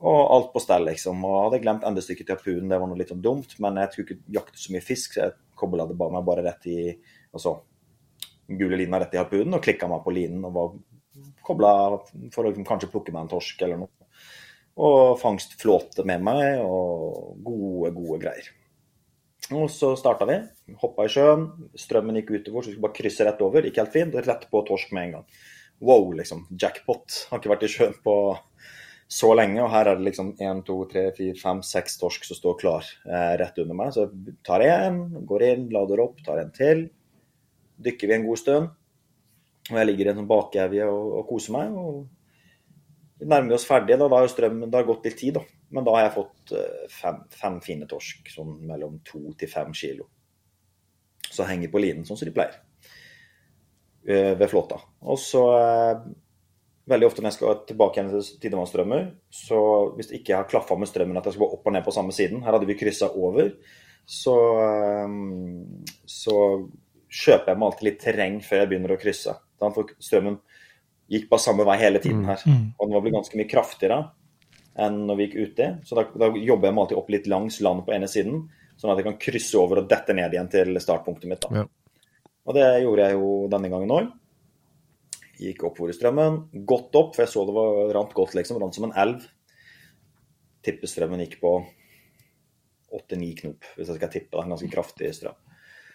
Og 0.05 0.21
alt 0.35 0.51
på 0.53 0.61
stell, 0.61 0.85
liksom. 0.91 1.23
Og 1.25 1.47
hadde 1.47 1.63
glemt 1.65 1.85
endestykket 1.89 2.29
til 2.29 2.37
harpunen, 2.37 2.69
det 2.69 2.81
var 2.81 2.91
noe 2.91 3.01
litt 3.01 3.13
sånn 3.13 3.25
dumt. 3.25 3.55
Men 3.65 3.81
jeg 3.81 3.93
skulle 3.93 4.09
ikke 4.11 4.35
jakte 4.39 4.61
så 4.61 4.75
mye 4.75 4.85
fisk, 4.85 5.15
så 5.15 5.23
jeg 5.23 5.37
kobla 5.59 5.87
det 5.89 5.97
bare 5.97 6.17
meg 6.17 6.27
bare 6.27 6.45
rett 6.47 6.67
i 6.71 6.81
Altså 7.35 7.57
gule 8.47 8.77
lina 8.77 9.01
rett 9.01 9.15
i 9.17 9.19
harpunen 9.19 9.57
og 9.57 9.63
klikka 9.65 9.89
meg 9.91 10.03
på 10.05 10.13
linen 10.15 10.45
og 10.47 10.53
var 10.55 10.75
kobla 11.45 11.71
for 12.35 12.45
å 12.45 12.51
liksom, 12.51 12.67
kanskje 12.69 12.91
plukke 12.93 13.15
meg 13.15 13.25
en 13.25 13.31
torsk 13.33 13.63
eller 13.65 13.81
noe. 13.81 14.09
Og 14.85 15.17
fangstflåte 15.21 16.05
med 16.07 16.23
meg 16.27 16.61
og 16.65 17.41
gode, 17.47 17.93
gode 17.95 18.21
greier. 18.25 18.49
Og 19.55 19.69
så 19.71 19.93
starta 19.99 20.27
vi. 20.29 20.39
Hoppa 20.81 21.05
i 21.05 21.13
sjøen. 21.13 21.45
Strømmen 21.79 22.17
gikk 22.21 22.33
utover, 22.33 22.65
så 22.65 22.71
vi 22.71 22.75
skulle 22.75 22.87
bare 22.89 22.97
krysse 22.97 23.27
rett 23.29 23.43
over. 23.45 23.67
Gikk 23.69 23.83
helt 23.83 23.95
fint. 23.95 24.17
Rett 24.27 24.49
på 24.51 24.63
torsk 24.67 24.95
med 24.97 25.09
en 25.09 25.15
gang. 25.19 25.27
Wow, 25.85 26.09
liksom. 26.17 26.47
Jackpot. 26.51 27.21
Har 27.31 27.43
ikke 27.43 27.53
vært 27.53 27.67
i 27.69 27.71
sjøen 27.71 27.95
på 28.03 28.17
så 29.11 29.31
lenge, 29.37 29.61
og 29.63 29.71
her 29.71 29.91
er 29.91 29.99
det 29.99 30.07
liksom 30.09 30.33
1, 30.41 30.63
2, 30.67 30.77
3, 30.91 31.03
4, 31.17 31.35
5, 31.39 31.61
6 31.69 31.99
torsk 32.01 32.25
som 32.27 32.39
står 32.39 32.57
klar 32.61 32.87
eh, 33.05 33.35
rett 33.41 33.59
under 33.61 33.77
meg. 33.77 33.93
Så 33.95 34.07
jeg 34.07 34.37
tar 34.47 34.65
én, 34.65 35.03
går 35.29 35.45
inn, 35.51 35.67
lader 35.75 36.03
opp, 36.07 36.23
tar 36.25 36.41
en 36.41 36.55
til. 36.57 36.87
Dykker 37.85 38.11
vi 38.11 38.17
en 38.17 38.27
god 38.27 38.41
stund. 38.41 38.73
Og 39.71 39.79
jeg 39.81 39.89
ligger 39.89 40.09
i 40.09 40.13
en 40.13 40.23
sånn 40.23 40.31
bakevje 40.31 40.89
og, 40.89 41.13
og 41.21 41.29
koser 41.29 41.57
meg. 41.57 41.77
og 41.77 43.21
Vi 43.21 43.29
nærmer 43.29 43.57
oss 43.59 43.69
ferdige. 43.69 44.01
Da, 44.01 44.09
da 44.09 44.23
har 44.23 44.33
strømmen 44.33 44.73
det 44.73 44.81
har 44.81 44.89
gått 44.89 45.09
litt 45.09 45.21
tid, 45.21 45.39
da. 45.39 45.45
Men 45.75 45.87
da 45.87 45.95
har 45.97 46.07
jeg 46.07 46.17
fått 46.17 46.57
eh, 46.57 46.83
fem, 46.93 47.23
fem 47.35 47.61
fine 47.65 47.89
torsk, 47.91 48.29
sånn 48.33 48.57
mellom 48.69 49.01
to 49.07 49.23
til 49.41 49.51
fem 49.51 49.73
kilo. 49.77 50.09
Så 51.29 51.47
henger 51.49 51.73
på 51.73 51.81
linen 51.83 52.05
sånn 52.07 52.21
som 52.21 52.29
de 52.29 52.35
pleier 52.37 52.57
eh, 54.07 54.33
ved 54.39 54.49
flåta. 54.53 54.79
Og 55.05 55.19
så 55.21 55.45
eh, 55.59 56.05
veldig 56.91 57.07
ofte 57.09 57.23
når 57.23 57.31
jeg 57.31 57.39
skal 57.39 57.61
tilbake 57.69 57.99
igjen 57.99 58.11
til 58.13 58.41
tidevannsstrømmer, 58.43 59.05
så 59.33 59.61
hvis 59.97 60.11
det 60.11 60.21
ikke 60.21 60.37
har 60.37 60.49
klaffa 60.51 60.77
med 60.77 60.91
strømmen 60.91 61.21
at 61.21 61.29
jeg 61.29 61.37
skal 61.37 61.47
gå 61.47 61.57
opp 61.57 61.71
og 61.71 61.77
ned 61.77 61.85
på 61.87 61.95
samme 61.97 62.13
siden 62.17 62.43
Her 62.45 62.57
hadde 62.57 62.69
vi 62.69 62.77
kryssa 62.79 63.09
over. 63.17 63.55
Så, 64.05 64.35
så 66.05 66.35
kjøper 67.09 67.53
jeg 67.53 67.61
meg 67.61 67.69
alltid 67.71 67.89
litt 67.89 68.03
terreng 68.03 68.37
før 68.45 68.61
jeg 68.63 68.71
begynner 68.73 68.93
å 68.97 69.01
krysse. 69.01 69.37
For 69.63 69.95
strømmen 69.97 70.37
gikk 71.13 71.31
bare 71.31 71.45
samme 71.45 71.65
vei 71.69 71.79
hele 71.81 72.03
tiden 72.05 72.27
her. 72.29 72.45
Og 72.45 72.85
den 72.85 72.97
var 72.97 73.05
blitt 73.05 73.17
ganske 73.17 73.41
mye 73.41 73.49
kraftigere 73.49 74.03
enn 74.85 75.05
når 75.09 75.17
vi 75.17 75.29
gikk 75.29 75.39
uti. 75.39 75.71
Så 75.87 75.97
da, 75.97 76.05
da 76.21 76.29
jobber 76.35 76.69
jeg 76.69 76.77
meg 76.77 76.85
alltid 76.85 77.01
opp 77.01 77.11
litt 77.15 77.31
langs 77.31 77.61
landet 77.65 77.87
på 77.87 77.95
ene 77.97 78.11
siden, 78.11 78.43
sånn 78.77 78.93
at 78.93 79.01
jeg 79.01 79.09
kan 79.09 79.19
krysse 79.23 79.57
over 79.61 79.81
og 79.81 79.89
dette 79.89 80.17
ned 80.17 80.35
igjen 80.35 80.51
til 80.53 80.81
startpunktet 80.83 81.31
mitt. 81.31 81.49
Ja. 81.55 81.65
Og 82.45 82.57
det 82.59 82.67
gjorde 82.83 83.09
jeg 83.09 83.17
jo 83.17 83.29
denne 83.53 83.71
gangen 83.73 83.95
òg. 83.95 84.13
Gikk 85.41 85.65
oppover 85.67 85.91
i 85.91 85.97
strømmen. 85.97 86.41
Godt 86.69 86.95
opp, 87.01 87.15
for 87.17 87.25
jeg 87.25 87.33
så 87.33 87.45
det 87.49 87.55
var 87.57 87.95
rant 87.97 88.13
godt, 88.15 88.35
liksom. 88.39 88.61
Rant 88.63 88.77
som 88.77 88.87
en 88.89 88.95
elv. 89.05 89.25
Tippestrømmen 90.65 91.21
gikk 91.25 91.41
på 91.43 91.55
åtte-ni 92.95 93.33
knop, 93.41 93.67
hvis 93.77 93.91
jeg 93.91 93.99
skal 93.99 94.13
tippe. 94.13 94.39
En 94.41 94.55
ganske 94.55 94.71
kraftig 94.73 95.11
strøm. 95.17 95.35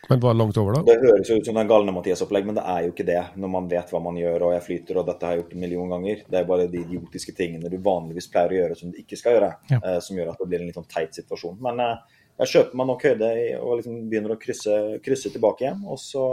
Men 0.10 0.22
var 0.24 0.34
det 0.34 0.40
langt 0.40 0.58
over, 0.58 0.78
da? 0.78 0.82
Det 0.88 0.96
høres 1.04 1.30
ut 1.30 1.46
som 1.46 1.58
det 1.58 1.64
er 1.66 1.70
galne 1.70 1.92
Mathias-opplegg, 1.94 2.46
men 2.48 2.56
det 2.56 2.64
er 2.72 2.86
jo 2.86 2.92
ikke 2.94 3.06
det 3.06 3.20
når 3.38 3.52
man 3.52 3.66
vet 3.70 3.90
hva 3.92 4.00
man 4.02 4.16
gjør 4.18 4.46
og 4.48 4.54
jeg 4.56 4.64
flyter, 4.66 5.00
og 5.02 5.10
dette 5.10 5.28
har 5.28 5.36
jeg 5.36 5.42
gjort 5.44 5.56
en 5.58 5.64
million 5.66 5.92
ganger. 5.92 6.22
Det 6.24 6.40
er 6.40 6.48
bare 6.48 6.68
de 6.72 6.82
idiotiske 6.86 7.36
tingene 7.38 7.70
du 7.72 7.76
vanligvis 7.84 8.30
pleier 8.32 8.56
å 8.56 8.58
gjøre 8.62 8.78
som 8.80 8.94
du 8.94 8.98
ikke 9.02 9.20
skal 9.20 9.36
gjøre, 9.36 9.50
Ja. 9.74 9.80
eh, 9.84 10.00
som 10.06 10.18
gjør 10.18 10.32
at 10.32 10.40
det 10.40 10.48
blir 10.50 10.64
en 10.64 10.70
litt 10.72 10.80
sånn 10.80 10.88
teit 10.90 11.20
situasjon. 11.20 11.60
Men 11.68 11.84
eh, 11.84 11.98
jeg 12.40 12.52
kjøper 12.54 12.80
meg 12.80 12.88
nok 12.88 13.04
høyde 13.10 13.32
og 13.60 13.76
liksom 13.82 14.00
begynner 14.10 14.34
å 14.36 14.40
krysse, 14.40 14.78
krysse 15.04 15.34
tilbake 15.36 15.66
igjen. 15.68 15.84
Og 15.86 16.00
så 16.00 16.26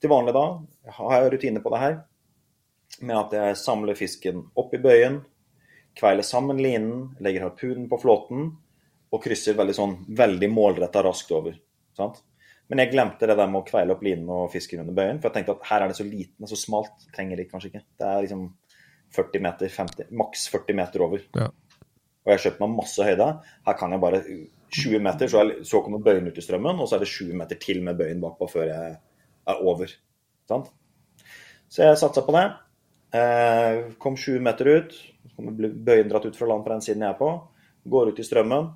til 0.00 0.12
vanlig 0.14 0.36
da 0.38 0.46
har 1.00 1.16
jeg 1.24 1.32
rutine 1.34 1.62
på 1.64 1.74
det 1.74 1.82
her 1.82 1.98
med 3.02 3.16
at 3.18 3.34
jeg 3.36 3.58
samler 3.60 3.98
fisken 3.98 4.44
opp 4.58 4.74
i 4.74 4.80
bøyen, 4.82 5.20
kveiler 5.96 6.26
sammen 6.26 6.60
linen, 6.60 7.10
legger 7.24 7.46
harpunen 7.46 7.88
på 7.90 7.98
flåten 8.02 8.48
og 9.12 9.22
krysser 9.24 9.56
veldig 9.56 9.76
sånn 9.76 9.94
veldig 10.16 10.48
målretta 10.52 11.02
raskt 11.06 11.32
over. 11.36 11.56
sant? 11.96 12.20
Men 12.68 12.82
jeg 12.82 12.92
glemte 12.92 13.28
det 13.30 13.36
der 13.38 13.50
med 13.50 13.62
å 13.62 13.66
kveile 13.66 13.94
opp 13.94 14.02
linen 14.02 14.30
og 14.32 14.50
fisken 14.50 14.82
under 14.82 14.96
bøyen. 14.96 15.20
For 15.20 15.30
jeg 15.30 15.36
tenkte 15.36 15.54
at 15.54 15.68
her 15.68 15.84
er 15.84 15.92
det 15.92 15.98
så 16.00 16.06
liten 16.06 16.46
og 16.46 16.50
så 16.50 16.58
smalt, 16.58 17.06
trenger 17.14 17.38
det 17.38 17.46
kanskje 17.50 17.70
ikke. 17.70 17.84
Det 18.00 18.08
er 18.08 18.24
liksom 18.24 18.42
40 19.14 19.44
meter, 19.46 19.70
50, 19.72 20.10
maks 20.18 20.48
40 20.52 20.78
meter 20.80 21.04
over. 21.06 21.22
Ja. 21.38 21.46
Og 21.46 22.32
jeg 22.32 22.40
har 22.40 22.44
kjøpt 22.48 22.62
meg 22.64 22.74
masse 22.74 23.06
høyde. 23.06 23.28
Her 23.68 23.78
kan 23.78 23.94
jeg 23.94 24.02
bare 24.02 24.22
20 24.26 25.04
meter, 25.06 25.30
så, 25.30 25.44
jeg, 25.44 25.66
så 25.70 25.80
kommer 25.84 26.02
bøyen 26.02 26.26
ut 26.26 26.40
i 26.40 26.42
strømmen, 26.42 26.82
og 26.82 26.90
så 26.90 26.98
er 26.98 27.04
det 27.04 27.12
20 27.12 27.38
meter 27.38 27.60
til 27.62 27.84
med 27.86 28.00
bøyen 28.00 28.22
bakpå 28.24 28.50
før 28.50 28.66
jeg 28.66 28.96
er 29.46 29.62
over. 29.62 29.94
Sant? 30.50 30.72
Så 31.70 31.86
jeg 31.86 32.00
satsa 32.02 32.26
på 32.26 32.34
det. 32.34 32.48
Eh, 33.14 33.84
kom 34.02 34.16
sju 34.18 34.40
meter 34.42 34.72
ut. 34.72 34.96
Kommer 35.36 35.68
bøyen 35.68 36.10
dratt 36.10 36.26
ut 36.26 36.36
fra 36.36 36.48
land 36.50 36.64
på 36.64 36.72
den 36.74 36.82
siden 36.84 37.04
jeg 37.04 37.14
er 37.14 37.20
på. 37.20 37.30
Går 37.86 38.12
ut 38.12 38.20
i 38.20 38.26
strømmen 38.26 38.68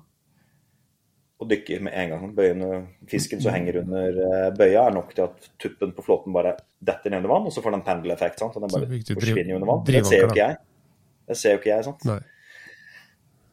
og 1.41 1.49
dykker 1.49 1.81
med 1.81 1.95
en 1.97 2.11
gang. 2.13 2.25
Bøyen, 2.37 2.87
fisken 3.09 3.41
som 3.41 3.55
henger 3.55 3.79
under 3.81 4.19
eh, 4.27 4.49
bøya, 4.53 4.85
er 4.85 4.93
nok 4.93 5.15
til 5.17 5.25
at 5.25 5.47
tuppen 5.61 5.93
på 5.97 6.05
flåten 6.05 6.35
bare 6.35 6.53
detter 6.77 7.09
ned 7.09 7.23
under 7.23 7.33
vann, 7.33 7.47
og 7.49 7.55
så 7.55 7.63
får 7.65 7.75
den 7.75 7.85
pendeleffekt. 7.87 8.41
sant? 8.41 8.57
Og 8.57 8.61
den 8.61 8.73
bare 8.75 9.01
forsvinner 9.09 9.57
under 9.57 9.71
vann. 9.71 9.81
Det 9.87 10.03
ser 10.05 10.25
jo 10.25 10.29
ikke 10.29 10.43
jeg. 10.43 10.59
Det 11.31 11.37
ser 11.39 11.55
jo 11.55 11.61
ikke 11.61 11.71
jeg, 11.71 11.87
sant. 11.87 12.05
Nei. 12.09 12.19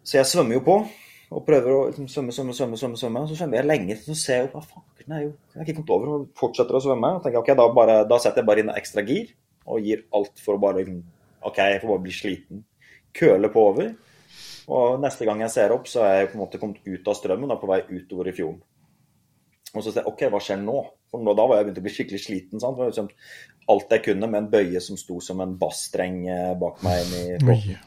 Så 0.05 0.18
jeg 0.18 0.29
svømmer 0.29 0.59
jo 0.59 0.64
på, 0.64 0.76
og 1.29 1.45
prøver 1.45 1.72
å 1.72 1.81
liksom, 1.89 2.09
svømme, 2.12 2.33
svømme, 2.33 2.57
svømme, 2.57 2.81
svømme, 2.81 3.01
svømme. 3.01 3.24
Så 3.29 3.41
svømmer 3.41 3.61
jeg 3.61 3.68
lenge, 3.68 3.99
så 4.05 4.16
ser 4.16 4.39
jeg 4.39 4.47
jo 4.47 4.53
hva 4.55 4.64
faen, 4.64 4.87
Jeg 5.09 5.33
har 5.57 5.64
ikke 5.64 5.79
kommet 5.81 5.97
over, 5.97 6.12
og 6.12 6.31
fortsetter 6.37 6.76
å 6.76 6.85
svømme. 6.85 7.14
Og 7.16 7.24
tenker 7.24 7.41
ok, 7.41 7.51
da, 7.57 7.68
bare, 7.76 7.99
da 8.09 8.20
setter 8.20 8.43
jeg 8.43 8.49
bare 8.49 8.64
inn 8.64 8.72
ekstra 8.76 9.05
gir, 9.09 9.33
og 9.69 9.85
gir 9.85 10.07
alt 10.16 10.41
for 10.43 10.57
å 10.57 10.62
bare 10.62 10.85
OK, 11.47 11.59
jeg 11.59 11.81
får 11.83 11.91
bare 11.93 12.05
bli 12.05 12.14
sliten. 12.14 12.62
Køle 13.14 13.51
på 13.53 13.64
over. 13.71 13.93
Og 14.69 14.99
neste 15.01 15.25
gang 15.29 15.41
jeg 15.45 15.55
ser 15.55 15.73
opp, 15.73 15.87
så 15.89 16.03
er 16.05 16.16
jeg 16.16 16.33
på 16.33 16.39
en 16.39 16.43
måte 16.43 16.61
kommet 16.61 16.85
ut 16.85 17.09
av 17.09 17.16
strømmen 17.16 17.55
og 17.55 17.61
på 17.61 17.71
vei 17.71 17.83
utover 17.89 18.29
i 18.29 18.35
fjorden. 18.37 18.64
Og 19.75 19.85
så 19.85 19.93
ser 19.93 20.03
jeg 20.03 20.11
OK, 20.11 20.25
hva 20.33 20.41
skjer 20.43 20.61
nå? 20.61 20.81
For 21.12 21.25
da 21.25 21.45
var 21.49 21.61
jeg 21.61 21.69
begynt 21.69 21.81
å 21.81 21.85
bli 21.87 21.93
skikkelig 21.95 22.21
sliten. 22.25 22.61
sant? 22.61 22.77
Det 22.77 22.85
var 22.85 22.91
liksom 22.93 23.09
alt 23.73 23.95
jeg 23.95 24.05
kunne 24.05 24.29
med 24.29 24.43
en 24.43 24.51
bøye 24.53 24.83
som 24.85 24.99
sto 25.01 25.21
som 25.25 25.41
en 25.45 25.55
basstreng 25.61 26.23
eh, 26.29 26.53
bak 26.61 26.83
meg 26.85 27.01
inn 27.05 27.14
i. 27.39 27.79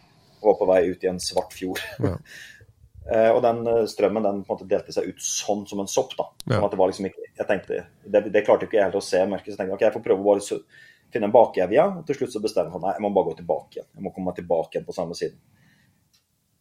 Og 0.42 0.52
var 0.52 0.58
på 0.58 0.70
vei 0.72 0.82
ut 0.90 1.06
i 1.06 1.12
en 1.12 1.22
svart 1.22 1.56
fjord. 1.58 1.84
Ja. 2.02 2.18
Eh, 3.10 3.32
og 3.34 3.40
den 3.42 3.66
eh, 3.66 3.88
strømmen 3.90 4.22
den 4.22 4.44
på 4.46 4.54
en 4.54 4.60
måte 4.60 4.68
delte 4.70 4.94
seg 4.94 5.08
ut 5.10 5.24
sånn 5.26 5.64
som 5.68 5.80
en 5.82 5.90
sopp. 5.90 6.12
da. 6.20 6.28
Ja. 6.44 6.52
Sånn 6.52 6.66
at 6.68 6.76
det 6.76 6.78
var 6.80 6.92
liksom 6.92 7.08
ikke, 7.10 7.24
jeg 7.40 7.48
tenkte, 7.50 7.80
det, 8.06 8.22
det 8.30 8.44
klarte 8.46 8.68
ikke 8.68 8.78
jeg 8.78 8.86
helt 8.86 8.98
å 9.00 9.02
se 9.04 9.24
Merke, 9.26 9.50
så 9.50 9.58
tenkte 9.58 9.72
jeg 9.72 9.78
ok, 9.80 9.86
jeg 9.88 9.96
får 9.96 10.04
prøve 10.06 10.22
å 10.22 10.28
bare 10.28 10.44
finne 11.14 11.30
en 11.30 11.36
bakevje. 11.36 11.88
Og 12.02 12.06
til 12.08 12.20
slutt 12.20 12.36
så 12.36 12.44
bestemmer 12.44 12.76
han 12.76 12.86
nei, 12.86 12.96
jeg 12.98 13.06
må 13.06 13.14
bare 13.16 13.32
gå 13.32 13.40
tilbake 13.42 13.80
igjen. 13.80 13.90
Jeg 13.96 14.06
må 14.06 14.14
komme 14.16 14.36
tilbake 14.38 14.78
igjen 14.78 14.88
på 14.88 14.96
samme 14.96 15.18
siden. 15.18 15.40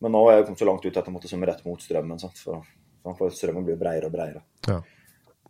Men 0.01 0.17
nå 0.17 0.23
er 0.29 0.39
jeg 0.39 0.49
kommet 0.49 0.63
så 0.63 0.69
langt 0.69 0.87
ut 0.87 0.97
at 0.97 1.05
jeg 1.07 1.15
måtte 1.15 1.29
svømme 1.29 1.51
rett 1.51 1.67
mot 1.67 1.83
strømmen. 1.83 2.23
Sant? 2.23 2.41
For, 2.41 2.65
for 3.19 3.37
strømmen 3.37 3.67
blir 3.67 3.79
bredere 3.81 4.09
og 4.09 4.17
bredere. 4.17 4.43
Ja. 4.69 4.81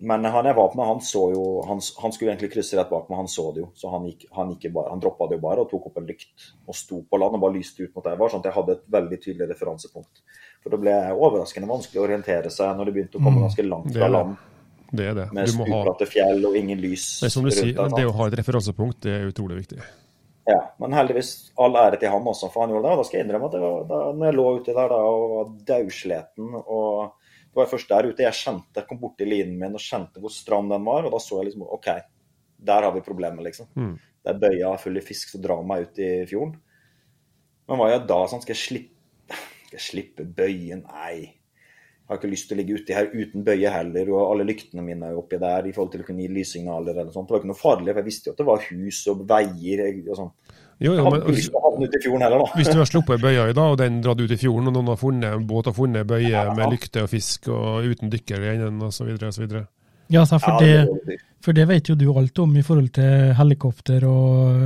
Men 0.01 0.25
han 0.25 0.47
jeg 0.49 0.57
var 0.57 0.75
med, 0.79 0.87
han 0.89 1.01
så 1.05 1.27
jo 1.35 1.43
Han, 1.69 1.81
han 2.03 2.13
skulle 2.13 2.31
egentlig 2.33 2.49
krysse 2.55 2.79
rett 2.79 2.89
bak 2.89 3.11
meg, 3.11 3.19
han 3.21 3.29
så 3.29 3.51
det 3.53 3.61
jo. 3.61 3.69
Så 3.77 3.91
han 3.93 4.07
gikk, 4.09 4.25
han 4.33 4.55
gikk 4.55 4.71
bare, 4.73 4.95
han 4.95 5.03
droppa 5.03 5.29
det 5.29 5.37
jo 5.37 5.45
bare 5.45 5.65
og 5.65 5.69
tok 5.69 5.91
opp 5.91 5.99
en 6.01 6.09
lykt 6.09 6.47
og 6.65 6.77
sto 6.79 7.03
på 7.05 7.21
land 7.21 7.37
og 7.37 7.45
bare 7.45 7.59
lyste 7.59 7.85
ut 7.85 7.93
mot 7.93 8.07
der 8.07 8.17
jeg 8.17 8.23
var, 8.23 8.33
sånn 8.33 8.41
at 8.41 8.49
jeg 8.49 8.57
hadde 8.57 8.77
et 8.79 8.87
veldig 8.97 9.19
tydelig 9.21 9.51
referansepunkt. 9.53 10.23
For 10.65 10.73
det 10.73 10.81
ble 10.81 10.95
overraskende 11.13 11.69
vanskelig 11.69 12.01
å 12.01 12.07
orientere 12.07 12.53
seg 12.55 12.73
når 12.79 12.89
det 12.89 12.97
begynte 12.97 13.21
å 13.21 13.27
komme 13.27 13.45
ganske 13.45 13.67
langt 13.67 13.91
Mm. 13.91 13.97
Fra 13.97 14.09
land 14.09 14.50
Det 14.91 15.07
er 15.07 15.17
det. 15.17 15.27
med 15.33 15.47
Du 15.47 15.57
må 15.61 15.67
ha 15.71 15.95
fjell 16.11 16.45
og 16.49 16.57
ingen 16.59 16.81
lys 16.83 17.21
det 17.23 17.29
er 17.29 17.35
som 17.35 17.47
du 17.47 17.53
sier, 17.55 17.79
det 17.95 18.07
å 18.09 18.15
ha 18.17 18.27
et 18.27 18.37
referansepunkt 18.41 19.03
det 19.07 19.17
er 19.17 19.29
utrolig 19.31 19.61
viktig. 19.63 19.79
Ja, 20.51 20.59
men 20.83 20.95
heldigvis 20.97 21.53
all 21.61 21.77
ære 21.79 22.01
til 22.01 22.11
han 22.11 22.27
også, 22.27 22.49
for 22.51 22.65
han 22.65 22.73
gjorde 22.75 22.89
det. 22.89 22.93
Og 22.95 23.01
da 23.01 23.07
skal 23.07 23.19
jeg 23.19 23.27
innrømme 23.27 23.51
at 23.51 23.55
det 23.55 23.63
var, 23.63 23.83
da 23.91 23.99
når 24.17 24.31
jeg 24.31 24.37
lå 24.39 24.47
uti 24.57 24.75
der 24.75 24.93
da, 24.93 25.01
og 25.07 25.35
var 25.35 25.51
daudsleten 25.73 26.61
og 26.61 27.17
Det 27.51 27.59
var 27.59 27.67
først 27.67 27.89
der 27.91 28.07
ute 28.07 28.23
jeg 28.23 28.39
kjente, 28.39 28.79
jeg 28.79 28.87
kom 28.87 28.99
borti 29.01 29.27
linen 29.27 29.57
min 29.59 29.75
og 29.75 29.83
kjente 29.83 30.21
hvor 30.23 30.31
stram 30.31 30.69
den 30.71 30.85
var, 30.87 31.03
og 31.03 31.11
da 31.11 31.19
så 31.19 31.41
jeg 31.41 31.49
liksom 31.49 31.65
OK, 31.67 31.89
der 32.63 32.85
har 32.87 32.93
vi 32.95 33.03
problemet, 33.03 33.43
liksom. 33.43 33.67
Mm. 33.75 33.97
Det 33.99 34.31
er 34.31 34.39
bøya 34.45 34.71
full 34.79 35.01
i 35.01 35.03
fisk 35.03 35.33
som 35.33 35.43
drar 35.43 35.65
meg 35.67 35.89
ut 35.89 35.99
i 35.99 36.11
fjorden. 36.31 36.53
Men 37.67 37.81
hva 37.81 37.89
gjør 37.89 37.97
jeg 37.97 38.07
da? 38.13 38.19
Sånn, 38.31 38.45
skal 38.45 38.55
jeg 38.55 38.63
slippe, 38.63 39.41
skal 39.67 39.79
jeg 39.81 39.83
slippe 39.83 40.29
bøyen? 40.39 40.85
Nei. 40.87 41.40
Har 42.11 42.19
ikke 42.19 42.31
lyst 42.33 42.49
til 42.51 42.57
å 42.57 42.59
ligge 42.59 42.75
uti 42.81 42.95
her 42.97 43.07
uten 43.15 43.45
bøye 43.47 43.71
heller, 43.71 44.09
og 44.11 44.33
alle 44.33 44.45
lyktene 44.49 44.83
mine 44.83 45.07
er 45.07 45.13
jo 45.15 45.21
oppi 45.23 45.39
der 45.39 45.69
i 45.69 45.75
forhold 45.77 45.93
til 45.93 46.03
å 46.03 46.07
kunne 46.09 46.25
gi 46.25 46.33
lyssignaler 46.35 46.97
eller 46.97 47.13
sånt. 47.15 47.29
Det 47.29 47.37
var 47.37 47.45
ikke 47.45 47.51
noe 47.53 47.61
farlig, 47.61 47.93
for 47.93 48.01
jeg 48.03 48.09
visste 48.09 48.27
jo 48.27 48.35
at 48.35 48.41
det 48.43 48.47
var 48.49 48.65
hus 48.67 48.99
og 49.13 49.21
veier 49.31 49.85
og 50.11 50.17
sånn. 50.19 50.33
Jo, 50.81 50.95
jo, 50.97 51.05
men 51.13 51.21
fjorden 52.01 52.23
heller, 52.25 52.43
hvis 52.57 52.71
du 52.73 52.79
har 52.81 52.89
sluppet 52.95 53.21
bøya 53.23 53.47
i 53.51 53.55
dag, 53.55 53.75
og 53.75 53.79
den 53.79 54.01
dratt 54.03 54.23
ut 54.25 54.33
i 54.33 54.39
fjorden, 54.41 54.71
og 54.73 54.75
noen 54.79 54.91
har 54.91 54.99
funnet 54.99 55.37
en 55.37 55.47
båt 55.47 55.69
har 55.71 55.77
funnet 55.77 56.09
bøye 56.09 56.31
Ja. 56.33 56.47
med 56.57 56.73
lykte 56.73 57.05
og 57.05 57.11
fisk 57.13 57.47
og 57.53 57.85
uten 57.85 58.11
dykker 58.11 58.43
i 58.43 58.55
enden 58.57 58.83
osv., 58.89 59.13
osv. 59.29 59.61
Ja, 60.11 60.25
så 60.27 60.41
for, 60.43 60.59
Ja, 60.65 60.83
det 60.89 61.07
det, 61.07 61.21
for 61.45 61.55
det 61.55 61.69
vet 61.69 61.89
jo 61.93 61.95
du 61.95 62.09
alt 62.19 62.39
om 62.43 62.57
i 62.57 62.63
forhold 62.67 62.91
til 62.97 63.35
helikopter 63.39 64.03
og 64.09 64.57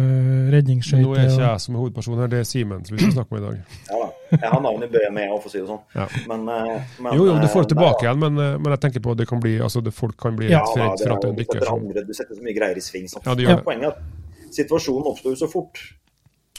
redningsskøyter. 0.55 1.05
Nå 1.05 1.18
er 1.18 1.28
ikke 1.28 1.45
jeg 1.51 1.61
som 1.66 1.74
er 1.76 1.82
hovedperson 1.82 2.22
her, 2.24 2.30
det 2.32 2.40
er 2.40 2.49
Simen 2.49 2.86
som 2.86 2.97
vi 2.97 3.03
skal 3.03 3.18
snakke 3.18 3.34
med 3.34 3.42
i 3.42 3.47
dag. 3.51 3.80
Ja 3.90 4.01
da. 4.07 4.14
Jeg 4.43 4.51
har 4.53 4.61
navnet 4.64 4.89
i 4.89 4.93
bøya 4.95 5.11
med, 5.14 5.32
for 5.39 5.51
å 5.51 5.53
si 5.53 5.61
det 5.61 5.68
sånn. 5.68 5.82
Ja. 5.95 6.07
Men, 6.30 6.47
eh, 6.51 6.95
men 7.05 7.16
Jo, 7.18 7.26
jo, 7.30 7.35
du 7.41 7.49
får 7.49 7.64
det 7.64 7.66
eh, 7.66 7.72
tilbake 7.74 7.99
nei, 7.99 8.07
igjen, 8.07 8.22
men, 8.24 8.41
eh, 8.45 8.55
men 8.61 8.74
jeg 8.76 8.82
tenker 8.87 9.05
på 9.05 9.14
at 9.14 9.22
det 9.22 9.28
kan 9.30 9.43
bli, 9.45 9.55
altså 9.68 9.82
det, 9.85 9.95
folk 9.97 10.16
kan 10.20 10.39
bli 10.39 10.51
Ja, 10.53 10.62
redd 10.70 10.95
da, 10.95 11.03
for 11.03 11.16
at 11.16 11.26
det 11.26 11.32
er 11.32 11.39
dykker 11.43 11.66
setter 11.66 12.09
Du 12.09 12.16
setter 12.16 12.39
så 12.39 12.47
mye 12.47 12.57
greier 12.57 12.80
i 12.80 12.85
sving. 12.85 13.11
Sånn. 13.11 13.26
Ja, 13.26 13.37
det 13.37 13.47
gjør 13.47 13.61
det. 13.61 13.66
Poenget 13.68 13.91
er 13.91 13.95
at 13.95 14.51
situasjonen 14.59 15.12
oppsto 15.12 15.35
jo 15.35 15.41
så 15.45 15.51
fort. 15.51 15.82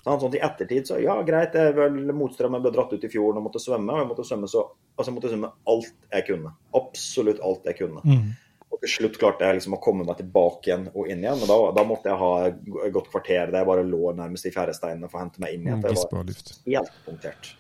Sånn, 0.05 0.19
sånn, 0.21 0.37
I 0.37 0.41
ettertid 0.45 0.89
så 0.89 0.99
ja, 1.01 1.17
greit, 1.25 1.55
jeg 1.57 1.73
vel 1.77 1.95
motstrømmen 2.13 2.61
ble 2.61 2.71
dratt 2.75 2.93
ut 2.93 3.05
i 3.07 3.09
fjorden 3.09 3.41
og 3.41 3.47
måtte 3.47 3.61
svømme. 3.63 3.93
Og 3.93 4.03
jeg 4.03 4.09
måtte 4.11 4.25
svømme 4.27 4.49
så 4.51 4.67
altså 4.95 5.09
jeg 5.09 5.15
måtte 5.17 5.31
svømme 5.31 5.51
alt 5.71 5.93
jeg 6.11 6.27
kunne. 6.27 6.51
Absolutt 6.77 7.41
alt 7.45 7.65
jeg 7.71 7.79
kunne. 7.79 8.03
Mm. 8.05 8.33
Og 8.75 8.81
til 8.83 8.91
slutt 8.91 9.17
klarte 9.21 9.47
jeg 9.47 9.57
liksom 9.57 9.77
å 9.77 9.81
komme 9.81 10.05
meg 10.05 10.17
tilbake 10.19 10.69
igjen 10.69 10.87
og 10.91 11.09
inn 11.09 11.23
igjen. 11.23 11.41
Men 11.41 11.49
da, 11.49 11.57
da 11.77 11.85
måtte 11.87 12.11
jeg 12.11 12.21
ha 12.21 12.31
et 12.49 12.95
godt 12.95 13.11
kvarter 13.13 13.53
der 13.53 13.61
jeg 13.61 13.69
bare 13.71 13.85
lå 13.87 14.11
nærmest 14.17 14.49
i 14.49 14.53
fjæresteinene 14.53 15.09
for 15.09 15.19
å 15.19 15.23
hente 15.23 15.43
meg 15.43 15.55
inn 15.55 15.69
igjen. 15.69 15.81
For 15.81 15.93
jeg 15.93 16.09
var 16.11 16.21
av 16.21 16.29
luft. 16.29 16.51
helt 16.65 16.97
punktert. 17.07 17.53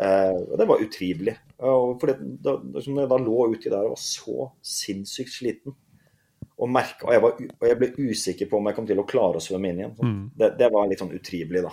Eh, 0.00 0.36
og 0.50 0.58
det 0.58 0.66
var 0.68 0.82
utrivelig. 0.82 1.36
For 1.58 2.12
da, 2.44 2.58
som 2.82 3.00
jeg 3.00 3.10
da 3.10 3.18
lå 3.22 3.48
uti 3.54 3.70
der 3.70 3.86
og 3.86 3.94
var 3.94 4.02
så 4.02 4.50
sinnssykt 4.74 5.32
sliten, 5.32 5.76
og, 6.54 6.68
merket, 6.70 7.06
og, 7.08 7.40
og 7.58 7.66
jeg 7.66 7.78
ble 7.80 8.10
usikker 8.12 8.48
på 8.50 8.60
om 8.60 8.68
jeg 8.70 8.76
kom 8.76 8.86
til 8.86 9.00
å 9.02 9.06
klare 9.08 9.40
å 9.40 9.42
svømme 9.42 9.72
inn 9.72 9.80
igjen. 9.82 9.96
Mm. 9.98 10.20
Det, 10.38 10.52
det 10.60 10.70
var 10.74 10.86
litt 10.90 11.02
sånn 11.02 11.14
utrivelig, 11.16 11.64
da. 11.66 11.72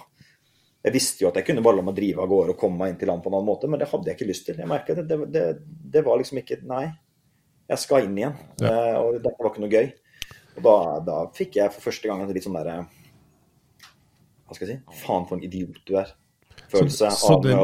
Jeg 0.82 0.96
visste 0.96 1.22
jo 1.22 1.30
at 1.30 1.38
jeg 1.38 1.46
kunne 1.46 1.62
bare 1.62 1.78
la 1.78 1.86
meg 1.86 1.98
drive 1.98 2.24
av 2.24 2.30
gårde 2.32 2.56
og 2.56 2.58
komme 2.58 2.82
meg 2.82 2.94
inn 2.94 3.02
til 3.04 3.12
land 3.12 3.22
på 3.22 3.30
en 3.30 3.38
annen 3.38 3.50
måte, 3.52 3.70
men 3.70 3.82
det 3.82 3.90
hadde 3.92 4.10
jeg 4.10 4.18
ikke 4.18 4.30
lyst 4.32 4.48
til. 4.48 4.58
Jeg 4.58 4.70
merket 4.70 5.04
det, 5.06 5.18
det, 5.30 5.44
det 5.94 6.02
var 6.08 6.18
liksom 6.18 6.40
ikke 6.42 6.58
Nei, 6.66 6.88
jeg 7.70 7.84
skal 7.84 8.08
inn 8.08 8.18
igjen. 8.18 8.40
Eh, 8.66 8.96
og 8.98 9.20
det 9.22 9.36
var 9.38 9.52
ikke 9.52 9.62
noe 9.62 9.76
gøy. 9.76 9.92
Og 10.58 10.66
da, 10.66 10.74
da 11.06 11.20
fikk 11.38 11.60
jeg 11.62 11.74
for 11.76 11.86
første 11.92 12.10
gang 12.10 12.26
litt 12.28 12.44
sånn 12.44 12.58
derre 12.58 12.82
Hva 14.50 14.58
skal 14.58 14.66
jeg 14.66 14.82
si? 14.82 14.98
Faen, 15.06 15.28
for 15.30 15.38
en 15.38 15.46
idiot 15.46 15.78
du 15.88 15.94
er. 16.02 16.10
Følelse 16.72 17.12
Så- 17.12 17.28
så 17.28 17.34
av 17.36 17.44
den- 17.44 17.58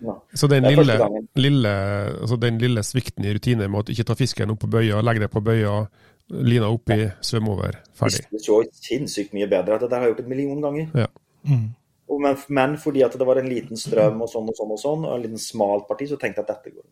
på. 0.00 0.14
Så 0.34 0.48
den 0.48 0.64
lille, 0.64 0.96
lille, 1.36 1.72
altså 2.20 2.40
den 2.40 2.58
lille 2.58 2.80
svikten 2.82 3.24
i 3.24 3.34
rutine 3.34 3.68
med 3.68 3.84
å 3.84 3.94
ikke 3.94 4.06
ta 4.06 4.14
fisken 4.14 4.50
opp 4.50 4.60
på 4.60 4.70
bøya, 4.70 5.02
legge 5.02 5.20
det 5.20 5.30
på 5.30 5.42
bøya, 5.44 5.88
lina 6.28 6.66
oppi, 6.72 7.12
svømme 7.20 7.50
over, 7.52 7.80
ferdig. 7.94 8.24
Det 8.30 8.42
så 8.42 8.62
sinnssykt 8.72 9.32
mye 9.36 9.48
bedre. 9.48 9.74
at 9.74 9.80
Det 9.80 9.90
der 9.90 9.98
har 10.00 10.06
jeg 10.08 10.16
gjort 10.16 10.24
en 10.24 10.28
million 10.28 10.60
ganger. 10.60 10.90
Ja. 10.94 11.06
Mm. 11.46 11.74
Men, 12.18 12.36
men 12.48 12.76
fordi 12.76 13.02
at 13.04 13.12
det 13.18 13.26
var 13.26 13.36
en 13.38 13.48
liten 13.48 13.76
strøm 13.76 14.20
og 14.22 14.28
sånn 14.30 14.48
og 14.48 14.54
sånn, 14.56 14.70
og 14.70 14.78
sånn, 14.78 15.04
og 15.06 15.16
en 15.16 15.22
liten 15.22 15.38
smalt 15.42 15.88
parti, 15.88 16.06
så 16.08 16.16
tenkte 16.18 16.38
jeg 16.42 16.48
at 16.48 16.52
dette 16.62 16.74
går 16.74 16.84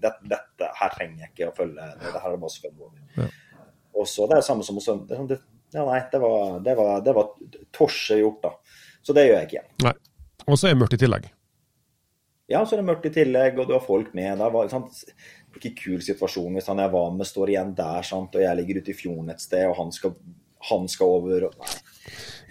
dette, 0.00 0.22
dette 0.28 0.70
her 0.80 0.88
trenger 0.94 1.18
jeg 1.18 1.30
ikke 1.34 1.50
å 1.50 1.56
følge. 1.56 1.88
Det 2.00 2.22
her 2.22 2.32
er 2.32 2.40
bare 2.40 2.50
å 2.50 2.54
svømme 2.54 2.86
over. 2.88 3.02
Ja. 3.16 3.28
Og 3.96 4.06
så 4.06 4.26
det 4.28 4.36
er 4.36 4.40
det 4.40 4.48
samme 4.48 4.64
som 4.64 4.76
å 4.76 4.84
svømme. 4.84 5.06
Det, 5.08 5.16
sånn, 5.16 5.28
det, 5.28 5.38
ja, 5.74 5.84
nei, 5.84 6.00
det 6.12 6.20
var, 6.20 6.60
det 6.64 6.76
var, 6.76 7.00
det 7.04 7.14
var 7.14 7.30
torse 7.72 8.18
gjort, 8.20 8.40
da. 8.42 8.50
Så 9.02 9.14
det 9.14 9.26
gjør 9.28 9.36
jeg 9.40 9.48
ikke 9.48 9.58
igjen. 9.58 9.70
Nei. 9.86 9.92
Og 10.46 10.58
så 10.58 10.68
er 10.68 10.74
det 10.74 10.80
mørkt 10.82 10.94
i 10.94 11.00
tillegg. 11.02 11.26
Ja, 12.48 12.60
så 12.62 12.76
er 12.76 12.82
det 12.82 12.86
mørkt 12.86 13.06
i 13.08 13.14
tillegg, 13.14 13.58
og 13.58 13.66
du 13.66 13.74
har 13.74 13.82
folk 13.82 14.12
med. 14.14 14.38
Det 14.38 14.52
var 14.54 14.68
sant? 14.70 15.04
ikke 15.56 15.72
kul 15.78 16.02
situasjon 16.04 16.52
hvis 16.58 16.66
han 16.68 16.82
jeg 16.82 16.92
var 16.92 17.14
med, 17.16 17.24
står 17.24 17.48
igjen 17.54 17.70
der, 17.78 18.02
sant? 18.04 18.34
og 18.36 18.42
jeg 18.44 18.58
ligger 18.58 18.82
ute 18.82 18.92
i 18.92 18.96
fjorden 18.98 19.30
et 19.32 19.40
sted, 19.40 19.64
og 19.70 19.78
han 19.78 19.92
skal, 19.94 20.12
han 20.68 20.84
skal 20.92 21.14
over. 21.16 21.46
Og... 21.48 21.54
Nei. 21.62 21.70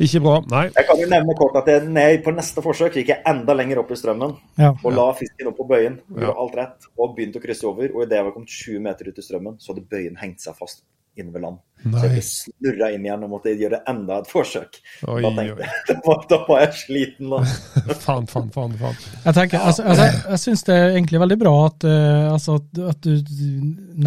Ikke 0.05 0.19
bra, 0.25 0.39
nei. 0.51 0.63
Jeg 0.73 0.87
kan 0.89 0.99
jo 0.99 1.05
nevne 1.11 1.35
kort 1.37 1.59
at 1.61 1.69
jeg, 1.69 1.85
nei, 1.93 2.07
på 2.25 2.33
neste 2.35 2.63
forsøk 2.65 2.97
gikk 2.97 3.13
jeg 3.13 3.21
enda 3.29 3.53
lenger 3.55 3.83
opp 3.83 3.93
i 3.93 3.99
strømmen 3.99 4.33
Ja. 4.59 4.73
og 4.73 4.89
la 4.97 5.05
fisken 5.15 5.51
opp 5.51 5.59
på 5.61 5.67
bøyen. 5.69 5.99
Gjorde 6.09 6.25
Ja. 6.27 6.33
alt 6.43 6.57
rett 6.59 6.89
og 6.97 7.13
begynte 7.15 7.39
å 7.39 7.45
krysse 7.45 7.69
over. 7.69 7.93
Og 7.93 8.03
idet 8.03 8.17
jeg 8.17 8.25
var 8.25 8.33
kommet 8.35 8.57
20 8.57 8.83
meter 8.89 9.07
ut 9.07 9.21
i 9.21 9.27
strømmen, 9.29 9.55
så 9.61 9.71
hadde 9.71 9.85
bøyen 9.93 10.17
hengt 10.19 10.41
seg 10.43 10.57
fast 10.57 10.83
inne 11.19 11.33
ved 11.33 11.43
land. 11.45 11.61
Så 11.85 12.01
jeg 12.01 12.13
ble 12.15 12.21
snurra 12.25 12.87
inn 12.95 13.03
igjen 13.05 13.23
og 13.27 13.31
måtte 13.35 13.51
gjøre 13.53 13.79
enda 13.91 14.17
et 14.23 14.29
forsøk. 14.29 14.79
Oi, 15.11 15.19
da, 15.21 15.29
tenkte 15.37 15.65
jeg, 15.67 15.73
da, 15.89 15.95
var, 16.07 16.23
da 16.31 16.39
var 16.47 16.63
jeg 16.63 16.77
sliten, 16.79 17.33
da. 17.33 17.41
Faen, 18.05 18.25
faen, 18.31 18.49
faen. 18.55 18.73
faen. 18.79 18.97
Jeg 19.27 19.37
tenker, 19.37 19.61
altså, 19.61 19.85
altså, 19.91 20.07
jeg 20.31 20.41
syns 20.41 20.65
det 20.65 20.77
er 20.79 20.95
egentlig 20.95 21.21
veldig 21.21 21.37
bra 21.43 21.53
at, 21.67 21.85
uh, 21.85 22.31
altså, 22.31 22.57
at, 22.61 22.81
at 22.95 23.05
du 23.05 23.45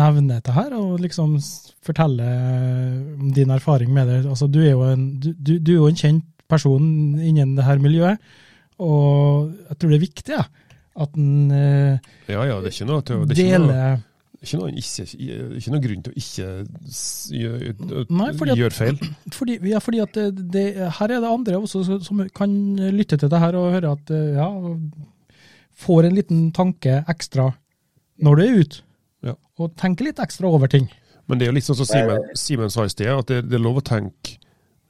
nevner 0.00 0.40
dette 0.40 0.56
her, 0.56 0.74
og 0.78 0.98
liksom 1.04 1.36
forteller 1.86 2.34
om 3.14 3.30
din 3.36 3.54
erfaring 3.54 3.94
med 3.94 4.11
det. 4.11 4.20
Altså, 4.26 4.50
du, 4.50 4.61
er 4.64 4.74
jo 4.74 4.88
en, 4.88 5.09
du, 5.22 5.30
du 5.38 5.54
du 5.59 5.72
er 5.76 5.78
jo 5.78 5.92
en 5.92 6.02
kjent 6.02 6.26
person 6.50 6.82
innen 7.20 7.54
det 7.59 7.66
her 7.68 7.80
miljøet, 7.82 8.18
og 8.82 9.52
jeg 9.68 9.78
tror 9.78 9.90
det 9.90 9.96
er 9.98 10.06
viktig 10.06 10.34
ja, 10.34 10.44
at 10.98 11.16
en 11.18 11.50
uh, 11.52 12.12
Ja, 12.30 12.42
ja, 12.46 12.59
det 12.59 12.72
er 12.72 12.74
ikke 12.74 12.90
noe, 12.90 13.02
det 13.06 13.14
er 13.14 13.22
ikke 13.22 13.59
noe, 13.62 13.70
deler 13.70 14.06
ikke 14.43 14.59
noe, 14.61 14.70
ikke, 14.70 15.05
ikke 15.59 15.72
noe 15.74 15.80
grunn 15.82 16.03
til 16.07 16.12
å 16.12 16.18
ikke 16.20 16.49
gjøre, 17.41 18.07
Nei, 18.11 18.28
at- 18.30 18.59
gjøre 18.61 18.76
feil. 18.76 18.99
fordi, 19.34 19.57
ja, 19.72 19.78
fordi 19.82 20.01
at 20.05 20.12
det, 20.14 20.26
det, 20.55 20.64
her 20.99 21.11
er 21.11 21.20
det 21.24 21.30
andre 21.32 21.59
også 21.59 21.84
som- 21.84 22.01
som 22.07 22.28
kan 22.34 22.53
lytte 22.95 23.18
til 23.18 23.28
det 23.28 23.39
her 23.43 23.57
og 23.59 23.72
høre 23.74 23.93
at 23.97 24.11
eh, 24.14 24.34
ja, 24.39 24.49
får 25.78 26.05
en 26.07 26.14
liten 26.14 26.53
tanke 26.53 27.05
ekstra 27.09 27.53
når 28.22 28.36
du 28.36 28.43
er 28.43 28.61
ute, 28.62 28.80
Ja. 29.22 29.34
og 29.59 29.74
tenker 29.76 30.05
litt 30.05 30.18
ekstra 30.18 30.47
over 30.47 30.66
ting. 30.68 30.89
Men 31.28 31.39
det 31.39 31.47
er 31.47 31.51
jo 31.53 31.55
litt 31.59 31.64
sånn 31.64 31.76
som 31.76 31.86
Simen, 31.86 32.22
Simen 32.34 32.70
sa 32.70 32.84
i 32.84 32.89
sted, 32.89 33.07
at 33.07 33.26
det, 33.26 33.43
det 33.49 33.59
er 33.59 33.62
lov 33.62 33.76
å 33.78 33.84
tenke 33.84 34.39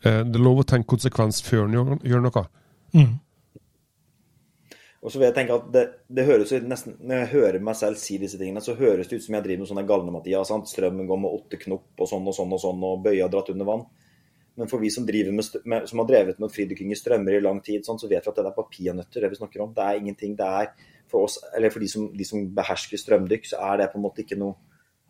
eh, 0.04 0.22
det 0.24 0.36
er 0.36 0.44
lov 0.44 0.60
å 0.62 0.64
tenke 0.64 0.86
konsekvens 0.94 1.40
før 1.42 1.64
en 1.66 1.72
gjør, 1.74 1.98
gjør 2.04 2.22
noe. 2.22 2.44
Mm. 2.94 3.18
Og 4.98 5.12
så 5.12 5.20
vil 5.20 5.28
jeg 5.28 5.36
tenke 5.36 5.54
at 5.54 5.66
det, 5.74 5.84
det 6.10 6.24
høres 6.26 6.50
ut 6.50 6.64
nesten, 6.66 6.96
Når 6.98 7.20
jeg 7.20 7.30
hører 7.36 7.60
meg 7.62 7.76
selv 7.78 8.00
si 8.02 8.16
disse 8.18 8.38
tingene, 8.38 8.62
så 8.64 8.74
høres 8.74 9.06
det 9.06 9.20
ut 9.20 9.24
som 9.24 9.36
jeg 9.36 9.44
driver 9.44 9.62
med 9.62 9.70
sånne 9.70 9.86
galne-Mathias. 9.86 10.50
Strømmen 10.72 11.06
går 11.06 11.20
med 11.22 11.36
åtte 11.38 11.60
knop 11.62 12.02
og 12.02 12.10
sånn 12.10 12.26
og 12.26 12.34
sånn 12.34 12.54
og 12.56 12.62
sånn, 12.62 12.84
og 12.88 13.04
bøya 13.04 13.28
dratt 13.30 13.52
under 13.54 13.68
vann. 13.68 13.84
Men 14.58 14.70
for 14.70 14.82
vi 14.82 14.90
som, 14.90 15.04
med, 15.06 15.58
med, 15.70 15.84
som 15.86 16.00
har 16.02 16.08
drevet 16.08 16.40
med 16.42 16.50
fridykking 16.50 16.90
i 16.90 16.98
strømmer 16.98 17.36
i 17.36 17.42
lang 17.44 17.60
tid, 17.62 17.84
sånn, 17.86 18.00
så 18.00 18.10
vet 18.10 18.26
vi 18.26 18.32
at 18.32 18.40
det 18.40 18.42
er 18.42 18.56
bare 18.56 18.72
peanøtter 18.72 19.22
det 19.22 19.30
vi 19.30 19.38
snakker 19.38 19.62
om. 19.62 19.70
Det 19.76 19.84
er 19.84 20.00
ingenting. 20.00 20.34
Det 20.38 20.48
er 20.62 20.72
for 21.08 21.28
oss, 21.28 21.38
eller 21.54 21.70
for 21.70 21.84
de 21.84 21.90
som, 21.92 22.08
de 22.10 22.26
som 22.26 22.48
behersker 22.56 22.98
strømdykk, 22.98 23.46
så 23.52 23.60
er 23.68 23.78
det 23.78 23.92
på 23.92 24.00
en 24.00 24.06
måte 24.08 24.24
ikke 24.26 24.40
noe 24.40 24.56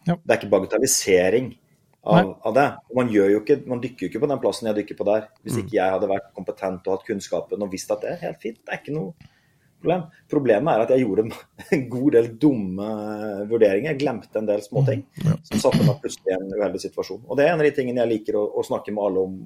Ja. 0.07 0.15
Det 0.15 0.31
er 0.31 0.39
ikke 0.39 0.53
bagatellisering 0.53 1.49
av, 2.07 2.29
av 2.47 2.53
det. 2.55 2.67
Man, 2.97 3.09
gjør 3.13 3.33
jo 3.33 3.41
ikke, 3.43 3.57
man 3.69 3.81
dykker 3.83 4.05
jo 4.05 4.09
ikke 4.13 4.21
på 4.23 4.29
den 4.31 4.41
plassen 4.41 4.69
jeg 4.71 4.77
dykker 4.79 4.97
på 5.01 5.07
der, 5.09 5.27
hvis 5.43 5.59
ikke 5.59 5.75
jeg 5.75 5.95
hadde 5.97 6.09
vært 6.09 6.31
kompetent 6.37 6.87
og 6.87 6.95
hatt 6.95 7.09
kunnskapen 7.09 7.65
og 7.67 7.73
visst 7.73 7.91
at 7.93 8.05
det 8.05 8.13
er 8.13 8.23
helt 8.23 8.41
fint. 8.45 8.61
Det 8.63 8.73
er 8.73 8.81
ikke 8.81 8.95
noe 8.95 9.29
problem. 9.79 10.05
Problemet 10.31 10.75
er 10.75 10.85
at 10.85 10.93
jeg 10.93 11.05
gjorde 11.05 11.25
en 11.77 11.85
god 11.95 12.11
del 12.17 12.31
dumme 12.43 12.91
vurderinger. 13.51 13.95
Jeg 13.95 14.03
glemte 14.03 14.41
en 14.41 14.49
del 14.49 14.63
småting 14.65 15.05
som 15.23 15.63
satte 15.63 15.85
meg 15.85 16.01
plutselig 16.03 16.33
i 16.33 16.37
en 16.37 16.53
uheldig 16.55 16.83
situasjon. 16.83 17.25
Og 17.27 17.39
det 17.39 17.47
er 17.47 17.55
en 17.55 17.63
av 17.63 17.69
de 17.69 17.75
tingene 17.77 18.05
jeg 18.05 18.13
liker 18.17 18.39
å, 18.41 18.45
å 18.59 18.67
snakke 18.67 18.95
med 18.95 19.05
alle 19.07 19.27
om, 19.29 19.41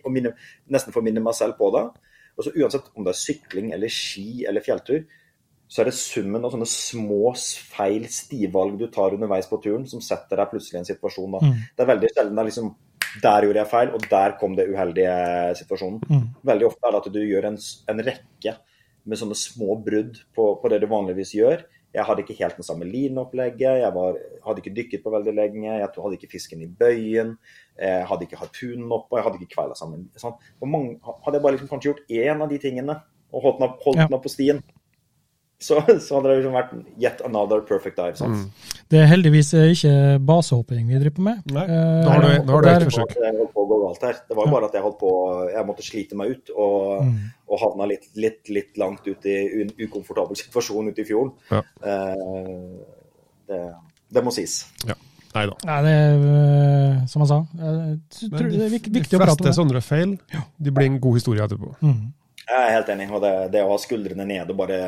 og 0.00 0.12
minne, 0.14 0.34
nesten 0.72 0.96
forminne 0.96 1.20
minne 1.20 1.28
meg 1.28 1.38
selv 1.38 1.58
på 1.60 1.70
det. 1.76 1.86
Og 2.36 2.46
så 2.46 2.52
Uansett 2.56 2.92
om 2.94 3.04
det 3.04 3.12
er 3.12 3.20
sykling 3.20 3.72
eller 3.76 3.92
ski 3.92 4.44
eller 4.48 4.64
fjelltur, 4.64 5.02
så 5.70 5.82
er 5.82 5.90
det 5.90 5.94
summen 5.94 6.42
av 6.42 6.50
sånne 6.50 6.66
små 6.66 7.30
feil 7.70 8.08
stivalg 8.10 8.78
du 8.80 8.88
tar 8.90 9.14
underveis 9.14 9.46
på 9.46 9.60
turen, 9.62 9.84
som 9.86 10.02
setter 10.02 10.40
deg 10.40 10.50
plutselig 10.50 10.78
i 10.78 10.80
en 10.80 10.88
situasjon. 10.88 11.36
Da. 11.36 11.52
Det 11.76 11.84
er 11.84 11.90
veldig 11.92 12.10
sjelden 12.14 12.38
det 12.38 12.42
er 12.42 12.50
liksom 12.50 12.72
Der 13.22 13.42
gjorde 13.42 13.58
jeg 13.58 13.70
feil, 13.70 13.88
og 13.90 14.04
der 14.10 14.34
kom 14.38 14.52
det 14.54 14.68
uheldige 14.70 15.14
situasjonen. 15.58 16.26
Veldig 16.46 16.66
ofte 16.68 16.86
er 16.86 16.92
det 16.94 16.98
at 17.00 17.08
du 17.10 17.20
gjør 17.26 17.48
en, 17.48 17.56
en 17.90 18.02
rekke 18.06 18.52
med 19.04 19.18
sånne 19.20 19.36
små 19.38 19.76
brudd 19.84 20.18
på, 20.36 20.46
på 20.60 20.70
det 20.72 20.80
du 20.82 20.88
vanligvis 20.90 21.34
gjør. 21.38 21.62
Jeg 21.90 22.06
hadde 22.06 22.22
ikke 22.22 22.36
helt 22.38 22.58
den 22.60 22.66
samme 22.66 22.86
lineopplegget, 22.86 23.80
jeg 23.82 23.94
var, 23.96 24.18
hadde 24.44 24.62
ikke 24.62 24.74
dykket 24.76 25.02
på 25.02 25.10
veldig 25.10 25.32
lenge, 25.34 25.64
jeg 25.66 25.88
hadde 25.90 26.18
ikke 26.18 26.28
fisken 26.30 26.60
i 26.62 26.68
bøyen, 26.70 27.32
jeg 27.80 28.04
hadde 28.06 28.28
ikke 28.28 28.38
harpunen 28.38 28.92
oppe, 28.94 29.18
jeg 29.18 29.26
hadde 29.26 29.40
ikke 29.40 29.56
kveila 29.56 29.74
sammen. 29.78 30.04
Sånn. 30.20 30.36
Mange, 30.62 31.00
hadde 31.24 31.40
jeg 31.40 31.42
bare 31.46 31.56
liksom 31.56 31.72
kanskje 31.72 31.90
gjort 31.90 32.12
én 32.14 32.44
av 32.44 32.52
de 32.52 32.60
tingene 32.62 33.00
og 33.32 33.42
holdt 33.46 33.58
den, 33.58 33.66
opp- 33.72 33.82
holdt 33.88 34.04
den 34.04 34.16
opp 34.20 34.22
på 34.28 34.30
stien, 34.32 34.62
så, 35.60 35.76
så 36.00 36.16
hadde 36.16 36.30
det 36.30 36.36
liksom 36.40 36.54
vært 36.56 36.70
yet 37.02 37.20
another 37.26 37.60
perfect 37.68 37.96
dive. 38.00 38.16
sant? 38.16 38.48
Det 38.90 38.98
er 39.02 39.06
heldigvis 39.10 39.52
eh, 39.54 39.68
ikke 39.74 39.92
basehopping 40.26 40.86
vi 40.88 40.98
driver 40.98 41.16
på 41.18 41.24
med. 41.26 41.42
Nei, 41.52 41.64
Eh, 41.68 42.00
da 42.06 42.14
har 42.14 42.24
du, 42.24 42.30
da 42.48 42.54
har 42.56 42.64
du 42.64 42.68
et 42.70 42.86
forsøk. 42.88 43.12
Det. 43.14 44.14
Det 44.30 44.36
var 44.38 44.46
jo 44.46 44.52
bare 44.54 44.68
at 44.70 44.74
jeg 44.78 44.82
holdt 44.82 44.98
på 45.02 45.10
Jeg 45.52 45.66
måtte 45.68 45.84
slite 45.84 46.16
meg 46.16 46.30
ut 46.36 46.50
og, 46.56 47.04
Mm. 47.04 47.18
og 47.50 47.58
havna 47.60 47.86
litt, 47.90 48.08
litt, 48.16 48.48
litt 48.48 48.78
langt 48.80 49.06
ut 49.06 49.24
i 49.26 49.36
en 49.62 49.70
ukomfortabel 49.78 50.36
situasjon 50.42 50.88
ute 50.90 51.02
i 51.04 51.06
fjorden. 51.08 51.32
Ja. 51.50 51.62
Eh, 51.84 52.96
det, 53.50 53.60
det 54.16 54.24
må 54.24 54.32
sies. 54.34 54.64
Ja. 54.88 54.96
Nei 55.34 55.44
da. 55.46 55.54
Nei, 55.68 55.76
det 55.86 55.90
er 55.94 56.22
eh, 56.26 57.04
som 57.10 57.22
jeg 57.22 57.30
sa. 57.30 57.36
Jeg 57.60 58.30
tror 58.34 58.48
det 58.50 58.64
er 58.66 58.72
vik- 58.72 58.88
de 58.90 58.96
viktig 58.98 59.18
å 59.18 59.20
prate 59.22 59.36
om 59.36 59.44
fleste 59.44 59.58
sånne 59.60 59.82
feil 59.86 60.16
de 60.58 60.72
blir 60.74 60.88
en 60.90 60.98
god 61.02 61.20
historie 61.20 61.44
etterpå. 61.44 61.70
Mm. 61.84 62.00
Jeg 62.50 62.58
er 62.64 62.72
helt 62.74 62.88
enig. 62.96 63.06
og 63.14 63.22
Det, 63.22 63.34
det 63.52 63.62
å 63.62 63.70
ha 63.70 63.78
skuldrene 63.78 64.26
nede 64.26 64.50
og 64.50 64.58
bare 64.58 64.80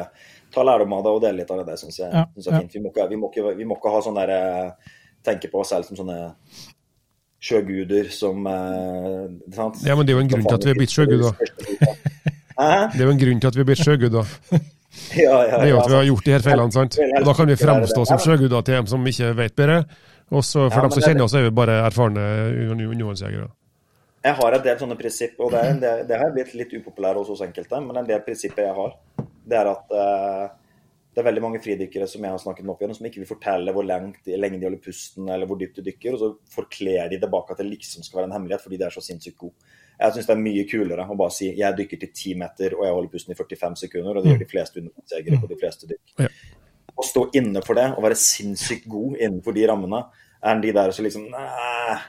ta 0.55 0.65
lærdom 0.67 0.93
av 0.97 1.07
det 1.07 1.15
og 1.17 1.23
dele 1.25 1.41
litt 1.43 1.51
av 1.51 1.63
det, 1.63 1.67
det 1.71 1.79
syns 1.81 1.99
jeg, 1.99 2.11
Ja, 2.13 2.27
synes 2.35 2.47
jeg 2.49 2.55
er 2.55 2.61
fint. 2.67 2.77
Vi 2.77 2.83
må, 2.85 2.93
ikke, 2.93 3.09
vi, 3.11 3.19
må 3.21 3.33
ikke, 3.33 3.57
vi 3.59 3.67
må 3.69 3.79
ikke 3.79 3.95
ha 3.95 4.05
sånn 4.05 4.19
derre 4.21 4.41
Tenke 5.23 5.47
på 5.53 5.61
oss 5.63 5.71
selv 5.71 5.87
som 5.87 5.99
sånne 6.01 6.17
sjøguder 7.43 8.09
som 8.15 8.47
eh? 8.47 9.27
Ja, 9.87 9.95
men 9.95 10.07
det 10.07 10.15
er 10.15 10.17
jo 10.17 10.23
en 10.23 10.31
grunn 10.31 10.47
til 10.47 10.57
at 10.57 10.67
vi 10.67 10.73
er 10.73 10.79
blitt 10.79 10.95
sjøguder. 10.95 11.37
Det 12.63 13.01
er 13.01 13.09
jo 13.09 13.13
en 13.15 13.19
grunn 13.19 13.41
til 13.43 13.49
at 13.49 13.57
vi 13.57 13.63
er 13.63 13.69
blitt 13.71 13.83
sjøguder. 13.83 14.33
Ja, 15.17 15.39
ja, 15.49 15.57
Det 15.57 15.65
er 15.65 15.71
jo 15.71 15.79
at 15.81 15.89
vi 15.89 15.95
har 15.97 16.05
gjort 16.05 16.27
de 16.27 16.33
her 16.35 16.43
feilene, 16.45 16.73
sant? 16.75 16.99
Og 17.01 17.25
da 17.25 17.33
kan 17.33 17.49
vi 17.49 17.55
fremstå 17.57 18.03
som 18.11 18.19
sjøguder 18.21 18.61
til 18.67 18.77
dem 18.77 18.89
som 18.91 19.07
ikke 19.09 19.31
vet 19.39 19.55
bedre. 19.57 19.79
Og 20.29 20.45
så 20.45 20.67
for 20.67 20.79
Ja, 20.79 20.83
dem 20.85 20.93
som 20.93 21.05
kjenner 21.07 21.25
oss, 21.25 21.35
er 21.37 21.47
vi 21.47 21.53
bare 21.57 21.79
erfarne 21.87 22.25
undervannsjegere. 22.75 23.49
Jeg 24.23 24.37
har 24.39 24.55
en 24.55 24.63
del 24.63 24.77
sånne 24.79 24.97
prinsipp, 25.01 25.41
og 25.43 25.51
det, 25.51 25.63
er 25.65 25.81
del, 25.83 26.03
det 26.07 26.19
har 26.21 26.35
blitt 26.35 26.53
litt 26.55 26.75
upopulært 26.77 27.19
hos 27.19 27.33
oss 27.35 27.41
enkelte, 27.43 27.81
men 27.83 28.03
en 28.03 28.07
del 28.07 28.21
prinsipper 28.23 28.69
jeg 28.69 28.77
har, 28.77 28.93
det 29.49 29.59
er 29.59 29.71
at 29.71 29.95
eh, 29.99 30.45
det 31.13 31.21
er 31.21 31.27
veldig 31.27 31.43
mange 31.45 31.61
fridykkere 31.61 32.07
som 32.09 32.25
jeg 32.25 32.33
har 32.33 32.41
snakket 32.41 32.65
med 32.65 32.73
opp 32.73 32.81
igjennom, 32.81 32.97
som 32.97 33.07
ikke 33.09 33.21
vil 33.21 33.29
fortelle 33.29 33.73
hvor 33.77 33.85
lengt, 33.85 34.31
lenge 34.33 34.57
de 34.61 34.65
holder 34.65 34.81
pusten, 34.81 35.27
eller 35.29 35.49
hvor 35.49 35.59
dypt 35.61 35.77
de 35.77 35.85
dykker, 35.91 36.15
og 36.17 36.23
så 36.23 36.31
forkler 36.55 37.11
de 37.13 37.19
det 37.21 37.29
bak 37.33 37.51
at 37.53 37.61
det 37.61 37.67
liksom 37.69 38.07
skal 38.07 38.23
være 38.23 38.31
en 38.31 38.37
hemmelighet, 38.39 38.65
fordi 38.65 38.79
de 38.81 38.87
er 38.87 38.95
så 38.95 39.03
sinnssykt 39.05 39.37
gode. 39.43 39.75
Jeg 39.99 40.15
syns 40.15 40.31
det 40.31 40.35
er 40.35 40.41
mye 40.47 40.65
kulere 40.71 41.05
å 41.05 41.19
bare 41.21 41.35
si 41.37 41.51
jeg 41.59 41.79
dykker 41.79 42.01
til 42.01 42.11
10 42.15 42.41
meter, 42.41 42.79
og 42.79 42.87
jeg 42.87 42.97
holder 42.97 43.13
pusten 43.13 43.35
i 43.35 43.39
45 43.43 43.77
sekunder, 43.83 44.17
og 44.17 44.25
det 44.25 44.33
gjør 44.33 44.41
de 44.41 44.49
fleste 44.55 44.81
undervannsjegere 44.81 45.43
på 45.43 45.53
de 45.53 45.61
fleste 45.61 45.91
dykk. 45.93 46.15
Ja. 46.25 46.33
Å 46.97 47.07
stå 47.11 47.27
inne 47.43 47.65
for 47.67 47.77
det, 47.77 47.87
og 47.93 48.09
være 48.09 48.19
sinnssykt 48.23 48.89
god 48.89 49.21
innenfor 49.21 49.57
de 49.59 49.69
rammene, 49.69 50.03
enn 50.49 50.65
de 50.65 50.73
der 50.81 50.97
som 50.97 51.07
liksom 51.07 51.29
Nei, 51.33 52.01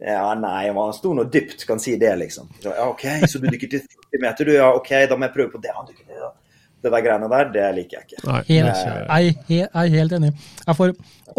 ja, 0.00 0.32
nei, 0.36 0.64
man 0.76 0.96
sto 0.96 1.12
nå 1.16 1.28
dypt, 1.32 1.62
kan 1.68 1.80
si 1.80 1.94
det, 2.00 2.10
liksom. 2.24 2.48
Så, 2.56 2.72
ja, 2.72 2.88
OK, 2.88 3.04
så 3.28 3.40
du 3.40 3.46
dykker 3.48 3.70
til 3.76 3.84
40 3.84 4.24
meter, 4.24 4.48
du? 4.48 4.56
Ja, 4.56 4.72
OK, 4.76 4.90
da 5.08 5.16
må 5.16 5.28
jeg 5.28 5.36
prøve 5.36 5.54
på 5.54 5.60
det. 5.64 5.72
Han 5.76 5.88
dykker 5.88 6.08
til 6.08 6.24
det, 6.82 6.92
der 6.92 7.04
greiene 7.04 7.28
der, 7.32 7.52
det 7.54 7.68
liker 7.76 7.98
jeg 7.98 8.08
ikke. 8.08 8.24
Nei, 8.28 8.40
Helt, 8.48 8.66
er 8.68 9.22
jeg, 9.24 9.36
jeg 9.48 9.68
er 9.72 9.94
helt 9.94 10.16
enig. 10.18 10.32
Jeg 10.66 10.78
får 10.78 10.92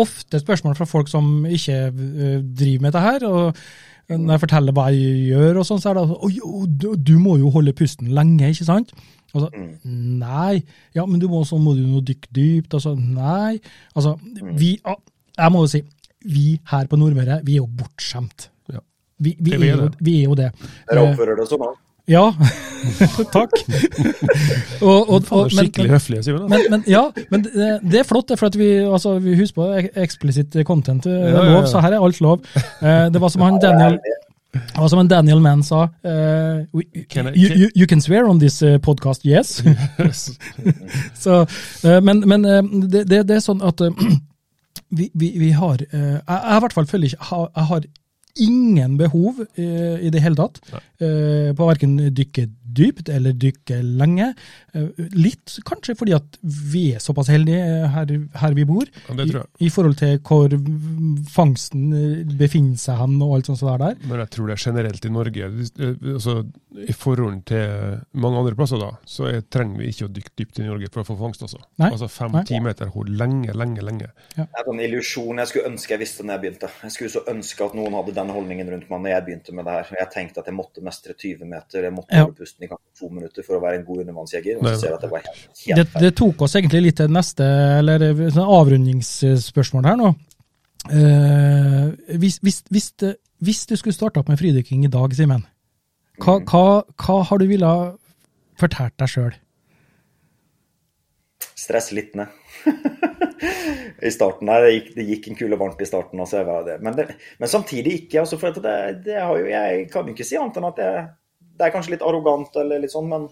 ofte 0.03 0.39
spørsmål 0.41 0.77
fra 0.79 0.87
folk 0.89 1.11
som 1.11 1.45
ikke 1.45 1.77
eh, 1.87 2.39
driver 2.41 2.81
med 2.87 2.91
dette 2.91 3.03
her. 3.05 3.27
og 3.27 3.61
Når 4.09 4.33
jeg 4.33 4.43
forteller 4.45 4.75
hva 4.75 4.87
jeg 4.95 5.27
gjør, 5.29 5.61
og 5.61 5.69
sånn, 5.69 5.83
så 5.83 5.91
er 5.91 5.99
det 5.99 6.07
at 6.07 6.25
«Oi, 6.27 6.65
du, 6.67 6.89
du 6.95 7.13
må 7.21 7.37
jo 7.41 7.53
holde 7.53 7.75
pusten 7.77 8.11
lenge, 8.17 8.51
ikke 8.51 8.67
sant? 8.67 8.93
Og 9.35 9.43
så, 9.43 9.49
Nei. 9.85 10.63
Ja, 10.95 11.05
men 11.05 11.21
du 11.21 11.27
må, 11.31 11.43
så 11.47 11.59
må 11.61 11.75
du 11.77 11.83
nå 11.85 12.01
dykke 12.05 12.31
dypt. 12.33 12.77
Altså, 12.77 12.95
nei. 12.97 13.57
Altså, 13.93 14.15
vi, 14.57 14.77
ah, 14.87 14.99
jeg 15.37 15.53
må 15.53 15.65
jo 15.65 15.71
si, 15.71 15.83
vi 16.27 16.47
her 16.71 16.87
på 16.89 16.99
Nordmøre, 16.99 17.41
vi 17.45 17.57
er 17.57 17.61
jo 17.61 17.71
bortskjemt. 17.79 18.49
Ja. 18.73 18.81
Vi, 19.19 19.35
vi, 19.39 19.53
er 19.57 19.67
jo, 19.69 19.83
det. 19.85 20.07
vi 20.07 20.15
er 20.21 20.31
jo 20.31 20.37
det. 20.39 20.53
Dere 20.89 21.03
oppfører 21.11 21.39
det 21.39 21.47
sånn 21.51 21.67
òg. 21.67 21.75
Ja, 22.07 22.23
takk. 23.35 23.51
og, 24.81 25.09
og, 25.09 25.23
og, 25.31 25.51
skikkelig 25.51 25.89
høflige, 25.91 26.23
Simen. 26.23 26.45
men, 26.49 26.59
men, 26.71 26.83
ja, 26.87 27.01
men 27.31 27.43
det, 27.43 27.79
det 27.83 27.99
er 27.99 28.07
flott, 28.07 28.29
det, 28.29 28.37
for 28.39 28.47
at 28.51 28.57
vi, 28.59 28.69
altså, 28.85 29.17
vi 29.23 29.35
husker 29.39 29.61
på 29.61 29.67
eksplisitt 29.75 30.47
explicit 30.55 30.67
content 30.67 31.03
Det 31.03 31.11
er 31.13 31.27
Ja, 31.29 31.33
ja, 31.35 31.43
ja. 31.45 31.57
lov, 31.57 31.67
så 31.67 31.81
her 31.83 31.97
er 31.97 32.05
alt 32.05 32.21
lov. 32.21 32.45
Eh, 32.81 33.09
det 33.13 33.21
var 33.21 33.33
som 33.33 33.41
han 33.47 33.59
Daniel 33.63 33.99
det 34.57 34.79
var 34.79 34.87
som 34.89 34.99
en 35.03 35.07
Daniel 35.11 35.41
Mann 35.43 35.59
sa 35.63 35.83
uh, 35.83 36.63
we- 36.73 37.03
Can 37.11 37.27
I- 37.27 37.33
you, 37.35 37.49
you, 37.59 37.67
you 37.75 37.85
can 37.87 38.01
swear 38.01 38.25
on 38.25 38.39
this 38.39 38.61
eh, 38.63 38.77
podcast, 38.81 39.25
yes. 39.27 39.59
så, 41.23 41.41
uh, 41.83 41.99
men 42.03 42.23
men 42.25 42.43
det, 42.89 43.03
det, 43.09 43.27
det 43.27 43.35
er 43.35 43.43
sånn 43.43 43.61
at 43.61 43.81
uh, 43.81 43.91
vi, 44.97 45.09
vi, 45.13 45.33
vi 45.37 45.51
har 45.51 45.83
Jeg 45.83 46.21
jeg 46.27 46.57
i 46.57 46.59
hvert 46.63 46.73
fall 46.73 46.87
føler 46.89 47.11
ikke 47.11 47.41
jeg 47.55 47.67
har 47.69 47.85
ingen 48.43 48.97
behov 48.99 49.43
eh, 49.55 49.97
i 50.05 50.11
det 50.13 50.21
hele 50.23 50.37
tatt. 50.39 50.61
Eh, 50.73 51.53
på 51.57 51.69
verken 51.69 51.97
dykke 52.15 52.47
dypt 52.77 53.09
eller 53.13 53.33
dykke 53.33 53.79
lenge. 53.83 54.29
Eh, 54.77 54.87
litt 55.17 55.57
kanskje 55.67 55.95
fordi 55.97 56.15
at 56.17 56.37
vi 56.45 56.83
er 56.95 57.03
såpass 57.03 57.31
heldige 57.33 57.89
her, 57.93 58.13
her 58.43 58.57
vi 58.57 58.65
bor, 58.69 58.85
Ja. 59.09 59.43
I, 59.59 59.65
i 59.67 59.69
forhold 59.73 59.97
til 59.99 60.19
hvor 60.27 60.53
fangsten 61.33 61.87
eh, 61.93 62.23
befinner 62.37 62.77
seg 62.79 62.99
hen 63.01 63.17
og 63.23 63.35
alt 63.37 63.49
sånt 63.49 63.59
som 63.61 63.69
det 63.69 63.75
er 63.77 63.83
der. 63.85 64.07
Men 64.09 64.21
jeg 64.23 64.31
tror 64.35 64.49
det 64.51 64.55
er 64.57 64.63
generelt 64.67 65.05
i 65.09 65.13
Norge. 65.13 65.49
eh, 65.79 65.93
Altså, 66.17 66.37
I 66.77 66.93
forhold 66.93 67.39
til 67.49 67.99
mange 68.13 68.37
andre 68.41 68.55
plasser, 68.57 68.77
da, 68.81 68.91
så 69.09 69.27
er, 69.31 69.41
trenger 69.53 69.79
vi 69.81 69.89
ikke 69.91 70.07
å 70.07 70.11
dykke 70.13 70.33
dypt 70.37 70.59
i 70.61 70.67
Norge 70.67 70.89
for 70.93 71.01
å 71.03 71.07
få 71.07 71.17
fangst. 71.19 71.41
Altså, 71.45 71.59
Nei. 71.81 71.89
altså 71.91 72.07
Fem-ti 72.11 72.59
meter 72.63 72.91
holder 72.93 73.17
lenge, 73.17 73.53
lenge, 73.57 73.81
lenge. 73.85 74.09
Det 74.35 74.45
er 74.45 74.69
en 74.71 74.81
illusjon 74.85 75.41
jeg 75.41 75.51
skulle 75.51 75.71
ønske 75.71 75.95
jeg 75.95 76.01
visste 76.03 76.25
når 76.25 76.37
jeg 76.37 76.43
begynte. 76.45 76.69
Jeg 76.83 76.93
skulle 76.95 77.13
så 77.13 77.23
ønske 77.33 77.65
at 77.65 77.75
noen 77.77 77.97
hadde 77.97 78.13
den 78.17 78.29
holdningen 78.35 78.69
rundt 78.73 78.89
meg 78.91 79.01
når 79.05 79.13
jeg 79.15 79.25
begynte 79.29 79.55
med 79.57 79.65
det 79.69 79.75
her. 79.77 79.91
Jeg 80.01 80.11
tenkte 80.13 80.43
at 80.43 80.51
jeg 80.51 80.57
måtte 80.57 80.83
mestre 80.85 81.15
20 81.17 81.45
meter, 81.49 81.87
jeg 81.87 81.95
måtte 81.97 82.13
Ja. 82.17 82.23
holde 82.27 82.37
pusten 82.37 82.66
i 82.67 82.71
kanskje 82.71 83.01
to 83.01 83.09
minutter 83.13 83.45
for 83.47 83.57
å 83.57 83.63
være 83.63 83.79
en 83.79 83.85
god 83.87 84.03
undervannsjeger. 84.03 84.59
Og 84.59 84.67
så 84.67 84.75
ser 84.75 84.91
jeg 84.91 84.99
at 84.99 85.05
det 85.05 85.11
var 85.11 85.25
helt, 85.25 85.43
Det, 85.65 85.75
helt 85.75 85.99
det 86.03 86.13
tok 86.19 86.45
oss 86.47 86.57
egentlig 86.59 86.83
litt 86.89 86.99
til 87.01 87.13
neste 87.13 87.47
eller 87.79 88.09
eh, 88.11 88.23
sånn 88.35 88.55
avrundingsspørsmål 88.57 89.89
her 89.89 89.99
nå. 89.99 90.13
Eh, 90.87 92.17
hvis, 92.21 92.39
hvis, 92.45 92.61
hvis, 92.71 92.91
det, 93.01 93.15
hvis 93.43 93.65
du 93.67 93.75
skulle 93.79 93.95
starte 93.95 94.21
opp 94.21 94.29
med 94.31 94.39
fridykking 94.39 94.85
i 94.87 94.91
dag, 94.91 95.15
Simen, 95.17 95.43
hva, 96.23 96.39
hva, 96.49 96.63
hva 97.03 97.17
har 97.29 97.41
du 97.41 97.47
ville 97.49 97.73
fortalt 98.57 98.95
deg 99.01 99.11
sjøl? 99.11 99.35
Stress 101.57 101.91
litt 101.95 102.15
ned. 102.17 102.31
I 104.07 104.11
starten 104.13 104.49
der, 104.49 104.65
det 104.65 104.73
gikk, 104.73 104.89
det 104.95 105.05
gikk 105.11 105.29
en 105.29 105.37
kule 105.39 105.59
varmt 105.59 105.81
i 105.81 105.87
starten. 105.89 106.19
Altså, 106.21 106.41
jeg 106.41 106.47
var 106.49 106.65
det. 106.67 106.77
Men, 106.85 106.95
det, 106.97 107.07
men 107.41 107.49
samtidig 107.49 107.93
ikke. 108.03 108.21
Altså, 108.23 108.39
for 108.41 108.53
det, 108.53 108.75
det 109.05 109.17
har 109.17 109.33
jo, 109.37 109.47
jeg 109.49 109.87
kan 109.93 110.07
jo 110.07 110.15
ikke 110.15 110.27
si 110.27 110.37
annet 110.39 110.59
enn 110.59 110.69
at 110.69 110.81
jeg, 110.81 111.07
det 111.57 111.65
er 111.65 111.73
kanskje 111.73 111.95
litt 111.95 112.05
arrogant, 112.05 112.55
eller 112.59 112.81
litt 112.83 112.93
sånn, 112.93 113.09
men 113.09 113.27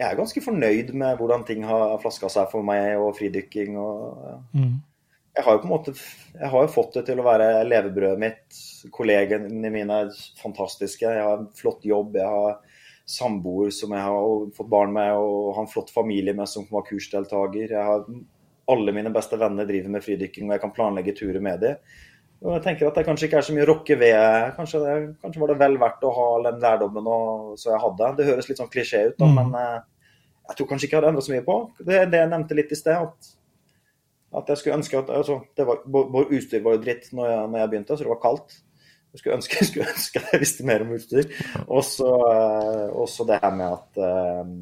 jeg 0.00 0.06
er 0.08 0.16
ganske 0.16 0.40
fornøyd 0.44 0.94
med 0.96 1.18
hvordan 1.20 1.44
ting 1.48 1.64
har 1.68 1.98
flaska 2.00 2.30
seg 2.32 2.48
for 2.52 2.64
meg, 2.64 2.94
og 3.00 3.16
fridykking. 3.18 3.76
og. 3.80 4.46
Mm. 4.56 4.78
Jeg 5.36 5.46
har 5.46 5.56
jo 5.56 5.60
på 5.62 5.68
en 5.68 5.72
måte 5.72 5.92
jeg 5.94 6.50
har 6.52 6.64
jo 6.64 6.72
fått 6.72 6.96
det 6.96 7.04
til 7.06 7.20
å 7.20 7.26
være 7.26 7.48
levebrødet 7.68 8.20
mitt. 8.20 8.60
Kollegene 8.92 9.70
mine 9.72 9.98
er 10.06 10.16
fantastiske. 10.40 11.04
Jeg 11.04 11.24
har 11.26 11.38
en 11.38 11.50
flott 11.56 11.84
jobb. 11.86 12.16
Jeg 12.18 12.26
har 12.26 12.58
samboer 13.10 13.70
som 13.74 13.92
jeg 13.94 14.06
har 14.06 14.50
fått 14.56 14.70
barn 14.72 14.92
med, 14.94 15.12
og 15.18 15.54
har 15.56 15.66
en 15.66 15.70
flott 15.70 15.92
familie 15.92 16.34
med 16.36 16.48
som 16.50 16.66
var 16.70 16.86
kursdeltaker. 16.88 17.74
Jeg 17.74 17.86
har 17.90 18.06
alle 18.70 18.94
mine 18.94 19.12
beste 19.12 19.38
venner 19.38 19.68
driver 19.68 19.96
med 19.96 20.04
fridykking, 20.06 20.48
og 20.48 20.56
jeg 20.56 20.64
kan 20.64 20.74
planlegge 20.74 21.16
turer 21.18 21.42
med 21.44 21.62
dem. 21.64 21.92
Og 22.40 22.54
jeg 22.54 22.62
tenker 22.64 22.88
at 22.88 22.96
det 22.96 23.04
kanskje 23.04 23.26
ikke 23.28 23.40
er 23.42 23.44
så 23.44 23.52
mye 23.52 23.64
å 23.66 23.68
rokke 23.68 23.96
ved. 24.00 24.52
Kanskje, 24.56 24.78
det, 24.80 24.92
kanskje 25.20 25.42
var 25.42 25.50
det 25.52 25.58
vel 25.60 25.74
verdt 25.80 26.06
å 26.08 26.12
ha 26.16 26.28
den 26.46 26.62
lærdommen 26.62 27.10
og, 27.12 27.50
så 27.60 27.74
jeg 27.74 27.82
hadde. 27.82 28.14
Det 28.16 28.28
høres 28.30 28.48
litt 28.48 28.62
sånn 28.62 28.70
klisjé 28.72 29.02
ut, 29.10 29.18
da, 29.18 29.28
Mm. 29.28 29.36
men 29.36 29.58
eh, 29.60 29.82
jeg 30.48 30.56
tror 30.56 30.70
kanskje 30.70 30.88
ikke 30.88 30.96
jeg 30.96 31.02
hadde 31.02 31.10
endret 31.12 31.26
så 31.28 31.34
mye 31.34 31.44
på. 31.50 31.58
Det 31.84 32.00
det 32.10 32.22
jeg 32.22 32.30
nevnte 32.32 32.56
litt 32.56 32.72
i 32.72 32.80
sted. 32.80 32.96
at 32.96 33.36
at 34.30 34.48
jeg 34.48 34.60
skulle 34.60 34.76
ønske 34.78 34.98
at 34.98 35.08
altså, 35.10 35.40
det 35.58 35.66
var, 35.66 35.80
Vår 35.90 36.28
utstyr 36.36 36.62
var 36.62 36.76
jo 36.76 36.82
dritt 36.84 37.08
når 37.12 37.30
jeg, 37.30 37.46
når 37.50 37.58
jeg 37.58 37.70
begynte, 37.72 37.96
så 37.96 38.06
det 38.06 38.12
var 38.12 38.20
kaldt. 38.22 38.56
Jeg 39.10 39.18
skulle 39.22 39.36
ønske, 39.36 39.56
jeg 39.60 39.68
skulle 39.68 39.90
ønske 39.90 40.22
jeg 40.32 40.40
visste 40.44 40.66
mer 40.66 40.84
om 40.84 40.92
utstyr. 40.94 41.32
Og 41.66 41.84
så 41.86 42.10
eh, 42.30 43.26
det 43.30 43.40
her 43.42 43.54
med 43.58 43.66
at 43.66 44.02
eh, 44.06 44.52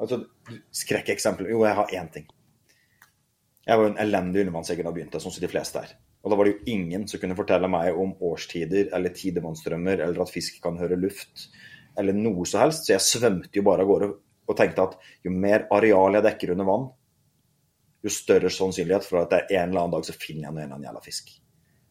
altså, 0.00 0.22
Skrekkeksempel. 0.72 1.50
Jo, 1.52 1.64
jeg 1.68 1.76
har 1.78 1.96
én 2.00 2.12
ting. 2.12 2.30
Jeg 3.66 3.78
var 3.78 3.84
jo 3.84 3.90
en 3.92 4.00
elendig 4.02 4.40
undervannsjeger 4.46 4.82
da 4.82 4.88
jeg 4.90 4.96
begynte, 4.96 5.20
sånn 5.22 5.34
som 5.36 5.44
de 5.44 5.52
fleste 5.52 5.84
er. 5.84 5.92
Og 6.20 6.32
da 6.32 6.36
var 6.36 6.46
det 6.46 6.52
jo 6.52 6.74
ingen 6.74 7.06
som 7.08 7.20
kunne 7.22 7.36
fortelle 7.38 7.68
meg 7.72 7.96
om 7.96 8.12
årstider 8.28 8.90
eller 8.96 9.14
tidevannsstrømmer, 9.16 10.02
eller 10.04 10.22
at 10.24 10.32
fisk 10.32 10.58
kan 10.62 10.76
høre 10.80 10.98
luft, 11.00 11.46
eller 11.98 12.16
noe 12.16 12.44
som 12.48 12.64
helst. 12.64 12.86
Så 12.86 12.94
jeg 12.94 13.06
svømte 13.06 13.56
jo 13.56 13.64
bare 13.66 13.86
av 13.86 13.90
gårde 13.90 14.10
og 14.50 14.58
tenkte 14.58 14.88
at 14.88 14.96
jo 15.24 15.32
mer 15.32 15.66
areal 15.72 16.18
jeg 16.18 16.26
dekker 16.26 16.52
under 16.56 16.68
vann, 16.68 16.88
jo 18.00 18.12
større 18.12 18.50
sannsynlighet 18.52 19.06
for 19.06 19.22
at 19.22 19.32
det 19.32 19.40
er 19.42 19.62
en 19.62 19.70
eller 19.70 19.84
annen 19.84 19.94
dag 19.98 20.08
så 20.08 20.16
finner 20.16 20.46
jeg 20.46 20.50
en 20.50 20.58
eller 20.58 20.74
annen 20.74 20.88
jævla 20.88 21.04
fisk. 21.04 21.32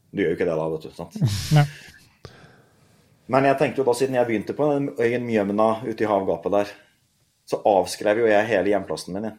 Du 0.09 0.21
gjør 0.23 0.31
jo 0.33 0.37
ikke 0.39 0.49
det 0.49 0.57
da, 0.57 0.67
vet 0.73 0.85
du. 0.85 0.91
sant? 0.97 1.17
Nei. 1.57 1.65
Men 3.29 3.45
jeg 3.45 3.59
tenkte 3.59 3.83
jo 3.83 3.85
da, 3.85 3.93
siden 3.97 4.17
jeg 4.17 4.25
begynte 4.25 4.55
på 4.57 4.67
den 4.71 4.89
øyen 4.97 5.25
Mjømna 5.27 5.69
ute 5.85 6.01
i 6.01 6.09
havgapet 6.09 6.55
der, 6.55 6.71
så 7.49 7.59
avskrev 7.65 8.23
jo 8.23 8.29
jeg 8.29 8.47
hele 8.49 8.73
hjemplassen 8.73 9.13
min. 9.13 9.29
jeg. 9.29 9.37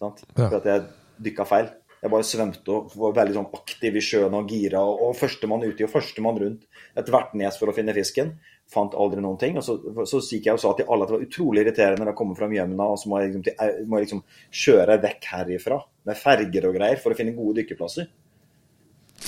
Sant? 0.00 0.20
Ja. 0.34 0.46
For 0.46 0.58
at 0.60 0.68
jeg 0.68 0.84
dykka 1.24 1.46
feil. 1.48 1.70
Jeg 2.00 2.12
bare 2.14 2.24
svømte 2.24 2.72
og 2.72 2.94
var 2.96 3.16
veldig 3.18 3.34
sånn 3.36 3.50
aktiv 3.58 3.96
i 3.98 4.02
sjøen 4.04 4.36
og 4.38 4.48
gira. 4.48 4.80
Og, 4.80 5.02
og 5.10 5.18
førstemann 5.18 5.66
uti 5.66 5.84
og 5.84 5.92
førstemann 5.92 6.38
rundt 6.40 6.64
ethvert 6.96 7.34
nes 7.36 7.58
for 7.60 7.68
å 7.68 7.74
finne 7.76 7.92
fisken. 7.96 8.32
fant 8.70 8.94
aldri 8.94 9.20
noen 9.20 9.36
ting. 9.40 9.58
Og 9.60 9.66
så, 9.66 9.76
så 10.08 10.20
gikk 10.22 10.48
jeg 10.48 10.56
og 10.56 10.62
sa 10.62 10.72
til 10.78 10.88
alle 10.88 11.04
at 11.04 11.10
det 11.10 11.16
var 11.18 11.26
utrolig 11.26 11.64
irriterende 11.64 12.04
når 12.04 12.12
jeg 12.12 12.18
kommer 12.22 12.38
fra 12.38 12.48
Mjømna, 12.48 12.86
og 12.86 13.00
så 13.02 13.10
må 13.10 13.20
jeg, 13.20 13.34
liksom, 13.34 13.84
må 13.90 13.98
jeg 13.98 14.06
liksom 14.06 14.22
kjøre 14.62 14.96
vekk 15.02 15.28
herifra 15.34 15.80
med 16.08 16.20
ferger 16.22 16.68
og 16.70 16.78
greier 16.78 17.02
for 17.02 17.12
å 17.12 17.18
finne 17.18 17.36
gode 17.36 17.60
dykkerplasser. 17.60 18.08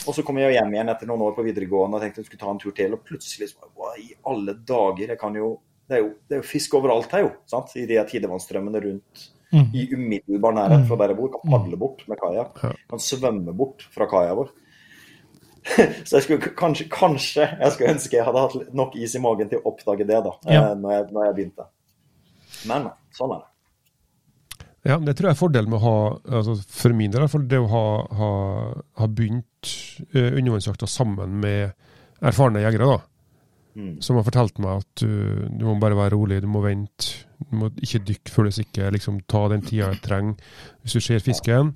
Og 0.07 0.17
så 0.17 0.25
kom 0.25 0.39
jeg 0.41 0.55
hjem 0.55 0.73
igjen 0.73 0.95
etter 0.95 1.11
noen 1.11 1.27
år 1.27 1.37
på 1.37 1.45
videregående 1.45 1.99
og 1.99 2.05
tenkte 2.07 2.23
jeg 2.23 2.31
skulle 2.31 2.41
ta 2.41 2.55
en 2.55 2.63
tur 2.63 2.73
til, 2.77 2.97
og 2.97 3.05
plutselig 3.05 3.51
så 3.51 3.69
Hva 3.77 3.93
i 4.01 4.09
alle 4.31 4.57
dager? 4.57 5.13
Jeg 5.13 5.21
kan 5.21 5.37
jo 5.37 5.59
Det 5.91 5.99
er 5.99 6.05
jo, 6.07 6.11
det 6.31 6.37
er 6.37 6.41
jo 6.41 6.49
fisk 6.49 6.75
overalt 6.79 7.11
her, 7.13 7.27
jo. 7.27 7.31
sant? 7.51 7.75
I 7.77 7.85
de 7.91 7.99
tidevannsstrømmene 8.09 8.81
rundt 8.81 9.25
Mm. 9.53 9.67
i 9.77 9.83
umiddelbar 9.93 10.55
nærhet 10.57 10.87
fra 10.89 10.97
der 11.03 11.13
jeg 11.13 11.19
bor. 11.19 11.33
Kan 11.35 11.53
padle 11.53 11.79
bort 11.81 12.05
med 12.09 12.21
kajakk. 12.21 12.61
Kan 12.89 13.03
svømme 13.05 13.53
bort 13.57 13.85
fra 13.93 14.09
kaia 14.09 14.35
vår. 14.39 14.51
Så 16.09 16.17
jeg 16.17 16.25
skulle 16.25 16.53
kanskje, 16.59 16.89
kanskje 16.91 17.47
jeg 17.47 17.73
skulle 17.75 17.93
ønske 17.95 18.17
jeg 18.17 18.27
hadde 18.27 18.43
hatt 18.47 18.75
nok 18.75 18.97
is 18.99 19.15
i 19.15 19.23
magen 19.23 19.51
til 19.53 19.61
å 19.61 19.71
oppdage 19.71 20.09
det 20.09 20.19
da, 20.25 20.33
Ja. 20.49 20.63
eh, 20.73 20.75
når, 20.79 20.95
jeg, 20.97 21.09
når 21.15 21.27
jeg 21.29 21.37
begynte. 21.39 21.69
Men, 22.71 22.89
sånn 23.15 23.37
er 23.37 23.45
det. 23.45 23.49
Ja, 24.83 24.97
men 24.97 25.07
det 25.07 25.15
tror 25.15 25.29
jeg 25.31 25.37
er 25.37 25.39
fordelen 25.39 25.71
med 25.71 25.79
å 25.79 25.85
ha, 25.85 25.97
altså 26.41 26.57
for 26.67 26.97
min 26.99 27.13
del 27.15 27.29
det 27.47 27.61
å 27.63 27.69
ha, 27.71 27.85
ha, 28.19 28.31
ha 28.99 29.07
begynt 29.07 29.75
eh, 30.11 30.33
undervannsjakta 30.33 30.89
sammen 30.91 31.37
med 31.45 31.71
erfarne 32.23 32.65
jegere, 32.65 32.89
da. 32.97 32.99
Mm. 33.79 34.01
Som 34.05 34.19
har 34.19 34.27
fortalt 34.27 34.59
meg 34.61 34.83
at 34.83 35.05
uh, 35.07 35.47
du 35.49 35.63
må 35.65 35.79
bare 35.81 35.97
være 35.97 36.13
rolig, 36.13 36.43
du 36.43 36.49
må 36.51 36.61
vente. 36.65 37.23
Du 37.51 37.57
må 37.61 37.71
ikke 37.83 38.03
dykke 38.09 38.35
før 38.35 38.49
du 38.49 38.53
er 38.53 38.59
sikker. 38.59 38.95
Liksom, 38.95 39.21
ta 39.31 39.47
den 39.53 39.65
tida 39.67 39.91
jeg 39.91 40.03
trenger. 40.05 40.55
Hvis 40.83 40.97
du 40.99 41.05
ser 41.05 41.25
fisken, 41.25 41.75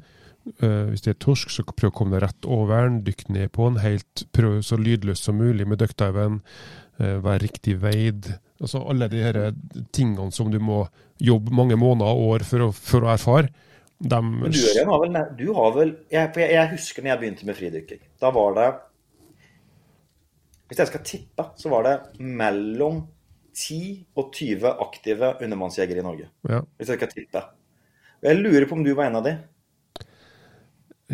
uh, 0.62 0.86
hvis 0.90 1.04
det 1.06 1.14
er 1.14 1.20
torsk, 1.26 1.52
så 1.52 1.66
prøv 1.70 1.92
å 1.92 1.96
komme 2.00 2.16
deg 2.16 2.26
rett 2.26 2.48
over 2.48 2.88
den. 2.88 3.02
Dykk 3.06 3.28
ned 3.34 3.52
på 3.56 3.70
den. 3.70 3.82
Helt, 3.84 4.26
prøv 4.36 4.58
så 4.66 4.78
lydløst 4.80 5.28
som 5.28 5.38
mulig 5.40 5.68
med 5.68 5.82
duckdiven. 5.82 6.40
Uh, 7.00 7.16
vær 7.24 7.42
riktig 7.42 7.78
veid. 7.82 8.32
Altså 8.60 8.80
alle 8.88 9.08
de 9.12 9.20
her 9.20 9.38
tingene 9.92 10.32
som 10.32 10.48
du 10.52 10.58
må 10.62 10.86
jobbe 11.20 11.52
mange 11.54 11.76
måneder 11.76 12.08
og 12.08 12.36
år 12.36 12.44
for 12.48 12.68
å, 12.68 12.72
for 12.72 13.04
å 13.04 13.12
erfare. 13.12 13.52
De... 13.98 14.20
Men 14.20 14.52
du, 14.52 14.58
Ørjan, 14.60 14.90
har 14.92 15.02
vel, 15.02 15.18
du 15.38 15.46
har 15.56 15.70
vel 15.72 15.92
jeg, 16.12 16.28
jeg, 16.36 16.48
jeg 16.52 16.70
husker 16.74 17.04
når 17.04 17.10
jeg 17.14 17.20
begynte 17.22 17.48
med 17.48 17.56
fridykking. 17.56 18.02
Da 18.20 18.32
var 18.34 18.56
det 18.58 18.66
Hvis 20.68 20.82
jeg 20.82 20.90
skal 20.90 21.04
tippe, 21.06 21.46
så 21.56 21.72
var 21.72 21.86
det 21.86 21.94
mellom 22.20 23.04
10 23.56 23.78
og 24.20 24.32
20 24.36 24.68
aktive 24.84 25.30
undervannsjegere 25.42 26.02
i 26.02 26.04
Norge. 26.04 26.26
ja, 26.48 26.60
Hvis 26.76 26.90
jeg 26.92 26.98
skal 27.00 27.08
tippe. 27.14 27.42
Jeg 28.26 28.36
lurer 28.40 28.66
på 28.68 28.76
om 28.76 28.84
du 28.84 28.92
var 28.94 29.08
en 29.08 29.16
av 29.16 29.24
de. 29.24 29.32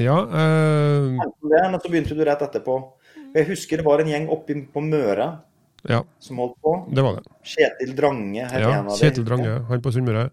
ja 0.02 0.16
øh... 0.26 1.12
Men 1.42 1.78
så 1.80 1.88
begynte 1.90 2.16
du 2.16 2.24
rett 2.26 2.42
etterpå. 2.42 2.76
Jeg 3.34 3.46
husker 3.48 3.78
det 3.80 3.86
var 3.86 4.00
en 4.02 4.10
gjeng 4.10 4.28
oppe 4.32 4.56
på 4.72 4.80
Møre 4.84 5.28
ja, 5.88 6.02
som 6.22 6.38
holdt 6.38 6.56
på. 6.62 6.72
det 6.94 7.02
var 7.02 7.16
det. 7.18 7.24
Kjetil 7.42 7.94
Drange 7.98 8.44
het 8.48 8.60
Ja, 8.62 8.72
en 8.80 8.88
av 8.90 8.98
Kjetil. 8.98 9.24
Drange, 9.26 9.54
han 9.68 9.82
på 9.82 9.92
Sunnmøre. 9.94 10.30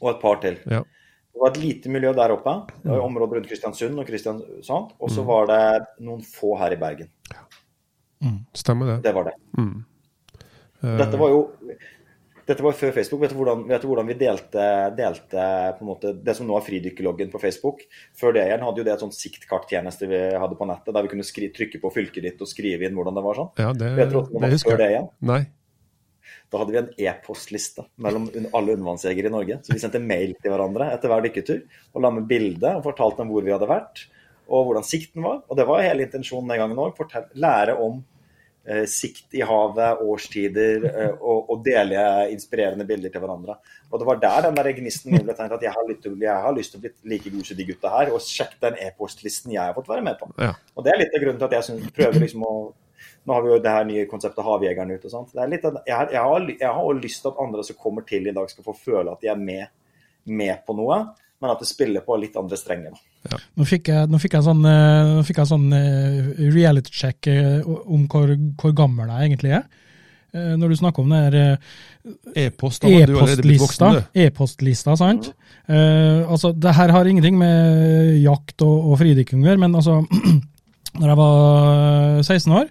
Og 0.00 0.10
et 0.14 0.20
par 0.20 0.38
til. 0.44 0.56
Ja. 0.70 0.80
Det 1.34 1.40
var 1.42 1.50
et 1.50 1.58
lite 1.60 1.90
miljø 1.90 2.12
der 2.14 2.32
oppe. 2.36 2.54
Det 2.82 2.90
var 2.92 3.02
området 3.04 3.36
rundt 3.40 3.48
Kristiansund 3.50 3.98
og 4.00 4.06
Kristiansand. 4.06 4.92
Og 5.00 5.08
Mm. 5.10 5.14
så 5.16 5.24
var 5.26 5.46
det 5.50 5.86
noen 6.00 6.22
få 6.22 6.54
her 6.58 6.72
i 6.72 6.76
Bergen. 6.76 7.08
ja, 7.32 8.30
Stemmer 8.54 8.86
det. 8.86 9.02
Det 9.02 9.14
var 9.14 9.24
det. 9.24 9.34
Mm. 9.58 9.84
Dette 11.00 11.20
var 11.20 11.32
jo 11.32 11.42
dette 12.44 12.60
var 12.60 12.74
før 12.76 12.92
Facebook. 12.92 13.22
Vet 13.24 13.32
du 13.32 13.38
hvordan, 13.38 13.62
vet 13.70 13.80
du 13.80 13.88
hvordan 13.88 14.08
vi 14.10 14.16
delte, 14.20 14.64
delte 14.98 15.44
på 15.78 15.84
en 15.84 15.88
måte, 15.88 16.12
det 16.26 16.34
som 16.36 16.48
nå 16.48 16.58
er 16.58 16.66
fridykkerloggen 16.66 17.30
på 17.32 17.40
Facebook? 17.40 17.84
Før 18.20 18.36
det 18.36 18.44
igjen 18.44 18.64
hadde 18.66 18.82
jo 18.82 18.84
det 18.84 18.92
et 18.92 19.04
sånt 19.04 19.16
siktkarttjeneste 19.16 20.08
vi 20.10 20.20
hadde 20.42 20.58
på 20.58 20.68
nettet, 20.68 20.92
der 20.92 21.06
vi 21.06 21.12
kunne 21.14 21.24
skri, 21.24 21.48
trykke 21.56 21.80
på 21.80 21.92
fylket 21.94 22.26
ditt 22.28 22.44
og 22.44 22.50
skrive 22.50 22.84
inn 22.84 22.96
hvordan 22.98 23.16
det 23.16 23.24
var 23.24 23.40
sånn. 23.40 23.52
Ja, 23.64 23.72
det, 23.72 23.94
Vet 23.96 24.12
du 24.12 24.18
hvordan 24.20 24.44
det 24.44 24.58
husker 24.58 24.74
før 24.74 24.82
det 24.84 24.90
igjen? 24.92 25.10
Nei. 25.32 25.40
Da 26.52 26.60
hadde 26.60 26.74
vi 26.74 26.82
en 26.82 26.92
e-postliste 27.08 27.86
mellom 28.04 28.28
alle 28.28 28.76
undervannsjegere 28.76 29.30
i 29.30 29.32
Norge. 29.32 29.60
Så 29.64 29.72
vi 29.72 29.80
sendte 29.80 30.02
mail 30.02 30.36
til 30.36 30.52
hverandre 30.52 30.92
etter 30.92 31.10
hver 31.10 31.24
dykketur 31.24 31.62
og 31.96 32.04
la 32.04 32.12
med 32.12 32.28
bilde 32.28 32.76
og 32.76 32.84
fortalte 32.84 33.24
dem 33.24 33.32
hvor 33.32 33.46
vi 33.46 33.54
hadde 33.56 33.70
vært 33.70 34.04
og 34.44 34.68
hvordan 34.68 34.84
sikten 34.84 35.24
var. 35.24 35.40
Og 35.48 35.56
det 35.56 35.64
var 35.68 35.80
hele 35.80 36.04
intensjonen 36.04 36.52
den 36.52 36.60
gangen 36.60 36.82
òg. 36.84 37.00
Lære 37.40 37.78
om 37.80 38.02
sikt 38.88 39.34
i 39.36 39.42
havet, 39.44 40.00
årstider, 40.00 40.86
eh, 40.88 41.10
og, 41.18 41.50
og 41.52 41.64
dele 41.66 42.04
inspirerende 42.32 42.86
bilder 42.88 43.12
til 43.12 43.20
hverandre. 43.20 43.58
Og 43.90 44.00
det 44.00 44.06
var 44.08 44.22
der 44.22 44.46
den 44.46 44.56
der 44.56 44.70
gnisten 44.78 45.12
min 45.12 45.26
ble 45.26 45.36
tenkt 45.36 45.56
at 45.58 45.66
jeg 45.66 45.74
har, 45.74 45.90
til, 46.02 46.16
jeg 46.22 46.44
har 46.46 46.56
lyst 46.56 46.72
til 46.74 46.80
å 46.80 46.84
bli 46.86 47.12
like 47.12 47.32
god 47.34 47.50
som 47.50 47.58
de 47.58 47.66
gutta 47.68 47.92
her, 47.92 48.12
og 48.14 48.24
sjekke 48.24 48.62
den 48.64 48.80
e-postlisten 48.86 49.52
jeg 49.52 49.62
har 49.62 49.76
fått 49.76 49.90
være 49.92 50.06
med 50.06 50.16
på. 50.20 50.30
Ja. 50.40 50.54
Og 50.74 50.86
det 50.86 50.94
er 50.94 51.02
litt 51.02 51.14
av 51.14 51.26
grunnen 51.26 51.42
til 51.42 51.50
at 51.50 51.58
jeg 51.58 51.68
synes, 51.68 51.92
prøver 51.98 52.24
liksom 52.24 52.48
å 52.48 52.56
Nå 53.24 53.32
har 53.32 53.40
vi 53.40 53.48
jo 53.48 53.56
det 53.64 53.72
her 53.72 53.86
nye 53.88 54.02
konseptet 54.08 54.44
Havjegeren 54.44 54.90
ute. 54.92 55.06
og 55.08 55.12
sånt. 55.12 55.30
Det 55.32 55.44
litt 55.48 55.62
jeg, 55.64 55.94
har, 55.96 56.10
jeg, 56.12 56.20
har, 56.20 56.44
jeg 56.60 56.72
har 56.76 56.98
lyst 56.98 57.22
til 57.24 57.30
at 57.30 57.38
andre 57.40 57.62
som 57.64 57.78
kommer 57.80 58.04
til 58.04 58.28
i 58.28 58.34
dag, 58.36 58.50
skal 58.52 58.66
få 58.66 58.74
føle 58.76 59.14
at 59.14 59.24
de 59.24 59.30
er 59.32 59.38
med, 59.40 59.72
med 60.28 60.60
på 60.66 60.76
noe, 60.76 60.98
men 61.40 61.52
at 61.52 61.62
det 61.62 61.68
spiller 61.70 62.04
på 62.04 62.18
litt 62.20 62.36
andre 62.36 62.58
strenger. 62.60 62.92
da. 62.92 63.13
Nå 63.32 63.66
fikk 63.68 63.88
jeg, 63.92 64.10
nå 64.10 64.20
fikk 64.20 64.36
jeg 64.36 64.46
sånn, 64.46 64.66
eh, 64.68 65.14
fikk 65.24 65.40
jeg 65.40 65.50
sånn 65.50 65.66
eh, 65.76 66.30
reality 66.52 66.92
check 66.92 67.28
eh, 67.32 67.64
om 67.64 68.04
hvor, 68.10 68.34
hvor 68.60 68.74
gammel 68.76 69.12
jeg 69.12 69.30
egentlig 69.30 69.56
er. 69.60 69.64
Når 70.34 70.72
du 70.72 70.74
snakker 70.74 71.04
om 71.04 71.12
blitt 73.38 73.44
e-postlista, 73.46 73.90
e-postlista, 74.18 74.96
sant? 74.98 75.28
Uh, 75.70 76.26
altså, 76.26 76.50
det 76.58 76.72
her 76.74 76.90
har 76.90 77.06
ingenting 77.06 77.38
med 77.38 78.16
jakt 78.18 78.64
og, 78.66 78.90
og 78.90 78.98
fridykking 78.98 79.44
å 79.44 79.46
gjøre, 79.46 79.62
men 79.62 79.78
altså, 79.78 80.00
når 80.98 81.12
jeg 81.12 81.20
var 81.20 82.18
16 82.26 82.56
år, 82.58 82.66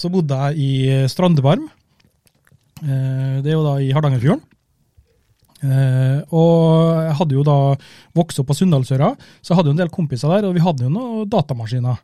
så 0.00 0.10
bodde 0.16 0.40
jeg 0.48 0.64
i 0.64 1.12
Strandebarm. 1.12 1.68
Uh, 2.80 3.44
det 3.44 3.52
er 3.52 3.58
jo 3.58 3.68
da 3.68 3.76
i 3.84 3.92
Hardangerfjorden. 3.92 4.42
Eh, 5.62 6.20
og 6.34 7.04
jeg 7.06 7.14
hadde 7.20 7.34
jo 7.38 7.42
da 7.46 7.76
vokst 8.14 8.38
opp 8.42 8.48
på 8.50 8.56
Sunndalsøra, 8.58 9.12
så 9.40 9.52
jeg 9.52 9.56
hadde 9.56 9.70
jo 9.70 9.76
en 9.76 9.82
del 9.84 9.88
kompiser 9.94 10.28
der, 10.34 10.48
og 10.48 10.54
vi 10.54 10.60
hadde 10.64 10.84
jo 10.84 10.90
noen 10.92 11.28
datamaskiner. 11.30 11.98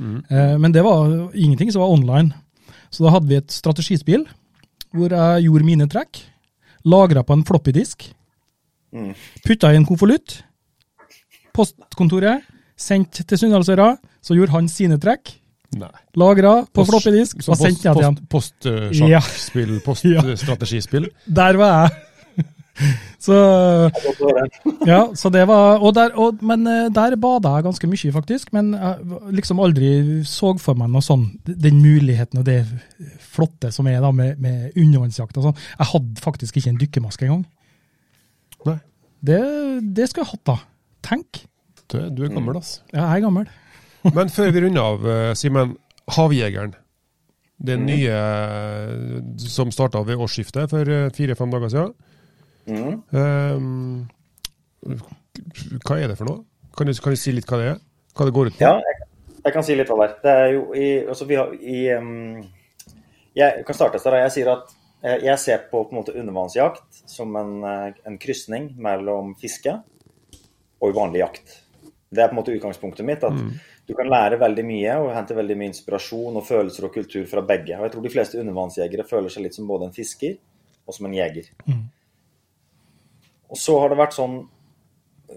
Eh, 0.00 0.56
men 0.58 0.72
det 0.72 0.82
var 0.82 1.30
ingenting 1.34 1.70
som 1.70 1.82
var 1.84 1.92
online. 1.94 2.32
Så 2.90 3.04
da 3.04 3.10
hadde 3.14 3.28
vi 3.28 3.36
et 3.36 3.50
strategispill 3.50 4.24
hvor 4.94 5.10
jeg 5.10 5.44
gjorde 5.46 5.64
mine 5.66 5.86
trekk, 5.90 6.20
lagra 6.86 7.22
på 7.26 7.32
en 7.34 7.44
floppydisk, 7.44 8.12
Mm. 8.94 9.10
putta 9.44 9.72
i 9.72 9.76
en 9.76 9.84
konvolutt, 9.86 10.44
postkontoret, 11.54 12.44
sendt 12.78 13.22
til 13.26 13.38
Sunndalsøra, 13.40 13.96
så 14.22 14.36
gjorde 14.36 14.54
han 14.54 14.68
sine 14.70 14.98
trekk, 15.02 15.32
lagra 16.14 16.60
på 16.70 16.82
Post- 16.84 16.90
floppydisk 16.92 17.42
så 17.42 17.52
og 17.52 17.58
til 17.58 18.02
han. 18.04 18.16
post, 18.30 18.54
Ja. 18.64 19.18
Postsjakkspill, 19.18 19.72
Ja. 20.14 20.22
poststrategispill. 20.22 21.08
Der 21.26 21.56
var 21.56 21.88
jeg! 21.88 22.02
Så. 23.22 23.34
Ja, 24.88 24.98
så 25.16 25.30
det 25.32 25.44
var, 25.48 25.78
og 25.84 25.94
der, 25.96 26.10
og, 26.18 26.40
men 26.44 26.66
eh, 26.68 26.88
der 26.94 27.14
bada 27.20 27.52
jeg 27.56 27.64
ganske 27.68 27.88
mye, 27.90 28.12
faktisk. 28.16 28.50
Men 28.56 28.72
jeg 28.74 29.20
liksom 29.38 29.60
aldri 29.62 29.90
så 30.28 30.50
for 30.60 30.78
meg 30.80 30.90
noe 30.92 31.04
sånn, 31.04 31.28
den 31.46 31.78
muligheten 31.84 32.42
og 32.42 32.46
det 32.48 32.58
flotte 33.22 33.70
som 33.74 33.86
er 33.90 34.00
da 34.04 34.10
med, 34.14 34.40
med 34.42 34.74
undervannsjakt. 34.76 35.38
og 35.38 35.48
sånn. 35.50 35.58
Jeg 35.78 35.90
hadde 35.94 36.24
faktisk 36.24 36.58
ikke 36.60 36.72
en 36.74 36.80
dykkermaske 36.82 37.28
engang. 37.28 37.44
Nei. 38.68 38.78
Det, 39.24 39.40
det 39.96 40.08
skulle 40.10 40.26
jeg 40.26 40.34
hatt, 40.34 40.46
da. 40.50 40.58
Tenk. 41.04 41.44
Du, 41.88 41.98
er- 42.00 42.10
du 42.12 42.24
er 42.26 42.32
gammel, 42.34 42.58
altså. 42.60 42.80
Ja, 42.92 43.06
jeg 43.12 43.20
er 43.22 43.26
gammel. 43.28 43.46
Men 44.16 44.32
før 44.32 44.50
vi 44.52 44.64
runder 44.66 44.82
av, 44.94 45.06
eh, 45.14 45.34
Simen. 45.38 45.76
Havjegeren. 46.12 46.74
Den 47.64 47.86
nye 47.88 48.12
eh, 48.12 49.20
som 49.40 49.70
starta 49.72 50.02
ved 50.04 50.20
årsskiftet 50.20 50.68
for 50.74 50.90
eh, 50.92 51.06
fire-fem 51.16 51.54
dager 51.54 51.70
siden. 51.72 51.94
Mm. 52.66 53.00
Um, 53.10 54.06
hva 55.84 55.98
er 55.98 56.12
det 56.12 56.18
for 56.18 56.28
noe? 56.28 56.44
Kan 56.76 56.88
du, 56.88 56.94
kan 57.00 57.14
du 57.14 57.20
si 57.20 57.34
litt 57.34 57.48
hva 57.48 57.60
det 57.60 57.72
er? 57.74 57.82
Hva 58.14 58.28
det 58.28 58.34
går 58.36 58.50
ut 58.50 58.56
på? 58.58 58.64
Ja, 58.64 58.76
jeg, 58.82 59.08
jeg 59.40 59.56
kan 59.56 59.66
si 59.66 59.76
litt 59.78 59.90
hva 59.90 59.98
det 60.00 60.06
er. 60.06 60.14
Det 60.22 60.36
er 60.44 60.48
jo 60.54 60.62
i, 60.74 60.86
altså 61.14 61.28
vi 61.28 61.38
har, 61.38 61.52
i 61.54 61.80
um, 61.98 62.40
Jeg 63.36 63.66
kan 63.66 63.78
starte 63.78 64.00
der. 64.02 64.20
Jeg 64.24 64.34
sier 64.36 64.52
at 64.54 64.72
eh, 65.02 65.18
jeg 65.26 65.42
ser 65.42 65.66
på, 65.70 65.82
på 65.82 65.94
en 65.94 66.00
måte 66.00 66.14
undervannsjakt 66.14 67.02
som 67.10 67.34
en, 67.40 67.56
eh, 67.68 68.00
en 68.06 68.18
krysning 68.22 68.72
mellom 68.80 69.34
fiske 69.40 69.74
og 70.84 70.96
vanlig 70.96 71.24
jakt. 71.24 71.60
Det 72.14 72.22
er 72.22 72.30
på 72.30 72.36
en 72.36 72.40
måte 72.42 72.54
utgangspunktet 72.54 73.06
mitt. 73.06 73.24
at 73.26 73.34
Du 73.84 73.92
kan 73.96 74.08
lære 74.08 74.38
veldig 74.40 74.64
mye 74.64 74.94
og 75.02 75.10
hente 75.16 75.36
veldig 75.36 75.56
mye 75.60 75.72
inspirasjon 75.72 76.38
og 76.38 76.46
følelser 76.46 76.86
og 76.86 76.94
kultur 76.94 77.26
fra 77.28 77.42
begge. 77.44 77.74
Og 77.76 77.88
jeg 77.88 77.94
tror 77.94 78.04
de 78.06 78.12
fleste 78.12 78.40
undervannsjegere 78.40 79.06
føler 79.08 79.32
seg 79.32 79.48
litt 79.48 79.58
som 79.58 79.66
både 79.68 79.90
en 79.90 79.96
fisker 79.96 80.38
og 80.86 80.94
som 80.96 81.08
en 81.08 81.16
jeger. 81.16 81.50
Og 83.54 83.58
så 83.60 83.76
har 83.78 83.92
det 83.92 84.00
vært 84.00 84.16
sånn 84.16 84.40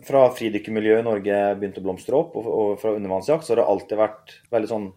fra 0.05 0.27
fridykkermiljøet 0.35 1.03
i 1.03 1.05
Norge 1.05 1.41
begynte 1.57 1.81
å 1.81 1.85
blomstre 1.85 2.17
opp, 2.17 2.37
og, 2.37 2.77
fra 2.81 2.95
undervannsjakt, 2.97 3.45
så 3.45 3.53
har 3.53 3.61
det 3.61 3.67
alltid 3.73 4.01
vært 4.05 4.39
veldig 4.53 4.73
sånn 4.75 4.87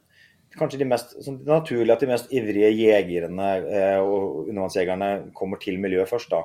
Kanskje 0.51 0.81
de 0.81 0.87
mest, 0.91 1.13
sånn, 1.23 1.37
naturlig 1.47 1.93
at 1.95 2.01
de 2.03 2.09
mest 2.11 2.33
ivrige 2.35 2.73
jegerne 2.75 3.51
eh, 3.71 4.01
og 4.03 4.49
undervannsjegerne 4.49 5.11
kommer 5.31 5.61
til 5.63 5.77
miljøet 5.79 6.11
først, 6.11 6.33
da. 6.33 6.41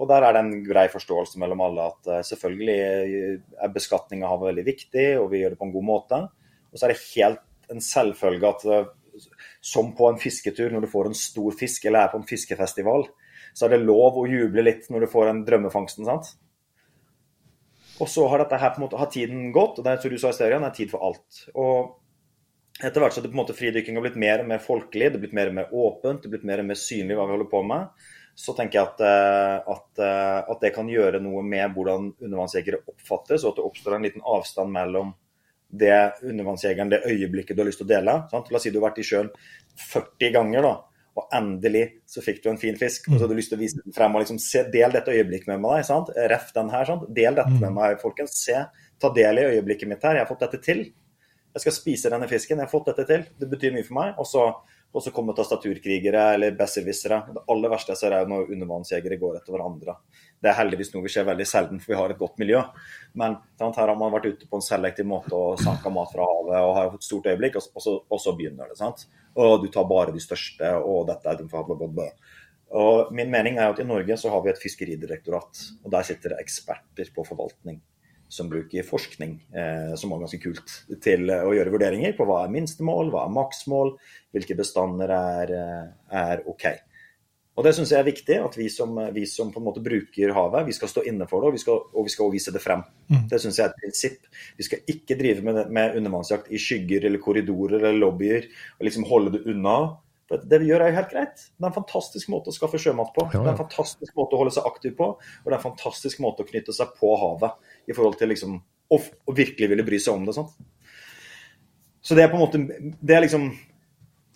Og 0.00 0.08
der 0.08 0.24
er 0.24 0.32
det 0.32 0.40
en 0.40 0.62
grei 0.64 0.86
forståelse 0.88 1.42
mellom 1.42 1.60
alle 1.66 1.84
at 1.90 2.08
eh, 2.14 2.22
selvfølgelig 2.30 2.76
er 3.60 3.74
beskatning 3.74 4.24
av 4.24 4.32
havet 4.32 4.54
veldig 4.54 4.64
viktig, 4.70 5.04
og 5.20 5.28
vi 5.34 5.42
gjør 5.42 5.52
det 5.52 5.60
på 5.60 5.68
en 5.68 5.74
god 5.74 5.86
måte. 5.90 6.22
Og 6.72 6.80
så 6.80 6.88
er 6.88 6.94
det 6.94 7.04
helt 7.10 7.44
en 7.76 7.84
selvfølge 7.84 8.54
at 8.54 8.66
eh, 8.72 8.88
som 9.74 9.92
på 10.00 10.08
en 10.08 10.22
fisketur 10.24 10.72
når 10.72 10.86
du 10.86 10.92
får 10.96 11.12
en 11.12 11.20
stor 11.26 11.60
fisk, 11.60 11.84
eller 11.84 12.06
er 12.06 12.14
på 12.14 12.22
en 12.22 12.28
fiskefestival, 12.32 13.04
så 13.56 13.66
er 13.66 13.72
det 13.72 13.86
lov 13.86 14.18
å 14.20 14.26
juble 14.28 14.64
litt 14.66 14.90
når 14.92 15.06
du 15.06 15.12
får 15.12 15.30
en 15.30 15.44
drømmefangsten. 15.46 16.04
sant? 16.08 16.34
Og 18.02 18.10
så 18.12 18.26
har 18.28 18.42
dette 18.42 18.58
her 18.60 18.74
på 18.74 18.82
en 18.82 18.84
måte, 18.84 18.98
har 19.00 19.08
tiden 19.12 19.48
gått, 19.54 19.78
og 19.78 19.86
det 19.86 19.94
er 19.94 20.02
som 20.02 20.12
du 20.12 20.18
sa 20.20 20.32
i 20.32 20.36
serien, 20.36 20.64
det 20.64 20.74
er 20.74 20.76
tid 20.76 20.92
for 20.92 21.06
alt. 21.06 21.46
Og 21.56 22.82
etter 22.84 23.00
hvert 23.00 23.14
så 23.14 23.22
har 23.22 23.24
det 23.24 23.32
på 23.32 23.38
en 23.38 23.40
måte 23.40 23.56
fridykking 23.56 24.00
blitt 24.04 24.18
mer 24.20 24.42
og 24.42 24.50
mer 24.50 24.60
folkelig, 24.60 25.08
det 25.08 25.16
har 25.16 25.22
blitt 25.22 25.38
mer 25.38 25.48
og 25.52 25.56
mer 25.56 25.72
åpent, 25.72 26.20
det 26.20 26.28
har 26.28 26.34
blitt 26.34 26.48
mer 26.50 26.60
og 26.60 26.68
mer 26.68 26.80
synlig 26.80 27.16
hva 27.16 27.24
vi 27.24 27.36
holder 27.36 27.48
på 27.54 27.62
med. 27.70 28.08
Så 28.36 28.52
tenker 28.52 28.76
jeg 28.76 28.90
at, 28.90 28.98
eh, 29.00 29.70
at, 29.72 30.02
eh, 30.04 30.40
at 30.52 30.60
det 30.60 30.74
kan 30.76 30.90
gjøre 30.92 31.22
noe 31.24 31.40
med 31.40 31.72
hvordan 31.72 32.10
undervannsjegere 32.20 32.82
oppfattes, 32.92 33.46
og 33.46 33.54
at 33.54 33.62
det 33.62 33.64
oppstår 33.70 33.96
en 33.96 34.04
liten 34.04 34.26
avstand 34.28 34.76
mellom 34.76 35.14
det 35.72 35.96
undervannsjegeren, 36.20 36.92
det 36.92 37.06
øyeblikket 37.08 37.56
du 37.56 37.64
har 37.64 37.70
lyst 37.70 37.80
til 37.80 37.88
å 37.88 37.94
dele. 37.94 38.18
Sant? 38.30 38.52
La 38.52 38.60
oss 38.60 38.68
si 38.68 38.74
du 38.74 38.76
har 38.82 38.90
vært 38.90 39.00
i 39.00 39.08
sjøen 39.08 39.32
40 39.88 40.36
ganger, 40.36 40.68
da, 40.68 40.74
og 41.16 41.32
endelig 41.34 41.84
så 42.08 42.22
fikk 42.24 42.42
du 42.44 42.50
en 42.52 42.60
fin 42.60 42.76
fisk. 42.76 43.08
Og 43.08 43.16
så 43.16 43.24
hadde 43.24 43.32
du 43.32 43.40
lyst 43.40 43.52
til 43.52 43.58
å 43.58 43.62
vise 43.62 43.80
den 43.80 43.96
frem 43.96 44.14
og 44.16 44.24
liksom 44.24 44.38
se, 44.42 44.66
del 44.72 44.92
dette 44.92 45.14
øyeblikket 45.14 45.48
med 45.54 45.62
meg. 45.64 45.80
Sant? 45.88 46.12
Ref 46.32 46.52
den 46.56 46.70
her. 46.74 46.84
Sant? 46.88 47.08
Del 47.16 47.38
dette 47.38 47.56
med 47.56 47.72
meg, 47.76 47.98
folkens. 48.02 48.36
Se, 48.44 48.62
ta 49.00 49.12
del 49.16 49.40
i 49.40 49.48
øyeblikket 49.54 49.90
mitt 49.90 50.04
her. 50.04 50.18
Jeg 50.18 50.26
har 50.26 50.30
fått 50.30 50.44
dette 50.44 50.60
til. 50.64 50.84
Jeg 51.56 51.64
skal 51.64 51.76
spise 51.76 52.12
denne 52.12 52.28
fisken. 52.28 52.60
Jeg 52.60 52.68
har 52.68 52.72
fått 52.72 52.90
dette 52.92 53.08
til. 53.08 53.24
Det 53.40 53.48
betyr 53.48 53.72
mye 53.72 53.86
for 53.86 53.96
meg. 53.96 54.20
Og 54.20 54.28
så 54.28 54.48
og 54.96 55.02
så 55.02 55.10
kommer 55.12 55.34
tastaturkrigere 55.36 56.22
eller 56.34 56.54
besserwissere. 56.56 57.18
Det 57.34 57.42
aller 57.52 57.68
verste 57.68 57.92
jeg 57.92 58.00
ser, 58.00 58.14
er 58.16 58.30
når 58.30 58.52
undervannsjegere 58.54 59.18
går 59.20 59.34
etter 59.36 59.52
hverandre. 59.52 59.98
Det 60.40 60.48
er 60.48 60.56
heldigvis 60.56 60.94
noe 60.94 61.04
vi 61.04 61.12
ser 61.12 61.26
veldig 61.28 61.46
sjelden, 61.48 61.82
for 61.82 61.92
vi 61.92 61.98
har 61.98 62.14
et 62.14 62.20
godt 62.20 62.40
miljø. 62.40 62.62
Men 63.20 63.36
sant, 63.60 63.76
her 63.76 63.92
har 63.92 63.98
man 64.00 64.14
vært 64.14 64.30
ute 64.30 64.48
på 64.48 64.56
en 64.56 64.64
selektiv 64.64 65.08
måte 65.10 65.36
og 65.36 65.60
sanka 65.60 65.92
mat 65.92 66.14
fra 66.14 66.24
havet 66.30 66.56
og 66.62 66.72
har 66.78 66.88
fått 66.94 67.08
stort 67.10 67.28
øyeblikk, 67.28 67.58
og 67.60 67.84
så, 67.84 67.98
og 68.00 68.22
så 68.22 68.32
begynner 68.38 68.72
det. 68.72 68.78
sant? 68.80 69.04
Og 69.36 69.62
du 69.62 69.68
tar 69.72 69.88
bare 69.88 70.14
de 70.14 70.22
største, 70.22 70.70
og 70.80 71.06
dette 71.10 71.28
er 71.28 71.42
blablabla. 71.44 72.08
Og 72.76 73.12
Min 73.14 73.30
mening 73.30 73.60
er 73.60 73.70
at 73.70 73.80
i 73.80 73.86
Norge 73.86 74.16
så 74.18 74.32
har 74.32 74.42
vi 74.42 74.50
et 74.50 74.62
fiskeridirektorat, 74.62 75.60
og 75.84 75.92
der 75.92 76.08
sitter 76.08 76.34
det 76.34 76.40
eksperter 76.42 77.12
på 77.14 77.24
forvaltning 77.28 77.82
som 78.28 78.48
bruker 78.50 78.82
forskning, 78.82 79.36
eh, 79.54 79.94
som 79.94 80.12
er 80.12 80.22
ganske 80.24 80.40
kult, 80.42 80.72
til 81.02 81.30
å 81.30 81.52
gjøre 81.54 81.72
vurderinger 81.74 82.16
på 82.16 82.26
hva 82.26 82.42
er 82.44 82.52
minstemål, 82.54 83.12
hva 83.12 83.26
er 83.26 83.34
maksmål, 83.36 83.92
hvilke 84.34 84.56
bestander 84.58 85.12
er, 85.14 85.52
eh, 85.54 85.92
er 86.10 86.42
OK. 86.46 86.66
Og 87.56 87.64
Det 87.64 87.72
syns 87.72 87.90
jeg 87.92 88.02
er 88.02 88.06
viktig, 88.06 88.36
at 88.44 88.56
vi 88.58 88.66
som, 88.68 88.90
vi 89.14 89.22
som, 89.28 89.48
på 89.52 89.60
en 89.62 89.64
måte 89.64 89.80
bruker 89.84 90.32
havet, 90.36 90.66
vi 90.68 90.74
skal 90.76 90.90
stå 90.92 91.06
inne 91.08 91.24
for 91.28 91.40
det, 91.40 91.48
og 91.48 91.56
vi 91.56 91.60
skal, 91.62 91.78
og 91.88 92.04
vi 92.04 92.12
skal 92.12 92.32
vise 92.34 92.52
det 92.52 92.60
frem. 92.60 92.82
Mm. 93.08 93.22
Det 93.30 93.38
syns 93.40 93.60
jeg 93.60 93.64
er 93.64 93.72
et 93.72 93.78
prinsipp. 93.80 94.26
Vi 94.58 94.66
skal 94.66 94.90
ikke 94.92 95.16
drive 95.16 95.44
med, 95.46 95.62
med 95.72 95.96
undervannsjakt 95.96 96.50
i 96.52 96.60
skygger 96.60 97.06
eller 97.08 97.22
korridorer 97.22 97.78
eller 97.80 97.96
lobbyer 98.02 98.50
og 98.76 98.84
liksom 98.84 99.08
holde 99.08 99.38
det 99.38 99.46
unna. 99.48 99.76
For 100.28 100.42
det 100.42 100.58
vi 100.60 100.68
gjør 100.68 100.84
er 100.84 100.90
jo 100.90 100.98
helt 100.98 101.12
greit. 101.14 101.46
Det 101.48 101.64
er 101.64 101.70
en 101.70 101.78
fantastisk 101.78 102.30
måte 102.34 102.52
å 102.52 102.56
skaffe 102.56 102.80
sjømat 102.82 103.12
på. 103.14 103.24
Det 103.32 103.40
er 103.40 103.52
en 103.54 103.60
fantastisk 103.62 104.16
måte 104.18 104.36
å 104.36 104.40
holde 104.42 104.52
seg 104.58 104.68
aktiv 104.68 104.96
på, 104.98 105.12
og 105.16 105.46
det 105.46 105.54
er 105.54 105.60
en 105.60 105.68
fantastisk 105.68 106.20
måte 106.24 106.44
å 106.44 106.50
knytte 106.50 106.74
seg 106.76 106.92
på 106.98 107.12
havet 107.22 107.88
i 107.88 107.96
forhold 107.96 108.18
til 108.20 108.34
liksom 108.34 108.58
å, 108.58 108.98
å 109.00 109.36
virkelig 109.36 109.70
ville 109.72 109.86
bry 109.86 110.00
seg 110.02 110.18
om 110.18 110.26
det. 110.28 110.36
sånn. 110.36 110.50
Så 112.04 112.18
det 112.18 112.26
er 112.26 112.30
på 112.30 112.38
en 112.38 112.44
måte 112.44 112.60
Det 113.00 113.16
er 113.16 113.24
liksom 113.24 113.48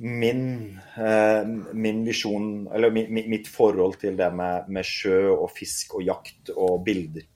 min, 0.00 0.80
eh, 0.96 1.46
min 1.72 2.04
visjon, 2.04 2.68
eller 2.72 2.90
mi, 2.90 3.04
mitt 3.28 3.48
forhold 3.48 3.98
til 4.00 4.16
det 4.16 4.30
med, 4.32 4.70
med, 4.72 4.86
sjø 4.86 5.28
og 5.34 5.50
fisk 5.52 5.98
og 5.98 6.06
jakt 6.06 6.52
og 6.56 6.80
bilder. 6.86 7.26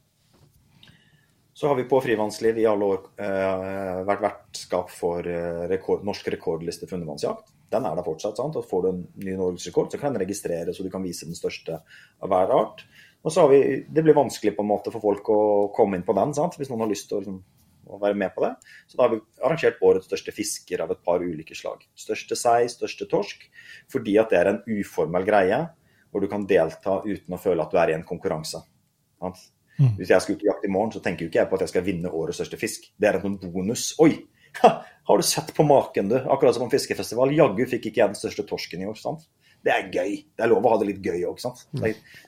Så 1.54 1.68
har 1.68 1.76
vi 1.76 1.84
på 1.86 2.00
Frivannsliv 2.02 2.56
i 2.58 2.64
alle 2.66 2.88
år 2.88 3.02
eh, 3.20 4.00
vært 4.08 4.24
vertskap 4.24 4.88
for 4.90 5.28
eh, 5.28 5.66
rekord, 5.70 6.06
norsk 6.08 6.32
rekordliste 6.34 6.88
for 6.88 6.96
undervannsjakt. 6.96 7.52
Den 7.74 7.84
er 7.84 7.98
der 7.98 8.06
fortsatt. 8.06 8.40
sant? 8.40 8.56
Og 8.56 8.66
Får 8.70 8.82
du 8.82 8.88
en 8.90 9.04
ny 9.22 9.36
norgesrekord, 9.36 9.92
så 9.92 10.00
kan 10.00 10.16
den 10.16 10.24
registreres, 10.24 10.80
og 10.80 10.88
du 10.88 10.92
kan 10.94 11.04
vise 11.04 11.28
den 11.28 11.36
største 11.36 11.78
av 11.78 12.32
hver 12.32 12.54
art. 12.56 12.86
Og 13.22 13.32
så 13.32 13.44
har 13.44 13.52
vi, 13.52 13.84
Det 13.88 14.02
blir 14.02 14.16
vanskelig 14.16 14.56
på 14.56 14.64
en 14.64 14.72
måte 14.72 14.92
for 14.94 15.04
folk 15.04 15.28
å 15.28 15.42
komme 15.76 16.00
inn 16.00 16.06
på 16.06 16.16
den, 16.16 16.32
sant? 16.32 16.56
hvis 16.56 16.72
noen 16.72 16.86
har 16.86 16.92
lyst 16.96 17.10
til 17.12 17.20
å, 17.20 17.22
liksom, 17.26 17.42
å 17.86 18.00
være 18.02 18.18
med 18.18 18.34
på 18.34 18.44
det. 18.44 18.52
Så 18.88 18.98
da 18.98 19.06
har 19.06 19.14
vi 19.14 19.20
arrangert 19.40 19.82
årets 19.84 20.08
største 20.10 20.34
fisker 20.34 20.82
av 20.84 20.92
et 20.94 21.02
par 21.06 21.24
ulike 21.24 21.56
slag. 21.58 21.84
Største 21.98 22.38
sei, 22.38 22.68
største 22.72 23.08
torsk. 23.10 23.46
Fordi 23.92 24.16
at 24.20 24.32
det 24.32 24.40
er 24.40 24.52
en 24.52 24.62
uformell 24.66 25.26
greie 25.26 25.60
hvor 26.10 26.22
du 26.22 26.28
kan 26.30 26.46
delta 26.46 27.00
uten 27.04 27.34
å 27.34 27.40
føle 27.40 27.64
at 27.64 27.74
du 27.74 27.80
er 27.80 27.90
i 27.90 27.96
en 27.96 28.06
konkurranse. 28.06 28.62
Mm. 29.24 29.96
Hvis 29.98 30.12
jeg 30.12 30.22
skal 30.22 30.36
ut 30.36 30.44
og 30.44 30.50
jakte 30.52 30.68
i 30.68 30.74
morgen, 30.74 30.94
så 30.94 31.02
tenker 31.02 31.26
jo 31.26 31.32
ikke 31.32 31.42
jeg 31.42 31.50
på 31.50 31.58
at 31.58 31.64
jeg 31.66 31.74
skal 31.74 31.86
vinne 31.86 32.12
årets 32.14 32.38
største 32.42 32.60
fisk. 32.60 32.90
Det 32.94 33.10
er 33.10 33.18
en 33.18 33.38
bonus. 33.44 33.92
Oi! 34.04 34.12
Har 35.08 35.18
du 35.18 35.26
sett 35.26 35.50
på 35.56 35.66
maken, 35.66 36.12
du? 36.12 36.20
Akkurat 36.20 36.54
som 36.54 36.62
på 36.62 36.70
en 36.70 36.76
fiskefestival. 36.76 37.34
Jaggu 37.34 37.64
fikk 37.66 37.90
ikke 37.90 38.04
jeg 38.04 38.12
den 38.12 38.20
største 38.20 38.46
torsken 38.46 38.84
i 38.84 38.86
år. 38.88 39.00
sant? 39.00 39.26
det 39.64 39.72
er 39.72 39.90
gøy. 39.92 40.16
Det 40.36 40.44
er 40.44 40.50
lov 40.52 40.66
å 40.66 40.74
ha 40.74 40.80
det 40.80 40.90
litt 40.90 41.04
gøy 41.04 41.24
òg, 41.28 41.40
mm. 41.40 41.84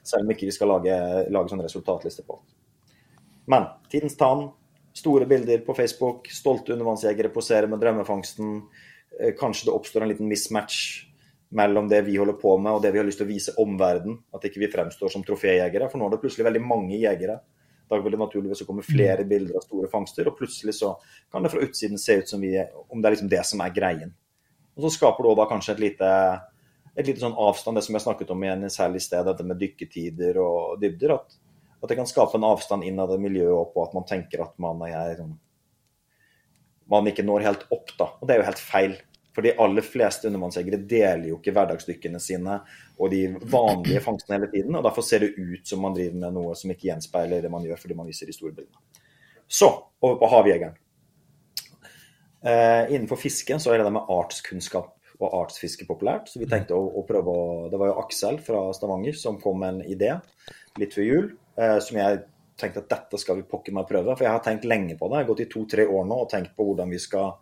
selv 0.07 0.24
om 0.24 0.33
ikke 0.33 0.49
vi 0.49 0.55
skal 0.55 0.73
lage, 0.73 0.95
lage 1.33 1.53
sånne 1.53 1.66
resultatliste 1.66 2.24
på 2.27 2.39
Men 3.53 3.69
tidens 3.93 4.16
tann, 4.19 4.49
store 4.97 5.27
bilder 5.27 5.59
på 5.66 5.74
Facebook, 5.74 6.31
stolte 6.32 6.73
undervannsjegere 6.73 7.32
poserer 7.35 7.68
med 7.68 7.82
drømmefangsten. 7.82 8.55
Eh, 9.20 9.35
kanskje 9.39 9.68
det 9.68 9.74
oppstår 9.77 10.06
en 10.06 10.12
liten 10.14 10.31
mismatch 10.31 10.78
mellom 11.56 11.89
det 11.89 12.01
vi 12.09 12.16
holder 12.16 12.39
på 12.40 12.56
med 12.59 12.74
og 12.74 12.82
det 12.82 12.90
vi 12.93 12.98
har 12.98 13.06
lyst 13.06 13.20
til 13.20 13.28
å 13.28 13.31
vise 13.31 13.55
omverdenen. 13.60 14.18
At 14.35 14.44
ikke 14.48 14.64
vi 14.64 14.73
fremstår 14.73 15.12
som 15.12 15.24
troféjegere. 15.24 15.90
For 15.93 16.01
nå 16.01 16.09
er 16.09 16.16
det 16.16 16.23
plutselig 16.24 16.48
veldig 16.48 16.64
mange 16.64 16.98
jegere. 16.98 17.39
Da 17.86 18.01
vil 18.02 18.16
det 18.16 18.18
naturligvis 18.18 18.64
komme 18.66 18.82
flere 18.82 19.23
mm. 19.23 19.31
bilder 19.31 19.60
av 19.60 19.62
store 19.62 19.89
fangster, 19.93 20.27
og 20.27 20.39
plutselig 20.40 20.74
så 20.81 20.97
kan 21.31 21.44
det 21.44 21.52
fra 21.52 21.62
utsiden 21.62 22.01
se 22.02 22.16
ut 22.18 22.28
som 22.28 22.43
vi, 22.43 22.56
om 22.90 22.98
det 22.98 23.09
er 23.09 23.14
liksom 23.14 23.31
det 23.31 23.44
som 23.47 23.62
er 23.62 23.74
greien. 23.77 24.10
Og 24.74 24.86
så 24.86 24.97
skaper 24.97 25.28
det 25.28 25.36
da 25.39 25.47
kanskje 25.52 25.77
et 25.77 25.85
lite 25.85 26.10
et 26.97 27.05
lite 27.05 27.20
sånn 27.20 27.36
avstand, 27.36 27.77
det 27.77 27.85
som 27.85 27.97
jeg 27.97 28.05
snakket 28.06 28.31
om 28.32 28.43
i 28.43 28.48
særlig 28.48 28.73
særlig 28.73 29.02
sted, 29.05 29.27
dette 29.28 29.44
med 29.44 29.59
dykketider 29.60 30.39
og 30.40 30.81
dybder. 30.81 31.12
At, 31.18 31.36
at 31.82 31.90
det 31.90 31.98
kan 31.98 32.09
skape 32.09 32.39
en 32.39 32.47
avstand 32.48 32.86
innad 32.86 33.12
i 33.15 33.19
miljøet 33.20 33.55
og 33.55 33.74
på 33.74 33.85
at 33.85 33.97
man 33.97 34.07
tenker 34.09 34.44
at 34.47 34.55
man, 34.62 34.81
er, 34.89 35.19
sånn, 35.19 35.35
man 36.93 37.11
ikke 37.11 37.27
når 37.27 37.44
helt 37.47 37.66
opp. 37.74 37.93
da, 37.98 38.11
Og 38.20 38.27
det 38.27 38.35
er 38.35 38.43
jo 38.43 38.48
helt 38.48 38.62
feil. 38.62 38.97
For 39.36 39.44
de 39.44 39.53
aller 39.61 39.85
fleste 39.85 40.31
undervannsjegere 40.31 40.78
deler 40.89 41.27
jo 41.28 41.36
ikke 41.36 41.53
hverdagsdykkene 41.53 42.20
sine 42.24 42.55
og 42.97 43.11
de 43.12 43.27
vanlige 43.53 44.01
fangstene 44.01 44.39
hele 44.39 44.48
tiden. 44.55 44.78
og 44.78 44.86
Derfor 44.86 45.05
ser 45.05 45.27
det 45.27 45.35
ut 45.36 45.69
som 45.69 45.85
man 45.85 45.97
driver 45.97 46.23
med 46.23 46.39
noe 46.39 46.55
som 46.57 46.73
ikke 46.73 46.89
gjenspeiler 46.89 47.44
det 47.44 47.53
man 47.53 47.66
gjør 47.66 47.82
fordi 47.82 47.98
man 47.98 48.09
viser 48.09 48.31
de 48.31 48.36
store 48.36 48.57
bildene. 48.57 48.81
Så 49.47 49.69
over 50.01 50.16
på 50.23 50.31
havjegeren. 50.32 50.78
Eh, 52.47 52.94
innenfor 52.94 53.20
fiske 53.20 53.59
så 53.61 53.73
er 53.73 53.81
det 53.81 53.90
det 53.90 53.97
med 53.98 54.09
artskunnskap 54.16 54.94
og 55.20 55.35
artsfiske 55.43 55.86
populært. 55.89 56.31
Så 56.31 56.40
vi 56.40 56.48
tenkte 56.48 56.77
å, 56.77 56.89
å, 56.97 57.05
prøve 57.09 57.32
å 57.32 57.44
Det 57.73 57.81
var 57.81 57.93
jo 57.93 58.01
Aksel 58.03 58.40
fra 58.44 58.66
Stavanger 58.77 59.16
som 59.19 59.40
kom 59.43 59.61
med 59.61 59.77
en 59.77 59.85
idé 59.85 60.15
litt 60.81 60.97
før 60.97 61.07
jul, 61.07 61.28
som 61.57 61.97
jeg 61.97 62.19
tenkte 62.57 62.83
at 62.83 62.91
dette 62.91 63.20
skal 63.20 63.41
vi 63.41 63.49
pokker 63.49 63.74
meg 63.77 63.89
prøve. 63.89 64.15
For 64.16 64.27
jeg 64.27 64.35
har 64.35 64.45
tenkt 64.45 64.66
lenge 64.69 64.97
på 64.99 65.09
det. 65.09 65.20
Jeg 65.20 65.27
har 65.27 65.33
gått 65.33 65.45
i 65.45 65.51
to-tre 65.53 65.87
år 65.87 66.07
nå 66.09 66.23
og 66.24 66.31
tenkt 66.33 66.57
på 66.57 66.66
hvordan 66.69 66.93
vi 66.93 67.01
skal 67.03 67.35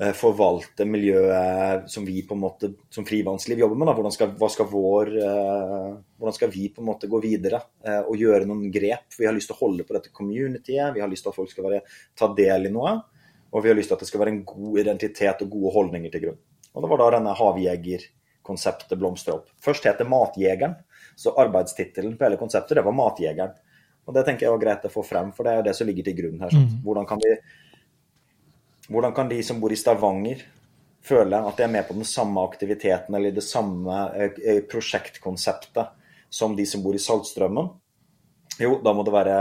eh, 0.00 0.12
forvalte 0.16 0.86
miljøet 0.88 1.88
som 1.90 2.06
vi 2.06 2.20
på 2.26 2.36
en 2.36 2.42
måte, 2.42 2.72
som 2.92 3.06
frivannsliv 3.08 3.62
jobber 3.64 3.80
med. 3.80 3.92
Hvordan 3.96 4.16
skal, 4.16 4.34
skal 4.52 4.68
vår, 4.72 5.12
eh, 5.24 5.88
hvordan, 6.20 6.36
skal, 6.36 6.52
vi 6.52 6.68
på 6.74 6.84
en 6.84 6.90
måte 6.90 7.10
gå 7.10 7.22
videre 7.24 7.62
eh, 7.84 8.02
og 8.02 8.20
gjøre 8.20 8.48
noen 8.50 8.68
grep? 8.74 9.08
Vi 9.16 9.28
har 9.28 9.36
lyst 9.36 9.52
til 9.52 9.56
å 9.56 9.62
holde 9.62 9.88
på 9.88 9.96
dette 9.96 10.12
communityet, 10.12 10.92
vi 10.96 11.04
har 11.04 11.10
lyst 11.10 11.26
til 11.26 11.32
at 11.32 11.40
folk 11.40 11.52
skal 11.54 11.70
være, 11.70 11.82
ta 12.18 12.30
del 12.36 12.68
i 12.68 12.74
noe. 12.76 12.98
Og 13.50 13.64
vi 13.64 13.72
har 13.72 13.74
lyst 13.74 13.90
til 13.90 13.96
at 13.96 14.04
det 14.04 14.06
skal 14.06 14.20
være 14.22 14.36
en 14.36 14.44
god 14.46 14.76
identitet 14.78 15.40
og 15.42 15.48
gode 15.50 15.72
holdninger 15.74 16.12
til 16.12 16.26
grunn. 16.26 16.42
Og 16.70 16.84
det 16.84 16.90
var 16.92 17.00
da 17.00 17.06
denne 17.16 17.32
havjegerkonseptet 17.34 19.00
blomstra 19.00 19.40
opp. 19.40 19.48
Først 19.58 19.88
het 19.88 19.98
det 19.98 20.06
Matjegeren, 20.06 20.76
så 21.20 21.34
arbeidstittelen 21.36 22.14
på 22.16 22.24
hele 22.24 22.38
konseptet 22.40 22.78
det 22.78 22.84
var 22.86 22.96
Matjegeren. 22.96 23.52
Og 24.08 24.14
Det 24.16 24.22
tenker 24.24 24.46
jeg 24.46 24.54
var 24.54 24.62
greit 24.62 24.86
å 24.88 24.92
få 24.92 25.02
frem, 25.04 25.34
for 25.36 25.44
det 25.44 25.52
er 25.52 25.58
jo 25.60 25.66
det 25.68 25.74
som 25.76 25.88
ligger 25.88 26.06
til 26.06 26.16
grunn 26.16 26.40
her. 26.40 26.54
Mm. 26.56 26.78
Hvordan, 26.86 27.06
kan 27.06 27.20
de, 27.20 27.34
hvordan 28.88 29.12
kan 29.18 29.28
de 29.28 29.42
som 29.44 29.60
bor 29.60 29.74
i 29.74 29.78
Stavanger 29.78 30.46
føle 31.04 31.36
at 31.36 31.60
de 31.60 31.66
er 31.66 31.72
med 31.72 31.84
på 31.88 31.96
den 31.98 32.08
samme 32.08 32.40
aktiviteten 32.48 33.16
eller 33.16 33.36
det 33.36 33.44
samme 33.44 33.98
eh, 34.16 34.62
prosjektkonseptet 34.68 35.92
som 36.32 36.56
de 36.56 36.66
som 36.66 36.82
bor 36.84 36.96
i 36.96 37.02
Saltstrømmen? 37.02 37.68
Jo, 38.60 38.78
da 38.84 38.96
må 38.96 39.04
det 39.04 39.14
være 39.14 39.36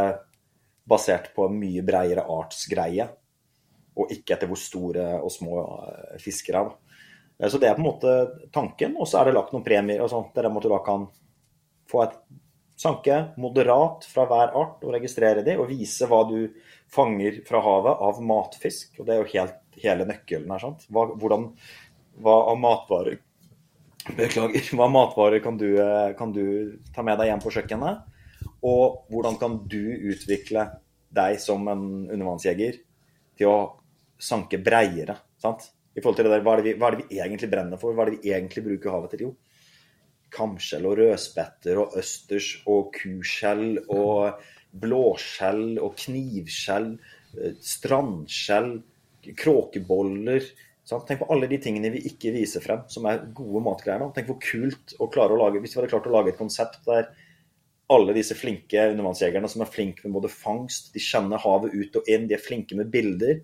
basert 0.89 1.31
på 1.35 1.47
en 1.47 1.57
mye 1.61 1.85
bredere 1.85 2.27
artsgreie, 2.27 3.07
og 3.99 4.11
ikke 4.15 4.35
etter 4.35 4.51
hvor 4.51 4.59
store 4.59 5.07
og 5.23 5.31
små 5.31 5.63
eh, 5.63 6.19
fiskere 6.19 6.65
er. 6.65 6.75
Eh, 7.39 7.47
så 7.47 7.55
det 7.61 7.71
er 7.71 7.79
på 7.79 7.85
en 7.85 7.89
måte 7.89 8.19
tanken. 8.51 8.99
Og 8.99 9.07
så 9.07 9.21
er 9.21 9.29
det 9.29 9.37
lagt 9.39 9.55
noen 9.55 9.65
premier 9.65 10.03
og 10.03 10.11
sånt, 10.11 10.35
der 10.35 10.51
du 10.51 10.69
da 10.69 10.83
kan 10.83 11.07
få 11.89 12.03
et 12.05 12.17
sanke 12.79 13.15
moderat 13.41 14.05
fra 14.07 14.25
hver 14.29 14.53
art 14.55 14.83
og 14.85 14.93
registrere 14.95 15.43
de, 15.43 15.57
og 15.59 15.71
vise 15.71 16.07
hva 16.07 16.21
du 16.29 16.37
fanger 16.89 17.41
fra 17.47 17.61
havet 17.65 18.03
av 18.07 18.21
matfisk. 18.23 18.93
Og 18.99 19.07
det 19.07 19.15
er 19.15 19.23
jo 19.23 19.31
helt, 19.33 19.57
hele 19.83 20.07
nøkkelen 20.07 20.53
her. 20.53 20.63
sant? 20.63 20.85
Hva, 20.87 21.09
hvordan, 21.19 21.49
hva 22.23 22.37
av 22.53 22.61
matvarer 22.61 23.19
Beklager. 24.15 24.69
Hva 24.73 24.87
matvarer 24.89 25.41
kan 25.43 25.57
du, 25.59 25.67
eh, 25.77 26.13
kan 26.17 26.31
du 26.33 26.79
ta 26.95 27.03
med 27.05 27.19
deg 27.19 27.29
hjem 27.29 27.41
på 27.43 27.51
kjøkkenet? 27.53 28.05
Og 28.65 29.03
hvordan 29.11 29.37
kan 29.39 29.57
du 29.69 29.83
utvikle 30.11 30.65
deg 31.13 31.39
som 31.41 31.67
en 31.67 31.83
undervannsjeger 32.07 32.79
til 33.37 33.51
å 33.51 33.57
sanke 34.17 34.57
breiere? 34.63 35.17
sant? 35.37 35.69
I 35.95 36.01
forhold 36.01 36.19
til 36.19 36.29
det 36.29 36.33
der, 36.37 36.43
hva 36.45 36.55
er 36.55 36.61
det, 36.61 36.65
vi, 36.65 36.73
hva 36.79 36.89
er 36.89 36.95
det 36.95 37.05
vi 37.05 37.19
egentlig 37.19 37.51
brenner 37.51 37.81
for? 37.81 37.93
Hva 37.93 38.05
er 38.05 38.11
det 38.11 38.19
vi 38.19 38.31
egentlig 38.31 38.65
bruker 38.65 38.95
havet 38.95 39.13
til? 39.13 39.27
Jo, 39.27 39.31
kamskjell 40.33 40.87
og 40.89 40.97
rødspetter 40.99 41.81
og 41.81 41.97
østers 41.99 42.51
og 42.69 42.93
kuskjell 42.95 43.79
og 43.87 44.39
blåskjell 44.79 45.79
og 45.81 45.95
knivskjell, 45.97 46.91
eh, 47.39 47.55
strandskjell, 47.61 48.73
kråkeboller. 49.37 50.45
Sant? 50.85 51.07
Tenk 51.07 51.21
på 51.21 51.31
alle 51.33 51.47
de 51.47 51.57
tingene 51.61 51.91
vi 51.93 52.05
ikke 52.09 52.33
viser 52.33 52.63
frem, 52.63 52.85
som 52.87 53.05
er 53.05 53.25
gode 53.33 53.63
matgreier. 53.65 53.99
nå. 53.99 54.13
Tenk 54.13 54.27
hvor 54.27 54.39
kult 54.41 54.95
å 54.99 55.09
klare 55.11 55.33
å 55.33 55.37
lage 55.37 55.59
Hvis 55.59 55.75
vi 55.75 55.81
hadde 55.81 55.91
klart 55.91 56.07
å 56.07 56.15
lage 56.15 56.29
et 56.29 56.37
konsept 56.37 56.85
der 56.85 57.09
alle 57.89 58.13
disse 58.13 58.35
flinke 58.37 58.91
undervannsjegerne 58.91 59.49
som 59.49 59.61
er 59.61 59.71
flinke 59.73 60.05
med 60.05 60.13
både 60.13 60.29
fangst, 60.29 60.93
de 60.93 61.01
kjenner 61.01 61.41
havet 61.41 61.73
ut 61.73 61.95
og 61.95 62.03
inn, 62.07 62.27
de 62.29 62.35
er 62.37 62.43
flinke 62.43 62.77
med 62.77 62.91
bilder, 62.93 63.41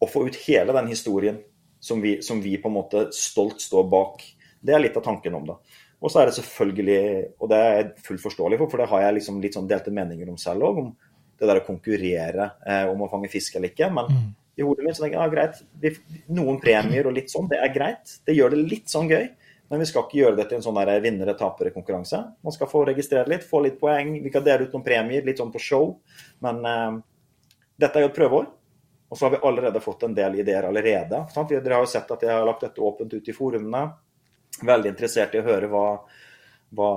og 0.00 0.10
få 0.12 0.26
ut 0.28 0.36
hele 0.46 0.72
den 0.76 0.90
historien 0.92 1.40
som 1.80 2.02
vi, 2.04 2.18
som 2.22 2.42
vi 2.44 2.58
på 2.60 2.68
en 2.68 2.76
måte 2.76 3.06
stolt 3.16 3.60
står 3.60 3.88
bak. 3.88 4.22
Det 4.60 4.74
er 4.76 4.82
litt 4.84 4.96
av 4.96 5.04
tanken 5.04 5.34
om 5.34 5.46
det. 5.48 5.56
Og 6.00 6.12
så 6.12 6.22
er 6.22 6.30
det 6.30 6.36
selvfølgelig, 6.38 7.00
og 7.38 7.50
det 7.52 7.60
er 7.60 7.88
fullt 8.00 8.22
forståelig 8.22 8.58
for, 8.62 8.72
for 8.72 8.80
det 8.80 8.88
har 8.88 9.02
jeg 9.04 9.16
liksom 9.18 9.40
litt 9.42 9.56
sånn 9.56 9.68
delte 9.68 9.92
meninger 9.92 10.30
om 10.32 10.38
selv 10.40 10.64
òg, 10.70 10.78
om 10.80 10.92
det 11.40 11.48
der 11.48 11.60
å 11.60 11.66
konkurrere 11.66 12.46
eh, 12.68 12.86
om 12.88 13.04
å 13.04 13.08
fange 13.12 13.28
fisk 13.32 13.56
eller 13.56 13.72
ikke. 13.72 13.90
Men 13.92 14.08
mm. 14.08 14.30
i 14.60 14.64
hodet 14.64 14.86
mitt 14.86 14.96
så 14.96 15.04
tenker 15.04 15.18
jeg 15.18 15.26
ja, 15.26 15.34
greit, 15.34 15.60
vi, 15.82 15.92
noen 16.36 16.60
premier 16.62 17.08
og 17.08 17.16
litt 17.16 17.32
sånn, 17.32 17.48
det 17.52 17.60
er 17.60 17.72
greit. 17.74 18.16
Det 18.24 18.36
gjør 18.36 18.56
det 18.56 18.64
litt 18.64 18.92
sånn 18.92 19.12
gøy. 19.12 19.28
Men 19.70 19.84
vi 19.84 19.86
skal 19.86 20.02
ikke 20.02 20.18
gjøre 20.18 20.38
det 20.40 20.48
til 20.50 20.58
en 20.58 20.64
sånn 20.64 20.78
vinnere-tapere-konkurranse. 21.04 22.18
Man 22.42 22.54
skal 22.54 22.68
få 22.72 22.82
registrere 22.88 23.30
litt, 23.30 23.44
få 23.46 23.60
litt 23.62 23.76
poeng. 23.78 24.16
Vi 24.24 24.32
kan 24.34 24.42
dele 24.42 24.66
ut 24.66 24.72
noen 24.74 24.82
premier, 24.82 25.22
litt 25.22 25.38
sånn 25.38 25.52
på 25.54 25.62
show. 25.62 25.92
Men 26.42 26.58
eh, 26.66 26.96
dette 27.78 28.00
er 28.00 28.08
jo 28.08 28.10
et 28.10 28.16
prøveår. 28.16 28.48
Og 29.10 29.18
så 29.18 29.26
har 29.26 29.36
vi 29.36 29.40
allerede 29.46 29.82
fått 29.82 30.02
en 30.06 30.14
del 30.14 30.40
ideer 30.42 30.66
allerede. 30.66 31.24
Sant? 31.34 31.50
Dere 31.50 31.78
har 31.78 31.86
jo 31.86 31.90
sett 31.90 32.10
at 32.14 32.26
jeg 32.26 32.34
har 32.34 32.46
lagt 32.46 32.66
dette 32.66 32.82
åpent 32.82 33.14
ut 33.14 33.30
i 33.30 33.34
forumene. 33.34 33.84
Veldig 34.66 34.92
interessert 34.92 35.34
i 35.34 35.40
å 35.40 35.46
høre 35.46 35.68
hva, 35.72 35.84
hva, 36.76 36.90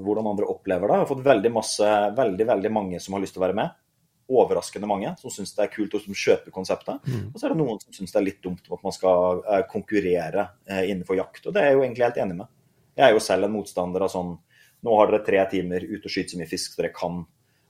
hvordan 0.00 0.30
andre 0.30 0.48
opplever 0.50 0.88
det. 0.88 0.98
Jeg 0.98 1.04
har 1.04 1.10
fått 1.10 1.24
veldig, 1.26 1.52
masse, 1.54 1.94
veldig, 2.16 2.46
veldig 2.52 2.72
mange 2.72 3.00
som 3.02 3.16
har 3.16 3.24
lyst 3.24 3.36
til 3.36 3.42
å 3.42 3.46
være 3.48 3.58
med 3.62 3.80
overraskende 4.28 4.88
mange 4.88 5.10
som 5.20 5.32
syns 5.32 5.52
det 5.56 5.66
er 5.66 5.72
kult 5.72 5.94
og 5.96 6.04
som 6.04 6.16
kjøper 6.16 6.54
konseptet. 6.54 7.02
Mm. 7.04 7.26
Og 7.32 7.36
så 7.36 7.46
er 7.46 7.52
det 7.52 7.60
noen 7.60 7.80
som 7.82 7.96
syns 7.96 8.14
det 8.14 8.20
er 8.20 8.26
litt 8.30 8.40
dumt 8.44 8.72
at 8.72 8.86
man 8.86 8.94
skal 8.94 9.42
eh, 9.42 9.64
konkurrere 9.70 10.46
eh, 10.64 10.86
innenfor 10.90 11.18
jakt. 11.18 11.44
Og 11.44 11.54
det 11.54 11.60
er 11.60 11.70
jeg 11.70 11.78
jo 11.78 11.84
egentlig 11.84 12.06
helt 12.06 12.20
enig 12.24 12.38
med. 12.40 12.52
Jeg 12.94 13.06
er 13.08 13.16
jo 13.16 13.22
selv 13.26 13.48
en 13.48 13.56
motstander 13.56 14.06
av 14.06 14.12
sånn 14.12 14.36
Nå 14.84 14.92
har 14.98 15.08
dere 15.08 15.24
tre 15.24 15.38
timer 15.48 15.80
ute 15.80 16.04
og 16.04 16.12
skyter 16.12 16.34
så 16.34 16.36
mye 16.36 16.48
fisk 16.50 16.74
dere 16.76 16.90
kan. 16.92 17.22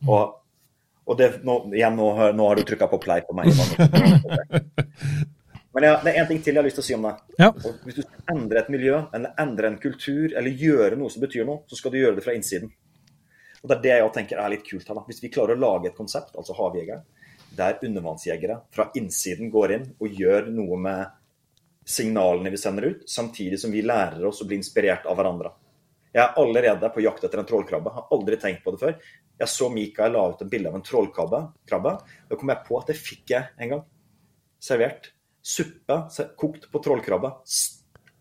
Mm. 0.02 0.08
Og, 0.10 0.32
og 1.06 1.18
det, 1.20 1.28
nå, 1.46 1.54
igjen, 1.70 1.94
nå, 1.94 2.08
nå, 2.34 2.48
har 2.50 2.58
du 2.58 2.66
trykka 2.66 2.88
på 2.90 2.98
play 3.04 3.22
på 3.22 3.36
meg. 3.38 3.52
Men 5.74 5.88
ja, 5.88 5.94
det 6.04 6.12
er 6.12 6.20
én 6.22 6.28
ting 6.28 6.38
til 6.38 6.54
jeg 6.54 6.60
har 6.60 6.66
lyst 6.68 6.78
til 6.78 6.84
å 6.84 6.86
si 6.86 6.94
om 6.94 7.06
det. 7.08 7.12
Ja. 7.40 7.48
Hvis 7.82 7.96
du 7.96 8.02
skal 8.04 8.36
endre 8.36 8.60
et 8.60 8.70
miljø, 8.70 9.00
eller 9.16 9.34
endre 9.42 9.72
en 9.72 9.80
kultur, 9.82 10.28
eller 10.30 10.62
gjøre 10.64 10.98
noe 11.00 11.10
som 11.10 11.24
betyr 11.24 11.48
noe, 11.48 11.64
så 11.66 11.78
skal 11.78 11.94
du 11.94 11.98
gjøre 11.98 12.20
det 12.20 12.24
fra 12.26 12.36
innsiden. 12.36 12.70
Og 13.64 13.70
Det 13.70 13.76
er 13.78 13.82
det 13.82 13.96
jeg 13.96 14.12
tenker 14.14 14.38
er 14.38 14.52
litt 14.52 14.64
kult 14.68 14.86
her. 14.86 14.94
da. 14.94 15.02
Hvis 15.08 15.22
vi 15.24 15.32
klarer 15.34 15.56
å 15.56 15.62
lage 15.64 15.90
et 15.90 15.96
konsept, 15.98 16.36
altså 16.36 16.54
havjegere, 16.54 17.02
der 17.56 17.78
undervannsjegere 17.82 18.60
fra 18.74 18.90
innsiden 18.98 19.50
går 19.50 19.72
inn 19.72 19.86
og 19.98 20.20
gjør 20.20 20.50
noe 20.52 20.78
med 20.78 21.04
signalene 21.84 22.50
vi 22.50 22.60
sender 22.60 22.88
ut, 22.90 23.02
samtidig 23.10 23.58
som 23.60 23.72
vi 23.72 23.82
lærer 23.82 24.24
oss 24.26 24.42
å 24.42 24.48
bli 24.48 24.58
inspirert 24.60 25.06
av 25.06 25.18
hverandre. 25.18 25.52
Jeg 26.14 26.22
er 26.22 26.38
allerede 26.38 26.90
på 26.94 27.02
jakt 27.02 27.24
etter 27.26 27.40
en 27.42 27.48
trollkrabbe. 27.48 27.90
Har 27.90 28.12
aldri 28.14 28.38
tenkt 28.38 28.62
på 28.62 28.70
det 28.74 28.80
før. 28.84 28.94
Jeg 29.40 29.50
så 29.50 29.68
Mikael 29.72 30.14
la 30.14 30.28
ut 30.30 30.44
et 30.44 30.50
bilde 30.50 30.70
av 30.70 30.78
en 30.78 30.86
trollkrabbe. 30.86 31.40
Da 31.66 32.38
kom 32.38 32.52
jeg 32.52 32.66
på 32.68 32.78
at 32.78 32.92
det 32.92 32.98
fikk 33.00 33.32
jeg 33.34 33.50
en 33.58 33.72
gang. 33.72 33.82
Servert. 34.62 35.10
Suppe 35.44 35.98
kokt 36.40 36.70
på 36.72 36.80
trollkrabbe. 36.84 37.34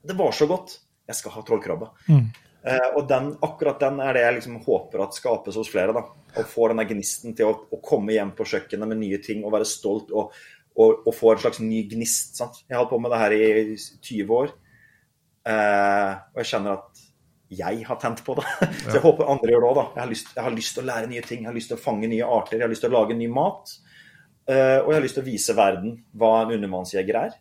Det 0.04 0.16
var 0.20 0.34
så 0.36 0.48
godt. 0.50 0.76
Jeg 1.08 1.20
skal 1.20 1.38
ha 1.38 1.44
trollkrabbe. 1.48 1.92
Mm. 2.12 2.26
Eh, 2.64 2.90
og 2.96 3.08
den, 3.08 3.34
akkurat 3.44 3.80
den 3.80 4.00
er 4.04 4.16
det 4.16 4.24
jeg 4.24 4.36
liksom 4.38 4.60
håper 4.64 5.04
at 5.04 5.16
skapes 5.16 5.58
hos 5.60 5.72
flere. 5.72 5.96
da, 5.96 6.04
Å 6.40 6.44
få 6.48 6.70
denne 6.72 6.86
gnisten 6.88 7.36
til 7.36 7.52
å, 7.52 7.56
å, 7.72 7.80
komme 7.84 8.16
hjem 8.16 8.34
på 8.38 8.48
kjøkkenet 8.48 8.92
med 8.92 9.02
nye 9.02 9.20
ting 9.24 9.44
og 9.44 9.56
være 9.56 9.68
stolt 9.68 10.12
og, 10.16 10.36
og, 10.76 11.04
og 11.04 11.16
få 11.16 11.34
en 11.34 11.44
slags 11.44 11.60
ny 11.64 11.84
gnist. 11.92 12.38
sant? 12.40 12.64
Jeg 12.68 12.78
har 12.78 12.84
holdt 12.84 12.94
på 12.96 13.02
med 13.04 13.12
det 13.14 13.24
her 13.24 13.36
i 13.36 13.78
20 13.78 14.36
år, 14.40 14.54
eh, 15.52 16.12
og 16.34 16.44
jeg 16.44 16.52
kjenner 16.54 16.80
at 16.80 17.04
jeg 17.54 17.84
har 17.86 18.00
tent 18.02 18.24
på 18.26 18.36
det. 18.40 18.48
Så 18.88 18.98
jeg 18.98 19.04
håper 19.04 19.32
andre 19.32 19.52
gjør 19.52 19.66
det 19.66 19.72
òg. 19.74 19.82
Jeg, 20.00 20.22
jeg, 20.24 20.44
har 20.48 20.56
lyst 20.56 20.76
til 20.78 20.86
å 20.86 20.90
lære 20.92 21.12
nye 21.12 21.26
ting, 21.28 21.44
jeg 21.44 21.52
har 21.52 21.60
lyst 21.60 21.72
til 21.74 21.80
å 21.80 21.84
fange 21.84 22.12
nye 22.12 22.30
arter, 22.40 22.60
jeg 22.60 22.66
har 22.68 22.72
lyst 22.72 22.88
til 22.88 22.94
å 22.94 23.00
lage 23.00 23.20
ny 23.20 23.28
mat. 23.32 23.76
Eh, 24.50 24.80
og 24.84 24.92
jeg 24.92 24.98
har 24.98 25.06
lyst 25.06 25.18
til 25.18 25.24
å 25.24 25.30
vise 25.30 25.56
verden 25.56 25.98
hva 26.20 26.34
en 26.42 26.56
undervannsjeger 26.58 27.20
er. 27.20 27.36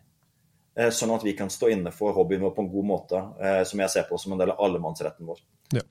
Eh, 0.75 0.89
sånn 0.95 1.11
at 1.13 1.25
vi 1.25 1.35
kan 1.37 1.51
stå 1.53 1.69
inne 1.73 1.91
for 1.93 2.15
hobbyen 2.15 2.45
vår 2.45 2.55
på 2.55 2.63
en 2.63 2.71
god 2.71 2.89
måte, 2.89 3.23
eh, 3.43 3.63
som 3.67 3.83
jeg 3.83 3.93
ser 3.93 4.07
på 4.09 4.17
som 4.17 4.33
en 4.33 4.41
del 4.41 4.53
av 4.55 4.63
allemannsretten 4.63 5.27
vår. 5.27 5.41
Ja. 5.75 5.83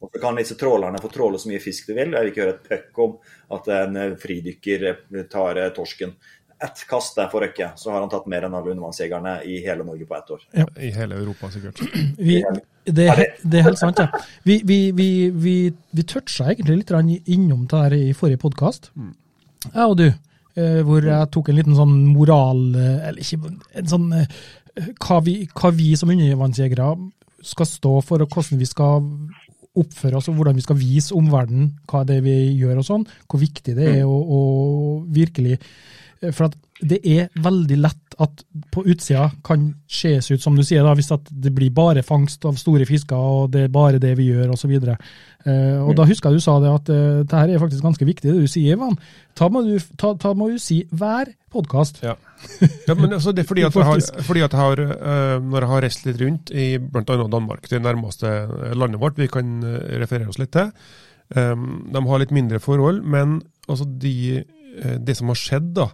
Og 0.00 0.08
så 0.14 0.20
kan 0.22 0.38
disse 0.38 0.56
trålerne 0.56 1.00
få 1.02 1.10
tråle 1.12 1.38
så 1.38 1.50
mye 1.50 1.60
fisk 1.60 1.90
de 1.90 1.96
vil. 1.98 2.14
Jeg 2.14 2.24
vil 2.24 2.30
ikke 2.32 2.44
høre 2.46 2.54
et 2.54 2.68
pøkk 2.70 3.00
om 3.04 3.16
at 3.56 3.66
en 3.74 3.98
fridykker 4.16 4.86
tar 5.28 5.60
torsken. 5.76 6.14
Ett 6.60 6.80
kast 6.88 7.16
der 7.16 7.28
for 7.32 7.44
Røkke, 7.44 7.70
så 7.76 7.92
har 7.92 8.00
han 8.00 8.08
tatt 8.12 8.26
mer 8.28 8.46
enn 8.46 8.56
alle 8.56 8.72
undervannsjegerne 8.72 9.34
i 9.48 9.58
hele 9.64 9.84
Norge 9.84 10.08
på 10.08 10.16
ett 10.16 10.32
år. 10.36 10.46
Ja. 10.56 10.66
I 10.76 10.90
hele 10.96 11.20
Europa, 11.20 11.50
sikkert. 11.52 11.80
Vi, 12.16 12.38
det, 12.84 13.06
er, 13.12 13.22
det, 13.42 13.60
er 13.60 13.68
helt 13.68 13.80
sant, 13.80 14.00
ja. 14.00 14.08
Vi, 14.44 14.62
vi, 14.64 14.80
vi, 14.96 15.10
vi, 15.36 15.54
vi 15.68 16.04
toucha 16.08 16.48
egentlig 16.48 16.80
litt 16.80 17.28
innom 17.28 17.66
det 17.68 17.84
her 17.84 17.96
i 17.96 18.12
forrige 18.16 18.40
podkast, 18.40 18.92
mm. 18.96 19.14
jeg 19.68 19.84
og 19.84 19.96
du. 20.00 20.08
Eh, 20.58 20.80
hvor 20.86 21.04
jeg 21.06 21.30
tok 21.30 21.50
en 21.50 21.58
liten 21.60 21.76
sånn 21.78 21.92
moral 22.10 22.58
eh, 22.74 23.04
Eller 23.06 23.22
ikke 23.22 23.52
en 23.78 23.90
sånn 23.92 24.08
eh, 24.18 24.40
hva 24.98 25.20
vi, 25.22 25.44
hva 25.46 25.70
vi 25.74 25.92
som 25.98 26.10
undervannsjegere 26.10 26.88
skal 27.46 27.68
stå 27.68 27.92
for, 28.04 28.22
og 28.22 28.34
hvordan 28.34 28.58
vi 28.60 28.66
skal 28.68 29.04
oppføre 29.80 30.18
oss, 30.18 30.28
og 30.30 30.38
hvordan 30.38 30.58
vi 30.58 30.64
skal 30.64 30.78
vise 30.78 31.14
omverdenen 31.16 31.70
hva 31.90 32.02
det 32.06 32.18
er 32.18 32.24
vi 32.24 32.34
gjør 32.58 32.80
og 32.80 32.86
sånn. 32.86 33.06
Hvor 33.30 33.40
viktig 33.42 33.74
det 33.76 33.86
er 33.86 34.02
mm. 34.02 34.10
å, 34.10 34.18
å 34.36 34.40
virkelig 35.14 35.58
For 36.28 36.48
at 36.48 36.58
det 36.80 36.98
er 37.06 37.28
veldig 37.40 37.78
lett 37.80 38.16
at 38.20 38.42
på 38.72 38.84
utsida 38.88 39.30
kan 39.44 39.70
skjes 39.88 40.30
ut, 40.32 40.42
som 40.42 40.56
du 40.56 40.64
sier, 40.66 40.84
da, 40.84 40.94
hvis 40.96 41.10
det 41.30 41.52
blir 41.56 41.72
bare 41.76 42.04
fangst 42.04 42.44
av 42.48 42.58
store 42.60 42.86
fisker, 42.88 43.16
og 43.16 43.52
det 43.54 43.66
er 43.66 43.72
bare 43.72 44.00
det 44.02 44.12
vi 44.18 44.30
gjør, 44.30 44.52
osv. 44.54 44.74
Uh, 45.40 45.86
og 45.88 45.94
da 45.96 46.04
husker 46.04 46.28
jeg 46.28 46.40
du 46.40 46.44
sa 46.44 46.58
det 46.60 46.68
at 46.68 46.90
uh, 46.92 47.20
det 47.24 47.32
her 47.32 47.52
er 47.54 47.62
faktisk 47.62 47.84
ganske 47.84 48.04
viktig, 48.04 48.28
det 48.28 48.42
du 48.44 48.50
sier, 48.50 48.76
Ivan. 48.76 48.98
Ta 49.38 49.48
må 49.52 49.62
du, 49.64 49.72
ta, 50.00 50.12
ta 50.20 50.34
må 50.36 50.50
du 50.52 50.58
si 50.60 50.82
hver 50.92 51.30
podkast. 51.52 52.02
Ja. 52.04 52.12
ja. 52.88 52.96
men 52.96 53.14
altså, 53.16 53.32
det 53.32 53.44
er 53.44 53.48
fordi 53.48 53.64
at 53.68 53.78
jeg 53.78 53.88
har, 53.88 54.02
fordi 54.26 54.44
at 54.44 54.56
jeg 54.56 54.60
har 54.60 54.84
uh, 54.84 55.36
når 55.40 55.64
jeg 55.64 55.72
har 55.72 55.86
reist 55.86 56.04
litt 56.08 56.20
rundt 56.20 56.52
i 56.52 56.66
bl.a. 56.76 57.16
Danmark, 57.22 57.70
det 57.72 57.80
nærmeste 57.80 58.34
landet 58.76 59.00
vårt 59.00 59.20
vi 59.20 59.30
kan 59.32 59.60
referere 60.02 60.28
oss 60.28 60.40
litt 60.42 60.52
til, 60.56 60.68
um, 61.36 61.86
de 61.88 62.04
har 62.12 62.22
litt 62.22 62.36
mindre 62.36 62.60
forhold, 62.60 63.00
men 63.00 63.40
altså 63.70 63.88
de, 63.88 64.42
det 65.00 65.16
som 65.16 65.32
har 65.32 65.40
skjedd, 65.40 65.72
da, 65.78 65.88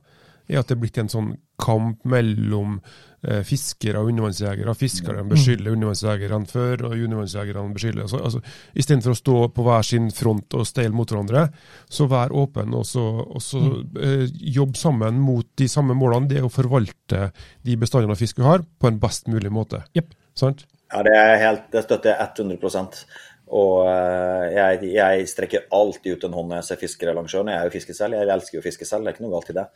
er 0.48 0.60
at 0.60 0.70
det 0.70 0.76
er 0.76 0.80
blitt 0.82 0.98
en 1.02 1.10
sånn 1.12 1.34
kamp 1.60 2.04
mellom 2.08 2.76
eh, 3.24 3.40
fiskere 3.46 4.00
og 4.02 4.10
undervannsjegere. 4.10 4.74
Fiskerne 4.76 5.24
mm. 5.24 5.32
beskylder 5.32 5.74
undervannsjegerne 5.74 6.50
før, 6.50 6.84
og 6.88 6.94
undervannsjegerne 6.96 7.74
beskylder 7.76 8.04
altså, 8.04 8.20
altså, 8.28 8.42
Istedenfor 8.76 9.14
å 9.14 9.20
stå 9.20 9.38
på 9.56 9.66
hver 9.66 9.88
sin 9.88 10.10
front 10.14 10.58
og 10.58 10.68
steile 10.68 10.94
mot 10.96 11.10
hverandre, 11.10 11.46
så 11.88 12.08
vær 12.12 12.34
åpen 12.36 12.76
og 12.76 12.86
så, 12.88 13.04
og 13.24 13.42
så 13.44 13.62
mm. 13.64 14.00
eh, 14.04 14.24
jobb 14.58 14.76
sammen 14.80 15.20
mot 15.22 15.48
de 15.58 15.68
samme 15.72 15.96
målene. 15.98 16.30
Det 16.30 16.40
er 16.40 16.48
å 16.48 16.52
forvalte 16.52 17.30
de 17.66 17.80
bestandene 17.80 18.16
av 18.16 18.22
fisk 18.22 18.40
vi 18.42 18.48
har, 18.48 18.64
på 18.64 18.90
en 18.90 19.00
best 19.02 19.30
mulig 19.32 19.52
måte. 19.54 19.84
Yep. 19.96 20.14
Sant? 20.36 20.66
Ja, 20.92 21.00
det, 21.02 21.14
er 21.18 21.40
helt, 21.40 21.64
det 21.72 21.82
støtter 21.82 22.12
jeg 22.12 22.46
100 22.46 22.60
og 23.46 23.86
uh, 23.86 24.44
jeg, 24.50 24.88
jeg, 24.90 25.26
strekker 25.30 25.68
alltid 25.74 26.16
ut 26.16 26.26
en 26.26 26.34
hånd 26.34 26.50
når 26.50 26.60
jeg 26.60 26.68
ser 26.70 26.80
fiskere 26.80 27.14
langs 27.14 27.30
sjøen. 27.30 27.52
Jeg 27.52 27.62
er 27.62 27.68
jo 27.68 27.74
fisker 27.76 27.98
selv, 27.98 28.18
jeg 28.18 28.32
elsker 28.34 28.58
jo 28.58 28.62
å 28.64 28.66
fiske 28.66 28.88
selv, 28.88 29.06
det 29.06 29.12
er 29.12 29.16
ikke 29.16 29.26
noe 29.26 29.36
galt 29.36 29.52
i 29.52 29.58
det. 29.58 29.66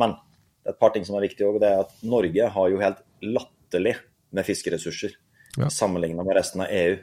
Men 0.00 0.16
det 0.16 0.72
er 0.72 0.76
et 0.76 0.80
par 0.80 0.94
ting 0.94 1.04
som 1.04 1.18
er 1.18 1.26
viktig 1.26 1.44
òg. 1.44 1.60
Det 1.60 1.68
er 1.68 1.84
at 1.84 1.92
Norge 2.08 2.50
har 2.56 2.72
jo 2.72 2.80
helt 2.80 3.04
latterlig 3.24 3.94
med 4.36 4.48
fiskeressurser 4.48 5.14
ja. 5.60 5.68
sammenligna 5.72 6.24
med 6.24 6.36
resten 6.38 6.64
av 6.64 6.72
EU. 6.72 6.98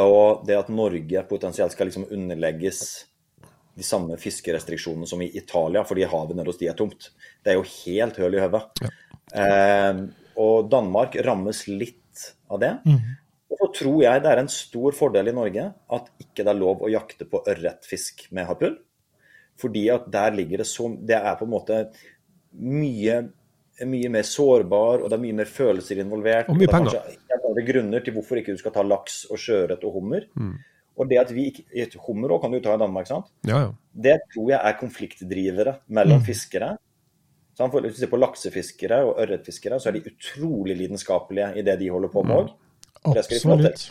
Og 0.00 0.46
det 0.46 0.58
at 0.58 0.70
Norge 0.72 1.22
potensielt 1.28 1.74
skal 1.74 1.90
liksom 1.90 2.06
underlegges 2.14 2.82
de 3.78 3.86
samme 3.86 4.16
fiskerestriksjonene 4.20 5.08
som 5.08 5.22
i 5.22 5.30
Italia, 5.38 5.82
fordi 5.86 6.06
havet 6.10 6.36
nede 6.36 6.50
hos 6.50 6.58
de 6.60 6.68
er 6.70 6.76
tomt, 6.78 7.10
det 7.44 7.52
er 7.52 7.58
jo 7.58 7.66
helt 7.66 8.18
høl 8.20 8.36
i 8.36 8.42
hodet. 8.42 8.62
Ja. 8.82 8.90
Eh, 9.40 10.00
og 10.40 10.70
Danmark 10.72 11.16
rammes 11.24 11.64
litt 11.70 12.26
av 12.50 12.60
det. 12.62 12.72
Mm. 12.86 13.00
Og 13.50 13.58
så 13.58 13.68
tror 13.80 13.98
jeg 14.04 14.22
det 14.22 14.30
er 14.30 14.42
en 14.44 14.52
stor 14.52 14.94
fordel 14.96 15.32
i 15.32 15.34
Norge 15.34 15.66
at 15.96 16.08
ikke 16.22 16.44
det 16.44 16.52
er 16.52 16.60
lov 16.60 16.84
å 16.86 16.92
jakte 16.92 17.26
på 17.28 17.42
ørretfisk 17.50 18.28
med 18.36 18.46
harpun. 18.46 18.78
Fordi 19.60 19.84
at 19.92 20.06
der 20.12 20.32
ligger 20.32 20.62
det 20.62 20.68
så 20.70 20.88
Det 20.96 21.18
er 21.18 21.34
på 21.36 21.44
en 21.44 21.52
måte 21.52 21.80
mye, 22.56 23.16
mye 23.86 24.10
mer 24.10 24.26
sårbar, 24.26 25.02
og 25.02 25.10
det 25.10 25.18
er 25.18 25.24
mye 25.26 25.38
mer 25.42 25.50
følelser 25.50 26.00
involvert. 26.02 26.48
Og 26.48 26.58
mye 26.58 26.70
penger. 26.70 27.02
Det 27.10 27.36
er 27.36 27.46
andre 27.50 27.66
grunner 27.66 28.04
til 28.04 28.16
hvorfor 28.16 28.40
ikke 28.40 28.54
du 28.54 28.62
skal 28.62 28.74
ta 28.74 28.86
laks 28.86 29.24
og 29.30 29.40
sjøørret 29.40 29.84
og 29.86 29.98
hummer. 29.98 30.26
Mm. 30.38 30.54
Og 31.00 31.08
det 31.08 31.20
at 31.20 31.30
vi 31.32 31.48
ikke 31.50 32.00
Hummer 32.06 32.34
òg 32.34 32.42
kan 32.42 32.52
du 32.52 32.60
ta 32.60 32.74
i 32.76 32.80
Danmark, 32.80 33.08
sant? 33.08 33.30
Ja, 33.48 33.64
ja. 33.64 33.68
Det 33.90 34.18
tror 34.34 34.50
jeg 34.52 34.60
er 34.60 34.80
konfliktdrivere 34.80 35.76
mellom 35.88 36.20
mm. 36.20 36.26
fiskere. 36.26 36.74
Så 37.56 37.68
Hvis 37.68 37.94
du 37.94 38.00
ser 38.00 38.10
på 38.10 38.20
laksefiskere 38.20 39.00
og 39.04 39.20
ørretfiskere, 39.20 39.80
så 39.80 39.90
er 39.90 39.98
de 39.98 40.12
utrolig 40.12 40.76
lidenskapelige 40.76 41.54
i 41.60 41.64
det 41.64 41.78
de 41.80 41.90
holder 41.92 42.12
på 42.12 42.22
med 42.24 42.36
òg. 42.36 42.52
Det 42.52 42.69
Absolutt. 43.08 43.90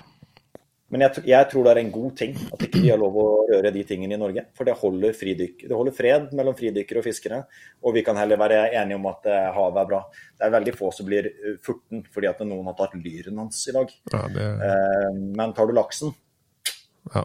Men 0.89 1.03
jeg, 1.05 1.21
jeg 1.29 1.47
tror 1.51 1.65
det 1.65 1.71
er 1.71 1.79
en 1.83 1.91
god 1.93 2.13
ting 2.17 2.31
at 2.49 2.63
ikke 2.65 2.79
vi 2.81 2.89
har 2.89 2.97
lov 2.97 3.17
å 3.21 3.25
røre 3.51 3.69
de 3.73 3.83
tingene 3.85 4.15
i 4.15 4.19
Norge. 4.19 4.47
For 4.57 4.65
det 4.65 4.73
holder, 4.79 5.13
fridyk, 5.17 5.67
det 5.69 5.77
holder 5.77 5.93
fred 5.93 6.31
mellom 6.37 6.55
fridykkere 6.57 7.03
og 7.03 7.05
fiskere. 7.05 7.43
Og 7.85 7.93
vi 7.93 8.01
kan 8.05 8.17
heller 8.17 8.41
være 8.41 8.63
enige 8.71 8.97
om 8.97 9.05
at 9.11 9.29
eh, 9.29 9.51
havet 9.53 9.83
er 9.83 9.91
bra. 9.91 9.99
Det 10.33 10.47
er 10.47 10.55
veldig 10.55 10.73
få 10.79 10.89
som 10.95 11.09
blir 11.09 11.29
eh, 11.29 11.59
furten 11.65 12.01
fordi 12.09 12.31
at 12.31 12.41
noen 12.41 12.71
har 12.71 12.77
tatt 12.79 12.97
lyren 12.97 13.37
hans 13.43 13.61
i 13.69 13.75
dag. 13.77 13.93
Ja, 14.15 14.23
det, 14.33 14.47
Eh, 14.69 15.21
men 15.37 15.53
tar 15.53 15.69
du 15.69 15.75
laksen, 15.77 16.15
ja. 17.13 17.23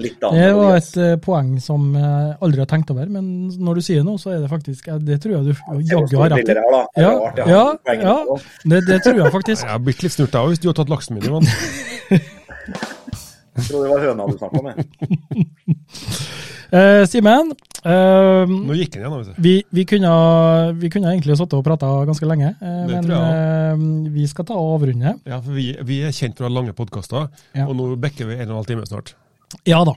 Litt 0.00 0.20
Det 0.20 0.48
var 0.56 0.76
et 0.78 0.90
uh, 1.00 1.14
poeng 1.22 1.54
som 1.62 1.90
jeg 1.98 2.36
aldri 2.44 2.62
har 2.64 2.70
tenkt 2.70 2.90
over, 2.94 3.06
men 3.10 3.28
når 3.54 3.80
du 3.80 3.84
sier 3.86 4.02
det 4.02 4.06
nå, 4.08 4.16
så 4.20 4.34
er 4.34 4.42
det 4.44 4.50
faktisk 4.52 4.88
Det 5.06 5.20
tror 5.22 5.36
jeg 5.36 5.44
du 5.50 5.52
jaggu 5.90 6.16
har 6.20 6.34
rett 6.34 6.48
i. 6.50 6.56
Ja, 7.00 7.12
ja, 7.44 7.64
ja. 7.94 8.16
Det, 8.64 8.82
det 8.88 9.00
tror 9.04 9.20
jeg 9.22 9.32
faktisk. 9.34 9.62
Jeg 9.66 9.72
har 9.74 9.82
blitt 9.84 10.02
litt 10.06 10.14
snurt 10.16 10.34
av 10.40 10.50
hvis 10.52 10.62
du 10.62 10.68
har 10.70 10.76
tatt 10.78 10.90
laksen 10.92 11.18
min, 11.18 11.26
Ivan. 11.28 11.46
Jeg 13.54 13.68
trodde 13.68 13.84
det 13.84 13.92
var 13.92 14.02
høna 14.02 14.24
du 14.26 14.34
snakka 14.38 14.62
med. 14.64 14.78
uh, 16.74 17.04
Simen, 17.12 17.52
uh, 17.86 18.42
Nå 18.50 18.74
gikk 18.80 18.96
den 18.96 19.04
igjen, 19.04 19.14
vet 19.14 19.28
du. 19.30 19.42
vi, 19.44 19.52
vi, 19.78 19.84
kunne, 19.92 20.14
vi 20.80 20.90
kunne 20.90 21.12
egentlig 21.12 21.36
sittet 21.38 21.54
og 21.60 21.62
prata 21.66 21.90
ganske 22.08 22.26
lenge, 22.26 22.50
uh, 22.58 22.86
men 22.90 24.10
vi 24.14 24.26
skal 24.30 24.48
ta 24.48 24.58
og 24.58 24.80
avrunde. 24.80 25.14
Ja, 25.22 25.38
for 25.38 25.54
vi, 25.54 25.68
vi 25.86 26.00
er 26.02 26.14
kjent 26.16 26.34
for 26.38 26.48
å 26.48 26.50
ha 26.50 26.56
lange 26.56 26.74
podkaster, 26.76 27.28
Ja. 27.54 27.68
og 27.68 27.76
nå 27.78 27.92
bekker 28.02 28.26
vi 28.32 28.40
en 28.40 28.48
og 28.48 28.56
en 28.56 28.60
halv 28.64 28.72
time 28.72 28.88
snart. 28.90 29.14
Ja 29.68 29.82
da, 29.86 29.94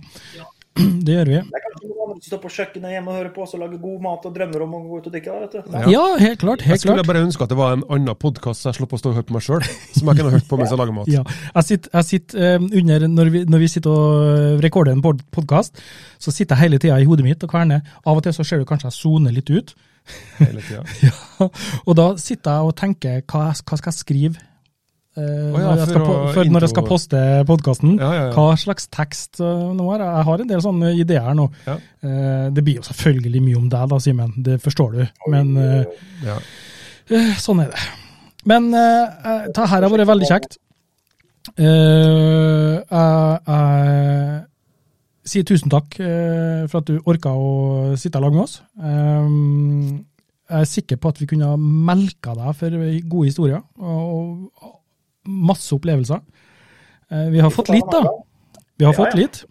det 1.05 1.15
gjør 1.15 1.29
vi. 1.31 1.39
Det 1.41 1.57
er 1.57 1.63
kanskje 1.65 1.89
noe 1.89 2.05
annet 2.07 2.23
som 2.23 2.31
står 2.31 2.39
på 2.43 2.51
kjøkkenet 2.53 2.93
hjemme 2.93 3.11
og 3.11 3.17
hører 3.17 3.29
på 3.33 3.43
oss 3.45 3.55
og 3.57 3.61
lager 3.63 3.79
god 3.81 4.03
mat 4.03 4.27
og 4.29 4.35
drømmer 4.35 4.65
om 4.65 4.75
å 4.77 4.81
gå 4.85 4.99
ut 4.99 5.07
og 5.09 5.15
drikke. 5.15 5.37
vet 5.41 5.55
du. 5.55 5.71
Ja. 5.73 5.83
Ja, 5.93 6.03
helt 6.21 6.41
klart. 6.43 6.65
Jeg 6.65 6.81
skulle 6.81 6.97
klart. 6.99 7.09
bare 7.09 7.23
ønske 7.25 7.47
at 7.47 7.53
det 7.53 7.57
var 7.59 7.73
en 7.77 7.85
annen 7.89 8.19
podkast 8.21 8.61
så 8.63 8.69
jeg 8.69 8.79
slapp 8.79 8.93
å 8.93 8.99
stå 9.01 9.11
og 9.11 9.17
høre 9.17 9.27
på 9.29 9.37
meg 9.37 9.45
sjøl, 9.47 9.65
som 9.95 10.11
jeg 10.11 10.19
kunne 10.21 10.33
hørt 10.35 10.47
på 10.49 10.59
mens 10.61 10.73
jeg 10.73 10.79
lager 10.83 10.97
mat. 10.99 11.11
Ja, 11.11 11.23
jeg 11.57 11.69
sitter, 11.71 11.93
jeg 11.97 12.09
sitter 12.11 12.47
eh, 12.51 12.69
under, 12.81 13.07
når 13.17 13.33
vi, 13.33 13.43
når 13.55 13.63
vi 13.65 13.71
sitter 13.73 13.93
og 13.97 14.29
eh, 14.29 14.53
rekorder 14.67 14.93
en 14.93 15.03
pod 15.05 15.23
podkast, 15.35 15.81
så 16.21 16.33
sitter 16.33 16.55
jeg 16.55 16.67
hele 16.67 16.81
tida 16.83 16.99
i 17.01 17.09
hodet 17.09 17.25
mitt 17.25 17.43
og 17.47 17.51
kverner. 17.53 17.81
Av 18.05 18.17
og 18.17 18.25
til 18.25 18.35
så 18.37 18.45
ser 18.47 18.61
du 18.61 18.69
kanskje 18.69 18.91
jeg 18.91 18.99
soner 18.99 19.33
litt 19.35 19.49
ut. 19.53 19.73
Hele 20.39 20.61
tida. 20.63 20.85
Ja, 21.37 21.49
og 21.83 21.97
da 21.99 22.11
sitter 22.21 22.61
jeg 22.61 22.69
og 22.69 22.77
tenker 22.79 23.19
hva, 23.29 23.49
hva 23.51 23.77
skal 23.81 23.91
jeg 23.91 23.97
skrive 24.01 24.45
eh, 25.17 25.23
ja, 25.25 25.51
når, 25.51 25.79
jeg 25.81 25.87
skal, 25.89 26.03
for 26.05 26.37
po- 26.37 26.51
når 26.53 26.65
jeg 26.65 26.71
skal 26.73 26.85
poste 26.87 27.21
podkasten? 27.49 27.95
Ja, 27.99 28.09
ja, 28.13 28.23
ja. 28.27 28.33
Hva 28.35 28.55
slags 28.61 28.87
tekst 28.93 29.41
uh, 29.41 29.71
nå 29.75 29.87
er 29.95 30.03
jeg? 30.05 30.25
Har 30.29 30.43
en 30.43 30.51
del 30.51 30.61
sånne 30.63 30.91
ideer 30.97 31.33
nå. 31.37 31.47
Ja. 31.67 31.75
Eh, 32.05 32.47
det 32.53 32.63
blir 32.63 32.79
jo 32.79 32.85
selvfølgelig 32.87 33.41
mye 33.47 33.59
om 33.59 33.67
deg 33.73 33.89
da, 33.93 33.99
Simen, 34.03 34.31
det 34.45 34.59
forstår 34.63 34.97
du. 34.97 35.01
Men 35.33 35.53
Sånn 37.39 37.61
er 37.63 37.69
det. 37.71 37.83
Men 38.47 38.69
uh, 38.75 39.47
det 39.51 39.69
her 39.71 39.81
har 39.83 39.91
vært 39.93 40.09
veldig 40.09 40.27
kjekt. 40.29 40.57
Eh, 41.57 42.75
jeg 43.47 45.31
sier 45.31 45.47
tusen 45.47 45.71
takk 45.71 45.95
for 45.97 46.79
at 46.79 46.87
du 46.87 47.01
orka 47.07 47.31
å 47.35 47.95
sitte 47.99 48.19
i 48.19 48.23
lag 48.23 48.35
med 48.35 48.43
oss. 48.45 48.61
Jeg 50.47 50.61
er 50.61 50.69
sikker 50.71 50.99
på 51.03 51.09
at 51.11 51.17
vi 51.19 51.27
kunne 51.27 51.49
ha 51.49 51.57
melka 51.59 52.31
deg 52.37 52.55
for 52.55 52.75
gode 53.11 53.27
historier 53.27 53.59
og 53.83 54.56
masse 55.27 55.75
opplevelser. 55.75 56.23
Eh, 57.11 57.27
vi 57.31 57.39
har 57.39 57.51
fått 57.53 57.69
litt, 57.69 57.91
da. 57.91 58.03
Vi 58.77 58.85
har 58.85 58.95
fått 58.95 59.15
litt. 59.17 59.43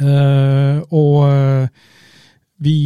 Eh, 0.00 0.80
og 0.94 1.16
eh, 1.26 1.86
vi, 2.60 2.76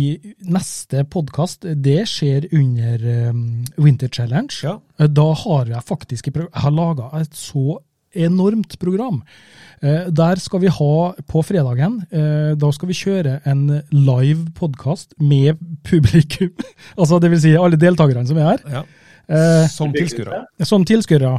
neste 0.46 1.04
podkast, 1.10 1.66
det 1.82 2.04
skjer 2.08 2.46
under 2.54 3.08
Winter 3.76 4.08
Challenge. 4.08 4.54
Ja. 4.62 4.78
Da 5.10 5.26
har 5.42 5.72
jeg 5.72 5.88
faktisk 5.88 6.30
jeg 6.30 6.46
har 6.52 6.74
laga 6.74 7.10
et 7.18 7.34
så 7.34 7.80
enormt 8.14 8.76
program. 8.78 9.24
Der 9.82 10.38
skal 10.38 10.62
vi 10.62 10.70
ha 10.70 10.96
på 11.26 11.40
fredagen 11.44 11.96
Da 12.54 12.68
skal 12.72 12.88
vi 12.88 12.94
kjøre 12.94 13.32
en 13.50 13.64
live 13.90 14.52
podkast 14.54 15.16
med 15.18 15.58
publikum. 15.82 16.52
altså 17.00 17.18
det 17.18 17.32
vil 17.32 17.42
si 17.42 17.56
alle 17.58 17.76
deltakerne 17.76 18.22
som 18.30 18.38
er 18.38 18.52
her. 18.52 18.62
ja. 18.78 18.84
Som 19.72 19.90
tilskuere. 19.96 20.44
Som 20.62 20.86
tilskuere. 20.86 21.34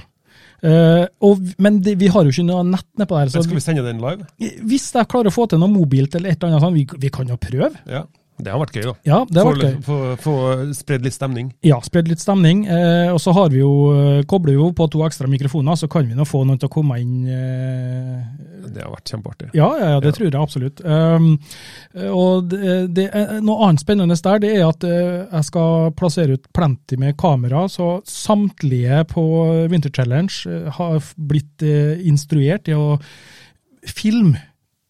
Eh, 0.65 1.05
og, 1.27 1.41
men 1.61 1.79
det, 1.85 1.95
vi 2.01 2.09
har 2.09 2.25
jo 2.25 2.33
ikke 2.33 2.45
noe 2.47 2.65
nett 2.67 2.87
nedpå 2.97 3.17
der. 3.19 3.29
Men 3.29 3.33
Så 3.35 3.43
Skal 3.45 3.59
vi 3.59 3.65
sende 3.65 3.85
den 3.85 4.01
live? 4.01 4.25
hvis 4.65 4.87
jeg 4.95 5.09
klarer 5.11 5.29
å 5.29 5.35
få 5.35 5.45
til 5.51 5.61
noe 5.61 5.71
mobilt 5.71 6.15
eller 6.17 6.33
et 6.33 6.39
eller 6.39 6.55
annet 6.55 6.65
sånt, 6.65 6.77
vi, 6.79 6.85
vi 7.05 7.11
kan 7.13 7.29
jo 7.29 7.37
prøve. 7.41 7.73
Ja. 7.89 8.05
Det 8.37 8.51
har 8.51 8.59
vært 8.59 8.73
gøy, 8.75 8.83
da. 8.83 8.93
Ja, 9.07 9.17
det 9.31 9.39
har 9.39 9.47
vært 9.47 9.61
gøy. 9.63 9.75
Få, 9.85 9.97
få, 10.19 10.23
få 10.25 10.73
spredd 10.75 11.05
litt 11.07 11.15
stemning. 11.15 11.53
Ja, 11.63 11.77
spredd 11.85 12.09
litt 12.11 12.19
stemning. 12.19 12.65
Eh, 12.67 13.07
og 13.13 13.19
så 13.23 13.31
har 13.37 13.47
vi 13.53 13.61
jo, 13.61 13.69
eh, 13.95 14.23
kobler 14.27 14.51
vi 14.51 14.57
jo 14.59 14.71
på 14.75 14.89
to 14.91 15.05
ekstra 15.07 15.29
mikrofoner, 15.31 15.77
så 15.79 15.87
kan 15.87 16.03
vi 16.09 16.17
nå 16.17 16.25
få 16.27 16.41
noen 16.43 16.59
til 16.59 16.67
å 16.67 16.73
komme 16.73 16.97
inn. 16.99 17.23
Eh, 17.31 18.65
Det 18.75 18.83
har 18.83 18.91
vært 18.91 19.07
kjempeartig. 19.13 19.49
ja, 19.55 19.69
ja, 19.79 19.87
ja, 19.95 19.99
det 20.03 20.11
Ja. 20.11 20.15
tror 20.17 20.25
jeg 20.27 20.35
absolutt. 20.41 20.81
Um, 20.83 21.39
og 22.11 22.49
det, 22.51 22.93
det 22.93 23.05
er, 23.15 23.39
noe 23.39 23.69
annet 23.69 23.79
spennende 23.85 24.17
der, 24.27 24.39
det 24.43 24.51
er 24.57 24.67
at 24.67 24.83
eh, 24.83 25.27
jeg 25.31 25.43
skal 25.47 25.91
plassere 25.95 26.33
ut 26.35 26.49
plenty 26.51 26.97
med 26.99 27.15
kamera, 27.17 27.69
så 27.71 28.01
samtlige 28.03 29.05
på 29.07 29.23
Winter 29.71 29.89
Challenge 29.95 30.33
eh, 30.49 30.67
har 30.75 30.99
blitt 31.15 31.63
eh, 31.63 32.03
instruert 32.05 32.67
i 32.67 32.75
å 32.75 32.99
filme. 33.85 34.41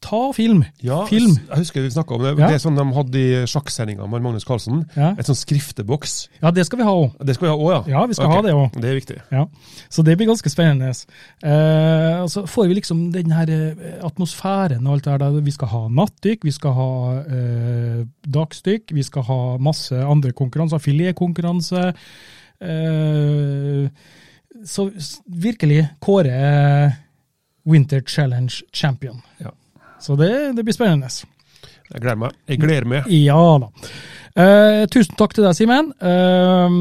Ta 0.05 0.21
film. 0.37 0.61
Ja, 0.85 0.99
Film. 1.09 1.33
Jeg 1.49 1.63
husker 1.63 1.81
vi 1.81 1.89
snakka 1.93 2.15
om 2.15 2.21
det. 2.21 2.33
Ja. 2.35 2.49
Det 2.51 2.59
er 2.59 2.61
sånn 2.61 2.77
de 2.77 2.85
hadde 2.93 3.21
i 3.21 3.39
sjakksendinga 3.49 4.05
med 4.11 4.21
Magnus 4.21 4.45
Carlsen. 4.45 4.83
Ja. 4.93 5.13
Et 5.17 5.25
sånn 5.25 5.37
skrifteboks. 5.39 6.13
ja, 6.43 6.51
det 6.53 6.67
skal 6.67 6.81
vi 6.81 6.85
ha 6.85 6.93
òg. 6.93 7.15
Det 7.25 7.35
skal 7.37 7.47
vi 7.47 7.53
ha 7.53 7.57
òg, 7.57 7.71
ja? 7.73 7.79
Ja, 7.95 8.03
vi 8.09 8.17
skal 8.17 8.29
okay. 8.29 8.37
ha 8.37 8.45
det 8.45 8.53
òg. 8.53 8.77
Det 8.83 8.91
er 8.91 8.99
viktig. 8.99 9.17
Ja, 9.33 9.45
så 9.89 10.05
det 10.05 10.17
blir 10.19 10.29
ganske 10.29 10.51
spennende. 10.53 10.91
Eh, 10.93 12.21
så 12.31 12.45
får 12.49 12.69
vi 12.69 12.77
liksom 12.77 13.07
den 13.15 13.33
her 13.33 13.49
eh, 13.55 13.95
atmosfæren 14.05 14.85
og 14.85 14.99
alt 14.99 15.09
det 15.09 15.17
der. 15.23 15.39
Vi 15.49 15.55
skal 15.55 15.73
ha 15.73 15.81
nattdykk, 16.01 16.45
vi 16.45 16.53
skal 16.53 16.77
ha 16.77 16.91
eh, 17.23 18.03
dagsdykk, 18.37 18.93
vi 18.93 19.07
skal 19.09 19.25
ha 19.31 19.39
masse 19.57 20.05
andre 20.05 20.35
konkurranser, 20.37 20.83
filetkonkurranse. 20.85 21.89
Eh, 22.61 23.89
så 24.65 24.89
virkelig 25.25 25.81
kåre 25.99 26.37
eh, 26.37 27.01
Winter 27.65 28.01
Challenge 28.05 28.53
champion. 28.73 29.21
Ja. 29.41 29.51
Så 29.99 30.15
det, 30.19 30.31
det 30.57 30.65
blir 30.65 30.75
spennende. 30.75 31.09
Jeg 31.91 32.01
gleder 32.01 32.19
meg. 32.19 32.35
Jeg 32.49 32.59
gleder 32.61 32.87
meg. 32.89 33.07
Ja 33.13 33.39
da. 33.61 33.69
Eh, 34.35 34.83
tusen 34.91 35.15
takk 35.15 35.35
til 35.35 35.45
deg, 35.45 35.55
Simen. 35.55 35.93
Eh, 36.01 36.75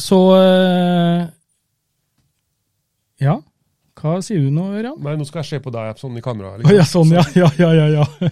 så 0.00 0.20
eh, 0.38 1.26
Ja, 3.20 3.34
hva 4.00 4.16
sier 4.24 4.42
du 4.42 4.50
nå, 4.54 4.66
Ørjan? 4.78 4.96
Nei, 5.04 5.14
nå 5.20 5.26
skal 5.28 5.42
jeg 5.42 5.48
se 5.50 5.60
på 5.64 5.72
deg 5.74 5.98
sånn 6.00 6.18
i 6.18 6.22
kamera. 6.24 6.54
Liksom. 6.58 6.76
ja, 6.76 6.86
sånn, 6.88 7.12
ja, 7.14 7.24
ja, 7.36 7.50
ja, 7.60 7.70
ja, 7.76 7.86
ja. 8.00 8.30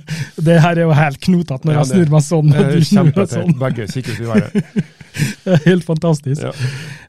Det 0.49 0.59
her 0.65 0.79
er 0.79 0.87
jo 0.87 0.95
helt 0.97 1.21
knotete 1.25 1.69
når 1.69 1.77
Ja, 1.77 1.83
jeg 1.83 1.91
snur 1.93 2.15
meg 2.15 2.25
sånn. 2.27 2.55
Det 2.55 2.65
er 2.65 2.87
snur 2.89 3.29
sånn. 3.35 3.53
Begge 3.61 3.89
kikker 3.93 4.17
ut 4.17 4.23
i 4.25 4.31
været. 4.33 4.87
Helt 5.69 5.87
fantastisk. 5.87 6.45
Ja. 6.45 6.53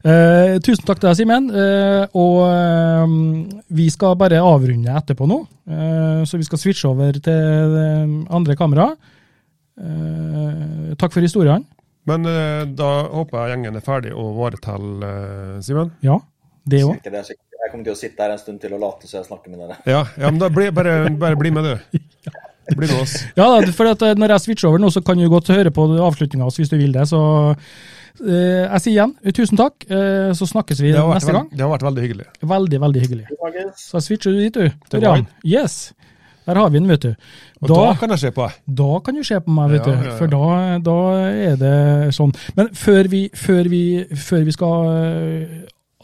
Eh, 0.02 0.56
tusen 0.64 0.82
takk 0.88 0.98
til 0.98 1.10
deg, 1.10 1.18
Simen. 1.20 1.50
Eh, 1.54 2.16
og 2.18 2.38
eh, 2.48 3.16
vi 3.78 3.86
skal 3.92 4.16
bare 4.18 4.40
avrunde 4.42 4.96
etterpå 4.98 5.28
nå. 5.30 5.42
Eh, 5.70 6.22
så 6.26 6.40
vi 6.40 6.48
skal 6.48 6.62
switche 6.62 6.90
over 6.90 7.20
til 7.22 7.76
andre 8.32 8.56
kamera. 8.58 8.88
Eh, 9.80 10.96
takk 11.00 11.14
for 11.14 11.24
historiene. 11.24 11.64
Men 12.08 12.26
eh, 12.26 12.64
da 12.76 12.90
håper 13.12 13.42
jeg 13.44 13.54
gjengen 13.54 13.78
er 13.78 13.84
ferdig 13.84 14.12
å 14.16 14.30
varetelle, 14.38 15.12
eh, 15.12 15.60
Simen. 15.64 15.92
Ja, 16.04 16.18
det 16.68 16.82
òg. 16.88 16.98
Jeg 17.60 17.70
kommer 17.72 17.84
til 17.84 17.92
å 17.92 17.98
sitte 17.98 18.22
her 18.24 18.32
en 18.34 18.38
stund 18.40 18.60
til 18.62 18.72
og 18.76 18.80
late 18.80 19.06
så 19.10 19.18
jeg 19.20 19.26
snakker 19.28 19.52
med 19.52 19.60
dere. 19.66 19.76
Ja, 19.86 20.04
ja, 20.16 20.30
men 20.30 20.38
da 20.40 20.48
bli, 20.48 20.70
bare, 20.72 20.94
bare 21.20 21.36
bli 21.36 21.50
med, 21.52 21.64
du. 21.68 22.00
Bli 22.76 22.86
med 22.88 22.96
oss. 23.02 23.16
Ja, 23.38 23.46
da, 23.60 23.72
for 23.76 23.90
at 23.90 24.02
eh, 24.06 24.14
når 24.16 24.36
jeg 24.36 24.44
switcher 24.46 24.68
over 24.70 24.80
nå, 24.80 24.90
så 24.94 25.02
kan 25.04 25.18
du 25.20 25.26
godt 25.28 25.50
høre 25.52 25.70
på 25.74 25.84
avslutninga 26.06 26.48
hvis 26.56 26.70
du 26.72 26.76
vil 26.80 26.92
det. 26.96 27.04
Så 27.10 27.20
eh, 27.52 28.64
jeg 28.64 28.80
sier 28.84 28.92
igjen 28.94 29.14
eh, 29.24 29.34
tusen 29.36 29.58
takk, 29.60 29.84
eh, 29.90 30.30
så 30.38 30.48
snakkes 30.48 30.80
vi 30.84 30.92
Det 30.94 31.00
vært, 31.04 31.18
neste 31.20 31.34
gang. 31.36 31.48
det 31.52 31.64
har 31.66 31.72
vært 31.74 31.86
veldig 31.88 32.04
hyggelig. 32.06 32.26
Veldig, 32.54 32.80
veldig 32.86 33.02
hyggelig. 33.06 33.24
Så 33.76 33.98
Så 33.98 34.04
switcher 34.08 34.36
du 34.36 34.40
dit, 34.44 34.54
du. 34.60 34.96
Ørjan. 35.00 35.26
Yes. 35.44 35.80
Der 36.48 36.56
har 36.56 36.70
vi 36.72 36.80
den, 36.80 36.88
vet 36.88 37.02
du. 37.04 37.10
Og 37.60 37.68
da, 37.68 37.74
Da, 37.74 37.90
kan 38.00 38.10
jeg 38.14 38.22
se 38.24 38.30
på 38.34 38.46
deg. 38.46 38.54
da 38.80 38.92
kan 39.04 39.14
du 39.20 39.22
se 39.28 39.36
på 39.44 39.52
meg, 39.54 39.74
vet 39.76 39.84
Ja, 39.84 39.90
du. 39.92 39.92
ja, 39.92 40.06
ja. 40.08 40.14
For 40.16 40.32
da, 40.32 40.78
da 40.86 40.96
er 41.50 41.58
det 41.60 42.14
sånn. 42.16 42.32
Men 42.56 42.72
før 42.74 43.10
vi, 43.12 43.26
før 43.36 43.68
vi, 43.70 43.82
før 44.16 44.46
vi 44.48 44.54
skal 44.56 44.88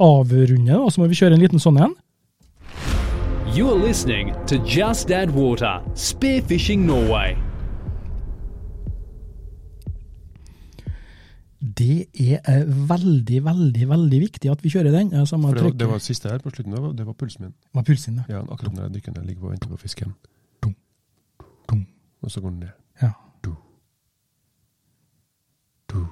avrunde, 0.00 0.76
og 0.80 0.92
så 0.92 1.00
må 1.00 1.06
vi 1.10 1.14
kjøre 1.18 1.34
en 1.38 1.42
liten 1.44 1.62
sånn 1.62 1.78
en. 1.80 1.94
You're 3.56 3.76
listening 3.80 4.34
to 4.50 4.58
Just 4.68 5.10
Add 5.10 5.30
Water, 5.32 5.80
Spearfishing 5.96 6.84
Norway. 6.86 7.36
Det 11.76 12.06
er 12.20 12.40
eh, 12.52 12.66
veldig, 12.88 13.38
veldig 13.44 13.86
veldig 13.90 14.18
viktig 14.22 14.50
at 14.52 14.60
vi 14.64 14.70
kjører 14.70 14.92
den. 14.92 15.08
Altså, 15.16 15.36
det, 15.40 15.62
var- 15.64 15.72
det 15.80 15.88
var 15.88 15.98
siste 16.04 16.28
her 16.30 16.38
på 16.44 16.50
slutten, 16.52 16.72
det 16.76 16.82
var, 16.82 16.92
det 16.92 17.06
var 17.08 17.12
pulsen 17.16 17.42
min. 17.46 17.52
Det 17.56 17.74
var 17.80 17.82
pulsen, 17.88 18.16
da. 18.20 18.24
Ja, 18.30 18.42
akkurat 18.44 18.74
når 18.76 18.82
jeg 18.86 18.94
dykker 18.98 19.12
ned, 19.16 19.24
ligger 19.30 19.40
på 19.40 19.46
og 19.48 19.52
venter 19.56 19.72
på 19.72 19.76
fisken. 19.80 20.12
Dum, 20.62 20.74
dum. 21.70 21.86
Og 22.22 22.30
så 22.30 22.40
går 22.44 22.50
den 22.50 22.60
ned. 22.60 22.74
Ja. 23.02 23.10
Du. 23.44 23.54
Du. 25.90 26.06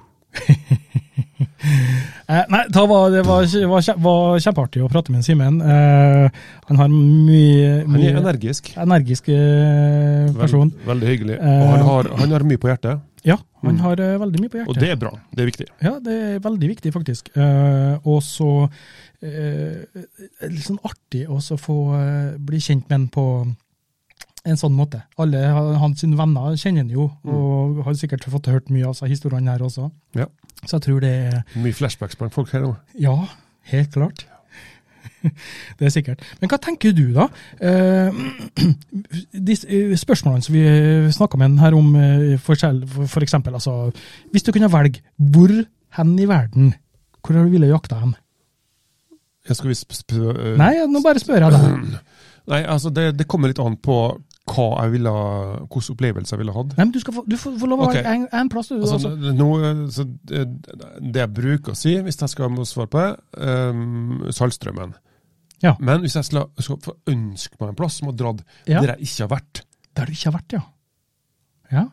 Eh, 1.39 2.43
nei, 2.49 2.61
da 2.73 2.85
var, 2.89 3.09
det 3.13 3.21
var, 3.27 3.43
var, 3.69 3.87
var 4.01 4.37
kjempeartig 4.41 4.81
å 4.85 4.87
prate 4.91 5.11
med 5.13 5.25
Simen. 5.27 5.57
Eh, 5.61 6.29
han 6.69 6.79
har 6.79 6.87
mye, 6.89 7.81
Han 7.83 7.97
er 7.97 7.99
mye 7.99 8.13
energisk. 8.21 8.71
energisk 8.81 9.27
eh, 9.33 10.31
person. 10.39 10.71
Veld, 10.71 10.87
veldig 10.93 11.09
hyggelig. 11.11 11.35
Og 11.41 11.67
han 11.73 11.83
har, 11.89 12.09
han 12.21 12.35
har 12.37 12.47
mye 12.47 12.61
på 12.63 12.71
hjertet, 12.71 13.03
Ja, 13.25 13.37
han 13.63 13.75
Mm. 13.75 13.79
har 13.81 13.99
eh, 14.05 14.17
veldig 14.21 14.39
mye 14.43 14.49
på 14.53 14.57
hjertet. 14.59 14.69
og 14.69 14.79
det 14.79 14.89
er 14.93 14.95
bra. 15.01 15.11
Det 15.33 15.41
er 15.41 15.49
viktig. 15.51 15.67
Ja, 15.81 15.93
det 15.99 16.13
er 16.13 16.39
veldig 16.45 16.67
viktig, 16.69 16.91
faktisk. 16.93 17.29
Eh, 17.35 17.97
og 18.05 18.19
så 18.23 18.49
eh, 19.25 19.85
litt 20.49 20.65
sånn 20.67 20.79
artig 20.85 21.25
å 21.27 21.39
få 21.57 21.77
bli 22.39 22.59
kjent 22.61 22.85
med 22.89 22.95
han 22.99 23.07
på 23.09 23.25
en 24.45 24.59
sånn 24.61 24.75
måte. 24.77 24.99
Alle 25.17 25.41
hans 25.81 26.03
venner 26.05 26.53
kjenner 26.55 26.83
han 26.85 26.89
jo, 26.93 27.07
og 27.25 27.79
har 27.87 27.93
sikkert 27.97 28.27
fått 28.29 28.45
hørt 28.53 28.69
mye 28.69 28.85
av 28.85 28.93
seg 28.93 29.09
historiene 29.09 29.49
her 29.55 29.63
også. 29.65 29.89
Ja. 30.13 30.27
Så 30.63 30.77
jeg 30.77 30.85
tror 30.87 31.03
det 31.03 31.11
er 31.11 31.41
Mye 31.61 31.75
flashbacks 31.75 32.17
blant 32.19 32.33
folk 32.33 32.53
her 32.55 32.65
òg. 32.69 32.95
Ja, 32.99 33.17
helt 33.71 33.91
klart. 33.93 34.25
Det 35.79 35.87
er 35.87 35.93
sikkert. 35.93 36.21
Men 36.41 36.49
hva 36.51 36.57
tenker 36.61 36.93
du, 36.93 37.07
da? 37.15 37.27
De 39.49 39.57
eh, 39.57 39.95
spørsmålene 39.97 40.45
som 40.45 40.53
vi 40.55 40.63
snakka 41.13 41.37
med 41.41 41.53
den 41.53 41.61
her 41.61 41.77
om, 41.77 41.91
f.eks. 42.37 42.65
altså 43.33 43.75
Hvis 44.31 44.45
du 44.45 44.51
kunne 44.53 44.71
velge, 44.73 45.01
hvor 45.17 45.53
hen 45.97 46.19
i 46.19 46.27
verden 46.29 46.73
hvor 47.25 47.37
har 47.39 47.47
du 47.47 47.49
ville 47.55 47.71
jakta 47.71 47.97
hen? 48.03 48.13
Jeg 49.49 49.57
skal 49.57 49.71
vi 49.71 49.77
sp 49.77 50.13
Nei, 50.59 50.73
nå 50.89 51.01
bare 51.05 51.21
spør 51.21 51.47
jeg 51.47 51.55
deg. 51.55 51.99
Nei, 52.51 52.61
altså 52.61 52.91
det, 52.93 53.15
det 53.17 53.27
kommer 53.29 53.49
litt 53.49 53.61
an 53.61 53.77
på 53.81 53.97
hva 54.45 54.65
jeg 54.83 54.93
ville, 54.93 55.11
hvilken 55.65 55.95
opplevelse 55.95 56.35
jeg 56.35 56.41
ville 56.41 56.53
hatt. 56.53 56.75
Nei, 56.77 56.85
men 56.85 56.93
du, 56.93 56.99
skal 57.01 57.15
få, 57.15 57.23
du 57.25 57.35
får, 57.41 57.55
får 57.61 57.71
lov 57.71 57.81
å 57.81 57.87
okay. 57.87 58.03
velge 58.03 58.13
en, 58.13 58.27
en 58.41 58.51
plass, 58.53 58.69
du. 58.69 58.75
Altså, 58.77 58.99
Altså. 58.99 59.33
nå, 59.39 59.49
så 59.95 60.05
det, 60.05 60.43
det 61.01 61.23
jeg 61.23 61.33
bruker 61.39 61.73
å 61.73 61.79
si, 61.79 61.95
hvis 62.05 62.21
jeg 62.21 62.33
skal 62.35 62.53
ha 62.53 62.67
svare 62.69 62.91
på 62.93 63.01
det, 63.01 63.41
um, 63.41 64.21
Saltstraumen. 64.35 64.93
Ja. 65.63 65.73
Men 65.81 66.03
hvis 66.03 66.17
jeg 66.19 66.27
skal, 66.27 66.49
skal 66.61 66.79
få 66.83 66.93
ønske 67.09 67.57
meg 67.57 67.71
en 67.71 67.79
plass 67.79 67.99
som 68.01 68.11
har 68.11 68.17
dratt 68.19 68.43
Ja. 68.69 68.83
der 68.83 68.93
jeg 68.93 69.09
ikke 69.09 69.25
har 69.25 69.33
vært, 69.33 69.63
Der 69.95 70.05
du 70.05 70.11
ikke 70.11 70.29
har 70.29 70.37
vært, 70.37 70.57
ja. 70.59 70.63
Ja. 71.71 71.85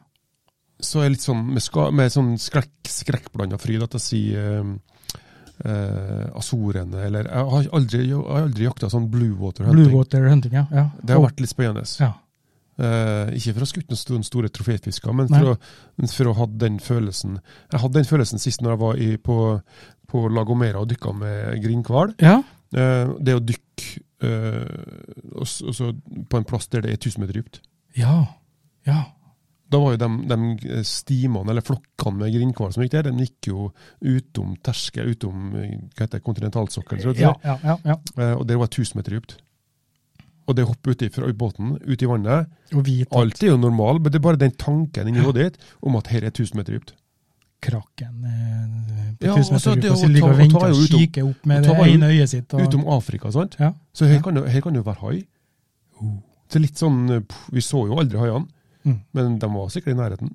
så 0.82 1.00
er 1.00 1.06
jeg 1.06 1.14
litt 1.16 1.24
sånn 1.24 1.44
med, 1.54 1.62
ska, 1.62 1.90
med 1.94 2.12
sånn 2.12 2.32
skrekk, 2.42 2.74
skrekkblanda 2.90 3.56
fryd 3.62 3.84
at 3.86 3.94
jeg 3.96 4.04
sier 4.04 4.58
um, 4.60 4.74
eh, 5.64 6.26
Azorene, 6.36 7.06
eller 7.06 7.30
Jeg 7.30 7.52
har 7.54 7.68
aldri, 7.78 8.02
jeg 8.10 8.18
har 8.18 8.42
aldri 8.42 8.66
jakta 8.66 8.90
sånn 8.92 9.08
bluewater 9.12 9.70
hunting. 9.70 9.88
Blue 9.88 10.28
hunting, 10.28 10.58
ja. 10.58 10.66
ja. 10.74 10.90
Det 11.00 11.16
har 11.16 11.24
vært 11.24 11.40
litt 11.40 11.54
spennende. 11.54 11.86
ja. 12.02 12.12
Eh, 12.80 13.34
ikke 13.36 13.52
for 13.52 13.60
å 13.60 13.66
ha 13.66 13.70
skutt 13.70 13.92
noen 13.92 14.24
store, 14.24 14.48
troféfisker, 14.48 15.12
men 15.16 15.28
for 15.28 15.52
å, 15.52 15.56
for 16.14 16.30
å 16.30 16.36
ha 16.38 16.46
den 16.64 16.78
følelsen. 16.82 17.36
Jeg 17.72 17.82
hadde 17.82 17.98
den 17.98 18.08
følelsen 18.08 18.42
sist 18.42 18.64
når 18.64 18.74
jeg 18.74 18.82
var 18.82 19.02
i, 19.04 19.10
på, 19.20 19.38
på 20.08 20.22
Lagomera 20.32 20.80
og 20.80 20.88
dykka 20.92 21.14
med 21.16 21.62
grindhval. 21.64 22.16
ja. 22.22 22.40
Uh, 22.72 23.18
det 23.20 23.34
å 23.36 23.40
dykke 23.44 23.98
uh, 24.24 25.40
også, 25.42 25.66
også 25.68 25.90
på 26.32 26.38
en 26.38 26.46
plass 26.48 26.70
der 26.72 26.86
det 26.86 26.94
er 26.94 26.96
1000 26.96 27.20
meter 27.20 27.36
dypt. 27.36 27.58
Ja. 28.00 28.14
Ja. 28.88 29.02
Da 29.72 29.80
var 29.80 29.94
jo 29.94 30.00
de, 30.00 30.08
de 30.28 30.80
stimene, 30.88 31.52
eller 31.52 31.64
flokkene 31.64 32.22
med 32.22 32.34
grindhval 32.34 32.72
som 32.74 32.84
gikk 32.84 32.94
der, 32.96 33.08
de 33.08 33.26
gikk 33.26 33.48
jo 33.48 33.68
utom 34.00 34.56
terskel, 34.64 35.12
utom 35.14 35.54
eh, 35.56 35.76
hva 35.92 36.04
heter 36.04 36.18
det, 36.18 36.24
kontinentalsokkel. 36.26 37.00
tror 37.00 37.12
jeg 37.12 37.20
det 37.20 37.24
Ja, 37.24 37.32
ja, 37.44 37.56
ja, 37.64 37.76
ja. 37.92 37.96
Eh, 38.16 38.34
og 38.36 38.44
det 38.48 38.58
var 38.60 38.68
1000 38.68 39.00
meter 39.00 39.16
dypt. 39.16 39.36
Og 40.46 40.56
det 40.56 40.64
hopper 40.66 40.90
hoppe 40.92 40.96
uti 40.96 41.08
fra 41.14 41.28
båten, 41.32 41.76
ut 41.86 42.02
i 42.02 42.08
vannet 42.08 42.48
Alt 43.14 43.42
er 43.42 43.52
jo 43.52 43.56
normal, 43.60 44.00
men 44.00 44.10
det 44.10 44.18
er 44.18 44.24
bare 44.24 44.40
den 44.40 44.54
tanken 44.58 45.08
inni 45.08 45.22
hodet 45.22 45.52
ditt 45.52 45.58
om 45.82 45.96
at 45.96 46.08
her 46.10 46.24
er 46.26 46.32
1000 46.32 46.56
meter 46.58 46.74
dypt. 46.78 46.94
Kraken 47.62 48.24
eh, 48.26 49.12
på 49.20 49.26
1000 49.36 49.54
altså, 49.54 49.74
meter 49.74 49.82
dypt, 49.82 49.90
og 49.92 49.98
så 50.00 50.08
ligger 50.10 50.32
og 50.32 50.38
venter 50.40 50.72
og 50.72 50.96
kikker 50.96 51.28
opp 51.28 51.46
med 51.46 51.62
det 51.68 51.76
ene 51.92 52.08
øyet 52.10 52.32
sitt. 52.32 52.54
Og, 52.54 52.64
Utom 52.66 52.88
Afrika, 52.90 53.30
sant? 53.30 53.56
ja. 53.60 53.70
Så 53.94 54.06
her 54.10 54.14
Ja. 54.18 54.22
kan, 54.22 54.34
det, 54.34 54.48
her 54.50 54.60
kan 54.60 54.72
det 54.74 54.82
jo 54.82 54.88
være 54.90 55.00
hai. 55.06 55.22
Så 56.50 56.58
litt 56.60 56.76
sånn, 56.76 56.98
eh, 57.10 57.20
Vi 57.52 57.60
så 57.60 57.86
jo 57.86 57.98
aldri 57.98 58.18
haiene, 58.18 58.46
Mm. 58.84 58.98
men 59.14 59.38
de 59.38 59.46
var 59.46 59.68
sikkert 59.70 59.92
i 59.94 59.94
nærheten. 59.94 60.34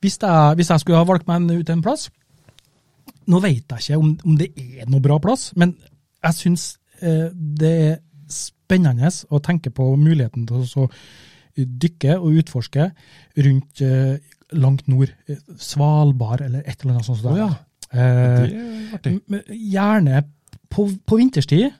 hvis, 0.00 0.18
jeg, 0.18 0.56
hvis 0.56 0.68
jeg 0.68 0.80
skulle 0.80 0.98
ha 0.98 1.04
valgt 1.04 1.28
meg 1.28 1.46
ut 1.60 1.70
en 1.70 1.80
plass 1.82 2.10
Nå 3.28 3.38
vet 3.40 3.68
jeg 3.70 3.78
ikke 3.78 3.98
om, 3.98 4.18
om 4.26 4.36
det 4.36 4.48
er 4.58 4.86
noe 4.90 5.00
bra 5.00 5.18
plass, 5.18 5.52
men 5.56 5.76
jeg 6.24 6.34
syns 6.34 6.78
eh, 7.00 7.30
det 7.32 7.70
er 7.92 8.00
spennende 8.64 9.10
å 9.30 9.40
tenke 9.44 9.70
på 9.74 9.92
muligheten 10.00 10.48
til 10.48 10.64
å 10.84 10.88
dykke 11.54 12.16
og 12.18 12.40
utforske 12.40 12.88
rundt 13.44 13.82
eh, 13.84 14.16
langt 14.58 14.88
nord. 14.90 15.12
Svalbard 15.60 16.42
eller 16.44 16.64
et 16.64 16.82
eller 16.82 16.96
annet 16.96 17.08
sånt. 17.08 17.22
som 17.22 17.38
ja. 17.38 17.50
Eh, 17.94 18.50
er 18.98 19.54
gjerne 19.54 20.24
på, 20.72 20.88
på 21.06 21.20
vinterstid. 21.20 21.70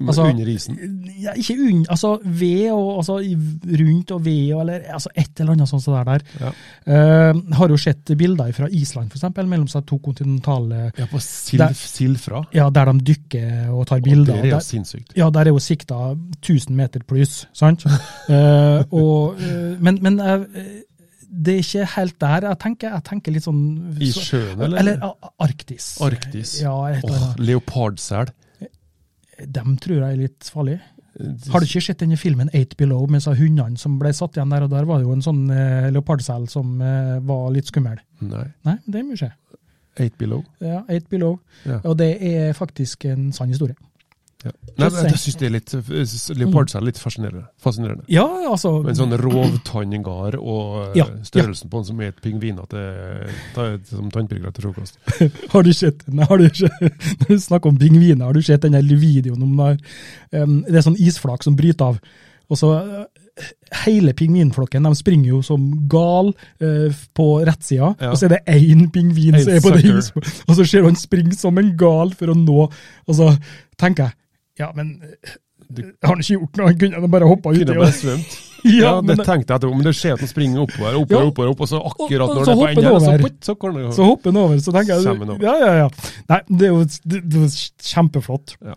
Altså- 0.00 0.24
Under 0.30 0.48
isen. 0.48 0.78
Ja, 1.20 1.32
ikke 1.36 1.56
under, 1.60 1.90
altså 1.90 2.18
ved 2.24 2.70
og 2.72 2.96
altså, 2.98 3.16
rundt 3.82 4.10
og 4.10 4.24
ved 4.24 4.54
og 4.54 4.60
eller 4.62 4.86
altså 4.92 5.08
et 5.16 5.40
eller 5.40 5.52
annet 5.52 5.68
sånt 5.68 5.84
der, 5.84 6.04
der. 6.04 6.22
Ja. 6.40 7.32
Uh, 7.32 7.42
har 7.58 7.68
jo 7.68 7.76
sett 7.76 8.12
bilder 8.18 8.52
fra 8.52 8.68
Island, 8.70 9.10
eksempel, 9.18 9.46
mellom 9.46 9.68
seg 9.68 9.84
to 9.86 9.98
kontinentale 9.98 10.92
Ja, 10.98 11.06
på 11.06 11.20
Silfra. 11.20 12.44
Ja, 12.54 12.70
der 12.70 12.92
de 12.92 13.04
dykker 13.12 13.70
og 13.70 13.86
tar 13.86 13.96
Og 13.96 14.02
bilder. 14.02 14.32
det 14.42 14.52
er 14.52 14.56
jo 14.56 14.60
sinnssykt. 14.60 15.12
ja, 15.16 15.30
der 15.30 15.40
er 15.40 15.52
jo 15.52 15.58
sikta 15.58 16.16
1000 16.40 16.76
meter 16.76 17.00
pluss, 17.06 17.46
sant? 17.52 17.84
uh, 17.86 18.82
og, 19.02 19.36
uh, 19.36 19.76
men 19.82 19.98
men 20.02 20.18
det 21.32 21.54
er 21.54 21.58
ikke 21.62 21.86
helt 21.96 22.18
der 22.20 22.46
jeg 22.48 22.58
tenker. 22.60 22.90
Jeg 22.92 23.04
tenker 23.08 23.32
litt 23.32 23.44
sånn 23.46 23.62
I 24.00 24.10
sjøen, 24.12 24.60
eller? 24.60 24.78
Eller 24.78 25.14
Arktis. 25.40 25.94
Arktis. 26.04 26.58
Ja, 26.62 26.74
annet. 26.92 27.38
Leopardsel. 27.40 28.32
Dem 29.46 29.76
tror 29.82 29.98
jeg 29.98 30.08
er 30.16 30.20
litt 30.20 30.50
farlig. 30.52 30.78
Har 31.52 31.60
du 31.60 31.68
ikke 31.68 31.82
sett 31.84 32.00
denne 32.00 32.16
filmen 32.16 32.48
Eight 32.56 32.72
Below 32.80 33.04
med 33.10 33.24
hundene 33.36 33.76
som 33.80 33.98
ble 34.00 34.14
satt 34.16 34.38
igjen 34.38 34.52
der, 34.54 34.64
og 34.64 34.72
der 34.72 34.86
var 34.88 35.00
det 35.00 35.06
jo 35.06 35.12
en 35.12 35.24
sånn 35.24 35.44
eh, 35.52 35.90
leopardsel 35.92 36.48
som 36.50 36.80
eh, 36.80 37.18
var 37.28 37.50
litt 37.52 37.68
skummel? 37.68 38.00
Nei. 38.24 38.46
Nei, 38.64 38.78
det 38.88 39.04
må 39.04 39.18
skje. 39.20 39.32
Eight 40.00 40.16
below. 40.16 40.40
Ja, 40.64 40.80
Eight 40.88 41.10
Below. 41.12 41.36
Ja. 41.68 41.82
Og 41.84 41.98
det 42.00 42.14
er 42.24 42.54
faktisk 42.56 43.04
en 43.10 43.28
sann 43.36 43.52
historie. 43.52 43.76
Ja. 44.42 44.50
Nei, 44.78 44.88
men 44.90 45.06
jeg 45.12 45.20
syns 45.22 45.36
det 45.38 45.46
er 45.46 45.52
litt 45.54 45.72
Leopardsel 46.38 46.80
er 46.80 46.86
litt 46.88 46.98
fascinerende. 46.98 47.44
fascinerende. 47.62 48.02
Ja, 48.10 48.24
altså 48.50 48.72
Med 48.82 48.94
en 48.94 48.98
sånn 49.02 49.14
rovtanngard 49.20 50.34
og 50.40 50.88
eh, 50.88 50.98
Ja, 50.98 51.06
størrelsen 51.26 51.70
på 51.70 51.78
den 51.82 51.88
som 51.90 52.00
er 52.02 52.10
et 52.10 52.20
pingvin 52.24 52.58
at 52.62 52.74
det 52.74 53.30
tar 53.54 53.76
som 53.90 54.10
tannpirkere 54.10 54.52
til 54.56 54.66
frokost. 54.68 54.98
Har 55.54 55.62
du 55.66 55.72
sett 55.76 56.02
nei, 56.08 56.26
Har 56.28 56.40
du 56.42 56.48
ikke, 56.48 56.70
når 57.22 57.30
du 57.30 57.38
snakker 57.38 57.70
om 57.72 57.78
pingviner, 57.78 58.24
har 58.26 58.34
du 58.34 58.42
sett 58.42 58.66
den 58.66 58.78
videoen 58.92 59.42
om 59.46 59.56
der, 59.56 59.78
um, 60.42 60.60
det 60.66 60.80
er 60.80 60.86
sånn 60.86 60.98
isflak 61.00 61.44
som 61.46 61.56
bryter 61.58 61.92
av? 61.92 62.00
Og 62.52 62.58
så 62.58 62.72
eh, 62.82 63.04
Hele 63.86 64.12
pingvinflokken 64.12 64.84
de 64.84 64.90
springer 64.98 65.30
jo 65.30 65.38
som 65.46 65.62
gal 65.88 66.34
eh, 66.60 66.92
på 67.16 67.26
rettsida, 67.48 67.94
Ja. 67.96 68.10
og 68.10 68.18
så 68.20 68.26
er 68.26 68.34
det 68.34 68.42
én 68.52 68.82
pingvin 68.92 69.38
som 69.40 69.54
er 69.54 69.62
på 69.64 69.72
det 69.72 69.86
isflaket, 69.88 70.42
og 70.48 70.58
så 70.58 70.66
ser 70.68 70.82
du 70.84 70.90
han 70.90 70.98
springe 71.00 71.38
som 71.38 71.56
en 71.58 71.70
gal 71.80 72.12
for 72.18 72.28
å 72.28 72.36
nå 72.36 72.66
Og 72.66 73.16
så 73.16 73.30
tenker 73.80 74.10
jeg 74.10 74.18
ja, 74.58 74.72
men 74.74 75.00
eh, 75.02 75.36
Du- 75.72 75.82
har 76.02 76.08
han 76.16 76.20
ikke 76.20 76.34
gjort 76.36 76.56
noe? 76.58 76.66
Han 76.66 76.78
kunne 76.78 77.08
bare 77.08 77.24
hoppa 77.30 77.52
uti. 77.54 77.64
Kunne 77.64 77.80
bare 77.84 77.92
svømt. 77.96 78.32
Ja, 78.62 78.78
Ja, 78.78 78.90
men 79.02 79.16
det 79.16 79.24
tenkte 79.26 79.50
jeg 79.50 79.58
etterpå, 79.58 79.74
men 79.74 79.82
det 79.88 79.92
skjer 79.98 80.12
at 80.14 80.20
han 80.22 80.28
springer 80.30 80.60
oppover, 80.62 80.94
oppover, 81.00 81.22
Ja. 81.24 81.30
oppover, 81.32 81.48
oppover, 81.50 81.66
og 81.66 81.70
så 81.72 81.78
akkurat 81.82 82.20
Og- 82.22 82.30
og 82.30 82.36
når 82.36 82.44
så 82.44 82.52
det 82.52 82.52
er 82.52 82.62
på 82.62 82.82
enden, 82.82 83.00
så, 83.02 83.14
putt, 83.24 83.38
så 83.48 83.54
kommer 83.58 83.82
det 83.82 83.94
Så 83.96 84.04
hopper 84.06 84.30
han 84.30 84.36
over, 84.42 84.56
så 84.62 84.72
tenker 84.72 84.92
jeg. 84.94 85.42
Ja, 85.42 85.54
ja, 85.58 85.72
ja. 85.80 85.88
Nei, 86.28 86.38
det 86.46 86.62
er 86.62 86.70
jo 86.70 86.84
det, 86.84 87.20
det 87.32 87.40
er 87.42 87.56
kjempeflott. 87.90 88.54
Ja. 88.62 88.74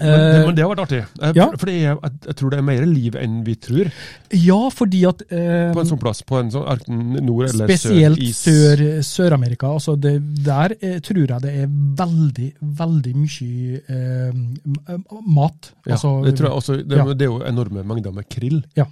Eh, 0.00 0.10
men, 0.10 0.24
det, 0.32 0.40
men 0.46 0.56
det 0.56 0.64
har 0.64 0.70
vært 0.72 0.82
artig. 0.86 1.00
Eh, 1.20 1.32
ja. 1.38 1.46
For, 1.60 1.72
jeg, 1.72 1.96
jeg 2.26 2.36
tror 2.40 2.52
det 2.52 2.58
er 2.60 2.66
mer 2.66 2.86
liv 2.90 3.18
enn 3.20 3.38
vi 3.46 3.54
tror, 3.60 3.90
ja, 4.34 4.58
fordi 4.74 5.02
at 5.08 5.22
eh, 5.28 5.70
på 5.74 5.82
en 5.82 5.90
sånn 5.90 6.00
plass. 6.02 6.22
På 6.26 6.40
en 6.40 6.52
sånn 6.54 6.66
enten 6.72 7.18
nord 7.26 7.48
eller 7.48 7.70
Spesielt 7.70 8.20
sør. 8.20 8.32
Spesielt 8.32 9.06
sør, 9.06 9.06
Sør-Amerika. 9.06 9.70
altså 9.78 9.96
det, 10.00 10.16
Der 10.46 10.76
eh, 10.80 10.98
tror 11.04 11.22
jeg 11.24 11.42
det 11.46 11.54
er 11.62 11.72
veldig, 12.02 12.50
veldig 12.82 13.14
mye 13.16 13.80
eh, 13.96 15.00
mat. 15.26 15.72
Ja, 15.86 15.96
altså, 15.96 16.18
det 16.26 16.36
tror 16.38 16.50
jeg 16.50 16.60
også. 16.62 16.78
Det, 16.82 17.00
ja. 17.00 17.08
det 17.12 17.28
er 17.28 17.32
jo 17.32 17.42
enorme 17.46 17.84
mengder 17.86 18.14
med 18.16 18.28
krill. 18.32 18.62
Ja. 18.78 18.88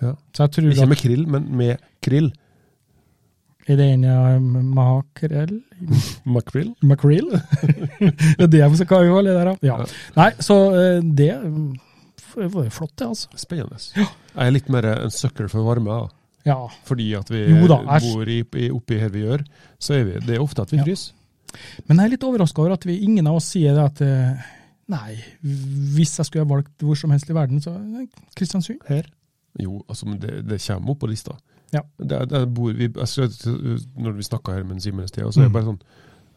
Ja. 0.00 0.14
Så 0.32 0.46
jeg 0.46 0.56
tror 0.56 0.70
Ikke 0.72 0.88
med 0.88 1.00
krill, 1.00 1.26
men 1.28 1.48
med 1.56 1.90
krill. 2.04 2.30
Er 3.70 3.76
det 3.78 3.86
en 3.94 4.04
eh, 4.08 4.40
makrell? 4.74 5.52
Makrill. 6.26 6.72
Makrell? 6.82 7.28
det 8.38 8.46
er 8.46 8.50
det 8.50 8.62
vi 8.72 8.80
skal 8.80 8.88
kalle 8.90 9.22
det 9.28 9.36
der. 9.36 9.52
Ja. 9.64 9.76
Nei, 10.16 10.30
så 10.42 10.56
eh, 10.74 10.98
det 11.04 11.30
var 12.34 12.64
jo 12.66 12.72
flott, 12.74 12.96
det, 12.98 13.06
altså. 13.10 13.30
Spennende. 13.38 13.78
Jeg 13.94 14.08
er 14.46 14.54
litt 14.54 14.70
mer 14.72 14.88
en 14.96 15.14
sucker 15.14 15.48
for 15.52 15.66
varme. 15.66 16.00
da. 16.02 16.08
Ja. 16.48 16.58
Fordi 16.88 17.10
at 17.18 17.30
vi 17.30 17.44
da, 17.68 17.80
æsj. 17.96 18.06
bor 18.08 18.30
i, 18.32 18.38
i, 18.64 18.70
oppi 18.72 18.98
her 19.00 19.10
vi 19.12 19.24
gjør, 19.26 19.44
så 19.82 19.98
er 19.98 20.06
vi, 20.08 20.18
det 20.26 20.36
er 20.38 20.44
ofte 20.44 20.64
at 20.64 20.72
vi 20.72 20.80
Ja. 20.80 20.86
fryser. 20.88 21.16
Men 21.88 21.98
jeg 21.98 22.04
er 22.06 22.12
litt 22.14 22.24
overraska 22.24 22.62
over 22.62 22.76
at 22.76 22.84
vi, 22.86 23.00
ingen 23.02 23.26
av 23.26 23.40
oss 23.40 23.48
sier 23.50 23.74
det 23.74 23.82
at 23.88 24.02
eh, 24.06 24.50
Nei, 24.90 25.16
hvis 25.94 26.16
jeg 26.18 26.26
skulle 26.26 26.42
ha 26.42 26.50
valgt 26.50 26.82
hvor 26.82 26.96
som 26.98 27.12
helst 27.14 27.28
i 27.30 27.34
verden, 27.34 27.60
så 27.62 27.76
eh, 27.78 28.06
Kristiansund. 28.38 28.80
Her? 28.88 29.06
Jo, 29.58 29.80
altså, 29.88 30.06
men 30.08 30.18
det, 30.22 30.40
det 30.50 30.58
kommer 30.64 30.94
opp 30.94 31.00
på 31.02 31.10
lista. 31.10 31.36
Ja. 31.72 31.80
Det, 31.98 32.28
det 32.28 32.40
bor 32.54 32.72
vi, 32.74 32.88
altså, 32.98 33.28
når 33.96 34.12
vi 34.16 34.22
snakka 34.26 34.52
her 34.56 34.64
med 34.66 34.82
Simen 34.82 35.04
i 35.04 35.08
sted, 35.08 35.24
så 35.30 35.40
er 35.40 35.44
det 35.48 35.50
Mm. 35.50 35.54
bare 35.54 35.68
sånn 35.68 35.80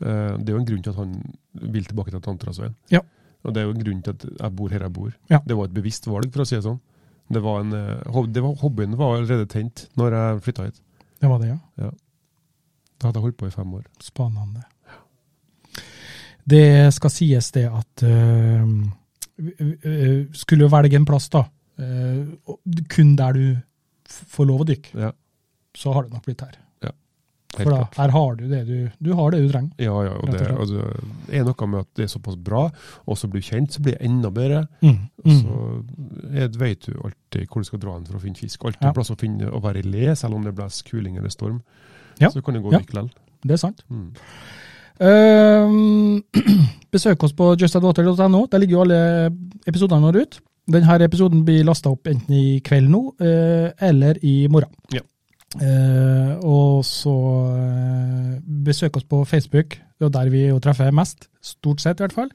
uh, 0.03 0.37
det 0.37 0.49
er 0.49 0.53
jo 0.53 0.59
en 0.61 0.65
grunn 0.69 0.83
til 0.83 0.89
at 0.93 0.99
han 0.99 1.13
vil 1.73 1.85
tilbake 1.85 2.11
til 2.11 2.21
Tantrasveien. 2.21 2.75
Ja. 2.91 2.99
Og 3.43 3.53
det 3.53 3.61
er 3.61 3.65
jo 3.67 3.73
en 3.75 3.83
grunn 3.83 4.01
til 4.03 4.13
at 4.13 4.25
jeg 4.39 4.55
bor 4.55 4.69
her 4.69 4.79
jeg 4.85 4.93
bor. 4.93 5.11
Ja. 5.29 5.39
Det 5.45 5.55
var 5.57 5.65
et 5.65 5.73
bevisst 5.73 6.05
valg, 6.07 6.29
for 6.31 6.43
å 6.43 6.45
si 6.47 6.55
det 6.55 6.63
sånn. 6.63 6.79
Det 7.33 7.41
var 7.41 7.61
en, 7.63 7.73
eh, 7.73 8.23
det 8.31 8.41
var, 8.43 8.55
hobbyen 8.61 8.95
var 8.99 9.17
allerede 9.17 9.47
tent 9.49 9.87
når 9.97 10.11
jeg 10.17 10.41
flytta 10.43 10.65
hit. 10.67 10.81
Det 11.19 11.29
var 11.29 11.39
det, 11.39 11.47
ja. 11.49 11.89
Da 12.99 13.07
hadde 13.07 13.17
jeg 13.19 13.23
holdt 13.23 13.37
på 13.37 13.47
i 13.47 13.51
fem 13.55 13.73
år. 13.73 13.83
Spennende. 13.99 14.63
Det 16.45 16.93
skal 16.93 17.09
sies 17.09 17.51
det 17.55 17.65
at 17.71 18.03
øh, 18.03 18.67
skulle 20.35 20.67
velge 20.71 20.95
en 20.99 21.05
plass, 21.07 21.29
da, 21.31 21.45
øh, 21.79 22.27
kun 22.91 23.15
der 23.15 23.31
du 23.33 23.45
får 24.07 24.45
lov 24.49 24.61
å 24.61 24.67
dykke, 24.67 24.91
Ja, 24.99 25.11
så 25.77 25.93
har 25.93 26.03
det 26.07 26.13
nok 26.13 26.25
blitt 26.25 26.41
her. 26.41 26.59
helt 27.53 27.67
For 27.67 27.69
da, 27.69 27.77
klart. 27.83 27.97
her 28.01 28.09
har 28.09 28.35
du 28.39 28.47
det 28.49 28.59
du, 28.65 28.77
du 28.99 29.11
har 29.13 29.29
det 29.31 29.39
du 29.43 29.51
trenger. 29.51 29.73
Ja, 29.77 29.93
ja, 30.07 30.13
og 30.17 30.31
det, 30.33 30.47
og 30.57 30.71
det 30.71 31.37
er 31.37 31.43
noe 31.45 31.67
med 31.69 31.79
at 31.83 31.89
det 31.99 32.03
er 32.07 32.09
såpass 32.09 32.35
bra, 32.35 32.63
og 33.05 33.17
så 33.19 33.27
blir 33.29 33.43
du 33.43 33.45
kjent, 33.45 33.75
så 33.75 33.83
blir 33.85 33.93
det 33.93 34.07
enda 34.09 34.31
bedre. 34.33 34.63
Mm. 34.81 34.95
Så 35.27 35.57
er, 36.33 36.47
vet 36.57 36.87
du 36.87 36.95
alltid 36.97 37.45
hvor 37.51 37.61
du 37.61 37.69
skal 37.69 37.79
dra 37.83 37.93
hen 37.93 38.07
for 38.09 38.17
å 38.17 38.23
finne 38.23 38.41
fisk. 38.41 38.65
Alltid 38.65 38.87
Ja. 38.89 38.93
plass 38.97 39.11
å, 39.13 39.17
finne, 39.21 39.51
å 39.53 39.61
være 39.61 39.83
i 39.83 39.85
le, 39.85 40.15
selv 40.17 40.33
om 40.33 40.43
det 40.49 40.55
blåser 40.57 40.87
kuling 40.89 41.17
eller 41.21 41.29
storm. 41.29 41.61
Ja. 42.17 42.29
Så 42.33 42.41
kan 42.41 42.55
det 42.57 42.63
gå 42.65 42.73
Ja. 42.73 42.79
likevel. 42.81 43.11
Det 43.45 43.53
er 43.53 43.61
sant. 43.61 43.83
Mm. 43.89 44.09
Uh, 45.03 46.21
besøk 46.93 47.23
oss 47.25 47.33
på 47.37 47.53
justadwater.no. 47.59 48.47
Der 48.49 48.61
ligger 48.61 48.77
jo 48.79 48.81
alle 48.85 48.99
episodene 49.67 50.01
våre 50.09 50.25
ut. 50.25 50.39
Denne 50.73 50.97
episoden 51.05 51.41
blir 51.45 51.65
lasta 51.67 51.91
opp 51.91 52.07
enten 52.07 52.33
i 52.37 52.59
kveld 52.63 52.87
nå, 52.89 52.99
eh, 53.19 53.71
eller 53.83 54.15
i 54.23 54.47
morgen. 54.47 54.71
Ja. 54.95 55.01
Eh, 55.61 56.33
og 56.41 56.81
så 56.87 57.13
eh, 57.53 58.41
besøk 58.65 58.97
oss 58.97 59.05
på 59.05 59.23
Facebook. 59.29 59.77
Det 59.99 60.07
er 60.09 60.13
der 60.15 60.29
vi 60.33 60.47
jo 60.47 60.59
treffer 60.59 60.91
mest. 60.91 61.27
Stort 61.41 61.81
sett, 61.81 61.99
i 61.99 62.03
hvert 62.03 62.15
fall. 62.15 62.31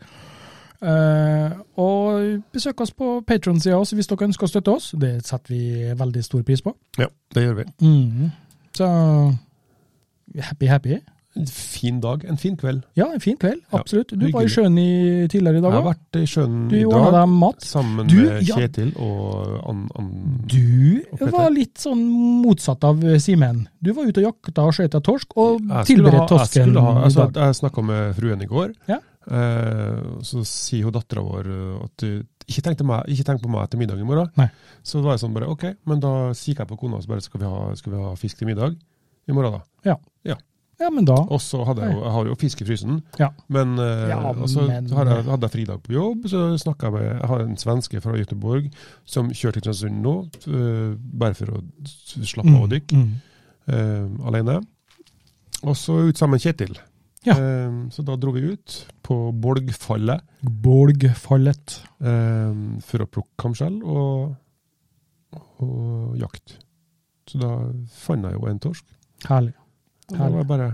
Eh, 0.78 1.50
og 1.82 2.42
besøk 2.54 2.80
oss 2.80 2.92
på 2.94 3.16
Patron-sida 3.26 3.74
også 3.76 3.96
hvis 3.98 4.06
dere 4.06 4.28
ønsker 4.28 4.46
å 4.46 4.52
støtte 4.52 4.74
oss. 4.76 4.92
Det 4.94 5.16
setter 5.26 5.54
vi 5.54 5.62
veldig 5.98 6.24
stor 6.24 6.44
pris 6.46 6.62
på. 6.62 6.74
Ja, 6.98 7.10
det 7.34 7.46
gjør 7.46 7.58
vi. 7.62 7.68
Mhm. 7.82 8.30
Så 8.78 8.86
happy, 10.38 10.66
happy. 10.70 11.00
En 11.38 11.46
fin 11.46 12.00
dag, 12.02 12.24
en 12.28 12.36
fin 12.40 12.56
kveld. 12.58 12.82
Ja, 12.98 13.06
en 13.14 13.22
fin 13.22 13.36
kveld. 13.38 13.60
Ja, 13.70 13.78
Absolutt. 13.78 14.12
Du 14.18 14.26
var 14.34 14.46
i 14.46 14.50
sjøen 14.52 14.78
i, 14.80 14.88
tidligere 15.30 15.60
i 15.60 15.64
dag 15.64 15.74
Jeg 15.76 15.78
har 15.80 15.86
vært 15.88 16.18
i 16.18 16.24
sjøen 16.26 16.56
Du 16.70 16.76
i 16.76 16.84
dag 16.88 17.06
deg 17.14 17.34
mat. 17.34 17.60
sammen 17.64 18.10
Du, 18.10 18.16
med 18.24 18.48
ja. 18.48 18.56
Kjetil 18.58 18.90
og 18.96 19.52
an, 19.70 19.84
an, 19.98 20.08
Du 20.50 21.04
Og 21.14 21.22
var 21.32 21.52
litt 21.54 21.78
sånn 21.78 22.02
motsatt 22.42 22.84
av 22.88 23.04
Simen. 23.22 23.66
Du 23.80 23.92
var 23.94 24.08
ute 24.08 24.24
og 24.24 24.32
jakta 24.32 24.66
og 24.66 24.74
skjøt 24.76 24.98
torsk, 25.06 25.36
og 25.38 25.62
tilberedte 25.86 26.26
tosken. 26.32 26.74
jeg 26.74 26.82
ha- 26.82 27.04
altså, 27.04 27.28
dag. 27.30 27.46
Jeg 27.48 27.60
snakka 27.62 27.84
med 27.84 28.16
fruen 28.18 28.42
i 28.42 28.50
går. 28.50 28.74
Ja. 28.90 28.98
Eh, 29.28 30.02
så 30.24 30.40
sier 30.48 30.88
hun 30.88 30.94
dattera 30.96 31.20
vår 31.24 31.48
eh, 31.52 31.84
at 31.84 31.96
du 32.00 32.24
ikke 32.48 32.84
meg, 32.88 33.04
ikke 33.12 33.26
tenk 33.28 33.42
på 33.44 33.50
meg 33.52 33.68
til 33.68 33.80
middag 33.82 34.00
i 34.00 34.06
morgen. 34.08 34.30
Nei. 34.40 34.48
Så 34.82 34.98
da 34.98 35.08
var 35.08 35.18
jeg 35.18 35.24
sånn 35.26 35.34
bare 35.36 35.50
OK, 35.52 35.64
men 35.84 36.00
da 36.00 36.12
kikker 36.32 36.64
jeg 36.64 36.70
på 36.70 36.78
kona 36.80 36.96
og 36.96 37.04
så 37.04 37.10
bare 37.12 37.24
skal 37.24 37.42
vi, 37.42 37.46
ha, 37.50 37.74
skal 37.76 37.92
vi 37.92 37.98
ha 38.06 38.14
fisk 38.16 38.40
til 38.40 38.48
middag 38.48 38.76
i 39.28 39.36
morgen, 39.36 39.58
da. 39.58 39.90
Ja, 39.90 39.96
men 40.92 41.04
da 41.04 41.16
Og 41.26 41.40
så 41.42 41.64
hadde 41.66 41.82
jeg 41.82 41.92
jo, 41.96 42.02
jeg 42.04 42.12
har 42.14 42.26
jo 42.30 42.34
fisk 42.38 42.60
i 42.62 42.66
frysen, 42.68 43.02
Ja. 43.18 43.28
men, 43.48 43.72
eh, 43.82 44.08
Ja, 44.12 44.18
og 44.30 44.46
så 44.48 44.66
men- 44.66 44.88
har 44.94 45.04
jeg, 45.10 45.24
hadde 45.24 45.42
jeg 45.48 45.50
fridag 45.50 45.82
på 45.82 45.92
jobb. 45.96 46.26
Så 46.30 46.42
snakka 46.62 46.86
jeg 46.86 46.92
med 46.92 47.20
Jeg 47.20 47.28
har 47.28 47.40
en 47.40 47.56
svenske 47.56 48.00
fra 48.02 48.12
Göteborg 48.12 48.70
som 49.04 49.28
kjører 49.30 49.52
til 49.58 49.62
Kristiansund 49.62 50.02
nå, 50.02 50.14
eh, 50.46 50.94
bare 51.18 51.34
for 51.34 51.46
å 51.46 51.62
slappe 52.22 52.54
av 52.54 52.62
og 52.62 52.70
dykke 52.70 52.94
Mm. 52.94 53.14
uh, 53.68 54.26
alene. 54.28 54.60
Og 55.64 55.74
så 55.74 56.08
ut 56.08 56.16
sammen 56.16 56.38
med 56.38 56.40
Kjetil. 56.46 56.78
Ja. 57.26 57.34
Uh, 57.34 57.88
så 57.90 58.04
da 58.04 58.14
dro 58.16 58.30
vi 58.32 58.40
ut 58.52 58.86
på 59.02 59.32
Bolgfallet 59.34 60.20
Bolgfallet. 60.44 61.80
Uh, 62.00 62.78
for 62.80 62.98
å 63.02 63.08
plukke 63.10 63.34
kamskjell 63.36 63.82
og, 63.82 64.36
og 65.60 66.16
jakt. 66.16 66.56
Så 67.28 67.40
da 67.42 67.50
fant 67.92 68.24
jeg 68.24 68.38
jo 68.38 68.46
en 68.48 68.60
torsk. 68.62 68.84
Herlig. 69.26 69.52
Da 70.08 70.28
var 70.28 70.38
det 70.40 70.48
bare 70.48 70.70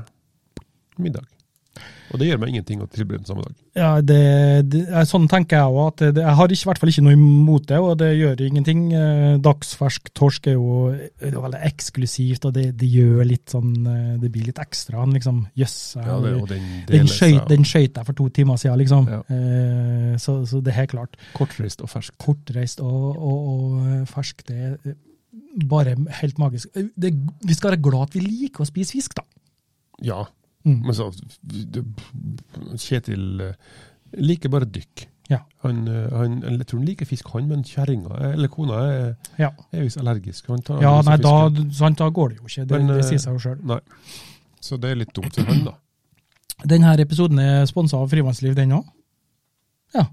middag. 0.99 1.31
Og 2.15 2.21
det 2.21 2.29
gjør 2.29 2.39
meg 2.39 2.53
ingenting 2.53 2.83
å 2.85 2.87
tilby 2.87 3.17
den 3.17 3.27
samme 3.27 3.43
dag. 3.43 3.55
Ja, 3.75 3.89
det, 4.05 4.19
det, 4.71 4.83
sånn 5.11 5.25
tenker 5.31 5.59
jeg 5.59 5.75
òg. 5.75 6.03
Jeg 6.05 6.35
har 6.39 6.53
i 6.53 6.59
hvert 6.69 6.79
fall 6.79 6.93
ikke 6.93 7.03
noe 7.03 7.17
imot 7.17 7.65
det, 7.71 7.81
og 7.83 7.97
det 7.99 8.11
gjør 8.15 8.43
ingenting. 8.47 8.85
Eh, 8.95 9.33
Dagsfersk 9.43 10.13
torsk 10.15 10.47
er 10.53 10.55
jo 10.55 10.93
er 10.95 11.35
veldig 11.35 11.63
eksklusivt, 11.67 12.47
og 12.47 12.55
det, 12.55 12.69
det 12.79 12.91
gjør 12.93 13.25
litt 13.27 13.51
sånn 13.51 13.73
eh, 13.91 14.13
Det 14.23 14.31
blir 14.31 14.47
litt 14.53 14.61
ekstra. 14.63 15.03
Liksom, 15.11 15.41
Jøss. 15.59 15.79
Ja, 15.99 16.21
den 16.23 16.69
den 16.95 17.67
skøyt 17.67 17.99
jeg 17.99 18.07
for 18.07 18.15
to 18.15 18.29
timer 18.37 18.61
siden, 18.63 18.79
liksom. 18.85 19.11
Ja. 19.11 19.25
Eh, 19.35 20.15
så, 20.23 20.39
så 20.47 20.63
det 20.63 20.75
er 20.75 20.85
helt 20.85 20.95
klart. 20.95 21.19
kortreist 21.35 21.83
og 21.83 21.91
ferskt. 21.91 22.15
Kortreist 22.23 22.85
og, 22.85 23.11
og, 23.19 23.51
og 23.51 24.07
fersk, 24.13 24.47
det 24.47 24.61
er 24.71 24.95
bare 25.71 25.95
helt 26.21 26.39
magisk. 26.43 26.73
Det, 26.97 27.13
vi 27.47 27.55
skal 27.55 27.75
være 27.75 27.83
glad 27.83 28.09
at 28.09 28.15
vi 28.19 28.25
liker 28.25 28.65
å 28.65 28.69
spise 28.69 28.97
fisk, 28.99 29.15
da. 29.21 29.27
Ja, 30.03 30.25
Mm. 30.65 30.79
men 30.81 30.95
så 30.97 31.11
Kjetil 32.81 33.41
eh, 33.45 33.55
liker 34.17 34.49
bare 34.53 34.65
dykk. 34.71 35.03
Ja. 35.29 35.43
Han, 35.65 35.83
eh, 35.89 36.07
han, 36.13 36.39
jeg 36.45 36.67
tror 36.71 36.81
han 36.81 36.87
liker 36.89 37.09
fisk, 37.09 37.29
han, 37.35 37.49
men 37.51 37.65
kjerringa, 37.69 38.13
eh, 38.17 38.33
eller 38.37 38.49
kona, 38.53 38.79
er, 38.89 39.15
Ja, 39.41 39.51
er 39.73 39.85
visst 39.87 40.01
allergisk. 40.01 40.49
Han 40.53 40.63
tar 40.65 40.83
ja 40.85 40.95
nei, 41.05 41.17
da, 41.21 41.35
sant, 41.73 42.01
da 42.01 42.09
går 42.09 42.33
det 42.35 42.39
jo 42.41 42.49
ikke. 42.49 42.67
Det, 42.71 42.81
Men, 42.81 42.95
det 42.97 43.05
sier 43.09 43.21
seg 43.23 43.37
jo 43.37 43.43
sjøl. 43.45 43.81
Så 44.65 44.79
det 44.81 44.91
er 44.95 45.01
litt 45.03 45.13
dumt 45.17 45.37
for 45.37 45.49
han, 45.53 45.65
da. 45.69 45.77
Denne 46.73 46.93
episoden 47.03 47.41
er 47.45 47.65
sponsa 47.69 47.99
av 48.01 48.09
Frivannsliv, 48.13 48.55
den 48.57 48.73
òg. 48.79 48.89
Ja. 49.95 50.07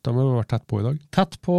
De 0.00 0.12
vi 0.16 0.22
vært 0.32 0.48
tett 0.54 0.64
på 0.70 0.78
i 0.80 0.84
dag. 0.86 0.98
Tett 1.12 1.34
på 1.44 1.54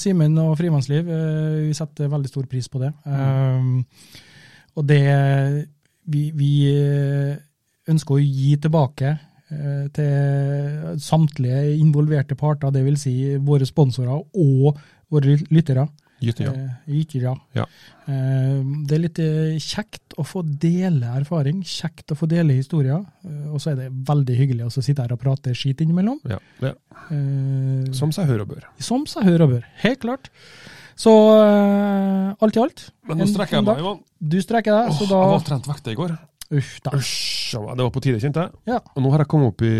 Simen 0.00 0.34
og 0.42 0.56
Frivannsliv. 0.58 1.06
Eh, 1.14 1.60
Vi 1.68 1.74
setter 1.78 2.08
veldig 2.10 2.30
stor 2.32 2.46
pris 2.50 2.66
på 2.68 2.80
det. 2.82 2.90
Um, 3.06 3.84
og 4.74 4.86
det 4.88 5.02
vi, 6.10 6.24
vi 6.34 6.48
eh, 6.74 7.36
ønsker 7.88 8.16
å 8.16 8.24
gi 8.24 8.56
tilbake 8.64 9.12
eh, 9.14 9.84
til 9.94 10.98
samtlige 11.00 11.62
involverte 11.78 12.34
parter, 12.36 12.74
dvs. 12.74 13.04
Si 13.06 13.14
våre 13.46 13.68
sponsorer 13.68 14.18
og 14.18 14.80
våre 15.14 15.30
ly- 15.36 15.46
lyttere. 15.54 15.86
Gyttinga. 16.28 16.52
Eh, 16.54 16.92
lyttere. 16.94 17.34
Ja. 17.54 17.64
Eh, 18.08 18.60
Det 18.88 18.96
er 18.96 19.02
litt 19.02 19.18
eh, 19.22 19.56
kjekt 19.62 20.16
å 20.18 20.24
få 20.26 20.42
dele 20.44 21.06
erfaring, 21.20 21.62
kjekt 21.62 22.12
å 22.12 22.18
få 22.18 22.28
dele 22.30 22.56
historier. 22.58 23.02
Og 23.52 23.60
så 23.62 23.72
er 23.72 23.76
det 23.84 23.88
veldig 24.08 24.36
hyggelig 24.38 24.66
å 24.68 24.72
sitte 24.82 25.02
her 25.02 25.12
og 25.16 25.20
prate 25.22 25.54
skit 25.54 25.80
innimellom. 25.84 26.20
Ja. 26.30 26.38
ja. 26.62 26.74
Eh, 27.10 27.92
Som 27.96 28.12
seg 28.14 28.26
hør 28.30 28.44
og 28.46 28.54
bør. 28.54 28.64
som 28.78 29.06
seg 29.10 29.24
hør 29.28 29.46
og 29.46 29.50
bør. 29.56 29.64
Helt 29.84 30.00
klart. 30.04 30.30
Så 30.96 31.10
alt 31.10 32.54
i 32.56 32.60
alt 32.62 32.84
Men 33.08 33.18
nå 33.18 33.26
strekker 33.26 33.58
jeg 33.58 33.64
meg. 33.66 33.80
Ivan. 33.82 33.98
Du 34.22 34.36
strekker 34.42 34.76
deg, 34.76 34.92
Åh, 34.92 34.98
så 34.98 35.08
Jeg 35.08 35.10
var 35.18 35.32
da 35.38 35.44
trent 35.48 35.66
vekta 35.66 35.90
i 35.90 35.98
går. 35.98 36.14
Uff 36.54 36.74
da. 36.84 36.90
Usch, 36.94 37.50
det 37.56 37.82
var 37.82 37.90
på 37.90 38.02
tide, 38.04 38.20
kjente 38.22 38.44
jeg. 38.44 38.52
Ja. 38.70 38.78
Og 38.94 39.02
nå 39.02 39.10
har 39.10 39.24
jeg 39.24 39.30
kommet 39.32 39.54
opp 39.54 39.64
i 39.66 39.72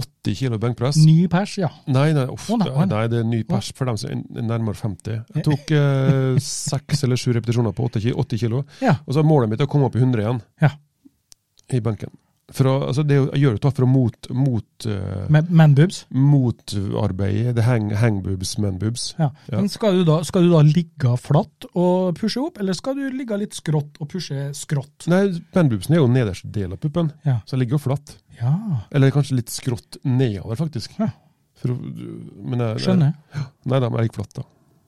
80 0.00 0.34
kilo 0.40 0.58
benkpress. 0.62 0.98
Ny 1.04 1.26
pers, 1.32 1.58
ja. 1.60 1.68
Nei, 1.86 2.08
nei, 2.16 2.24
uff, 2.32 2.48
oh, 2.50 2.56
nei, 2.60 2.70
det- 2.70 2.88
nei, 2.94 3.02
det 3.12 3.18
er 3.20 3.28
ny 3.28 3.42
pers 3.48 3.70
for 3.76 3.84
dem 3.90 3.96
som 4.00 4.10
er 4.10 4.42
nærmere 4.48 4.74
50. 4.80 5.20
Jeg 5.36 5.44
tok 5.46 5.70
eh, 5.76 7.02
eller 7.04 7.20
sju 7.20 7.32
repetisjoner 7.36 7.72
på 7.76 7.86
80 7.92 8.38
kilo, 8.46 8.64
Ja. 8.80 8.96
og 9.06 9.14
så 9.14 9.20
er 9.22 9.28
målet 9.28 9.52
mitt 9.52 9.60
å 9.64 9.68
komme 9.70 9.86
opp 9.90 9.96
i 9.96 10.02
100 10.02 10.24
igjen 10.24 10.42
Ja. 10.64 10.72
i 11.72 11.80
benken. 11.84 12.10
For 12.50 12.66
å, 12.66 12.72
altså 12.88 13.04
det 13.06 13.14
jeg 13.14 13.44
gjør 13.44 13.52
det 13.54 13.60
da 13.62 13.70
for 13.70 13.86
å 13.86 13.86
mot, 13.86 14.26
mot, 14.34 14.86
uh, 14.90 15.28
Med 15.30 15.52
manboobs. 15.54 16.00
motarbeide 16.10 17.52
Det 17.54 17.62
hang, 17.62 17.92
hangboobs, 17.94 18.56
manboobs. 18.58 19.04
Ja. 19.20 19.28
Ja. 19.46 19.60
Men 19.60 19.68
skal 19.70 20.00
du, 20.00 20.04
da, 20.08 20.16
skal 20.26 20.48
du 20.48 20.50
da 20.50 20.62
ligge 20.66 21.12
flatt 21.22 21.68
og 21.78 22.16
pushe 22.18 22.42
opp, 22.42 22.58
eller 22.58 22.74
skal 22.74 22.96
du 22.98 23.04
ligge 23.14 23.38
litt 23.38 23.54
skrått 23.54 24.00
og 24.02 24.10
pushe 24.10 24.48
skrått? 24.58 25.06
Nei, 25.06 25.28
manboobsen 25.54 25.94
er 25.94 26.02
jo 26.02 26.08
nederste 26.10 26.50
del 26.50 26.74
av 26.74 26.80
puppen, 26.82 27.12
Ja. 27.24 27.38
så 27.46 27.54
jeg 27.54 27.64
ligger 27.66 27.78
jo 27.78 27.84
flatt. 27.86 28.16
Ja, 28.40 28.54
Eller 28.90 29.12
kanskje 29.14 29.36
litt 29.38 29.52
skrått 29.52 30.00
nedover, 30.02 30.56
faktisk. 30.56 30.96
Ja. 31.00 31.10
For, 31.60 31.76
men 31.76 32.62
jeg, 32.64 32.80
skjønner. 32.86 33.14
Nei 33.68 33.80
da, 33.82 33.90
men 33.90 34.00
jeg 34.00 34.10
gikk 34.10 34.20
flatt, 34.22 34.40
da. 34.40 34.46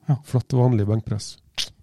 Ja. 0.09 0.19
Flatt 0.27 0.55
vanlig 0.57 0.87
benkpress. 0.89 1.35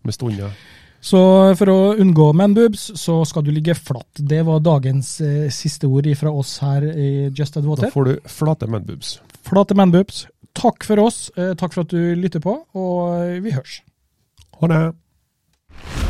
Med 0.02 0.16
stunder. 0.16 0.54
Så 1.00 1.20
for 1.56 1.72
å 1.72 1.78
unngå 2.00 2.26
manboobs, 2.36 2.90
så 3.00 3.22
skal 3.28 3.46
du 3.46 3.52
ligge 3.54 3.74
flatt. 3.78 4.20
Det 4.20 4.42
var 4.44 4.60
dagens 4.64 5.14
eh, 5.24 5.46
siste 5.54 5.88
ord 5.88 6.10
fra 6.20 6.32
oss 6.42 6.58
her 6.64 6.84
i 6.90 7.30
Just 7.32 7.56
Add 7.56 7.70
Da 7.80 7.92
får 7.94 8.10
du 8.10 8.28
flate 8.28 8.68
manboobs. 8.68 9.16
Flate 9.48 9.78
manboobs. 9.78 10.26
Takk 10.52 10.84
for 10.84 11.00
oss, 11.06 11.30
eh, 11.38 11.54
takk 11.56 11.72
for 11.72 11.86
at 11.86 11.94
du 11.94 12.14
lytter 12.20 12.44
på, 12.44 12.58
og 12.76 13.00
eh, 13.22 13.38
vi 13.40 13.56
hørs. 13.56 13.80
Ha 14.60 14.74
det! 14.74 16.09